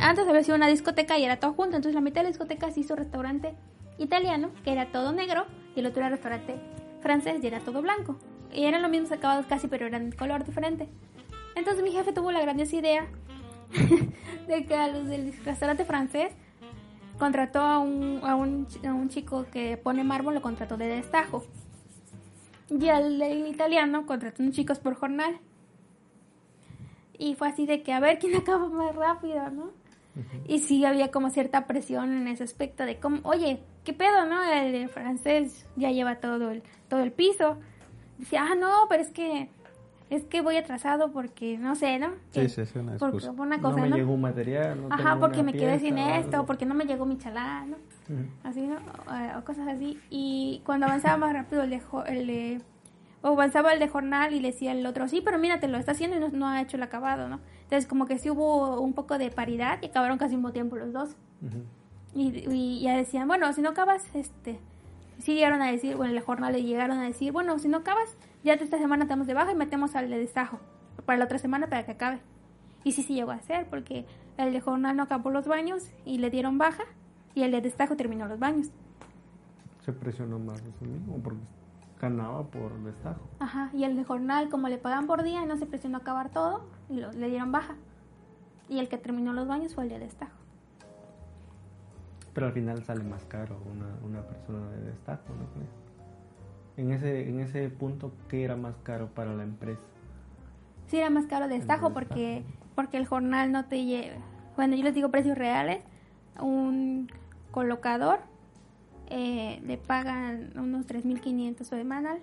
Antes 0.00 0.26
había 0.26 0.42
sido 0.42 0.56
una 0.56 0.66
discoteca 0.66 1.16
y 1.16 1.24
era 1.24 1.38
todo 1.38 1.52
junto, 1.52 1.76
entonces 1.76 1.94
la 1.94 2.00
mitad 2.00 2.16
de 2.16 2.24
la 2.24 2.28
discoteca 2.30 2.70
se 2.72 2.80
hizo 2.80 2.96
restaurante 2.96 3.54
italiano, 3.98 4.50
que 4.64 4.72
era 4.72 4.86
todo 4.86 5.12
negro, 5.12 5.46
y 5.76 5.80
el 5.80 5.86
otro 5.86 6.00
era 6.00 6.10
restaurante 6.10 6.56
francés 7.00 7.36
y 7.42 7.46
era 7.46 7.60
todo 7.60 7.82
blanco. 7.82 8.18
Y 8.52 8.64
eran 8.64 8.82
los 8.82 8.90
mismos 8.90 9.12
acabados 9.12 9.46
casi, 9.46 9.68
pero 9.68 9.86
eran 9.86 10.10
de 10.10 10.16
color 10.16 10.44
diferente. 10.44 10.88
Entonces 11.54 11.84
mi 11.84 11.92
jefe 11.92 12.12
tuvo 12.12 12.32
la 12.32 12.40
grandiosa 12.40 12.76
idea 12.76 13.06
de 14.48 14.64
que 14.66 14.74
a 14.74 14.88
los 14.88 15.06
del 15.08 15.32
restaurante 15.44 15.84
francés 15.84 16.32
contrató 17.18 17.60
a 17.60 17.78
un, 17.78 18.20
a 18.22 18.34
un, 18.34 18.66
a 18.86 18.94
un 18.94 19.08
chico 19.08 19.46
que 19.52 19.76
pone 19.76 20.04
mármol, 20.04 20.34
lo 20.34 20.42
contrató 20.42 20.76
de 20.76 20.86
destajo. 20.86 21.44
Y 22.70 22.88
al 22.88 23.18
del 23.18 23.46
italiano 23.46 24.06
contrató 24.06 24.42
un 24.42 24.52
chicos 24.52 24.78
por 24.78 24.94
jornal. 24.94 25.38
Y 27.18 27.34
fue 27.34 27.48
así 27.48 27.66
de 27.66 27.82
que 27.82 27.92
a 27.92 28.00
ver 28.00 28.18
quién 28.18 28.36
acaba 28.40 28.68
más 28.68 28.94
rápido, 28.94 29.50
¿no? 29.50 29.72
Y 30.48 30.58
sí 30.60 30.84
había 30.84 31.12
como 31.12 31.30
cierta 31.30 31.66
presión 31.66 32.12
en 32.12 32.26
ese 32.26 32.42
aspecto 32.42 32.84
de 32.84 32.98
como, 32.98 33.20
oye, 33.22 33.60
¿qué 33.84 33.92
pedo, 33.92 34.26
no? 34.26 34.42
El 34.44 34.72
de 34.72 34.88
francés 34.88 35.66
ya 35.76 35.92
lleva 35.92 36.16
todo 36.16 36.50
el, 36.50 36.62
todo 36.88 37.00
el 37.00 37.12
piso. 37.12 37.56
Decía, 38.18 38.44
ah, 38.50 38.54
no, 38.56 38.86
pero 38.88 39.02
es 39.02 39.10
que, 39.10 39.48
es 40.10 40.24
que 40.24 40.40
voy 40.40 40.56
atrasado 40.56 41.12
porque, 41.12 41.58
no 41.58 41.74
sé, 41.74 41.98
¿no? 41.98 42.08
Sí, 42.30 42.48
sí, 42.48 42.60
es 42.62 42.74
una 42.74 42.96
por, 42.96 43.08
excusa. 43.10 43.32
por 43.32 43.46
una 43.46 43.56
no 43.58 43.62
cosa, 43.62 43.82
me 43.82 43.88
¿no? 43.90 43.96
llegó 43.96 44.12
un 44.14 44.20
material. 44.22 44.80
no 44.88 44.94
Ajá, 44.94 45.18
porque 45.18 45.42
me 45.42 45.52
quedé 45.52 45.78
sin 45.78 45.98
esto, 45.98 46.46
porque 46.46 46.64
no 46.66 46.74
me 46.74 46.84
llegó 46.86 47.04
mi 47.06 47.18
chalán, 47.18 47.70
¿no? 47.72 47.76
Así, 48.42 48.62
¿no? 48.66 48.76
O, 48.76 49.38
o 49.38 49.44
cosas 49.44 49.68
así. 49.68 49.98
Y 50.10 50.62
cuando 50.64 50.86
avanzaba 50.86 51.16
más 51.18 51.32
rápido 51.32 51.62
el 51.62 51.70
de, 51.70 51.82
el 52.06 52.26
de- 52.26 52.60
O 53.20 53.28
avanzaba 53.28 53.72
el 53.74 53.80
de 53.80 53.88
jornal 53.88 54.32
y 54.32 54.40
le 54.40 54.52
decía 54.52 54.72
el 54.72 54.86
otro, 54.86 55.08
sí, 55.08 55.20
pero 55.24 55.38
mira, 55.38 55.60
te 55.60 55.68
lo 55.68 55.76
está 55.76 55.92
haciendo 55.92 56.16
y 56.16 56.20
no, 56.20 56.28
no 56.30 56.48
ha 56.48 56.62
hecho 56.62 56.76
el 56.78 56.82
acabado, 56.84 57.28
¿no? 57.28 57.40
Entonces 57.64 57.86
como 57.86 58.06
que 58.06 58.16
sí 58.18 58.30
hubo 58.30 58.80
un 58.80 58.94
poco 58.94 59.18
de 59.18 59.30
paridad 59.30 59.78
y 59.82 59.86
acabaron 59.86 60.16
casi 60.16 60.34
al 60.34 60.38
mismo 60.40 60.52
tiempo 60.52 60.76
los 60.76 60.92
dos. 60.92 61.16
Y, 62.14 62.44
y 62.50 62.80
ya 62.80 62.96
decían, 62.96 63.28
bueno, 63.28 63.52
si 63.52 63.60
no 63.60 63.70
acabas, 63.70 64.06
este... 64.14 64.58
Sí 65.18 65.34
llegaron 65.34 65.60
a 65.62 65.70
decir, 65.70 65.96
bueno, 65.96 66.10
en 66.10 66.14
la 66.14 66.22
jornada 66.22 66.52
le 66.52 66.62
llegaron 66.62 66.96
a 66.98 67.04
decir, 67.04 67.32
bueno, 67.32 67.58
si 67.58 67.66
no 67.68 67.78
acabas, 67.78 68.16
ya 68.48 68.64
esta 68.64 68.78
semana 68.78 69.04
te 69.04 69.10
damos 69.10 69.26
de 69.26 69.34
baja 69.34 69.52
y 69.52 69.54
metemos 69.54 69.94
al 69.94 70.08
de 70.10 70.18
destajo 70.18 70.58
para 71.06 71.18
la 71.18 71.24
otra 71.26 71.38
semana 71.38 71.68
para 71.68 71.84
que 71.84 71.92
acabe. 71.92 72.20
Y 72.84 72.92
sí, 72.92 73.02
sí 73.02 73.14
llegó 73.14 73.30
a 73.30 73.34
hacer, 73.34 73.66
porque 73.68 74.06
el 74.36 74.52
de 74.52 74.60
jornal 74.60 74.96
no 74.96 75.02
acabó 75.04 75.30
los 75.30 75.46
baños 75.46 75.90
y 76.04 76.18
le 76.18 76.30
dieron 76.30 76.58
baja 76.58 76.84
y 77.34 77.42
el 77.42 77.50
de 77.52 77.60
destajo 77.60 77.96
terminó 77.96 78.26
los 78.26 78.38
baños. 78.38 78.70
Se 79.84 79.92
presionó 79.92 80.38
más 80.38 80.60
eso 80.60 80.84
mismo 80.84 81.18
porque 81.22 81.40
ganaba 82.00 82.44
por 82.44 82.72
destajo. 82.84 83.20
Ajá, 83.40 83.70
y 83.72 83.84
el 83.84 83.96
de 83.96 84.04
jornal, 84.04 84.48
como 84.50 84.68
le 84.68 84.78
pagan 84.78 85.06
por 85.06 85.22
día, 85.22 85.44
no 85.46 85.56
se 85.56 85.66
presionó 85.66 85.98
a 85.98 86.00
acabar 86.00 86.30
todo 86.30 86.64
y 86.88 87.00
lo- 87.00 87.12
le 87.12 87.28
dieron 87.28 87.50
baja. 87.52 87.74
Y 88.68 88.78
el 88.78 88.88
que 88.88 88.98
terminó 88.98 89.32
los 89.32 89.48
baños 89.48 89.74
fue 89.74 89.84
el 89.84 89.90
de 89.90 89.98
destajo. 89.98 90.36
Pero 92.34 92.46
al 92.48 92.52
final 92.52 92.84
sale 92.84 93.02
más 93.02 93.24
caro 93.24 93.56
una, 93.72 93.86
una 94.06 94.22
persona 94.28 94.70
de 94.70 94.82
destajo, 94.82 95.24
¿no 95.34 95.46
crees? 95.54 95.70
En 96.78 96.92
ese, 96.92 97.28
en 97.28 97.40
ese 97.40 97.68
punto, 97.70 98.12
¿qué 98.28 98.44
era 98.44 98.54
más 98.54 98.76
caro 98.84 99.08
para 99.08 99.34
la 99.34 99.42
empresa? 99.42 99.82
Sí, 100.86 100.96
era 100.96 101.10
más 101.10 101.26
caro 101.26 101.48
de 101.48 101.56
destajo 101.56 101.88
de 101.88 101.94
porque, 101.94 102.44
porque 102.76 102.98
el 102.98 103.06
jornal 103.06 103.50
no 103.50 103.64
te 103.64 103.84
lleva. 103.84 104.16
Bueno, 104.56 104.76
yo 104.76 104.84
les 104.84 104.94
digo 104.94 105.10
precios 105.10 105.36
reales. 105.36 105.82
Un 106.40 107.10
colocador 107.50 108.20
eh, 109.08 109.60
le 109.66 109.76
pagan 109.76 110.52
unos 110.56 110.86
3.500 110.86 111.64
semanal. 111.64 112.20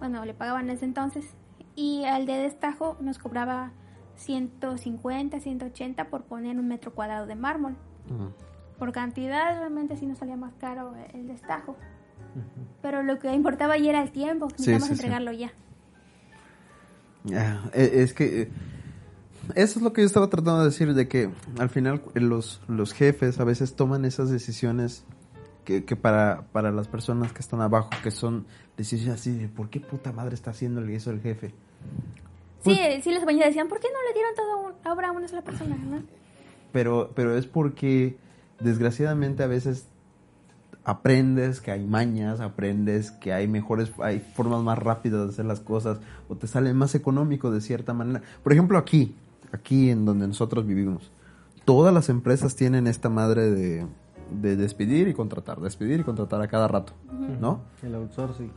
Bueno, 0.00 0.24
le 0.24 0.34
pagaban 0.34 0.64
en 0.64 0.70
ese 0.76 0.84
entonces. 0.84 1.36
Y 1.76 2.04
al 2.04 2.26
de 2.26 2.38
destajo 2.38 2.96
nos 3.00 3.20
cobraba 3.20 3.70
150, 4.16 5.38
180 5.38 6.08
por 6.08 6.24
poner 6.24 6.58
un 6.58 6.66
metro 6.66 6.92
cuadrado 6.94 7.26
de 7.26 7.36
mármol. 7.36 7.76
Por 8.76 8.90
cantidad 8.90 9.56
realmente 9.56 9.96
sí 9.96 10.06
nos 10.06 10.18
salía 10.18 10.36
más 10.36 10.52
caro 10.54 10.94
el 11.14 11.28
destajo. 11.28 11.76
Pero 12.82 13.02
lo 13.02 13.18
que 13.18 13.32
importaba 13.32 13.76
ya 13.78 13.90
era 13.90 14.02
el 14.02 14.10
tiempo, 14.10 14.48
Sí, 14.48 14.54
necesitamos 14.58 14.88
sí, 14.88 14.88
sí. 14.88 14.92
entregarlo 15.00 15.32
ya. 15.32 15.52
Ya, 17.24 17.70
e- 17.72 18.02
Es 18.02 18.12
que 18.14 18.42
eh, 18.42 18.48
eso 19.54 19.78
es 19.78 19.82
lo 19.82 19.92
que 19.92 20.00
yo 20.02 20.06
estaba 20.06 20.28
tratando 20.28 20.60
de 20.60 20.66
decir, 20.66 20.92
de 20.94 21.08
que 21.08 21.30
al 21.58 21.68
final 21.70 22.02
eh, 22.14 22.20
los, 22.20 22.60
los 22.68 22.92
jefes 22.92 23.38
a 23.40 23.44
veces 23.44 23.74
toman 23.76 24.04
esas 24.04 24.30
decisiones 24.30 25.04
que, 25.64 25.84
que 25.84 25.94
para, 25.94 26.42
para 26.52 26.72
las 26.72 26.88
personas 26.88 27.32
que 27.32 27.38
están 27.40 27.60
abajo, 27.60 27.90
que 28.02 28.10
son 28.10 28.46
decisiones 28.76 29.20
así 29.20 29.30
de 29.32 29.48
¿por 29.48 29.70
qué 29.70 29.78
puta 29.78 30.10
madre 30.12 30.34
está 30.34 30.50
haciéndole 30.50 30.94
eso 30.96 31.10
el 31.10 31.20
jefe? 31.20 31.54
Sí, 32.64 32.76
sí, 33.02 33.10
los 33.10 33.18
compañeros 33.20 33.48
decían, 33.48 33.68
¿por 33.68 33.78
qué 33.80 33.88
no 33.92 34.08
le 34.08 34.14
dieron 34.14 34.34
toda 34.34 34.56
un- 34.56 34.92
obra 34.96 35.08
a 35.08 35.12
una 35.12 35.28
sola 35.28 35.42
persona? 35.42 35.76
¿no? 35.76 36.02
Pero, 36.72 37.12
pero 37.14 37.36
es 37.36 37.46
porque 37.46 38.16
desgraciadamente 38.60 39.42
a 39.42 39.46
veces 39.48 39.86
aprendes 40.84 41.60
que 41.60 41.70
hay 41.70 41.84
mañas, 41.86 42.40
aprendes 42.40 43.10
que 43.12 43.32
hay 43.32 43.46
mejores, 43.48 43.92
hay 44.02 44.20
formas 44.34 44.62
más 44.62 44.78
rápidas 44.78 45.22
de 45.24 45.28
hacer 45.30 45.44
las 45.44 45.60
cosas 45.60 45.98
o 46.28 46.36
te 46.36 46.46
sale 46.46 46.74
más 46.74 46.94
económico 46.94 47.50
de 47.50 47.60
cierta 47.60 47.94
manera. 47.94 48.22
Por 48.42 48.52
ejemplo, 48.52 48.78
aquí, 48.78 49.14
aquí 49.52 49.90
en 49.90 50.04
donde 50.04 50.26
nosotros 50.26 50.66
vivimos, 50.66 51.10
todas 51.64 51.94
las 51.94 52.08
empresas 52.08 52.56
tienen 52.56 52.86
esta 52.86 53.08
madre 53.08 53.50
de, 53.50 53.86
de 54.40 54.56
despedir 54.56 55.08
y 55.08 55.14
contratar, 55.14 55.60
despedir 55.60 56.00
y 56.00 56.04
contratar 56.04 56.42
a 56.42 56.48
cada 56.48 56.66
rato, 56.68 56.92
¿no? 57.40 57.60
El 57.82 57.94
outsourcing. 57.94 58.50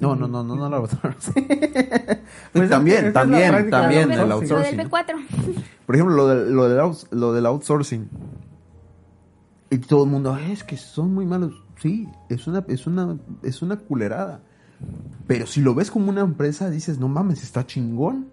No, 0.00 0.14
no, 0.14 0.28
no, 0.28 0.44
no, 0.44 0.54
no 0.54 0.68
la 0.68 0.80
Pues 2.52 2.64
es 2.64 2.70
también, 2.70 3.12
también, 3.12 3.68
también 3.70 4.10
el 4.12 4.30
outsourcing. 4.30 4.76
Lo 4.78 4.82
del 4.82 4.92
outsourcing. 4.92 5.24
B4. 5.24 5.64
Por 5.86 5.94
ejemplo, 5.94 6.14
lo, 6.16 6.28
de- 6.28 6.50
lo, 6.52 6.68
del, 6.68 6.78
outs- 6.78 7.06
lo 7.10 7.32
del 7.32 7.46
outsourcing. 7.46 8.08
Y 9.70 9.78
todo 9.78 10.04
el 10.04 10.10
mundo, 10.10 10.32
"Ay, 10.32 10.52
es 10.52 10.64
que 10.64 10.76
son 10.76 11.12
muy 11.14 11.26
malos. 11.26 11.62
Sí, 11.80 12.08
es 12.28 12.46
una, 12.46 12.64
es 12.68 12.86
una, 12.86 13.18
es 13.42 13.62
una 13.62 13.76
culerada. 13.76 14.40
Pero 15.26 15.46
si 15.46 15.60
lo 15.60 15.74
ves 15.74 15.90
como 15.90 16.08
una 16.10 16.22
empresa, 16.22 16.70
dices, 16.70 16.98
no 16.98 17.08
mames, 17.08 17.42
está 17.42 17.66
chingón. 17.66 18.28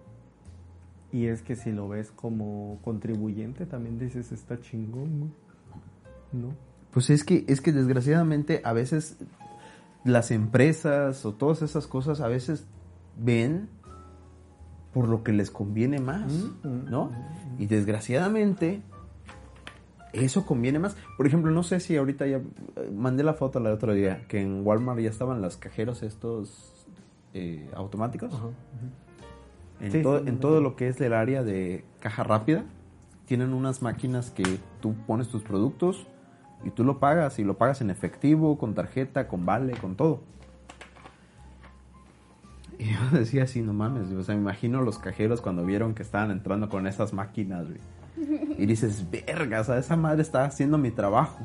Y 1.12 1.26
es 1.26 1.42
que 1.42 1.56
si 1.56 1.72
lo 1.72 1.88
ves 1.88 2.10
como 2.10 2.78
contribuyente, 2.82 3.66
también 3.66 3.98
dices, 3.98 4.32
está 4.32 4.60
chingón. 4.60 5.32
¿no? 6.32 6.48
Pues 6.90 7.10
es 7.10 7.24
que, 7.24 7.44
es 7.48 7.60
que 7.60 7.72
desgraciadamente 7.72 8.60
a 8.64 8.72
veces 8.72 9.16
las 10.04 10.30
empresas 10.30 11.24
o 11.26 11.32
todas 11.34 11.62
esas 11.62 11.86
cosas 11.86 12.20
a 12.20 12.28
veces 12.28 12.64
ven 13.18 13.68
por 14.92 15.08
lo 15.08 15.22
que 15.22 15.32
les 15.32 15.50
conviene 15.50 15.98
más, 16.00 16.32
Mm, 16.62 16.90
¿no? 16.90 17.10
Y 17.58 17.66
desgraciadamente 17.66 18.82
eso 20.12 20.46
conviene 20.46 20.78
más. 20.78 20.96
Por 21.16 21.26
ejemplo, 21.26 21.50
no 21.50 21.62
sé 21.62 21.80
si 21.80 21.96
ahorita 21.96 22.26
ya 22.26 22.36
eh, 22.36 22.90
mandé 22.94 23.22
la 23.22 23.34
foto 23.34 23.58
el 23.58 23.66
otro 23.66 23.92
día 23.92 24.24
que 24.28 24.40
en 24.40 24.66
Walmart 24.66 25.00
ya 25.00 25.10
estaban 25.10 25.42
los 25.42 25.56
cajeros 25.56 26.02
estos 26.02 26.86
eh, 27.34 27.68
automáticos. 27.74 28.32
Ajá. 28.32 28.48
En, 29.80 29.92
Sí, 29.92 30.02
todo, 30.02 30.20
sí, 30.20 30.28
en 30.28 30.34
sí. 30.34 30.40
todo 30.40 30.60
lo 30.60 30.74
que 30.74 30.88
es 30.88 30.98
del 30.98 31.12
área 31.12 31.42
de 31.42 31.84
caja 32.00 32.24
rápida, 32.24 32.64
tienen 33.26 33.52
unas 33.52 33.82
máquinas 33.82 34.30
que 34.30 34.44
tú 34.80 34.94
pones 35.06 35.28
tus 35.28 35.42
productos 35.42 36.06
y 36.64 36.70
tú 36.70 36.82
lo 36.84 36.98
pagas, 36.98 37.38
y 37.38 37.44
lo 37.44 37.58
pagas 37.58 37.82
en 37.82 37.90
efectivo, 37.90 38.56
con 38.56 38.74
tarjeta, 38.74 39.28
con 39.28 39.44
vale, 39.44 39.74
con 39.74 39.96
todo. 39.96 40.22
Y 42.78 42.92
yo 42.92 42.98
decía 43.10 43.44
así, 43.44 43.62
no 43.62 43.72
mames, 43.72 44.12
o 44.12 44.22
sea, 44.22 44.34
me 44.34 44.42
imagino 44.42 44.82
los 44.82 44.98
cajeros 44.98 45.40
cuando 45.40 45.64
vieron 45.64 45.94
que 45.94 46.02
estaban 46.02 46.30
entrando 46.30 46.68
con 46.68 46.86
esas 46.86 47.14
máquinas, 47.14 47.66
güey. 47.68 47.80
Y 48.58 48.66
dices, 48.66 49.06
verga, 49.10 49.60
o 49.60 49.64
sea, 49.64 49.78
esa 49.78 49.96
madre 49.96 50.22
está 50.22 50.44
haciendo 50.44 50.78
mi 50.78 50.90
trabajo. 50.90 51.38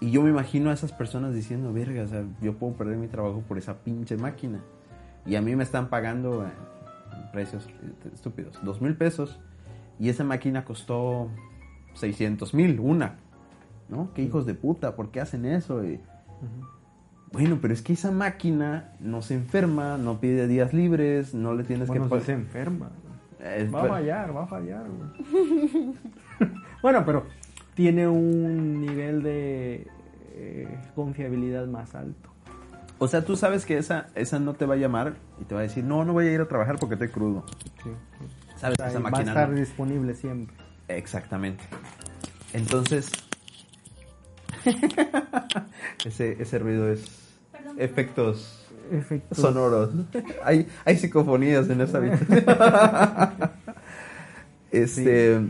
Y 0.00 0.10
yo 0.10 0.22
me 0.22 0.30
imagino 0.30 0.70
a 0.70 0.74
esas 0.74 0.92
personas 0.92 1.34
diciendo, 1.34 1.72
verga, 1.72 2.02
o 2.02 2.08
sea, 2.08 2.24
yo 2.40 2.54
puedo 2.54 2.74
perder 2.74 2.96
mi 2.96 3.08
trabajo 3.08 3.42
por 3.46 3.58
esa 3.58 3.78
pinche 3.78 4.16
máquina. 4.16 4.60
Y 5.26 5.36
a 5.36 5.42
mí 5.42 5.56
me 5.56 5.64
están 5.64 5.88
pagando 5.88 6.44
eh, 6.44 6.50
precios 7.32 7.66
eh, 7.66 8.10
estúpidos, 8.12 8.58
dos 8.62 8.80
mil 8.80 8.96
pesos. 8.96 9.40
Y 9.98 10.08
esa 10.08 10.24
máquina 10.24 10.64
costó 10.64 11.30
600 11.94 12.52
mil, 12.54 12.80
una. 12.80 13.16
¿No? 13.88 14.12
¿Qué 14.14 14.22
hijos 14.22 14.46
de 14.46 14.54
puta? 14.54 14.96
¿Por 14.96 15.10
qué 15.10 15.20
hacen 15.20 15.44
eso? 15.44 15.84
Y, 15.84 16.00
Bueno, 17.32 17.58
pero 17.60 17.74
es 17.74 17.82
que 17.82 17.92
esa 17.92 18.10
máquina 18.10 18.94
no 19.00 19.22
se 19.22 19.34
enferma, 19.34 19.98
no 19.98 20.20
pide 20.20 20.46
días 20.46 20.72
libres, 20.72 21.34
no 21.34 21.54
le 21.54 21.64
tienes 21.64 21.88
Bueno, 21.88 22.08
que... 22.08 22.20
si 22.20 22.26
se 22.26 22.32
enferma. 22.32 22.90
Eh, 23.44 23.68
Va 23.72 23.82
a 23.82 23.88
fallar, 23.88 24.34
va 24.34 24.44
a 24.44 24.46
fallar, 24.46 24.86
güey. 24.88 25.94
bueno, 26.82 27.04
pero 27.04 27.26
tiene 27.74 28.08
un 28.08 28.80
nivel 28.80 29.22
de 29.22 29.86
eh, 30.32 30.78
confiabilidad 30.94 31.66
más 31.66 31.94
alto. 31.94 32.30
O 32.98 33.06
sea, 33.06 33.22
tú 33.22 33.36
sabes 33.36 33.66
que 33.66 33.76
esa, 33.76 34.06
esa 34.14 34.38
no 34.38 34.54
te 34.54 34.64
va 34.64 34.74
a 34.74 34.76
llamar 34.78 35.16
y 35.38 35.44
te 35.44 35.54
va 35.54 35.60
a 35.60 35.64
decir, 35.64 35.84
no, 35.84 36.06
no 36.06 36.14
voy 36.14 36.26
a 36.26 36.32
ir 36.32 36.40
a 36.40 36.48
trabajar 36.48 36.78
porque 36.78 36.94
estoy 36.94 37.08
crudo. 37.08 37.44
Sí. 37.82 37.90
¿Sabes? 38.56 38.78
O 38.78 38.82
sea, 38.82 38.88
esa 38.88 39.00
va 39.00 39.10
a 39.12 39.22
estar 39.22 39.50
no. 39.50 39.56
disponible 39.56 40.14
siempre. 40.14 40.56
Exactamente. 40.88 41.64
Entonces, 42.54 43.12
ese, 46.04 46.40
ese 46.40 46.58
ruido 46.58 46.90
es 46.90 47.36
efectos 47.76 48.63
Efectos. 48.90 49.38
sonoros. 49.38 49.90
hay, 50.44 50.68
hay 50.84 50.96
psicofonías 50.96 51.68
en 51.70 51.80
esa 51.80 51.98
habitación. 51.98 52.44
este, 54.70 55.40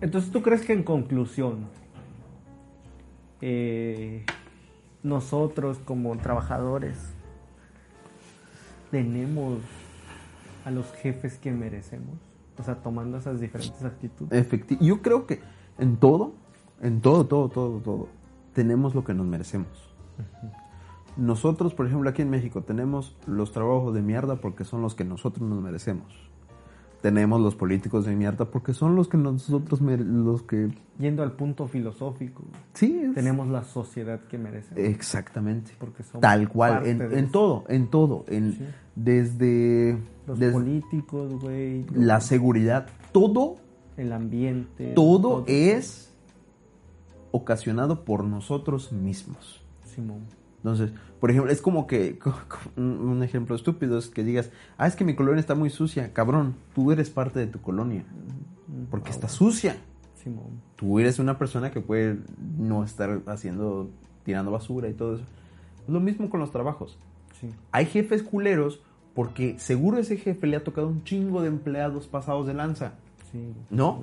Entonces, 0.00 0.30
¿tú 0.30 0.42
crees 0.42 0.62
que 0.62 0.72
en 0.72 0.82
conclusión, 0.82 1.66
eh, 3.40 4.24
nosotros 5.02 5.78
como 5.84 6.16
trabajadores 6.18 6.96
tenemos 8.90 9.58
a 10.64 10.70
los 10.70 10.92
jefes 10.94 11.38
que 11.38 11.50
merecemos? 11.50 12.16
O 12.58 12.62
sea, 12.62 12.76
tomando 12.76 13.16
esas 13.18 13.40
diferentes 13.40 13.82
actitudes. 13.82 14.46
efecti- 14.46 14.78
yo 14.80 15.00
creo 15.02 15.26
que 15.26 15.40
en 15.78 15.96
todo, 15.96 16.34
en 16.82 17.00
todo, 17.00 17.26
todo, 17.26 17.48
todo, 17.48 17.78
todo, 17.80 18.08
tenemos 18.52 18.94
lo 18.94 19.02
que 19.04 19.14
nos 19.14 19.26
merecemos. 19.26 19.68
Nosotros, 21.16 21.74
por 21.74 21.86
ejemplo, 21.86 22.08
aquí 22.08 22.22
en 22.22 22.30
México 22.30 22.62
tenemos 22.62 23.16
los 23.26 23.52
trabajos 23.52 23.94
de 23.94 24.02
mierda 24.02 24.36
porque 24.36 24.64
son 24.64 24.80
los 24.82 24.94
que 24.94 25.04
nosotros 25.04 25.46
nos 25.48 25.60
merecemos. 25.62 26.06
Tenemos 27.02 27.40
los 27.40 27.56
políticos 27.56 28.06
de 28.06 28.14
mierda 28.14 28.44
porque 28.44 28.72
son 28.74 28.94
los 28.94 29.08
que 29.08 29.16
nosotros 29.18 29.80
los 29.80 30.42
que 30.44 30.70
Yendo 31.00 31.24
al 31.24 31.32
punto 31.32 31.66
filosófico, 31.66 32.44
sí 32.74 32.96
es- 33.02 33.14
tenemos 33.14 33.48
la 33.48 33.64
sociedad 33.64 34.20
que 34.28 34.38
merecemos. 34.38 34.78
exactamente 34.78 35.72
porque 35.78 36.04
somos 36.04 36.20
tal 36.22 36.48
cual 36.48 36.86
en, 36.86 37.30
todo, 37.32 37.64
en 37.68 37.88
todo, 37.88 38.24
en 38.28 38.52
Sí. 38.52 38.64
desde, 38.94 39.98
Los 40.28 40.38
desde 40.38 40.52
políticos, 40.52 41.34
güey. 41.40 41.84
la 41.92 42.20
seguridad, 42.20 42.86
todo, 43.10 43.56
El 43.96 44.12
ambiente. 44.12 44.92
todo 44.94 45.42
es 45.48 46.14
ocasionado 47.32 48.04
por 48.04 48.22
nosotros 48.24 48.92
mismos. 48.92 49.60
Simón. 49.84 50.20
Entonces, 50.62 50.92
por 51.18 51.30
ejemplo, 51.30 51.50
es 51.50 51.60
como 51.60 51.88
que 51.88 52.18
un 52.76 53.22
ejemplo 53.22 53.56
estúpido 53.56 53.98
es 53.98 54.08
que 54.08 54.22
digas, 54.22 54.50
ah, 54.78 54.86
es 54.86 54.94
que 54.94 55.04
mi 55.04 55.14
colonia 55.16 55.40
está 55.40 55.56
muy 55.56 55.70
sucia, 55.70 56.12
cabrón, 56.12 56.54
tú 56.74 56.92
eres 56.92 57.10
parte 57.10 57.40
de 57.40 57.48
tu 57.48 57.60
colonia, 57.60 58.04
porque 58.90 59.10
está 59.10 59.28
sucia. 59.28 59.76
Simón. 60.14 60.62
Tú 60.76 61.00
eres 61.00 61.18
una 61.18 61.36
persona 61.36 61.72
que 61.72 61.80
puede 61.80 62.18
no 62.56 62.84
estar 62.84 63.22
haciendo, 63.26 63.90
tirando 64.24 64.52
basura 64.52 64.88
y 64.88 64.94
todo 64.94 65.16
eso. 65.16 65.24
Lo 65.88 65.98
mismo 65.98 66.30
con 66.30 66.38
los 66.38 66.52
trabajos. 66.52 66.96
Sí. 67.40 67.48
Hay 67.72 67.86
jefes 67.86 68.22
culeros 68.22 68.80
porque 69.14 69.58
seguro 69.58 69.98
ese 69.98 70.16
jefe 70.16 70.46
le 70.46 70.56
ha 70.56 70.62
tocado 70.62 70.86
un 70.86 71.02
chingo 71.02 71.42
de 71.42 71.48
empleados 71.48 72.06
pasados 72.06 72.46
de 72.46 72.54
lanza. 72.54 72.94
Sí. 73.32 73.52
¿No? 73.68 74.00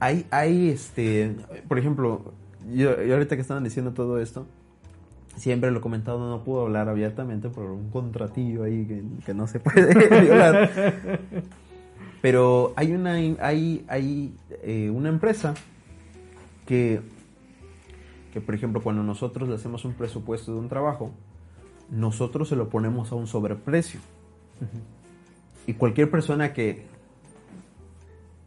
Hay, 0.00 0.26
hay 0.30 0.70
este, 0.70 1.36
por 1.68 1.78
ejemplo, 1.78 2.32
yo, 2.72 3.00
yo 3.02 3.14
ahorita 3.14 3.36
que 3.36 3.42
estaban 3.42 3.62
diciendo 3.62 3.92
todo 3.92 4.18
esto, 4.18 4.46
siempre 5.36 5.70
lo 5.70 5.78
he 5.78 5.80
comentado, 5.80 6.28
no 6.28 6.44
puedo 6.44 6.62
hablar 6.62 6.88
abiertamente 6.88 7.48
por 7.48 7.64
un 7.64 7.90
contratillo 7.90 8.64
ahí 8.64 8.84
que, 8.86 9.02
que 9.24 9.34
no 9.34 9.46
se 9.46 9.60
puede 9.60 10.20
violar. 10.20 11.20
Pero 12.20 12.72
hay 12.76 12.92
una, 12.92 13.12
hay, 13.12 13.84
hay 13.88 14.34
eh, 14.62 14.90
una 14.90 15.08
empresa 15.08 15.54
que 16.66 17.00
que, 18.32 18.40
por 18.40 18.54
ejemplo, 18.54 18.80
cuando 18.82 19.02
nosotros 19.02 19.48
le 19.48 19.56
hacemos 19.56 19.84
un 19.84 19.94
presupuesto 19.94 20.52
de 20.52 20.58
un 20.58 20.68
trabajo, 20.68 21.10
nosotros 21.90 22.48
se 22.48 22.56
lo 22.56 22.68
ponemos 22.68 23.10
a 23.10 23.16
un 23.16 23.26
sobreprecio. 23.26 24.00
Y 25.66 25.74
cualquier 25.74 26.10
persona 26.10 26.52
que. 26.52 26.86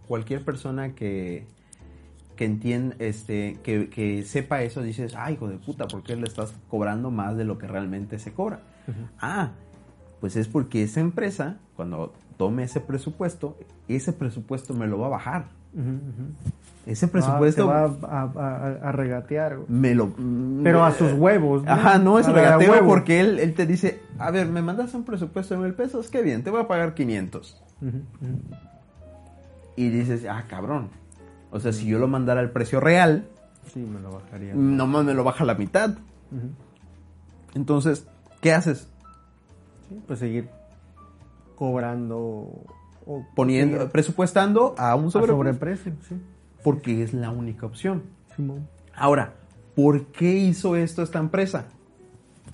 Cualquier 0.08 0.46
persona 0.46 0.96
que. 0.96 1.46
Que 2.36 2.46
entienda, 2.46 2.96
este, 3.00 3.60
que, 3.64 3.90
que 3.90 4.24
sepa 4.24 4.64
eso, 4.64 4.82
dices, 4.82 5.14
ay, 5.16 5.36
hijo 5.36 5.48
de 5.48 5.58
puta, 5.58 5.88
¿por 5.88 6.02
qué 6.04 6.16
le 6.16 6.24
estás 6.26 6.54
cobrando 6.70 7.12
más 7.12 7.38
de 7.38 7.44
lo 7.46 7.58
que 7.60 7.68
realmente 7.68 8.18
se 8.18 8.34
cobra? 8.34 8.60
Ah, 9.20 9.52
pues 10.20 10.36
es 10.36 10.48
porque 10.48 10.84
esa 10.84 11.00
empresa, 11.00 11.58
cuando 11.76 12.12
tome 12.38 12.64
ese 12.64 12.80
presupuesto, 12.80 13.58
ese 13.88 14.14
presupuesto 14.14 14.74
me 14.74 14.88
lo 14.88 14.98
va 14.98 15.08
a 15.08 15.10
bajar. 15.10 15.46
Ese 16.86 17.06
Ah, 17.06 17.10
presupuesto 17.12 17.64
te 17.66 17.70
va 17.70 17.84
a, 17.84 18.22
a- 18.24 18.32
a- 18.34 18.90
a 18.90 18.92
regatear, 18.92 19.58
me 19.68 19.94
lo... 19.96 20.12
Pero 20.64 20.84
a 20.84 20.92
sus 20.92 21.14
huevos. 21.14 21.64
¿no? 21.64 21.72
Ajá, 21.72 21.98
no 22.00 22.20
es 22.20 22.28
A 22.28 22.32
regateo 22.34 22.72
huevo. 22.72 22.88
porque 22.88 23.20
él, 23.22 23.40
él 23.40 23.54
te 23.54 23.66
dice, 23.66 24.02
a 24.18 24.32
ver, 24.32 24.48
me 24.48 24.62
mandas 24.62 24.94
un 24.96 25.04
presupuesto 25.04 25.54
de 25.56 25.62
mil 25.62 25.74
pesos, 25.76 26.10
qué 26.10 26.22
bien, 26.24 26.44
te 26.44 26.50
voy 26.50 26.62
a 26.62 26.68
pagar 26.68 26.94
500. 26.96 27.62
Ujú, 27.82 27.90
ujú. 27.90 28.40
Y 29.76 29.90
dices, 29.90 30.26
ah, 30.30 30.44
cabrón. 30.48 30.90
O 31.54 31.60
sea, 31.60 31.72
si 31.72 31.86
yo 31.86 32.00
lo 32.00 32.08
mandara 32.08 32.40
al 32.42 32.50
precio 32.52 32.80
real, 32.80 33.28
Sí, 33.74 33.80
me 33.80 34.00
lo 34.02 34.12
bajaría. 34.12 34.54
nomás 34.56 35.06
me 35.06 35.14
lo 35.14 35.24
baja 35.24 35.46
la 35.46 35.56
mitad. 35.56 35.96
Entonces, 37.54 38.08
¿qué 38.42 38.52
haces? 38.54 38.88
Sí, 39.88 40.02
pues 40.08 40.20
seguir 40.20 40.50
cobrando 41.56 42.18
o 43.06 43.26
Poniendo, 43.36 43.78
seguir 43.78 43.92
presupuestando 43.92 44.76
a 44.78 44.96
un 44.96 45.12
sobreprecio. 45.12 45.36
sobreprecio, 45.38 45.94
sí. 46.10 46.16
Porque 46.64 47.04
es 47.04 47.14
la 47.14 47.30
única 47.30 47.66
opción. 47.66 48.04
Simón. 48.36 48.68
Ahora, 48.96 49.34
¿por 49.76 50.08
qué 50.08 50.34
hizo 50.34 50.76
esto 50.76 51.04
esta 51.04 51.20
empresa? 51.20 51.66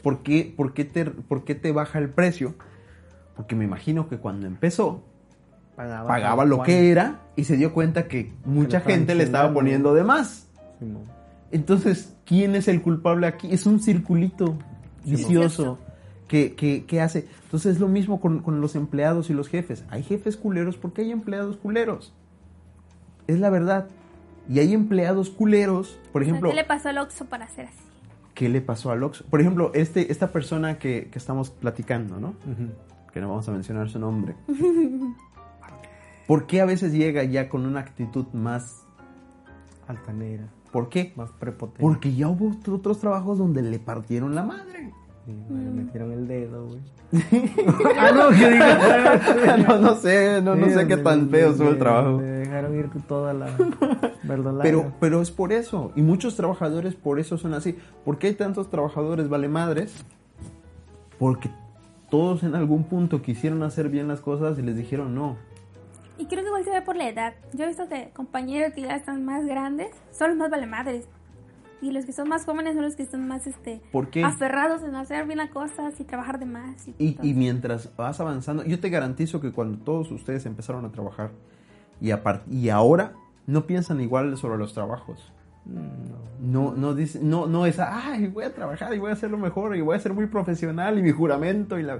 ¿Por 0.03 0.19
qué, 0.23 0.53
por 0.55 0.73
qué 0.73 0.85
te, 0.85 1.05
por 1.05 1.43
qué 1.43 1.55
te 1.55 1.71
baja 1.71 1.99
el 1.99 2.09
precio? 2.09 2.55
Porque 3.35 3.55
me 3.55 3.63
imagino 3.65 4.09
que 4.09 4.17
cuando 4.17 4.47
empezó, 4.47 5.01
Pagaba, 5.79 6.07
pagaba 6.09 6.43
lo 6.43 6.61
que 6.61 6.91
era 6.91 7.21
y 7.37 7.45
se 7.45 7.55
dio 7.55 7.73
cuenta 7.73 8.09
que 8.09 8.33
mucha 8.43 8.81
gente 8.81 9.15
le 9.15 9.23
estaba 9.23 9.53
poniendo 9.53 9.93
de 9.93 10.03
más. 10.03 10.49
Entonces, 11.51 12.13
¿quién 12.25 12.53
es 12.55 12.67
el 12.67 12.81
culpable 12.81 13.27
aquí? 13.27 13.47
Es 13.53 13.65
un 13.65 13.79
circulito 13.79 14.57
vicioso 15.05 15.79
que, 16.27 16.53
que- 16.55 16.83
que 16.85 16.99
hace. 16.99 17.27
Entonces, 17.45 17.75
es 17.75 17.79
lo 17.79 17.87
mismo 17.87 18.19
con, 18.19 18.39
con 18.39 18.59
los 18.59 18.75
empleados 18.75 19.29
y 19.29 19.33
los 19.33 19.47
jefes. 19.47 19.85
Hay 19.89 20.03
jefes 20.03 20.35
culeros 20.35 20.75
porque 20.75 21.01
hay 21.03 21.11
empleados 21.11 21.55
culeros. 21.55 22.13
Es 23.27 23.39
la 23.39 23.49
verdad. 23.49 23.87
Y 24.49 24.59
hay 24.59 24.73
empleados 24.73 25.29
culeros, 25.29 25.97
por 26.11 26.23
ejemplo, 26.23 26.49
¿Qué 26.49 26.55
le 26.57 26.65
pasó 26.65 26.89
al 26.89 26.97
Oxxo 26.97 27.23
para 27.25 27.45
hacer 27.45 27.67
así? 27.67 27.77
¿qué 28.33 28.49
le 28.49 28.59
pasó 28.61 28.91
al 28.91 29.01
Oxxo? 29.03 29.23
Por 29.29 29.39
ejemplo, 29.41 29.71
este, 29.73 30.11
esta 30.11 30.31
persona 30.33 30.77
que, 30.77 31.07
que 31.11 31.17
estamos 31.19 31.49
platicando, 31.51 32.19
¿no? 32.19 32.33
Que 33.13 33.21
no 33.21 33.29
vamos 33.29 33.47
a 33.47 33.51
mencionar 33.51 33.89
su 33.89 33.97
nombre. 33.99 34.35
¿Por 36.29 36.45
qué 36.45 36.61
a 36.61 36.65
veces 36.65 36.93
llega 36.93 37.23
ya 37.23 37.49
con 37.49 37.65
una 37.65 37.79
actitud 37.79 38.27
más... 38.33 38.85
Altanera, 39.87 40.43
¿Por 40.71 40.87
qué? 40.87 41.11
más 41.15 41.31
prepotente. 41.31 41.81
Porque 41.81 42.13
ya 42.13 42.29
hubo 42.29 42.51
otros 42.71 42.99
trabajos 42.99 43.39
donde 43.39 43.63
le 43.63 43.79
partieron 43.79 44.35
la 44.35 44.43
madre. 44.43 44.93
Sí, 45.25 45.31
me 45.49 45.63
le 45.63 45.71
metieron 45.71 46.11
el 46.11 46.27
dedo, 46.27 46.67
güey. 46.67 46.81
ah, 47.97 48.11
no, 48.11 48.29
que 48.29 48.47
diga. 48.47 49.57
no, 49.67 49.79
no 49.79 49.95
sé, 49.95 50.39
no, 50.43 50.53
no 50.53 50.67
Sí, 50.67 50.73
sé 50.73 50.85
qué 50.85 50.97
tan 50.97 51.31
feo 51.31 51.49
estuvo 51.49 51.69
el 51.69 51.79
trabajo. 51.79 52.21
Le 52.21 52.27
dejaron 52.27 52.77
ir 52.77 52.89
toda 53.07 53.33
la 53.33 53.47
verdolaga. 54.21 54.61
Pero, 54.61 54.93
pero 54.99 55.21
es 55.23 55.31
por 55.31 55.51
eso. 55.51 55.91
Y 55.95 56.03
muchos 56.03 56.35
trabajadores 56.35 56.93
por 56.93 57.19
eso 57.19 57.39
son 57.39 57.55
así. 57.55 57.75
¿Por 58.05 58.19
qué 58.19 58.27
hay 58.27 58.35
tantos 58.35 58.69
trabajadores 58.69 59.29
vale 59.29 59.47
madres? 59.47 60.05
Porque 61.17 61.49
todos 62.11 62.43
en 62.43 62.53
algún 62.53 62.83
punto 62.83 63.23
quisieron 63.23 63.63
hacer 63.63 63.89
bien 63.89 64.07
las 64.07 64.19
cosas 64.21 64.59
y 64.59 64.61
les 64.61 64.77
dijeron 64.77 65.15
no. 65.15 65.48
Y 66.19 66.25
creo 66.27 66.41
que 66.41 66.47
igual 66.47 66.63
se 66.65 66.69
ve 66.71 66.81
por 66.81 66.95
la 66.95 67.07
edad. 67.09 67.33
Yo 67.53 67.63
he 67.63 67.67
visto 67.67 67.87
que 67.87 68.11
compañeros 68.13 68.73
que 68.73 68.81
ya 68.81 68.95
están 68.95 69.25
más 69.25 69.45
grandes 69.45 69.87
son 70.11 70.29
los 70.29 70.37
más 70.37 70.49
valemadres. 70.51 71.07
Y 71.81 71.91
los 71.91 72.05
que 72.05 72.11
son 72.11 72.27
más 72.27 72.43
jóvenes 72.45 72.73
son 72.73 72.83
los 72.83 72.97
que 72.97 73.03
están 73.03 73.25
más 73.25 73.47
este 73.47 73.81
¿Por 73.93 74.09
qué? 74.09 74.21
aferrados 74.25 74.83
en 74.83 74.95
hacer 74.95 75.25
bien 75.25 75.37
las 75.37 75.49
cosas 75.49 75.97
y 75.97 76.03
trabajar 76.03 76.37
de 76.37 76.45
más. 76.45 76.87
Y, 76.89 76.93
Y, 76.99 77.17
y 77.29 77.33
mientras 77.33 77.95
vas 77.95 78.19
avanzando, 78.19 78.65
yo 78.65 78.81
te 78.81 78.89
garantizo 78.89 79.39
que 79.39 79.53
cuando 79.53 79.77
todos 79.77 80.11
ustedes 80.11 80.45
empezaron 80.45 80.83
a 80.85 80.91
trabajar 80.91 81.31
y, 82.01 82.11
a 82.11 82.21
y 82.51 82.67
ahora 82.69 83.13
no 83.47 83.65
piensan 83.65 84.01
igual 84.01 84.35
sobre 84.37 84.57
los 84.57 84.73
trabajos. 84.73 85.31
Mm, 85.65 86.51
No, 86.51 86.73
no 86.75 86.93
dice, 86.95 87.19
no, 87.21 87.47
no 87.47 87.65
es, 87.65 87.79
ay, 87.79 88.27
voy 88.27 88.43
a 88.43 88.53
trabajar 88.53 88.93
y 88.93 88.99
voy 88.99 89.11
a 89.11 89.13
hacerlo 89.13 89.37
mejor 89.37 89.75
y 89.77 89.81
voy 89.81 89.95
a 89.95 89.99
ser 89.99 90.13
muy 90.13 90.25
profesional 90.27 90.99
y 90.99 91.01
mi 91.01 91.11
juramento 91.11 91.79
y 91.79 91.83
la... 91.83 91.99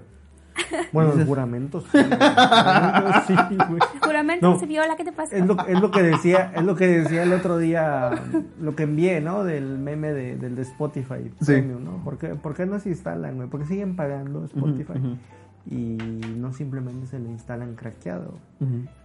Bueno, 0.91 1.13
el 1.13 1.25
juramento 1.25 1.81
sí. 1.81 1.97
el 1.97 2.05
juramento 2.05 3.21
sí, 3.27 3.35
güey. 3.69 3.79
El 3.93 3.99
juramento 4.01 4.53
No. 4.53 4.59
se 4.59 4.65
viola, 4.65 4.95
¿qué 4.95 5.03
te 5.03 5.11
pasa? 5.11 5.35
Es 5.35 5.45
lo, 5.45 5.57
es 5.67 5.79
lo 5.79 5.91
que 5.91 6.01
decía, 6.03 6.51
es 6.55 6.63
lo 6.63 6.75
que 6.75 6.87
decía 6.87 7.23
el 7.23 7.33
otro 7.33 7.57
día, 7.57 8.11
lo 8.59 8.75
que 8.75 8.83
envié, 8.83 9.21
¿no? 9.21 9.43
Del 9.43 9.77
meme 9.77 10.11
de, 10.13 10.35
del 10.37 10.55
de 10.55 10.61
Spotify 10.63 11.31
Sí. 11.39 11.45
Premium, 11.53 11.83
¿no? 11.83 12.03
¿Por 12.03 12.17
qué, 12.17 12.29
por 12.35 12.53
qué 12.55 12.65
no 12.65 12.79
se 12.79 12.89
instalan, 12.89 13.35
güey? 13.35 13.49
Porque 13.49 13.65
siguen 13.65 13.95
pagando 13.95 14.43
Spotify 14.45 15.17
y 15.65 15.97
no 16.37 16.53
simplemente 16.53 17.05
se 17.07 17.19
le 17.19 17.29
instalan 17.29 17.75
craqueado. 17.75 18.33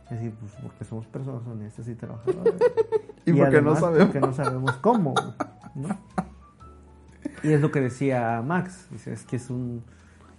Es 0.05 0.11
decir, 0.11 0.33
pues 0.39 0.53
porque 0.63 0.85
somos 0.85 1.07
personas 1.07 1.47
honestas 1.47 1.89
y 1.89 1.95
trabajadoras. 1.95 2.55
Y 3.27 3.33
porque 3.33 3.63
no 3.63 3.71
además, 3.73 3.81
sabemos. 3.81 4.05
Porque 4.05 4.21
no 4.21 4.33
sabemos 4.35 4.73
cómo, 4.83 5.15
¿no? 5.75 5.89
Y 7.43 7.53
es 7.53 7.61
lo 7.63 7.71
que 7.71 7.81
decía 7.81 8.43
Max, 8.47 8.87
dice, 8.91 9.15
es 9.15 9.25
que 9.25 9.37
es 9.37 9.49
un... 9.49 9.83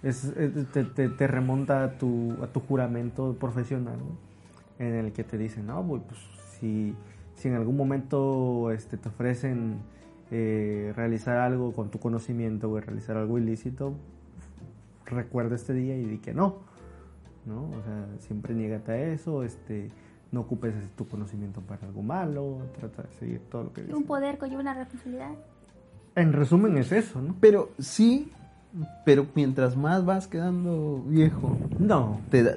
Es, 0.08 0.32
te, 0.72 0.84
te- 0.84 1.08
te 1.08 1.26
remonta 1.26 1.82
a 1.84 1.98
tu, 1.98 2.32
a 2.42 2.46
tu 2.46 2.60
juramento 2.60 3.34
profesional, 3.34 3.98
güey, 3.98 4.88
en 4.90 4.94
el 4.94 5.12
que 5.12 5.24
te 5.24 5.36
dicen, 5.38 5.66
no, 5.66 5.82
pues 5.84 6.02
si, 6.58 6.94
si 7.34 7.48
en 7.48 7.54
algún 7.54 7.76
momento 7.76 8.70
este, 8.70 8.96
te 8.98 9.08
ofrecen 9.08 9.78
eh, 10.30 10.92
realizar 10.94 11.38
algo 11.38 11.72
con 11.72 11.90
tu 11.90 11.98
conocimiento, 11.98 12.68
güey, 12.68 12.82
realizar 12.84 13.16
algo 13.16 13.38
ilícito, 13.38 13.94
recuerda 15.06 15.54
este 15.56 15.72
día 15.72 15.96
y 15.96 16.04
di 16.04 16.18
que 16.18 16.34
no, 16.34 16.56
¿no? 17.46 17.62
O 17.64 17.82
sea, 17.84 18.06
siempre 18.20 18.54
niégate 18.54 18.92
a 18.92 18.98
eso, 19.12 19.42
este, 19.44 19.90
no 20.32 20.40
ocupes 20.40 20.74
tu 20.96 21.08
conocimiento 21.08 21.60
para 21.62 21.86
algo 21.86 22.02
malo, 22.02 22.58
trata 22.78 23.02
de 23.02 23.12
seguir 23.18 23.40
todo 23.50 23.64
lo 23.64 23.72
que 23.72 23.82
dice. 23.82 23.94
Un 23.94 24.04
poder 24.04 24.38
conlleva 24.38 24.60
una 24.60 24.74
responsabilidad. 24.74 25.30
En 26.14 26.32
resumen 26.32 26.76
es 26.78 26.92
eso, 26.92 27.20
¿no? 27.22 27.36
Pero 27.40 27.70
sí, 27.78 28.32
pero 29.04 29.26
mientras 29.34 29.76
más 29.76 30.04
vas 30.04 30.26
quedando 30.26 31.02
viejo, 31.06 31.56
No. 31.78 32.20
te, 32.30 32.42
da- 32.42 32.56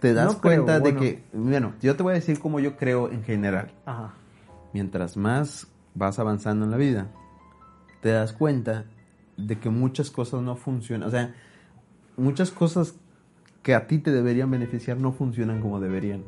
te 0.00 0.14
das 0.14 0.34
No 0.34 0.40
creo, 0.40 0.64
cuenta 0.64 0.78
bueno. 0.80 1.00
de 1.00 1.06
que, 1.06 1.22
bueno, 1.32 1.72
yo 1.82 1.96
te 1.96 2.02
voy 2.02 2.12
a 2.12 2.14
decir 2.14 2.38
cómo 2.38 2.60
yo 2.60 2.76
creo 2.76 3.10
en 3.10 3.22
general. 3.24 3.70
Ajá. 3.86 4.14
Mientras 4.72 5.16
más 5.16 5.66
vas 5.94 6.18
avanzando 6.18 6.64
en 6.64 6.70
la 6.70 6.76
vida, 6.76 7.06
te 8.00 8.10
das 8.10 8.32
cuenta 8.32 8.84
de 9.36 9.58
que 9.58 9.70
muchas 9.70 10.10
cosas 10.10 10.40
no 10.42 10.56
funcionan. 10.56 11.08
O 11.08 11.10
sea, 11.10 11.34
muchas 12.16 12.50
cosas 12.50 12.94
que 13.62 13.74
a 13.74 13.86
ti 13.86 13.98
te 13.98 14.10
deberían 14.12 14.50
beneficiar 14.50 14.96
no 14.98 15.12
funcionan 15.12 15.60
como 15.60 15.80
deberían. 15.80 16.22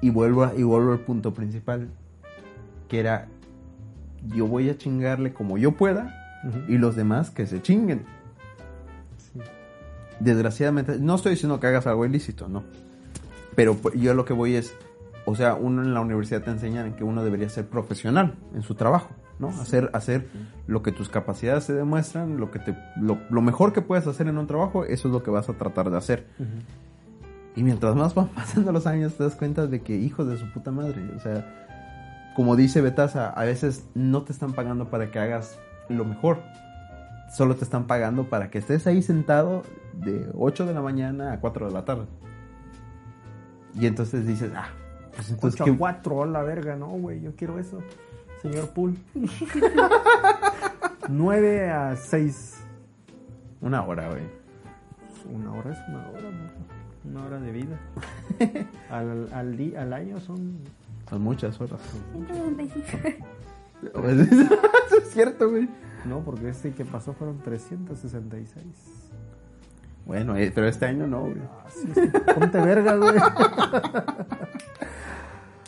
Y 0.00 0.10
vuelvo, 0.10 0.44
a- 0.44 0.54
y 0.54 0.62
vuelvo 0.62 0.92
al 0.92 1.00
punto 1.00 1.32
principal, 1.34 1.88
que 2.88 3.00
era, 3.00 3.28
yo 4.34 4.46
voy 4.46 4.68
a 4.68 4.76
chingarle 4.76 5.32
como 5.32 5.58
yo 5.58 5.72
pueda 5.72 6.25
Y 6.68 6.78
los 6.78 6.96
demás 6.96 7.30
que 7.30 7.46
se 7.46 7.60
chinguen. 7.60 8.04
Sí. 9.18 9.40
Desgraciadamente, 10.20 10.98
no 10.98 11.14
estoy 11.16 11.32
diciendo 11.32 11.60
que 11.60 11.66
hagas 11.66 11.86
algo 11.86 12.04
ilícito, 12.04 12.48
no. 12.48 12.62
Pero 13.54 13.74
pues, 13.74 13.94
yo 13.98 14.14
lo 14.14 14.24
que 14.24 14.32
voy 14.32 14.54
es, 14.54 14.74
o 15.24 15.34
sea, 15.34 15.54
uno 15.54 15.82
en 15.82 15.94
la 15.94 16.00
universidad 16.00 16.42
te 16.42 16.50
enseñan 16.50 16.94
que 16.94 17.04
uno 17.04 17.24
debería 17.24 17.48
ser 17.48 17.66
profesional 17.66 18.34
en 18.54 18.62
su 18.62 18.74
trabajo, 18.74 19.10
¿no? 19.38 19.48
Hacer, 19.48 19.90
hacer 19.92 20.28
lo 20.66 20.82
que 20.82 20.92
tus 20.92 21.08
capacidades 21.08 21.66
te 21.66 21.72
demuestran, 21.72 22.36
lo 22.36 22.50
que 22.50 22.58
te, 22.58 22.76
lo, 23.00 23.18
lo 23.30 23.42
mejor 23.42 23.72
que 23.72 23.82
puedes 23.82 24.06
hacer 24.06 24.28
en 24.28 24.38
un 24.38 24.46
trabajo, 24.46 24.84
eso 24.84 25.08
es 25.08 25.12
lo 25.12 25.22
que 25.22 25.30
vas 25.30 25.48
a 25.48 25.54
tratar 25.54 25.90
de 25.90 25.96
hacer. 25.96 26.26
Ujú. 26.38 26.48
Y 27.56 27.62
mientras 27.62 27.96
más 27.96 28.14
van 28.14 28.28
pasando 28.34 28.70
los 28.70 28.86
años, 28.86 29.14
te 29.14 29.24
das 29.24 29.34
cuenta 29.34 29.66
de 29.66 29.80
que 29.80 29.96
hijos 29.96 30.28
de 30.28 30.38
su 30.38 30.52
puta 30.52 30.70
madre, 30.70 31.02
o 31.16 31.20
sea, 31.20 32.32
como 32.36 32.54
dice 32.54 32.82
Betasa, 32.82 33.30
a 33.30 33.44
veces 33.44 33.86
no 33.94 34.22
te 34.22 34.32
están 34.32 34.52
pagando 34.52 34.90
para 34.90 35.10
que 35.10 35.18
hagas 35.18 35.58
lo 35.88 36.04
mejor. 36.04 36.38
Solo 37.34 37.56
te 37.56 37.64
están 37.64 37.86
pagando 37.86 38.24
para 38.24 38.50
que 38.50 38.58
estés 38.58 38.86
ahí 38.86 39.02
sentado 39.02 39.62
de 39.92 40.28
8 40.36 40.66
de 40.66 40.74
la 40.74 40.80
mañana 40.80 41.32
a 41.32 41.40
4 41.40 41.66
de 41.66 41.72
la 41.72 41.84
tarde. 41.84 42.06
Y 43.74 43.86
entonces 43.86 44.26
dices, 44.26 44.52
ah, 44.54 44.68
pues 45.14 45.30
entonces 45.30 45.60
8 45.60 45.64
¿qué? 45.64 45.70
a 45.70 45.78
4, 45.78 46.22
a 46.22 46.26
la 46.26 46.42
verga, 46.42 46.76
no, 46.76 46.88
güey, 46.88 47.20
yo 47.20 47.34
quiero 47.36 47.58
eso. 47.58 47.80
Señor 48.40 48.70
Pool. 48.70 48.96
9 51.08 51.70
a 51.70 51.96
6. 51.96 52.60
Una 53.60 53.82
hora, 53.84 54.08
güey. 54.08 54.22
Una 55.32 55.52
hora 55.52 55.72
es 55.72 55.78
una 55.88 56.08
hora, 56.10 56.30
¿no? 56.30 57.10
Una 57.10 57.26
hora 57.26 57.40
de 57.40 57.52
vida. 57.52 57.78
al, 58.90 59.28
al, 59.32 59.56
día, 59.56 59.82
al 59.82 59.92
año 59.92 60.20
son. 60.20 60.58
Son 61.08 61.22
muchas 61.22 61.60
horas. 61.60 61.80
165. 62.12 63.26
Eso 63.94 64.96
es 64.98 65.10
cierto, 65.10 65.50
güey. 65.50 65.68
No, 66.04 66.20
porque 66.20 66.50
ese 66.50 66.72
que 66.72 66.84
pasó 66.84 67.12
fueron 67.12 67.38
366. 67.42 68.64
Bueno, 70.06 70.36
eh, 70.36 70.52
pero 70.54 70.68
este 70.68 70.86
año 70.86 71.06
no, 71.06 71.22
güey. 71.22 71.34
Sí, 71.68 71.88
sí, 71.94 72.00
Ponte 72.34 72.60
verga, 72.60 72.94
güey. 72.96 73.14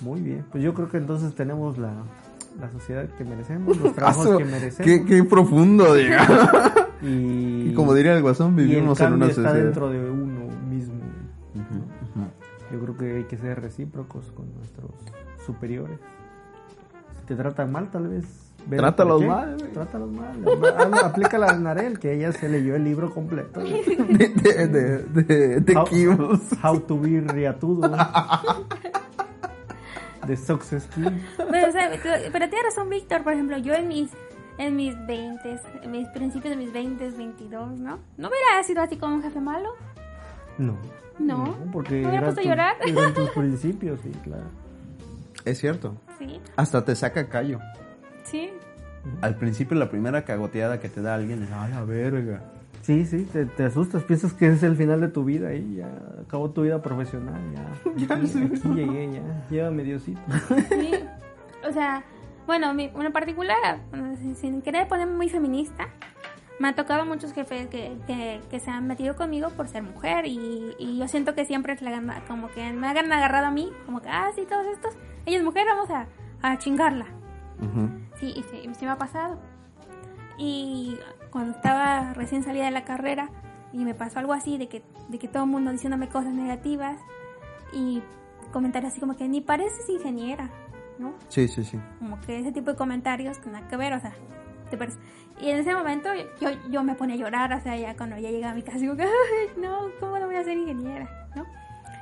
Muy 0.02 0.20
bien. 0.20 0.44
Pues 0.52 0.62
yo 0.62 0.74
creo 0.74 0.88
que 0.88 0.98
entonces 0.98 1.34
tenemos 1.34 1.76
la, 1.76 1.92
la 2.60 2.70
sociedad 2.70 3.08
que 3.16 3.24
merecemos, 3.24 3.76
los 3.78 3.94
trabajos 3.94 4.26
Aso, 4.26 4.38
que 4.38 4.44
merecemos. 4.44 4.76
Qué, 4.84 5.04
qué 5.04 5.24
profundo, 5.24 5.94
diga. 5.94 6.88
Y, 7.02 7.06
Y 7.70 7.74
como 7.74 7.94
diría 7.94 8.14
el 8.16 8.22
guasón, 8.22 8.56
y 8.58 8.62
el 8.62 8.68
vivimos 8.68 9.00
en 9.00 9.14
una 9.14 9.26
está 9.26 9.42
sociedad. 9.42 9.64
dentro 9.64 9.90
de 9.90 10.10
uno 10.10 10.46
mismo. 10.68 10.94
Yo 12.72 12.78
creo 12.80 12.96
que 12.96 13.16
hay 13.16 13.24
que 13.24 13.36
ser 13.38 13.60
recíprocos 13.60 14.30
con 14.32 14.54
nuestros 14.54 14.90
superiores. 15.44 15.98
Te 17.28 17.36
tratan 17.36 17.70
mal, 17.70 17.90
tal 17.90 18.08
vez. 18.08 18.24
Trátalos 18.68 19.22
mal, 19.22 19.56
güey. 19.58 19.72
Trátalos 19.72 20.10
mal. 20.10 20.42
Aplica 21.04 21.38
la 21.38 21.52
de 21.52 21.60
Narel, 21.60 21.98
que 21.98 22.14
ella 22.14 22.32
se 22.32 22.48
leyó 22.48 22.74
el 22.74 22.84
libro 22.84 23.12
completo. 23.14 23.60
De, 23.60 24.28
de, 24.28 24.66
de, 24.66 24.98
de, 25.24 25.60
de 25.60 25.76
How, 25.76 25.84
Kibos. 25.84 26.40
How 26.62 26.80
to 26.80 26.98
be 26.98 27.20
riatudo. 27.20 27.90
De 30.26 30.36
Success 30.36 30.86
Key. 30.94 31.04
Pero, 31.36 31.68
o 31.68 31.72
sea, 31.72 31.90
pero 32.32 32.48
tiene 32.48 32.64
razón 32.64 32.90
Víctor, 32.90 33.22
por 33.22 33.32
ejemplo, 33.32 33.56
yo 33.58 33.74
en 33.74 33.88
mis 33.88 34.10
en 34.58 34.74
mis 34.74 34.94
20, 35.06 35.60
en 35.82 35.90
mis 35.90 36.08
principios 36.08 36.50
de 36.50 36.56
mis 36.56 36.72
20, 36.72 37.10
22, 37.10 37.78
¿no? 37.78 37.98
No 38.16 38.28
hubiera 38.28 38.62
sido 38.64 38.82
así 38.82 38.96
como 38.96 39.14
un 39.14 39.22
jefe 39.22 39.40
malo. 39.40 39.70
No. 40.58 40.76
No. 41.18 41.56
porque 41.72 42.00
¿Me 42.00 42.08
hubiera 42.08 42.24
puesto 42.24 42.40
a 42.40 42.44
llorar? 42.44 42.76
eran 42.84 43.14
tus 43.14 43.30
principios, 43.34 44.00
sí, 44.02 44.10
claro. 44.24 44.44
Es 45.44 45.58
cierto. 45.58 45.96
Sí, 46.18 46.40
Hasta 46.56 46.84
te 46.84 46.94
saca 46.94 47.28
callo. 47.28 47.60
sí. 48.24 48.50
Al 49.22 49.36
principio, 49.36 49.76
la 49.78 49.88
primera 49.88 50.24
cagoteada 50.24 50.80
que 50.80 50.88
te 50.90 51.00
da 51.00 51.14
alguien 51.14 51.42
es, 51.42 51.50
a 51.52 51.66
la 51.68 51.82
verga. 51.84 52.42
Sí, 52.82 53.06
sí, 53.06 53.26
te, 53.32 53.46
te 53.46 53.64
asustas, 53.64 54.02
piensas 54.02 54.34
que 54.34 54.48
es 54.48 54.62
el 54.62 54.76
final 54.76 55.00
de 55.00 55.08
tu 55.08 55.24
vida 55.24 55.54
y 55.54 55.76
ya 55.76 55.88
acabó 56.26 56.50
tu 56.50 56.62
vida 56.62 56.82
profesional, 56.82 57.40
ya. 57.54 57.90
Aquí, 58.14 58.24
aquí 58.24 58.68
llegué, 58.74 59.12
ya. 59.14 59.46
Llévame 59.50 59.84
Diosito. 59.84 60.20
Sí. 60.68 60.90
O 61.66 61.72
sea, 61.72 62.02
bueno, 62.46 62.74
mi, 62.74 62.84
en 62.94 63.12
particular, 63.12 63.80
sin, 64.18 64.36
sin 64.36 64.62
querer 64.62 64.88
ponerme 64.88 65.14
muy 65.14 65.28
feminista, 65.30 65.88
me 66.58 66.68
ha 66.68 66.74
tocado 66.74 67.04
muchos 67.06 67.32
jefes 67.32 67.68
que, 67.68 67.96
que, 68.06 68.40
que 68.50 68.60
se 68.60 68.70
han 68.70 68.86
metido 68.86 69.16
conmigo 69.16 69.50
por 69.50 69.68
ser 69.68 69.82
mujer 69.82 70.26
y, 70.26 70.74
y 70.78 70.98
yo 70.98 71.06
siento 71.08 71.34
que 71.34 71.44
siempre 71.44 71.72
es 71.72 71.82
la 71.82 72.22
como 72.26 72.48
que 72.48 72.72
me 72.72 72.88
han 72.88 73.12
agarrado 73.12 73.46
a 73.46 73.50
mí, 73.50 73.70
como 73.86 74.00
que, 74.00 74.08
ah, 74.08 74.30
sí, 74.34 74.44
todos 74.48 74.66
estos, 74.66 74.94
ella 75.26 75.38
es 75.38 75.44
mujer, 75.44 75.66
vamos 75.66 75.90
a, 75.90 76.06
a 76.42 76.58
chingarla. 76.58 77.06
Sí, 78.18 78.34
y 78.36 78.42
sí 78.74 78.84
me 78.84 78.90
ha 78.90 78.98
pasado. 78.98 79.38
Y 80.36 80.96
cuando 81.30 81.52
estaba 81.56 82.14
recién 82.14 82.42
salida 82.42 82.64
de 82.66 82.70
la 82.70 82.84
carrera 82.84 83.30
y 83.72 83.84
me 83.84 83.94
pasó 83.94 84.18
algo 84.18 84.32
así 84.32 84.58
de 84.58 84.68
que, 84.68 84.82
de 85.08 85.18
que 85.18 85.28
todo 85.28 85.44
el 85.44 85.50
mundo 85.50 85.72
diciéndome 85.72 86.08
cosas 86.08 86.32
negativas 86.32 86.98
y 87.72 88.02
comentarios 88.52 88.92
así 88.92 89.00
como 89.00 89.16
que 89.16 89.28
ni 89.28 89.40
pareces 89.40 89.88
ingeniera, 89.88 90.50
¿no? 90.98 91.14
Sí, 91.28 91.48
sí, 91.48 91.64
sí. 91.64 91.78
Como 91.98 92.20
que 92.20 92.38
ese 92.38 92.52
tipo 92.52 92.70
de 92.70 92.76
comentarios 92.76 93.38
que 93.38 93.50
nada 93.50 93.68
que 93.68 93.76
ver, 93.76 93.92
o 93.92 94.00
sea, 94.00 94.14
Y 95.40 95.50
en 95.50 95.58
ese 95.58 95.74
momento 95.74 96.08
yo, 96.40 96.48
yo 96.70 96.82
me 96.82 96.94
ponía 96.94 97.14
a 97.14 97.18
llorar, 97.18 97.52
o 97.52 97.60
sea, 97.60 97.76
ya 97.76 97.96
cuando 97.96 98.16
ya 98.18 98.30
llegaba 98.30 98.52
a 98.52 98.56
mi 98.56 98.62
casa, 98.62 98.78
digo, 98.78 98.94
"Ay, 98.98 99.60
no, 99.60 99.88
¿cómo 100.00 100.18
no 100.18 100.26
voy 100.26 100.36
a 100.36 100.44
ser 100.44 100.56
ingeniera? 100.58 101.28
¿No? 101.36 101.46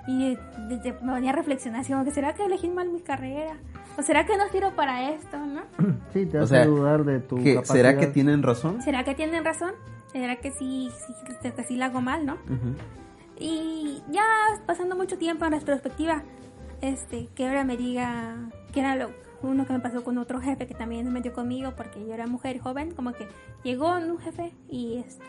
Y 0.08 0.36
de- 0.68 0.78
de- 0.78 0.92
me 1.02 1.12
ponía 1.12 1.30
a 1.30 1.34
reflexionar, 1.34 1.80
así 1.82 1.92
como 1.92 2.04
que 2.04 2.12
¿será 2.12 2.32
que 2.34 2.44
elegí 2.44 2.68
mal 2.68 2.88
mi 2.88 3.00
carrera? 3.00 3.56
¿O 3.98 4.02
será 4.02 4.24
que 4.24 4.36
no 4.36 4.46
sirvo 4.48 4.70
para 4.72 5.10
esto, 5.10 5.36
no? 5.38 5.62
Sí, 6.12 6.26
te 6.26 6.38
O 6.38 6.44
hace 6.44 6.54
sea, 6.56 6.64
dudar 6.66 7.04
de 7.04 7.18
tu 7.20 7.36
¿Qué, 7.36 7.54
capacidad. 7.56 7.74
¿Será 7.76 7.98
que 7.98 8.06
tienen 8.06 8.42
razón? 8.42 8.80
¿Será 8.82 9.04
que 9.04 9.14
tienen 9.14 9.44
razón? 9.44 9.72
¿Será 10.12 10.36
que 10.36 10.50
sí, 10.52 10.90
sí, 11.42 11.50
que 11.50 11.64
sí 11.64 11.76
la 11.76 11.86
hago 11.86 12.00
mal, 12.00 12.24
no? 12.24 12.38
Y 13.38 14.02
ya 14.10 14.22
pasando 14.64 14.96
mucho 14.96 15.18
tiempo 15.18 15.44
en 15.44 15.52
retrospectiva, 15.52 16.22
este, 16.80 17.28
que 17.34 17.46
ahora 17.46 17.64
me 17.64 17.76
diga 17.76 18.36
que 18.72 18.80
era 18.80 18.96
lo, 18.96 19.10
uno 19.42 19.66
que 19.66 19.72
me 19.72 19.80
pasó 19.80 20.02
con 20.04 20.18
otro 20.18 20.40
jefe 20.40 20.66
que 20.66 20.74
también 20.74 21.04
se 21.04 21.10
metió 21.10 21.32
conmigo 21.32 21.72
porque 21.76 22.04
yo 22.04 22.12
era 22.14 22.26
mujer 22.26 22.58
joven, 22.58 22.92
como 22.92 23.12
que 23.12 23.28
llegó 23.64 23.96
un 23.96 24.18
jefe 24.18 24.52
y 24.68 24.96
este, 24.98 25.24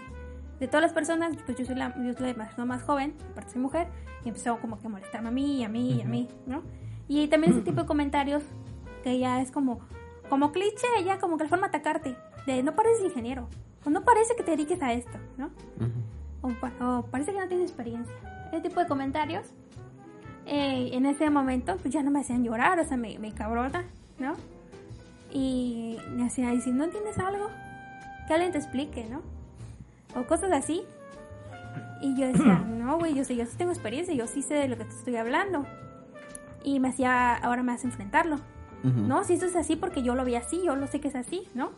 de 0.60 0.68
todas 0.68 0.82
las 0.82 0.94
personas, 0.94 1.36
pues 1.46 1.58
yo 1.58 1.66
soy 1.66 1.76
la, 1.76 1.94
yo 1.98 2.14
soy 2.14 2.28
la 2.28 2.34
persona 2.34 2.66
más 2.66 2.84
joven, 2.84 3.14
aparte 3.32 3.52
soy 3.54 3.62
mujer, 3.62 3.88
y 4.26 4.30
empezó 4.30 4.58
como 4.60 4.80
que 4.80 4.88
a 4.88 4.90
molestarme 4.90 5.28
a 5.30 5.32
mí, 5.32 5.64
a 5.64 5.70
mí, 5.70 6.02
a 6.02 6.06
mí, 6.08 6.28
¿no? 6.46 6.64
Y 7.08 7.28
también 7.28 7.54
ese 7.54 7.62
tipo 7.62 7.82
de 7.82 7.88
comentarios 7.88 8.44
que 9.04 9.20
ya 9.20 9.42
es 9.42 9.52
como, 9.52 9.80
como 10.30 10.52
cliché, 10.52 10.88
ya 11.06 11.20
como 11.20 11.38
que 11.38 11.44
la 11.44 11.50
forma 11.50 11.68
de 11.70 11.78
atacarte, 11.78 12.16
de 12.46 12.64
no 12.64 12.76
pareces 12.76 13.06
ingeniero, 13.06 13.48
o 13.86 13.90
no 13.90 14.04
parece 14.04 14.36
que 14.36 14.44
te 14.44 14.52
dediques 14.52 14.82
a 14.82 14.94
esto, 14.94 15.18
¿no? 15.38 15.48
Ujú. 15.48 15.92
o, 16.42 16.50
pa- 16.60 16.74
o 16.98 17.04
parece 17.06 17.34
que 17.34 17.40
no 17.40 17.48
tienes 17.48 17.70
experiencia. 17.70 18.14
Ese 18.52 18.62
tipo 18.62 18.80
de 18.80 18.88
comentarios, 18.88 19.54
eh, 20.48 20.90
en 20.94 21.06
ese 21.06 21.30
momento, 21.30 21.78
pues 21.78 21.94
ya 21.94 22.02
no 22.04 22.12
me 22.12 22.22
hacían 22.22 22.44
llorar, 22.44 22.80
o 22.80 22.86
sea, 22.86 22.96
me, 22.98 23.20
me 23.20 23.34
cabrona, 23.34 23.86
¿no? 24.18 24.36
Y 25.32 25.98
me 26.16 26.26
hacían 26.26 26.56
decir, 26.56 26.74
¿no 26.74 26.86
entiendes 26.86 27.20
algo? 27.20 27.50
Que 28.28 28.34
alguien 28.34 28.54
te 28.54 28.58
explique, 28.58 29.06
¿no? 29.10 29.22
O 30.20 30.26
cosas 30.26 30.52
así. 30.52 30.84
Y 32.02 32.16
yo 32.16 32.28
decía, 32.28 32.60
no, 32.68 32.98
güey, 32.98 33.14
yo 33.14 33.26
sé, 33.26 33.36
yo 33.36 33.46
sí 33.46 33.58
tengo 33.58 33.72
experiencia, 33.72 34.14
yo 34.14 34.26
sí 34.26 34.42
sé 34.42 34.54
de 34.54 34.68
lo 34.70 34.78
que 34.78 34.86
te 34.86 34.96
estoy 34.96 35.18
hablando. 35.18 35.66
Y 36.64 36.80
me 36.80 36.90
hacía, 36.90 37.36
ahora 37.36 37.62
me 37.62 37.74
hace 37.74 37.88
enfrentarlo. 37.88 38.38
No, 38.84 39.24
si 39.24 39.34
esto 39.34 39.46
es 39.48 39.56
así 39.56 39.76
porque 39.76 40.02
yo 40.04 40.16
lo 40.16 40.24
vi 40.24 40.36
así, 40.36 40.62
yo 40.64 40.76
lo 40.76 40.88
sé 40.88 41.00
que 41.02 41.08
es 41.10 41.16
así, 41.16 41.48
¿no? 41.56 41.72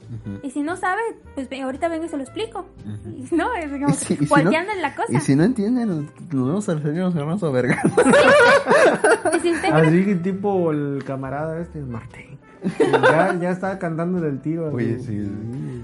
Y 0.44 0.52
si 0.52 0.62
no 0.62 0.76
sabe, 0.76 1.02
pues 1.36 1.48
ahorita 1.62 1.88
vengo 1.88 2.06
y 2.06 2.10
se 2.10 2.18
lo 2.18 2.24
explico. 2.24 2.66
No, 3.32 3.54
es 3.56 3.72
si- 3.98 4.16
si 4.26 4.26
no- 4.44 4.52
en 4.52 4.82
la 4.82 4.96
cosa. 4.96 5.12
Y 5.14 5.20
si 5.20 5.36
no 5.36 5.44
entienden, 5.44 5.88
nos 5.88 6.34
nos 6.34 6.48
vemos 6.48 6.70
al 6.70 6.82
señor 6.84 7.16
nos 7.16 7.44
a 7.44 7.50
verga. 7.50 7.82
Y 9.36 9.40
si 9.40 9.50
Así 9.72 10.06
que 10.06 10.16
tipo 10.16 10.72
el 10.72 11.04
camarada 11.06 11.60
este 11.60 11.80
es 11.80 11.86
Martín. 11.88 12.38
Ya, 12.80 13.38
ya 13.40 13.52
estaba 13.52 13.80
cantando 13.80 14.20
del 14.20 14.42
tiro. 14.42 14.68
así. 14.68 14.76
Oye, 14.76 15.00
sí. 15.00 15.32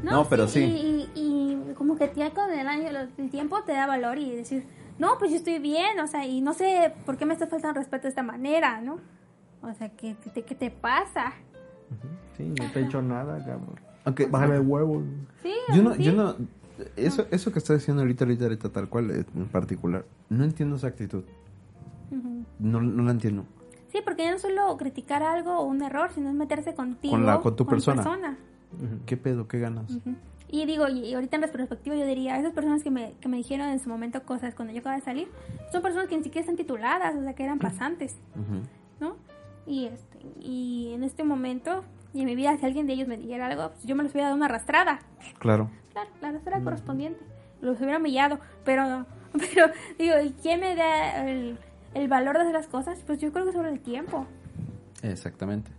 No, 0.04 0.26
pero 0.28 0.48
sí. 0.48 0.60
Y, 0.64 1.10
y- 1.20 1.22
y 1.70 1.74
como 1.76 1.96
que 1.98 2.12
ya 2.16 2.32
con 2.32 2.52
el 2.52 2.68
año, 2.68 2.88
el 3.18 3.30
tiempo 3.30 3.62
te 3.64 3.72
da 3.74 3.86
valor 3.88 4.18
y 4.18 4.36
decir, 4.36 4.66
no, 5.00 5.18
pues 5.18 5.32
yo 5.32 5.38
estoy 5.38 5.60
bien, 5.60 6.00
o 6.00 6.08
sea, 6.08 6.26
y 6.26 6.42
no 6.42 6.54
sé 6.54 6.94
por 7.06 7.18
qué 7.18 7.26
me 7.26 7.34
está 7.34 7.48
faltando 7.48 7.80
respeto 7.80 8.04
de 8.04 8.10
esta 8.10 8.24
manera, 8.24 8.82
¿no? 8.82 8.98
O 9.70 9.74
sea, 9.74 9.90
¿qué, 9.90 10.16
qué, 10.24 10.30
te- 10.30 10.44
qué 10.44 10.56
te 10.56 10.72
pasa? 10.72 11.34
Sí, 12.38 12.44
no 12.44 12.72
te 12.72 12.80
he 12.80 12.86
hecho 12.86 13.02
nada, 13.02 13.38
cabrón. 13.40 13.80
Aunque, 14.04 14.26
Bájale 14.28 14.56
el 14.56 14.62
huevo. 14.68 15.02
Sí, 15.42 15.54
yo 15.74 15.82
no, 15.84 15.94
sí. 15.96 16.04
yo 16.04 16.12
no, 16.14 16.36
eso, 16.96 17.26
eso 17.32 17.52
que 17.52 17.60
estás 17.60 17.78
diciendo 17.80 18.02
ahorita, 18.04 18.26
ahorita, 18.26 18.44
ahorita, 18.46 18.70
tal 18.70 18.90
cual, 18.90 19.12
eh, 19.12 19.26
en 19.36 19.46
particular, 19.48 20.06
no 20.30 20.44
entiendo 20.44 20.76
esa 20.76 20.88
actitud. 20.88 21.24
Ujú. 22.12 22.44
No, 22.60 22.82
no 22.82 23.04
la 23.04 23.12
entiendo. 23.12 23.46
Sí, 23.92 24.00
porque 24.04 24.24
ya 24.24 24.32
no 24.32 24.40
solo 24.40 24.76
criticar 24.78 25.24
algo 25.24 25.58
o 25.60 25.64
un 25.66 25.82
error, 25.82 26.12
sino 26.14 26.30
es 26.30 26.36
meterse 26.36 26.76
contigo. 26.76 27.14
Con 27.14 27.26
la- 27.26 27.40
con 27.40 27.56
tu 27.56 27.66
persona. 27.66 28.04
persona. 28.04 28.38
¿Qué 29.06 29.16
pedo? 29.18 29.48
¿Qué 29.48 29.60
ganas? 29.60 29.86
Y 30.50 30.66
digo, 30.66 30.88
y 30.90 31.14
ahorita 31.14 31.38
en 31.38 31.42
retrospectiva 31.44 31.96
yo 31.96 32.06
diría, 32.06 32.38
esas 32.38 32.54
personas 32.54 32.84
que 32.84 32.92
me, 32.92 33.14
que 33.22 33.28
me 33.30 33.38
dijeron 33.38 33.70
en 33.70 33.80
su 33.80 33.90
momento 33.90 34.22
cosas 34.24 34.54
cuando 34.54 34.74
yo 34.74 34.80
acababa 34.82 35.00
de 35.00 35.06
salir, 35.06 35.28
son 35.72 35.82
personas 35.82 36.08
que 36.08 36.18
ni 36.18 36.24
siquiera 36.24 36.42
están 36.42 36.56
tituladas, 36.58 37.16
o 37.16 37.22
sea, 37.24 37.34
que 37.34 37.44
eran 37.44 37.58
pasantes. 37.58 38.18
¿no? 38.36 38.44
Y, 39.68 39.86
este, 39.86 40.20
y 40.42 40.92
en 40.94 41.04
este 41.04 41.24
momento, 41.24 41.84
y 42.14 42.22
en 42.22 42.26
mi 42.28 42.36
vida, 42.36 42.58
si 42.58 42.66
alguien 42.66 42.88
de 42.88 42.94
ellos 42.94 43.08
me 43.08 43.18
dijera 43.18 43.48
algo, 43.48 43.72
pues 43.72 43.84
yo 43.86 43.96
me 43.96 44.04
los 44.04 44.12
hubiera 44.12 44.28
dado 44.28 44.38
una 44.38 44.46
arrastrada, 44.46 45.00
Claro. 45.40 45.70
claro, 45.92 46.10
la 46.22 46.30
arrastrada 46.30 46.64
correspondiente, 46.64 47.20
los 47.62 47.78
hubiera 47.80 47.98
humillado, 47.98 48.40
pero, 48.64 49.06
pero 49.34 49.68
digo, 49.98 50.16
¿y 50.24 50.30
quién 50.42 50.60
me 50.60 50.76
da 50.76 51.28
el, 51.28 51.58
el 51.94 52.08
valor 52.08 52.36
de 52.36 52.42
hacer 52.42 52.54
las 52.54 52.68
cosas? 52.68 53.00
Pues 53.08 53.20
yo 53.20 53.32
creo 53.34 53.46
que 53.46 53.54
sobre 53.54 53.70
el 53.70 53.80
tiempo. 53.80 54.26
Exactamente. 55.02 55.72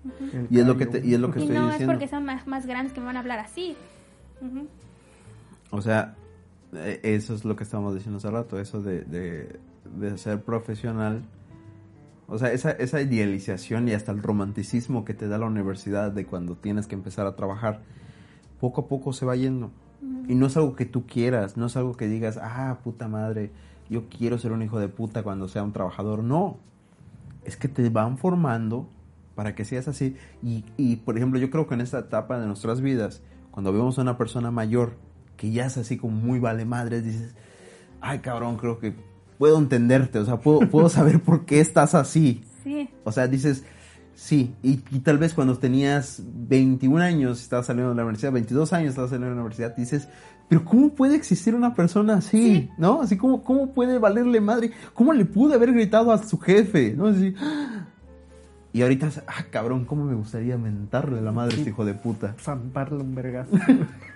Y 0.50 0.60
es 0.60 0.66
lo 0.66 0.76
que 0.76 0.86
te, 0.86 1.04
y 1.04 1.14
es 1.14 1.20
lo 1.20 1.30
que 1.32 1.40
Y 1.40 1.42
estoy 1.42 1.56
no 1.56 1.70
es 1.70 1.82
porque 1.82 2.06
son 2.06 2.24
más, 2.24 2.46
más 2.46 2.66
grandes 2.66 2.92
que 2.92 3.00
me 3.00 3.06
van 3.06 3.16
a 3.16 3.20
hablar 3.20 3.38
así. 3.40 3.76
O 5.70 5.80
sea, 5.82 6.14
eh, 6.74 7.00
eso 7.02 7.34
es 7.34 7.44
lo 7.44 7.56
que 7.56 7.64
estábamos 7.64 7.94
diciendo 7.94 8.18
hace 8.18 8.30
rato, 8.30 8.60
eso 8.60 8.80
de, 8.82 9.02
de, 9.02 9.58
de 9.84 10.18
ser 10.18 10.42
profesional. 10.42 11.22
O 12.28 12.38
sea, 12.38 12.52
esa, 12.52 12.72
esa 12.72 13.00
idealización 13.00 13.88
y 13.88 13.92
hasta 13.92 14.12
el 14.12 14.22
romanticismo 14.22 15.04
que 15.04 15.14
te 15.14 15.28
da 15.28 15.38
la 15.38 15.46
universidad 15.46 16.10
de 16.10 16.26
cuando 16.26 16.56
tienes 16.56 16.86
que 16.86 16.94
empezar 16.94 17.26
a 17.26 17.36
trabajar, 17.36 17.82
poco 18.60 18.82
a 18.82 18.88
poco 18.88 19.12
se 19.12 19.24
va 19.24 19.36
yendo. 19.36 19.70
Y 20.28 20.34
no 20.34 20.46
es 20.46 20.56
algo 20.56 20.74
que 20.74 20.86
tú 20.86 21.06
quieras, 21.06 21.56
no 21.56 21.66
es 21.66 21.76
algo 21.76 21.96
que 21.96 22.08
digas, 22.08 22.38
ah, 22.42 22.78
puta 22.82 23.06
madre, 23.06 23.52
yo 23.88 24.08
quiero 24.08 24.38
ser 24.38 24.52
un 24.52 24.62
hijo 24.62 24.80
de 24.80 24.88
puta 24.88 25.22
cuando 25.22 25.46
sea 25.46 25.62
un 25.62 25.72
trabajador. 25.72 26.24
No, 26.24 26.58
es 27.44 27.56
que 27.56 27.68
te 27.68 27.88
van 27.90 28.18
formando 28.18 28.88
para 29.36 29.54
que 29.54 29.64
seas 29.64 29.86
así. 29.86 30.16
Y, 30.42 30.64
y, 30.76 30.96
por 30.96 31.16
ejemplo, 31.16 31.38
yo 31.38 31.50
creo 31.50 31.68
que 31.68 31.74
en 31.74 31.80
esta 31.80 32.00
etapa 32.00 32.40
de 32.40 32.46
nuestras 32.46 32.80
vidas, 32.80 33.22
cuando 33.52 33.72
vemos 33.72 33.98
a 33.98 34.02
una 34.02 34.18
persona 34.18 34.50
mayor 34.50 34.96
que 35.36 35.52
ya 35.52 35.66
es 35.66 35.76
así 35.76 35.96
como 35.96 36.16
muy 36.16 36.40
vale 36.40 36.64
madres, 36.64 37.04
dices, 37.04 37.34
ay 38.00 38.20
cabrón, 38.20 38.56
creo 38.56 38.78
que 38.78 38.94
puedo 39.38 39.58
entenderte, 39.58 40.18
o 40.18 40.24
sea, 40.24 40.38
puedo, 40.38 40.60
puedo 40.68 40.88
saber 40.88 41.20
por 41.20 41.44
qué 41.44 41.60
estás 41.60 41.94
así. 41.94 42.42
Sí. 42.66 42.88
O 43.04 43.12
sea, 43.12 43.28
dices, 43.28 43.62
Sí, 44.16 44.56
y, 44.60 44.80
y 44.90 45.00
tal 45.00 45.18
vez 45.18 45.34
cuando 45.34 45.56
tenías 45.56 46.20
21 46.26 47.00
años, 47.00 47.40
estabas 47.40 47.66
saliendo 47.66 47.90
de 47.90 47.96
la 47.96 48.02
universidad, 48.02 48.32
22 48.32 48.72
años, 48.72 48.88
estabas 48.88 49.10
saliendo 49.10 49.28
de 49.28 49.36
la 49.36 49.42
universidad, 49.42 49.76
dices, 49.76 50.08
pero 50.48 50.64
¿cómo 50.64 50.88
puede 50.88 51.14
existir 51.14 51.54
una 51.54 51.74
persona 51.74 52.14
así? 52.14 52.70
¿No? 52.78 53.02
Así 53.02 53.16
como, 53.16 53.44
¿cómo 53.44 53.72
puede 53.72 53.98
valerle 53.98 54.40
madre? 54.40 54.72
¿Cómo 54.94 55.12
le 55.12 55.26
pude 55.26 55.54
haber 55.54 55.72
gritado 55.72 56.10
a 56.10 56.18
su 56.26 56.40
jefe? 56.40 56.94
¿No? 56.96 57.06
Así, 57.06 57.34
y 58.76 58.82
ahorita, 58.82 59.08
ah, 59.26 59.46
cabrón, 59.50 59.86
¿cómo 59.86 60.04
me 60.04 60.14
gustaría 60.14 60.58
mentarle 60.58 61.22
la 61.22 61.32
madre 61.32 61.54
a 61.54 61.58
este 61.58 61.70
hijo 61.70 61.86
de 61.86 61.94
puta? 61.94 62.34
Zamparle 62.38 62.98
un 63.02 63.14
vergazo. 63.14 63.52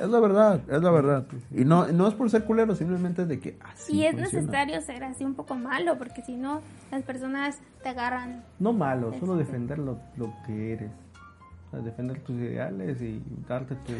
Es 0.00 0.08
la 0.08 0.20
verdad, 0.20 0.60
es 0.68 0.82
la 0.82 0.90
verdad. 0.90 1.26
Y 1.50 1.64
no, 1.64 1.86
no 1.88 2.08
es 2.08 2.14
por 2.14 2.28
ser 2.30 2.44
culero, 2.44 2.74
simplemente 2.74 3.24
de 3.26 3.38
que 3.40 3.58
así 3.64 3.96
y 3.96 4.04
es 4.06 4.14
funciona. 4.14 4.40
necesario 4.42 4.80
ser 4.82 5.04
así 5.04 5.24
un 5.24 5.34
poco 5.34 5.54
malo, 5.54 5.96
porque 5.98 6.22
si 6.22 6.36
no, 6.36 6.60
las 6.90 7.02
personas 7.02 7.58
te 7.82 7.88
agarran. 7.90 8.44
No 8.58 8.72
malo, 8.72 9.12
solo 9.18 9.32
Este. 9.38 9.44
defender 9.44 9.78
lo, 9.78 9.98
lo 10.16 10.32
que 10.46 10.72
eres. 10.74 10.90
O 11.68 11.70
sea, 11.70 11.80
defender 11.80 12.20
tus 12.20 12.36
ideales 12.36 13.00
y 13.02 13.22
darte 13.48 13.74
tu, 13.76 13.92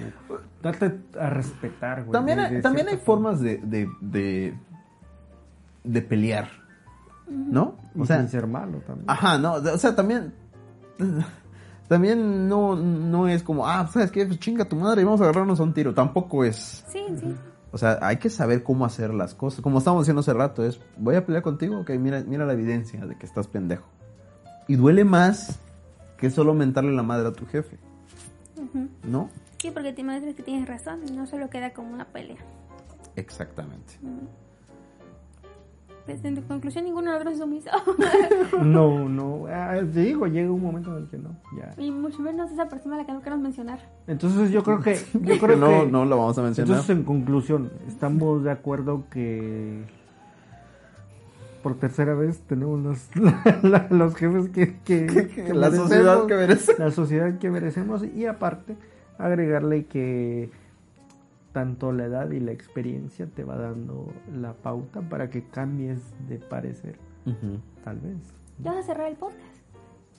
darte 0.62 1.00
a 1.18 1.30
respetar, 1.30 2.00
güey. 2.04 2.12
También, 2.12 2.38
hay- 2.38 2.62
también 2.62 2.88
hay 2.88 2.96
formas 2.96 3.40
de, 3.40 3.58
de, 3.58 3.88
de, 4.00 4.54
de 5.82 6.02
pelear, 6.02 6.48
¿no? 7.28 7.74
Y 7.94 8.00
O 8.02 8.04
sea, 8.06 8.18
sin 8.20 8.28
ser 8.28 8.46
malo 8.46 8.78
también. 8.86 9.10
ajá, 9.10 9.36
no, 9.38 9.54
o 9.54 9.78
sea, 9.78 9.96
también, 9.96 10.32
también 11.88 12.48
no, 12.48 12.74
no 12.76 13.28
es 13.28 13.42
como, 13.42 13.66
ah, 13.66 13.86
¿sabes 13.92 14.10
qué? 14.10 14.26
Pues 14.26 14.38
chinga 14.40 14.64
tu 14.64 14.76
madre 14.76 15.02
y 15.02 15.04
vamos 15.04 15.20
a 15.20 15.24
agarrarnos 15.24 15.60
a 15.60 15.62
un 15.62 15.72
tiro. 15.74 15.94
Tampoco 15.94 16.44
es, 16.44 16.84
Sí, 16.88 17.04
sí. 17.20 17.34
o 17.72 17.78
sea, 17.78 17.98
hay 18.02 18.16
que 18.16 18.30
saber 18.30 18.62
cómo 18.62 18.84
hacer 18.84 19.12
las 19.14 19.34
cosas. 19.34 19.60
Como 19.60 19.78
estábamos 19.78 20.04
diciendo 20.04 20.20
hace 20.20 20.32
rato, 20.34 20.64
es, 20.64 20.80
voy 20.96 21.16
a 21.16 21.24
pelear 21.24 21.42
contigo, 21.42 21.78
ok, 21.80 21.90
mira, 21.98 22.22
mira 22.26 22.44
la 22.46 22.52
evidencia 22.52 23.04
de 23.06 23.16
que 23.16 23.26
estás 23.26 23.46
pendejo. 23.48 23.86
Y 24.68 24.76
duele 24.76 25.04
más 25.04 25.58
que 26.18 26.30
solo 26.30 26.54
mentarle 26.54 26.92
la 26.92 27.02
madre 27.02 27.28
a 27.28 27.32
tu 27.32 27.46
jefe, 27.46 27.78
Ujú. 28.56 28.88
¿no? 29.04 29.28
Sí, 29.58 29.70
porque 29.70 29.92
te 29.92 30.00
imaginas 30.00 30.34
que 30.34 30.42
tienes 30.42 30.68
razón 30.68 31.00
y 31.08 31.12
no 31.12 31.26
solo 31.26 31.50
queda 31.50 31.72
como 31.72 31.92
una 31.92 32.06
pelea. 32.06 32.36
Exactamente. 33.16 33.94
Pues 36.06 36.24
en 36.24 36.40
conclusión, 36.42 36.84
ninguno 36.84 37.10
de 37.12 37.16
los 37.16 37.24
dos 37.24 37.32
es 37.34 37.38
sumiso. 37.40 37.70
No, 38.62 39.08
no. 39.08 39.46
ah, 39.48 39.74
te 39.92 40.00
digo, 40.00 40.26
llega 40.28 40.50
un 40.52 40.62
momento 40.62 40.96
en 40.96 41.02
el 41.02 41.08
que 41.10 41.18
no. 41.18 41.36
Ya. 41.56 41.74
y 41.82 41.90
mucho 41.90 42.20
menos 42.20 42.50
esa 42.52 42.68
persona 42.68 42.94
a 42.94 42.98
la 42.98 43.06
que 43.06 43.12
no 43.12 43.20
queremos 43.22 43.42
mencionar. 43.42 43.80
Entonces 44.06 44.50
yo 44.50 44.62
creo 44.62 44.80
que. 44.80 44.94
Yo 45.20 45.38
creo 45.38 45.56
no, 45.56 45.66
que 45.84 45.86
no 45.90 46.04
lo 46.04 46.16
vamos 46.16 46.38
a 46.38 46.42
mencionar. 46.42 46.70
Entonces, 46.70 46.96
en 46.96 47.02
conclusión, 47.02 47.72
estamos 47.88 48.44
de 48.44 48.52
acuerdo 48.52 49.04
que 49.10 49.82
por 51.62 51.74
tercera 51.78 52.14
vez 52.14 52.40
tenemos 52.42 52.80
los, 52.80 53.10
la- 53.64 53.88
los 53.90 54.14
jefes 54.14 54.48
que, 54.50 54.76
que- 54.84 55.06
que 55.06 55.52
la 55.54 55.70
merecemos, 55.70 55.88
sociedad 55.88 56.26
que 56.26 56.34
merece. 56.36 56.72
la 56.78 56.90
sociedad 56.92 57.38
que 57.38 57.50
merecemos 57.50 58.04
y 58.04 58.26
aparte 58.26 58.76
agregarle 59.18 59.86
que 59.86 60.50
tanto 61.56 61.90
la 61.90 62.04
edad 62.04 62.30
y 62.32 62.38
la 62.40 62.52
experiencia 62.52 63.26
te 63.34 63.42
va 63.42 63.56
dando 63.56 64.12
la 64.30 64.52
pauta 64.52 65.00
para 65.00 65.30
que 65.30 65.42
cambies 65.48 66.12
de 66.28 66.36
parecer, 66.38 66.98
tal 67.82 67.98
vez. 68.00 68.18
Ya 68.62 68.72
vas 68.72 68.80
a 68.80 68.82
cerrar 68.88 69.08
el 69.08 69.16
podcast. 69.16 69.40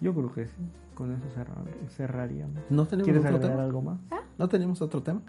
Yo 0.01 0.15
creo 0.15 0.33
que 0.33 0.47
sí, 0.47 0.57
con 0.95 1.11
eso 1.13 1.21
cerrar- 1.35 1.89
cerraríamos. 1.89 2.57
¿No 2.71 2.87
tenemos 2.87 3.03
¿Quieres 3.05 3.21
otro 3.23 3.35
agregar 3.35 3.51
tema? 3.57 3.63
algo 3.65 3.81
más? 3.83 3.99
¿No 4.39 4.49
teníamos 4.49 4.81
otro 4.81 5.03
tema? 5.03 5.21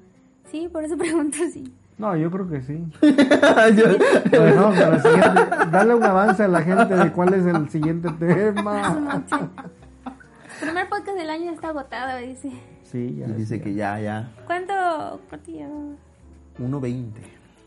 Sí, 0.47 0.67
por 0.73 0.83
eso 0.83 0.97
pregunto 0.97 1.37
si. 1.53 1.75
No, 1.99 2.17
yo 2.17 2.31
creo 2.31 2.49
que 2.49 2.63
sí. 2.63 2.87
Bueno, 3.03 4.71
pero 4.75 5.01
siguiente, 5.03 5.41
dale 5.71 5.95
un 5.95 6.03
avance 6.05 6.43
a 6.43 6.49
la 6.49 6.63
gente 6.63 6.97
de 6.97 7.13
cuál 7.13 7.35
es 7.35 7.45
el 7.45 7.69
siguiente 7.69 8.09
tema. 8.19 9.25
Primer 10.61 10.89
podcast 10.89 11.19
del 11.19 11.29
año 11.29 11.45
ya 11.45 11.53
está 11.53 11.69
agotado, 11.69 12.19
dice. 12.27 12.51
Sí, 12.91 13.17
ya. 13.19 13.27
Y 13.27 13.33
dice 13.33 13.61
que 13.61 13.75
ya, 13.75 14.01
ya. 14.01 14.31
¿Cuánto? 14.47 14.73
¿Cuánto 15.29 15.51
lleva? 15.51 15.71
1.20. 16.59 17.13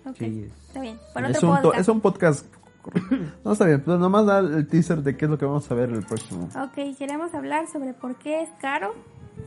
Ok, 0.06 0.16
Sí, 0.18 0.46
es- 0.48 0.68
está 0.68 0.82
bien. 0.82 0.98
Para 1.14 1.30
Es 1.30 1.38
otro 1.38 1.50
un, 1.52 1.62
podcast. 1.62 1.80
es 1.82 1.88
un 1.88 2.02
podcast. 2.02 2.46
No 3.46 3.52
está 3.54 3.66
bien, 3.66 3.82
pero 3.86 4.00
nomás 4.00 4.26
da 4.26 4.40
el 4.40 4.68
teaser 4.68 5.04
de 5.04 5.16
qué 5.16 5.26
es 5.26 5.32
lo 5.32 5.38
que 5.38 5.46
vamos 5.46 5.70
a 5.70 5.76
ver 5.76 5.90
en 5.90 5.96
el 5.98 6.04
próximo. 6.04 6.50
Ok, 6.56 6.98
queremos 6.98 7.34
hablar 7.36 7.68
sobre 7.68 7.94
por 7.94 8.16
qué 8.16 8.42
es 8.42 8.50
caro 8.60 8.96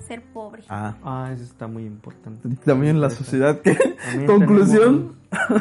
ser 0.06 0.22
pobre. 0.22 0.62
Ah, 0.68 0.94
Ah, 1.04 1.30
eso 1.34 1.42
está 1.42 1.66
muy 1.66 1.84
importante. 1.84 2.48
también 2.64 3.00
la 3.00 3.10
sociedad 3.10 3.60
que. 3.60 3.76
Conclusión. 4.26 5.16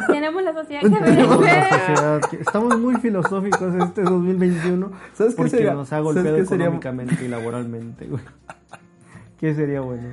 Tenemos 0.06 0.42
la 0.44 0.52
sociedad 0.54 0.82
que 0.82 0.88
Tenemos 0.90 1.40
merece. 1.40 1.70
sociedad 1.86 2.20
que- 2.30 2.36
estamos 2.40 2.78
muy 2.78 2.94
filosóficos 2.96 3.74
este 3.74 4.02
2021 4.02 4.92
¿Sabes 5.14 5.32
qué 5.34 5.36
porque 5.36 5.50
sería- 5.50 5.74
nos 5.74 5.92
ha 5.92 5.98
golpeado 5.98 6.36
qué 6.36 6.46
sería- 6.46 6.66
económicamente 6.66 7.24
y 7.24 7.28
laboralmente, 7.28 8.06
güey. 8.06 8.22
¿Qué 9.44 9.54
sería 9.54 9.82
bueno? 9.82 10.04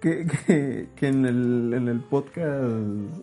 Que, 0.00 0.26
que, 0.26 0.88
que 0.94 1.08
en, 1.08 1.24
el, 1.24 1.72
en 1.74 1.88
el 1.88 2.00
podcast. 2.00 2.62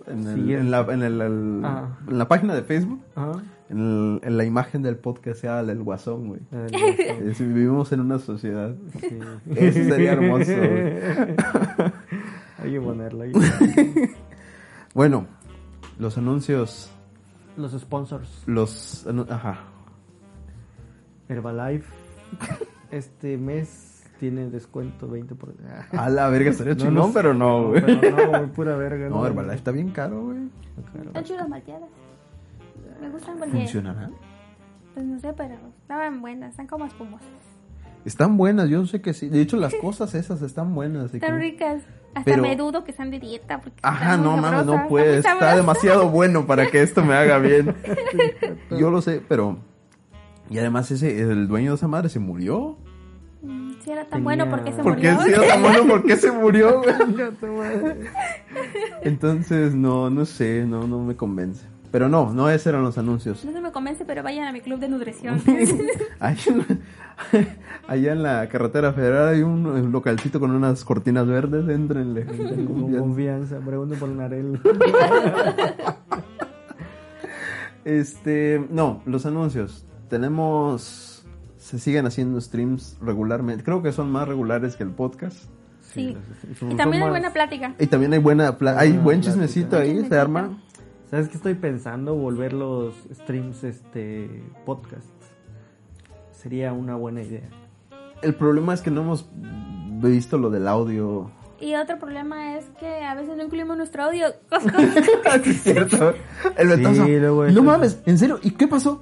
En, 0.07 0.27
el- 0.27 0.49
en, 0.51 0.71
la, 0.71 0.79
en, 0.89 1.03
el- 1.03 1.21
el- 1.21 1.61
Ah. 1.63 1.95
en 2.07 2.17
la 2.17 2.27
página 2.27 2.55
de 2.55 2.63
Facebook. 2.63 2.99
Ajá. 3.13 3.33
En, 3.69 3.77
el- 3.77 4.19
en 4.23 4.35
la 4.35 4.45
imagen 4.45 4.81
del 4.81 4.95
podcast 4.97 5.41
sea 5.41 5.59
el 5.59 5.83
guasón, 5.83 6.27
güey. 6.29 6.39
Si 7.35 7.43
vivimos 7.45 7.91
en 7.91 7.99
una 7.99 8.17
sociedad. 8.17 8.73
sí. 8.99 9.19
Eso 9.55 9.83
sería 9.83 10.13
hermoso, 10.13 10.55
güey. 10.55 10.93
Hay 12.57 12.71
que 12.71 12.81
ponerlo 12.81 13.21
ahí. 13.21 13.31
Bueno, 14.95 15.27
los 15.99 16.17
anuncios. 16.17 16.89
Los 17.57 17.73
sponsors. 17.73 18.41
Los. 18.47 19.05
Ajá. 19.29 19.59
Herbalife 21.29 21.93
este 22.89 23.37
mes 23.37 23.96
tiene 24.19 24.49
descuento 24.49 25.09
20%. 25.09 25.35
A 25.97 26.09
la 26.09 26.29
verga, 26.29 26.49
estaría 26.51 26.73
No, 26.75 26.79
chingón, 26.79 26.95
no 26.95 27.07
sé. 27.07 27.13
pero 27.13 27.33
no, 27.33 27.67
güey. 27.69 27.81
pero 27.99 28.17
no, 28.17 28.27
güey, 28.39 28.45
pura 28.47 28.75
verga. 28.75 29.09
No, 29.09 29.25
Herbalife 29.25 29.55
está 29.55 29.71
bien 29.71 29.89
caro, 29.91 30.23
güey. 30.25 30.37
Están 31.05 31.23
chidas 31.23 31.47
malteadas. 31.49 31.89
Me 33.01 33.09
gustan 33.09 33.37
porque. 33.37 33.51
¿Funcionará? 33.57 34.09
Pues 34.93 35.05
no 35.05 35.19
sé, 35.19 35.33
pero 35.33 35.55
estaban 35.81 36.21
buenas. 36.21 36.51
Están 36.51 36.67
como 36.67 36.85
espumosas. 36.85 37.27
Están 38.05 38.37
buenas, 38.37 38.69
yo 38.69 38.85
sé 38.85 39.01
que 39.01 39.13
sí. 39.13 39.27
De 39.29 39.41
hecho, 39.41 39.57
las 39.57 39.73
cosas 39.75 40.15
esas 40.15 40.41
están 40.41 40.73
buenas. 40.73 41.13
Están 41.13 41.29
como- 41.29 41.41
ricas. 41.41 41.81
Hasta 42.15 42.31
Pero- 42.31 42.41
me 42.41 42.55
dudo 42.55 42.83
que 42.83 42.91
están 42.91 43.11
de 43.11 43.19
dieta. 43.19 43.59
Porque 43.61 43.79
Ajá, 43.83 44.17
no 44.17 44.37
mames, 44.37 44.65
no 44.65 44.87
puede. 44.87 45.17
Está 45.17 45.55
demasiado 45.55 46.09
bueno 46.09 46.47
para 46.47 46.65
que 46.71 46.81
esto 46.81 47.03
me 47.03 47.13
haga 47.13 47.37
bien. 47.37 47.75
Yo 48.71 48.89
lo 48.89 49.01
sé, 49.01 49.21
pero. 49.27 49.57
Y 50.49 50.57
además, 50.59 50.89
ese 50.89 51.19
el 51.21 51.47
dueño 51.47 51.71
de 51.71 51.75
esa 51.75 51.87
madre 51.87 52.09
se 52.09 52.19
murió. 52.19 52.77
Si 53.83 53.91
era 53.91 54.01
tan 54.03 54.23
Tenía- 54.23 54.23
bueno, 54.23 54.49
¿por 54.49 54.63
qué 54.63 54.71
se 54.73 54.83
¿Por 54.83 54.95
qué 54.97 55.11
murió? 55.11 55.23
si 55.25 55.29
era 55.33 55.47
tan 55.47 55.61
bueno? 55.61 55.87
¿Por 55.87 56.03
qué 56.05 56.15
se 56.17 56.31
murió, 56.31 56.81
güey? 57.41 57.95
Entonces, 59.01 59.73
no, 59.75 60.09
no 60.09 60.25
sé, 60.25 60.65
no, 60.67 60.87
no 60.87 60.99
me 61.03 61.15
convence. 61.15 61.65
Pero 61.89 62.09
no, 62.09 62.33
no 62.33 62.49
esos 62.49 62.67
eran 62.67 62.83
los 62.83 62.97
anuncios. 62.97 63.45
No 63.45 63.53
se 63.53 63.61
me 63.61 63.71
convence, 63.71 64.03
pero 64.03 64.21
vayan 64.21 64.45
a 64.45 64.51
mi 64.51 64.59
club 64.59 64.77
de 64.79 64.89
nutrición. 64.89 65.41
Allá 67.87 68.11
en 68.11 68.23
la 68.23 68.49
carretera 68.49 68.91
federal 68.91 69.29
hay 69.29 69.41
un, 69.41 69.65
un 69.65 69.91
localcito 69.93 70.39
con 70.41 70.51
unas 70.51 70.83
cortinas 70.83 71.25
verdes, 71.27 71.69
entrenle. 71.69 72.25
Con 72.25 72.93
confianza, 72.93 73.59
pregunto 73.59 73.95
por 73.95 74.09
Narel. 74.09 74.59
Este, 77.85 78.65
no, 78.69 79.01
los 79.05 79.25
anuncios. 79.25 79.85
Tenemos, 80.09 81.16
se 81.67 81.79
siguen 81.79 82.05
haciendo 82.05 82.39
streams 82.39 82.97
regularmente. 83.01 83.61
Creo 83.63 83.83
que 83.83 83.91
son 83.91 84.09
más 84.09 84.25
regulares 84.27 84.75
que 84.77 84.83
el 84.83 84.91
podcast. 84.91 85.37
sí. 85.81 86.15
Y 86.69 86.75
también 86.75 87.03
hay 87.03 87.09
buena 87.09 87.33
plática. 87.33 87.73
Y 87.77 87.87
también 87.87 88.13
hay 88.13 88.19
buena, 88.19 88.57
pla- 88.57 88.79
hay 88.79 88.93
buen 88.93 89.19
plática. 89.19 89.31
chismecito 89.33 89.77
ahí, 89.77 90.05
se 90.07 90.17
arma. 90.17 90.61
¿Sabes 91.11 91.27
qué 91.27 91.35
estoy 91.35 91.55
pensando? 91.55 92.15
Volver 92.15 92.53
los 92.53 92.95
streams 93.13 93.63
este 93.65 94.43
podcast. 94.65 95.05
Sería 96.31 96.71
una 96.71 96.95
buena 96.95 97.21
idea. 97.21 97.49
El 98.21 98.33
problema 98.35 98.73
es 98.73 98.81
que 98.81 98.91
no 98.91 99.01
hemos 99.01 99.27
visto 100.01 100.37
lo 100.37 100.49
del 100.49 100.67
audio. 100.69 101.31
Y 101.59 101.75
otro 101.75 101.97
problema 101.99 102.57
es 102.57 102.65
que 102.79 103.03
a 103.03 103.13
veces 103.15 103.35
no 103.35 103.43
incluimos 103.43 103.75
nuestro 103.77 104.03
audio. 104.03 104.27
Sí, 105.43 105.49
es 105.49 105.61
cierto. 105.63 106.13
El. 106.55 106.95
Sí, 106.95 107.53
no 107.53 107.63
mames, 107.63 108.01
en 108.05 108.17
serio, 108.17 108.39
¿y 108.41 108.51
qué 108.51 108.67
pasó? 108.67 109.01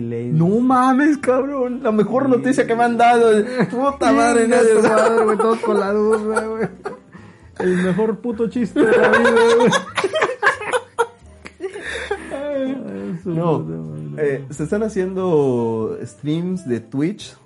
No 0.00 0.48
mames, 0.60 1.18
cabrón. 1.18 1.82
La 1.82 1.92
mejor 1.92 2.28
noticia 2.28 2.66
que 2.66 2.74
me 2.74 2.84
han 2.84 2.96
dado. 2.96 3.30
Puta 3.70 4.12
madre, 4.12 4.48
nadie 4.48 4.74
madre, 4.82 5.24
güey, 5.24 5.36
todos 5.38 5.58
con 5.60 5.78
la 5.78 5.92
duda, 5.92 6.46
güey. 6.46 6.68
El 7.60 7.76
mejor 7.76 8.18
puto 8.18 8.48
chiste 8.48 8.80
de 8.80 8.96
la 8.96 9.08
vida, 9.10 9.40
güey. 9.58 9.70
No, 13.24 13.64
eh, 14.18 14.44
se 14.50 14.64
están 14.64 14.82
haciendo 14.82 15.98
streams 16.02 16.68
de 16.68 16.80
Twitch 16.80 17.36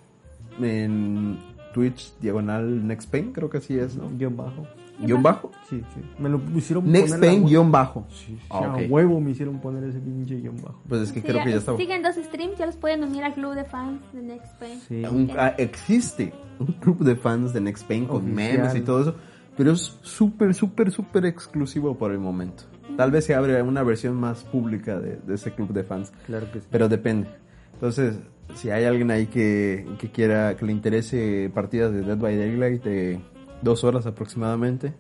en 0.61 1.39
Twitch, 1.73 2.12
diagonal 2.20 2.87
Next 2.87 3.11
Pain, 3.11 3.33
creo 3.33 3.49
que 3.49 3.59
así 3.59 3.79
es, 3.79 3.95
¿no? 3.97 4.11
Guión 4.16 4.37
bajo. 4.37 4.66
Guión 5.01 5.23
bajo. 5.23 5.51
Sí, 5.69 5.83
sí. 5.95 6.01
Me 6.19 6.29
lo 6.29 6.41
hicieron 6.57 6.91
Next 6.91 7.15
poner 7.15 7.29
a 7.29 7.33
Pain, 7.33 7.47
guion 7.47 7.70
bajo. 7.70 8.07
Sí, 8.11 8.27
sí, 8.27 8.39
Ah, 8.51 8.65
a 8.65 8.75
ok. 8.77 8.83
huevo 8.89 9.20
me 9.20 9.31
hicieron 9.31 9.61
poner 9.61 9.85
ese 9.85 9.99
pinche 10.01 10.37
guion 10.37 10.57
bajo. 10.57 10.81
Pues 10.89 11.03
es 11.03 11.12
que 11.12 11.20
Sí, 11.20 11.27
creo 11.29 11.45
que 11.45 11.51
ya 11.51 11.57
está. 11.57 11.77
Siguen 11.77 12.03
dos 12.03 12.16
streams, 12.16 12.59
ya 12.59 12.66
los 12.66 12.77
pueden 12.77 13.05
unir 13.05 13.23
al 13.25 13.35
club 13.35 13.55
de 13.55 13.65
fans 13.65 14.01
de 14.12 14.23
Next 14.23 14.59
Pain. 14.59 14.81
Sí. 14.89 15.03
Un- 15.05 15.31
ah, 15.39 15.55
existe 15.59 16.33
un 16.59 16.66
club 16.75 16.99
de 17.05 17.15
fans 17.16 17.53
de 17.53 17.61
Next 17.61 17.87
Pain 17.87 18.07
con 18.07 18.16
Oficial. 18.33 18.35
memes 18.59 18.75
y 18.75 18.81
todo 18.81 19.03
eso, 19.03 19.15
pero 19.57 19.73
es 19.73 19.99
súper, 20.03 20.55
súper, 20.55 20.91
súper 20.91 21.27
exclusivo 21.27 21.97
por 21.97 22.11
el 22.12 22.19
momento. 22.19 22.65
Tal 22.97 23.11
vez 23.12 23.25
se 23.27 23.35
abre 23.35 23.62
una 23.62 23.83
versión 23.85 24.16
más 24.16 24.43
pública 24.45 24.99
de, 24.99 25.16
de 25.25 25.35
ese 25.35 25.53
club 25.53 25.73
de 25.73 25.85
fans, 25.85 26.12
Claro 26.27 26.51
que 26.51 26.61
sí. 26.61 26.66
pero 26.70 26.89
depende. 26.89 27.29
Entonces, 27.75 28.19
si 28.55 28.70
hay 28.70 28.85
alguien 28.85 29.11
ahí 29.12 29.27
que, 29.27 29.87
que 30.01 30.11
quiera, 30.11 30.57
que 30.57 30.65
le 30.66 30.73
interese 30.73 31.49
partidas 31.55 31.93
de 31.93 32.01
Dead 32.01 32.16
by 32.19 32.37
Daylight 32.37 32.83
de 32.83 33.20
dos 33.62 33.85
horas 33.85 34.06
aproximadamente, 34.06 34.93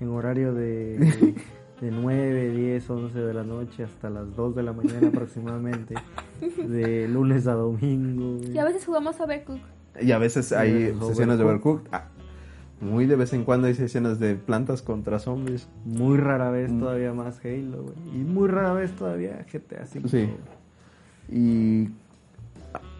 En 0.00 0.08
horario 0.10 0.54
de, 0.54 0.98
de 1.80 1.90
9, 1.90 2.50
10, 2.50 2.90
11 2.90 3.18
de 3.18 3.34
la 3.34 3.42
noche 3.44 3.84
hasta 3.84 4.08
las 4.10 4.34
2 4.36 4.54
de 4.56 4.62
la 4.62 4.72
mañana 4.72 5.08
aproximadamente. 5.08 5.94
De 6.40 7.08
lunes 7.08 7.46
a 7.48 7.54
domingo. 7.54 8.40
Y 8.52 8.58
a 8.58 8.64
veces 8.64 8.84
jugamos 8.86 9.18
Overcook. 9.20 9.58
y 10.00 10.12
a 10.12 10.18
veces 10.18 10.52
hay 10.52 10.94
sesiones 11.00 11.38
de 11.38 11.44
Overcooked. 11.44 11.80
Overcooked. 11.88 11.88
Ah, 11.92 12.04
muy 12.80 13.06
de 13.06 13.16
vez 13.16 13.32
en 13.32 13.42
cuando 13.42 13.66
hay 13.66 13.74
sesiones 13.74 14.20
de 14.20 14.36
plantas 14.36 14.82
contra 14.82 15.18
zombies. 15.18 15.68
Muy 15.84 16.16
rara 16.16 16.50
vez 16.52 16.70
Mm. 16.70 16.78
todavía 16.78 17.12
más 17.12 17.40
Halo, 17.44 17.82
güey. 17.82 17.96
Y 18.14 18.18
muy 18.24 18.46
rara 18.48 18.72
vez 18.72 18.92
todavía 18.92 19.44
GTA 19.52 19.84
5. 19.86 20.06
Sí. 20.08 20.28
Y 21.28 21.88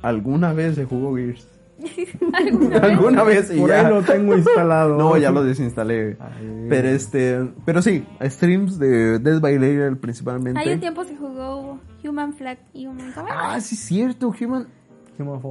alguna 0.02 0.52
vez 0.52 0.74
se 0.74 0.84
jugó 0.84 1.14
Gears. 1.16 1.46
¿Alguna 2.32 2.78
vez? 2.80 2.82
alguna 2.82 3.22
vez 3.24 3.50
y 3.55 3.59
Por 3.60 3.70
ya. 3.70 3.86
ahí 3.86 3.92
lo 3.94 4.02
tengo 4.02 4.36
instalado. 4.36 4.98
No, 4.98 5.16
ya 5.16 5.30
lo 5.30 5.44
desinstalé. 5.44 6.16
Ay, 6.20 6.66
Pero 6.68 6.88
este, 6.88 7.48
pero 7.64 7.82
sí, 7.82 8.05
streams 8.22 8.78
de 8.78 9.18
Dead 9.18 9.40
by 9.40 9.59
Daylight 9.59 9.98
principalmente. 10.00 10.59
Hay 10.60 10.72
un 10.74 10.80
tiempo 10.80 11.05
se 11.05 11.16
jugó 11.16 11.78
Human 12.05 12.34
Flag 12.34 12.59
y 12.72 12.86
Human. 12.86 13.12
Ah, 13.16 13.60
sí 13.60 13.76
cierto, 13.76 14.32
Human. 14.40 14.66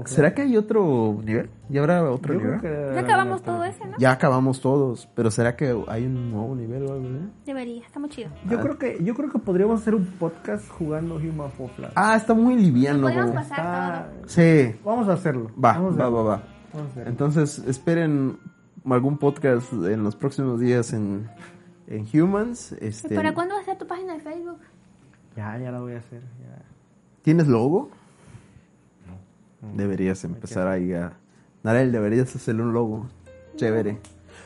¿Será 0.06 0.34
que 0.34 0.44
hay 0.44 0.56
otro 0.58 1.20
nivel? 1.24 1.50
¿Ya 1.70 1.82
habrá 1.82 2.10
otro 2.10 2.34
Yo 2.34 2.40
nivel? 2.40 2.60
creo 2.60 2.90
que 2.90 2.96
Ya 2.96 3.02
acabamos 3.02 3.42
todo 3.44 3.64
ese, 3.66 3.86
¿no? 3.86 3.98
Ya 3.98 4.12
acabamos 4.12 4.62
todos, 4.62 5.10
pero 5.14 5.30
¿será 5.30 5.56
que 5.56 5.76
hay 5.88 6.06
un 6.06 6.32
nuevo 6.32 6.56
nivel 6.56 6.84
o 6.84 6.94
algo 6.94 7.06
así? 7.08 7.30
Debería, 7.46 7.86
está 7.86 8.00
muy 8.00 8.10
chido. 8.10 8.30
Yo 8.50 8.60
creo 8.62 8.78
que 8.78 9.04
yo 9.04 9.14
creo 9.14 9.30
que 9.30 9.40
podríamos 9.40 9.82
hacer 9.82 9.94
un 9.96 10.06
podcast 10.06 10.70
jugando 10.70 11.16
Human 11.16 11.52
Fall 11.52 11.70
Flat. 11.70 11.92
Ah, 11.96 12.16
está 12.16 12.34
muy 12.34 12.56
liviano. 12.56 13.08
Como- 13.10 13.34
pasar 13.34 14.10
Está- 14.26 14.28
Sí, 14.28 14.76
Vamos 14.86 15.08
a 15.10 15.14
hacerlo. 15.14 15.52
va, 15.56 15.74
Vamos 15.74 16.00
a 16.00 16.04
va, 16.04 16.10
va, 16.10 16.24
va. 16.24 16.44
Vamos 16.74 16.88
a 16.88 16.92
hacerlo. 16.92 17.10
Entonces, 17.10 17.60
esperen 17.68 18.38
algún 18.90 19.18
podcast 19.18 19.74
en 19.74 20.04
los 20.04 20.16
próximos 20.16 20.60
días 20.62 20.94
en, 20.94 21.30
en 21.88 22.06
Humans. 22.14 22.72
Este, 22.80 23.16
¿Para 23.16 23.34
cuándo 23.34 23.56
va 23.56 23.62
a 23.62 23.66
ser 23.66 23.78
tu 23.78 23.86
página 23.86 24.14
de 24.14 24.20
Facebook? 24.22 24.60
Ya, 25.36 25.58
ya 25.58 25.72
la 25.72 25.82
voy 25.82 25.94
a 25.94 25.98
hacer. 25.98 26.22
ya. 26.22 26.62
¿Tienes 27.22 27.48
logo? 27.48 27.90
Deberías 29.76 30.24
empezar 30.24 30.68
ahí 30.68 30.94
a... 30.94 31.14
Narel, 31.64 31.92
deberías 31.92 32.36
hacerle 32.36 32.64
un 32.64 32.74
logo. 32.74 33.08
Chévere. 33.56 34.00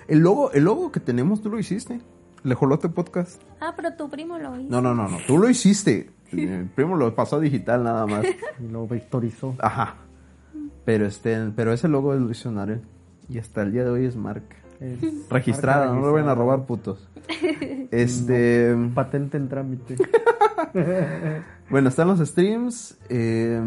El 0.07 0.19
logo, 0.19 0.51
el 0.51 0.63
logo 0.63 0.91
que 0.91 0.99
tenemos, 0.99 1.41
tú 1.41 1.49
lo 1.49 1.59
hiciste. 1.59 2.01
El 2.43 2.53
Jolote 2.55 2.89
Podcast. 2.89 3.41
Ah, 3.59 3.73
pero 3.75 3.93
tu 3.93 4.09
primo 4.09 4.39
lo 4.39 4.59
hizo. 4.59 4.69
No, 4.69 4.81
no, 4.81 4.95
no, 4.95 5.07
no. 5.07 5.17
Tú 5.27 5.37
lo 5.37 5.49
hiciste. 5.49 6.09
El 6.31 6.67
primo 6.67 6.95
lo 6.95 7.13
pasó 7.13 7.35
a 7.35 7.39
digital 7.39 7.83
nada 7.83 8.07
más. 8.07 8.25
Y 8.59 8.67
lo 8.67 8.87
vectorizó. 8.87 9.55
Ajá. 9.59 9.95
Pero 10.85 11.05
este, 11.05 11.51
pero 11.55 11.73
ese 11.73 11.87
logo 11.87 12.13
lo 12.15 12.31
hizo 12.31 12.51
Narel. 12.51 12.81
Y 13.29 13.37
hasta 13.37 13.61
el 13.61 13.71
día 13.71 13.83
de 13.83 13.91
hoy 13.91 14.05
es 14.05 14.15
marca. 14.15 14.55
Es 14.79 14.99
Registrada, 15.29 15.85
marca 15.85 15.99
no 15.99 16.07
lo 16.07 16.13
vayan 16.13 16.29
a 16.29 16.35
robar 16.35 16.65
putos. 16.65 17.07
Este. 17.91 18.75
Patente 18.95 19.37
en 19.37 19.47
trámite. 19.47 19.97
Bueno, 21.69 21.89
están 21.89 22.07
los 22.07 22.19
streams. 22.19 22.97
Eh, 23.09 23.61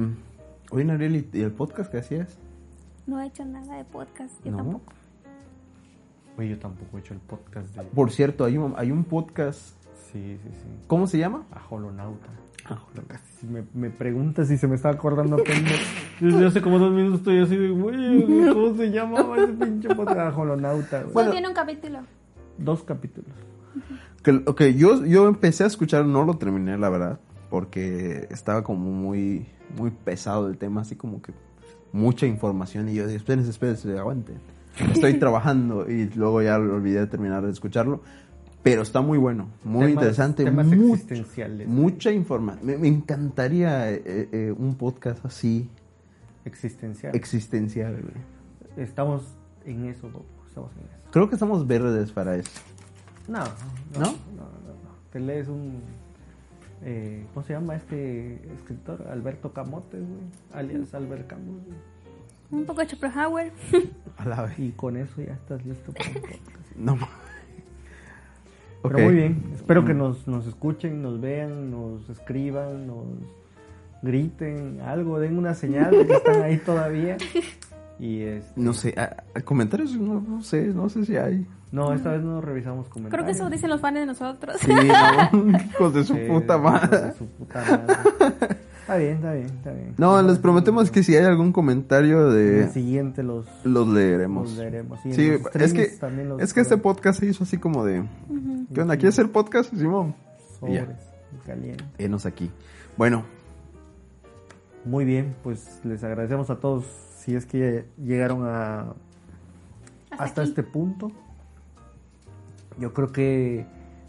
oye, 0.75 0.85
Narel, 0.85 1.27
¿y 1.33 1.41
el 1.41 1.53
podcast 1.53 1.91
que 1.91 1.99
hacías? 1.99 2.39
No 3.07 3.21
he 3.21 3.27
hecho 3.27 3.45
nada 3.45 3.77
de 3.77 3.85
podcast, 3.85 4.33
yo 4.45 4.51
No. 4.51 4.57
tampoco. 4.59 4.93
Oye, 6.37 6.49
yo 6.51 6.59
tampoco 6.59 6.97
he 6.97 7.01
hecho 7.01 7.15
el 7.15 7.21
podcast 7.21 7.75
de... 7.77 7.83
Por 7.85 8.11
cierto, 8.11 8.45
hay 8.45 8.57
un, 8.59 8.75
hay 8.77 8.91
un 8.91 9.05
podcast. 9.05 9.61
Sí, 10.13 10.39
sí, 10.43 10.49
sí. 10.51 10.69
¿Cómo 10.87 11.07
se 11.07 11.19
llama? 11.19 11.45
A 11.53 11.63
Holonauta. 11.73 12.29
Ah, 12.67 12.79
Si 13.41 13.47
me, 13.47 13.63
me 13.75 13.91
preguntas 13.91 14.49
si 14.49 14.57
se 14.57 14.67
me 14.67 14.75
está 14.75 14.89
acordando 14.91 15.37
apenas. 15.37 15.75
Desde 16.21 16.47
hace 16.47 16.63
como 16.63 16.79
dos 16.79 16.93
minutos 16.93 17.19
estoy 17.21 17.41
así 17.41 17.57
de, 17.57 17.69
güey, 17.71 18.53
¿cómo 18.53 18.75
se 18.75 18.91
llamaba 18.91 19.37
ese 19.39 19.53
pinche 19.53 19.95
podcast? 19.95 20.19
A 20.19 20.37
Holonauta, 20.37 21.03
güey. 21.03 21.13
Solo 21.13 21.31
tiene 21.31 21.49
un 21.49 21.55
capítulo. 21.55 22.01
Dos 22.59 22.83
capítulos. 22.83 23.31
Que, 24.23 24.43
ok, 24.47 24.63
yo, 24.77 25.05
yo 25.05 25.29
empecé 25.29 25.65
a 25.65 25.67
escuchar, 25.67 26.07
no 26.07 26.25
lo 26.25 26.39
terminé, 26.39 26.79
la 26.79 26.89
verdad, 26.89 27.21
porque 27.55 28.27
estaba 28.33 28.65
como 28.65 28.91
muy, 28.91 29.47
muy 29.79 29.93
pesado 29.93 30.49
el 30.49 30.59
tema, 30.59 30.81
así 30.81 30.97
como 30.97 31.23
que 31.23 31.33
mucha 31.93 32.27
información. 32.27 32.89
Y 32.89 32.95
yo 32.95 33.05
dije, 33.07 33.19
espérense, 33.19 33.51
espérense, 33.51 33.97
aguanten. 33.97 34.39
Estoy 34.93 35.15
trabajando 35.21 35.89
y 35.89 36.11
luego 36.17 36.43
ya 36.43 36.59
lo 36.59 36.75
olvidé 36.75 36.99
de 36.99 37.07
terminar 37.07 37.45
de 37.47 37.53
escucharlo. 37.53 38.01
Pero 38.65 38.83
está 38.83 39.03
muy 39.03 39.19
bueno, 39.19 39.51
muy 39.63 39.83
Temas- 39.87 39.91
interesante, 39.93 40.43
temas 40.43 40.67
mucho- 40.67 40.95
existenciales. 40.95 41.69
mucha 41.69 42.11
información. 42.11 42.67
Me, 42.67 42.77
me 42.77 42.89
encantaría 42.89 43.93
eh, 43.93 44.03
eh, 44.33 44.55
un 44.59 44.75
podcast 44.75 45.25
así, 45.25 45.71
Existencial. 46.45 47.15
existencial. 47.15 47.93
güey. 48.03 48.85
Estamos 48.85 49.23
en 49.65 49.85
eso, 49.85 50.11
Bob. 50.11 50.25
Estamos 50.49 50.73
en 50.73 50.87
eso. 50.87 51.09
Creo 51.13 51.29
que 51.29 51.37
estamos 51.37 51.65
verdes 51.69 52.11
para 52.11 52.35
eso. 52.35 52.51
No, 53.29 53.39
no, 53.39 54.01
¿No? 54.01 54.01
no, 54.01 54.07
no, 54.43 54.73
no. 54.83 54.91
Te 55.13 55.21
lees 55.21 55.47
un... 55.47 55.79
eh, 56.85 57.25
¿Cómo 57.33 57.47
se 57.47 57.53
llama 57.55 57.75
este 57.77 58.35
escritor? 58.55 59.07
Alberto 59.11 59.53
Camotes, 59.53 60.01
güey. 60.01 60.21
Alias 60.53 60.95
Albert 60.95 61.27
Camus. 61.27 61.65
güey. 61.65 61.79
Un 62.51 62.67
poco 62.67 62.81
de 62.83 62.89
Schopenhauer. 62.89 63.53
A 64.17 64.25
la 64.27 64.43
vez. 64.43 64.59
Y 64.59 64.71
con 64.73 64.97
eso 64.97 65.23
ya 65.23 65.33
estás 65.33 65.65
listo 65.65 65.93
para 65.93 66.09
un 66.11 66.15
podcast. 66.15 66.41
No. 66.77 66.99
Pero 68.83 68.99
muy 68.99 69.15
bien, 69.15 69.43
espero 69.55 69.85
que 69.87 69.95
nos, 69.95 70.29
nos 70.29 70.47
escuchen, 70.47 71.01
nos 71.01 71.19
vean, 71.19 71.71
nos 71.71 72.11
escriban, 72.11 72.87
nos 72.87 73.07
griten, 74.03 74.81
algo, 74.83 75.19
den 75.19 75.39
una 75.39 75.55
señal 75.55 75.93
de 75.93 76.07
que 76.07 76.13
están 76.13 76.43
ahí 76.43 76.59
todavía. 76.59 77.17
Y 77.99 78.23
este, 78.23 78.61
No 78.61 78.73
sé, 78.75 78.95
a- 78.99 79.23
a 79.35 79.41
comentarios 79.43 79.95
no, 79.97 80.21
no 80.21 80.43
sé, 80.43 80.67
no 80.69 80.89
sé 80.89 81.05
si 81.07 81.17
hay. 81.17 81.47
no, 81.71 81.93
esta 81.93 82.11
vez 82.13 82.23
no 82.23 82.41
revisamos 82.41 82.89
comentarios. 82.89 83.13
Creo 83.15 83.25
que 83.25 83.33
eso 83.41 83.49
dicen 83.51 83.71
los 83.71 83.81
fans 83.81 83.97
de 83.99 84.07
nosotros. 84.07 84.57
Sí, 84.61 84.73
no, 84.73 85.59
hijos 85.71 85.95
de 85.95 86.05
su 86.05 86.15
Sí, 86.15 86.21
puta 86.29 86.57
hijos 86.57 86.63
madre. 86.73 87.01
de 87.01 87.13
su 87.13 87.27
puta 87.27 87.61
madre. 87.61 87.95
Está 88.81 88.97
bien, 88.97 89.13
está 89.15 89.33
bien, 89.33 89.47
está 89.47 89.73
bien. 89.73 89.95
No, 89.97 90.21
les 90.23 90.39
prometemos 90.39 90.91
que 90.91 91.03
si 91.03 91.17
hay 91.17 91.25
algún 91.25 91.53
comentario 91.53 92.29
En 92.31 92.35
de 92.37 92.63
el 92.65 92.71
siguiente 92.71 93.23
los, 93.23 93.47
los 93.65 93.89
leeremos. 93.89 94.51
los 94.51 94.59
leeremos. 94.59 94.99
Sí, 95.03 95.09
los 95.31 95.57
es 95.57 95.73
que 95.73 95.91
los 96.25 96.41
es 96.43 96.53
que 96.53 96.61
este 96.61 96.77
podcast 96.77 97.21
se 97.21 97.27
hizo 97.27 97.45
así 97.45 97.57
como 97.59 97.85
de 97.85 98.05
¿Qué 98.75 98.81
onda? 98.83 98.97
¿Quieres 98.97 99.15
hacer 99.19 99.33
podcast, 99.33 99.73
Simón? 99.75 100.15
sobres, 100.61 100.87
caliente. 101.47 101.85
Enos 101.99 102.27
aquí. 102.27 102.51
Bueno, 102.99 103.25
Muy 104.85 105.05
bien, 105.07 105.35
pues 105.43 105.81
les 105.85 106.05
agradecemos 106.05 106.51
a 106.51 106.57
todos 106.57 106.85
si 107.25 107.35
es 107.35 107.47
que 107.47 107.87
llegaron 107.97 108.43
a, 108.45 108.93
Hasta 110.19 110.43
este 110.43 110.63
punto. 110.63 111.11
Yo 112.79 112.93
creo 112.93 113.13
que 113.13 113.67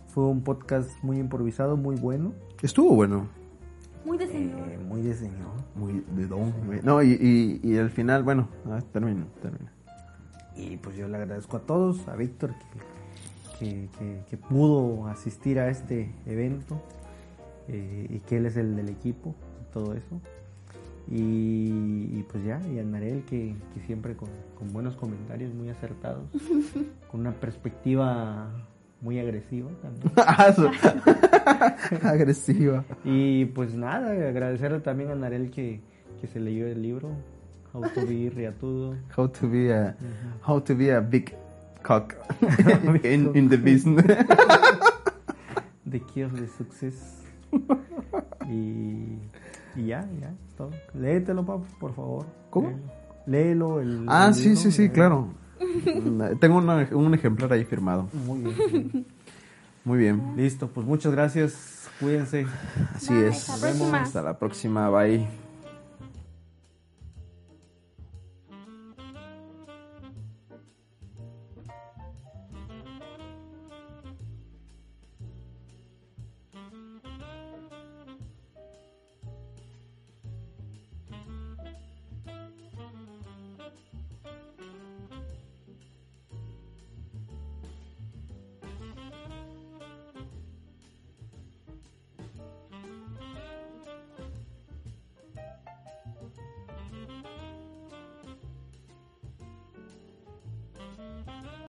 fue 0.10 0.26
un 0.26 0.42
podcast 0.44 0.90
muy 1.04 1.18
improvisado, 1.20 1.78
muy 1.78 1.96
bueno, 1.96 2.34
estuvo 2.62 2.94
bueno. 2.96 3.28
Muy 4.06 4.18
de 4.18 4.28
señor. 4.28 4.68
eh, 4.70 4.78
muy 4.78 5.02
de 5.02 5.14
señor. 5.16 5.52
Muy 5.76 6.04
de 6.16 6.28
don. 6.28 6.54
No, 6.84 7.02
y, 7.02 7.12
y, 7.14 7.60
y 7.64 7.78
al 7.78 7.90
final, 7.90 8.24
bueno, 8.24 8.48
ah, 8.70 8.82
termino, 8.92 9.26
termino. 9.42 9.70
Y 10.56 10.78
pues 10.78 10.96
yo 10.96 11.08
le 11.08 11.18
agradezco 11.18 11.58
a 11.58 11.62
todos, 11.62 12.08
a 12.08 12.16
Víctor 12.16 12.54
que, 13.60 13.66
que, 13.66 13.90
que- 13.98 14.22
que 14.30 14.38
pudo 14.38 15.08
asistir 15.08 15.60
a 15.60 15.70
este 15.70 16.12
evento 16.26 16.82
eh, 17.68 18.08
y 18.10 18.20
que 18.20 18.38
él 18.38 18.46
es 18.46 18.58
el 18.58 18.76
del 18.76 18.90
equipo 18.90 19.34
y 19.62 19.74
todo 19.74 19.94
eso. 19.94 20.22
Y, 21.12 22.10
y 22.18 22.26
pues 22.32 22.44
ya, 22.44 22.60
y 22.74 22.80
a 22.80 22.84
Narel 22.84 23.24
que, 23.24 23.56
que 23.74 23.82
siempre 23.82 24.16
con, 24.16 24.30
con 24.58 24.74
buenos 24.74 24.96
comentarios, 24.96 25.54
muy 25.54 25.70
acertados, 25.70 26.24
con 27.12 27.20
una 27.20 27.34
perspectiva 27.34 28.50
muy 29.02 29.20
agresiva 29.20 29.70
también. 29.82 30.12
Ah, 30.18 31.78
Agresiva. 32.10 32.84
Y 33.04 33.46
pues 33.46 33.76
nada, 33.76 34.10
agradecerle 34.12 34.80
también 34.80 35.12
a 35.12 35.16
Narel 35.16 35.52
que, 35.52 35.82
que 36.20 36.28
se 36.28 36.40
leyó 36.40 36.66
el 36.68 36.82
libro, 36.82 37.12
How 37.72 37.84
to 37.94 38.06
be 38.08 38.32
Riatudo. 38.34 38.96
How 39.16 39.28
to 39.28 39.50
be 39.50 39.72
a 39.72 39.96
how 40.48 40.62
to 40.62 40.76
be 40.76 40.92
a 40.92 41.02
big 41.02 41.36
cock 41.84 42.16
in, 43.04 43.36
in 43.36 43.50
the 43.50 43.58
business. 43.58 44.06
The 45.86 46.00
Key 46.00 46.24
of 46.24 46.34
the 46.40 46.48
Success. 46.48 47.22
y, 48.48 49.20
y 49.76 49.88
ya, 49.88 50.08
ya, 50.22 50.34
todo. 50.58 50.72
Léetelo, 50.94 51.46
papá, 51.46 51.64
por 51.80 51.94
favor. 51.96 52.26
¿Cómo? 52.50 52.70
Léelo. 53.26 53.80
léelo. 53.80 53.82
El, 53.82 54.06
Ah, 54.08 54.28
el 54.28 54.34
sí, 54.34 54.44
libro, 54.50 54.62
sí, 54.62 54.72
sí, 54.72 54.84
eh, 54.84 54.92
claro. 54.92 55.28
Tengo 56.40 56.58
una- 56.58 56.88
un 56.92 57.14
ejemplar 57.14 57.52
ahí 57.54 57.66
firmado. 57.66 58.08
Muy 58.26 58.40
bien. 58.42 59.06
Muy 59.84 59.98
bien. 60.00 60.34
Listo, 60.36 60.68
pues 60.70 60.86
muchas 60.86 61.12
gracias. 61.12 61.88
Cuídense. 62.00 62.46
Así 62.94 63.14
Bye, 63.14 63.28
es. 63.28 63.50
hasta 63.50 63.58
la 63.68 63.72
próxima. 63.74 64.02
Hasta 64.02 64.22
la 64.22 64.40
próxima. 64.40 64.90
Bye. 64.90 65.45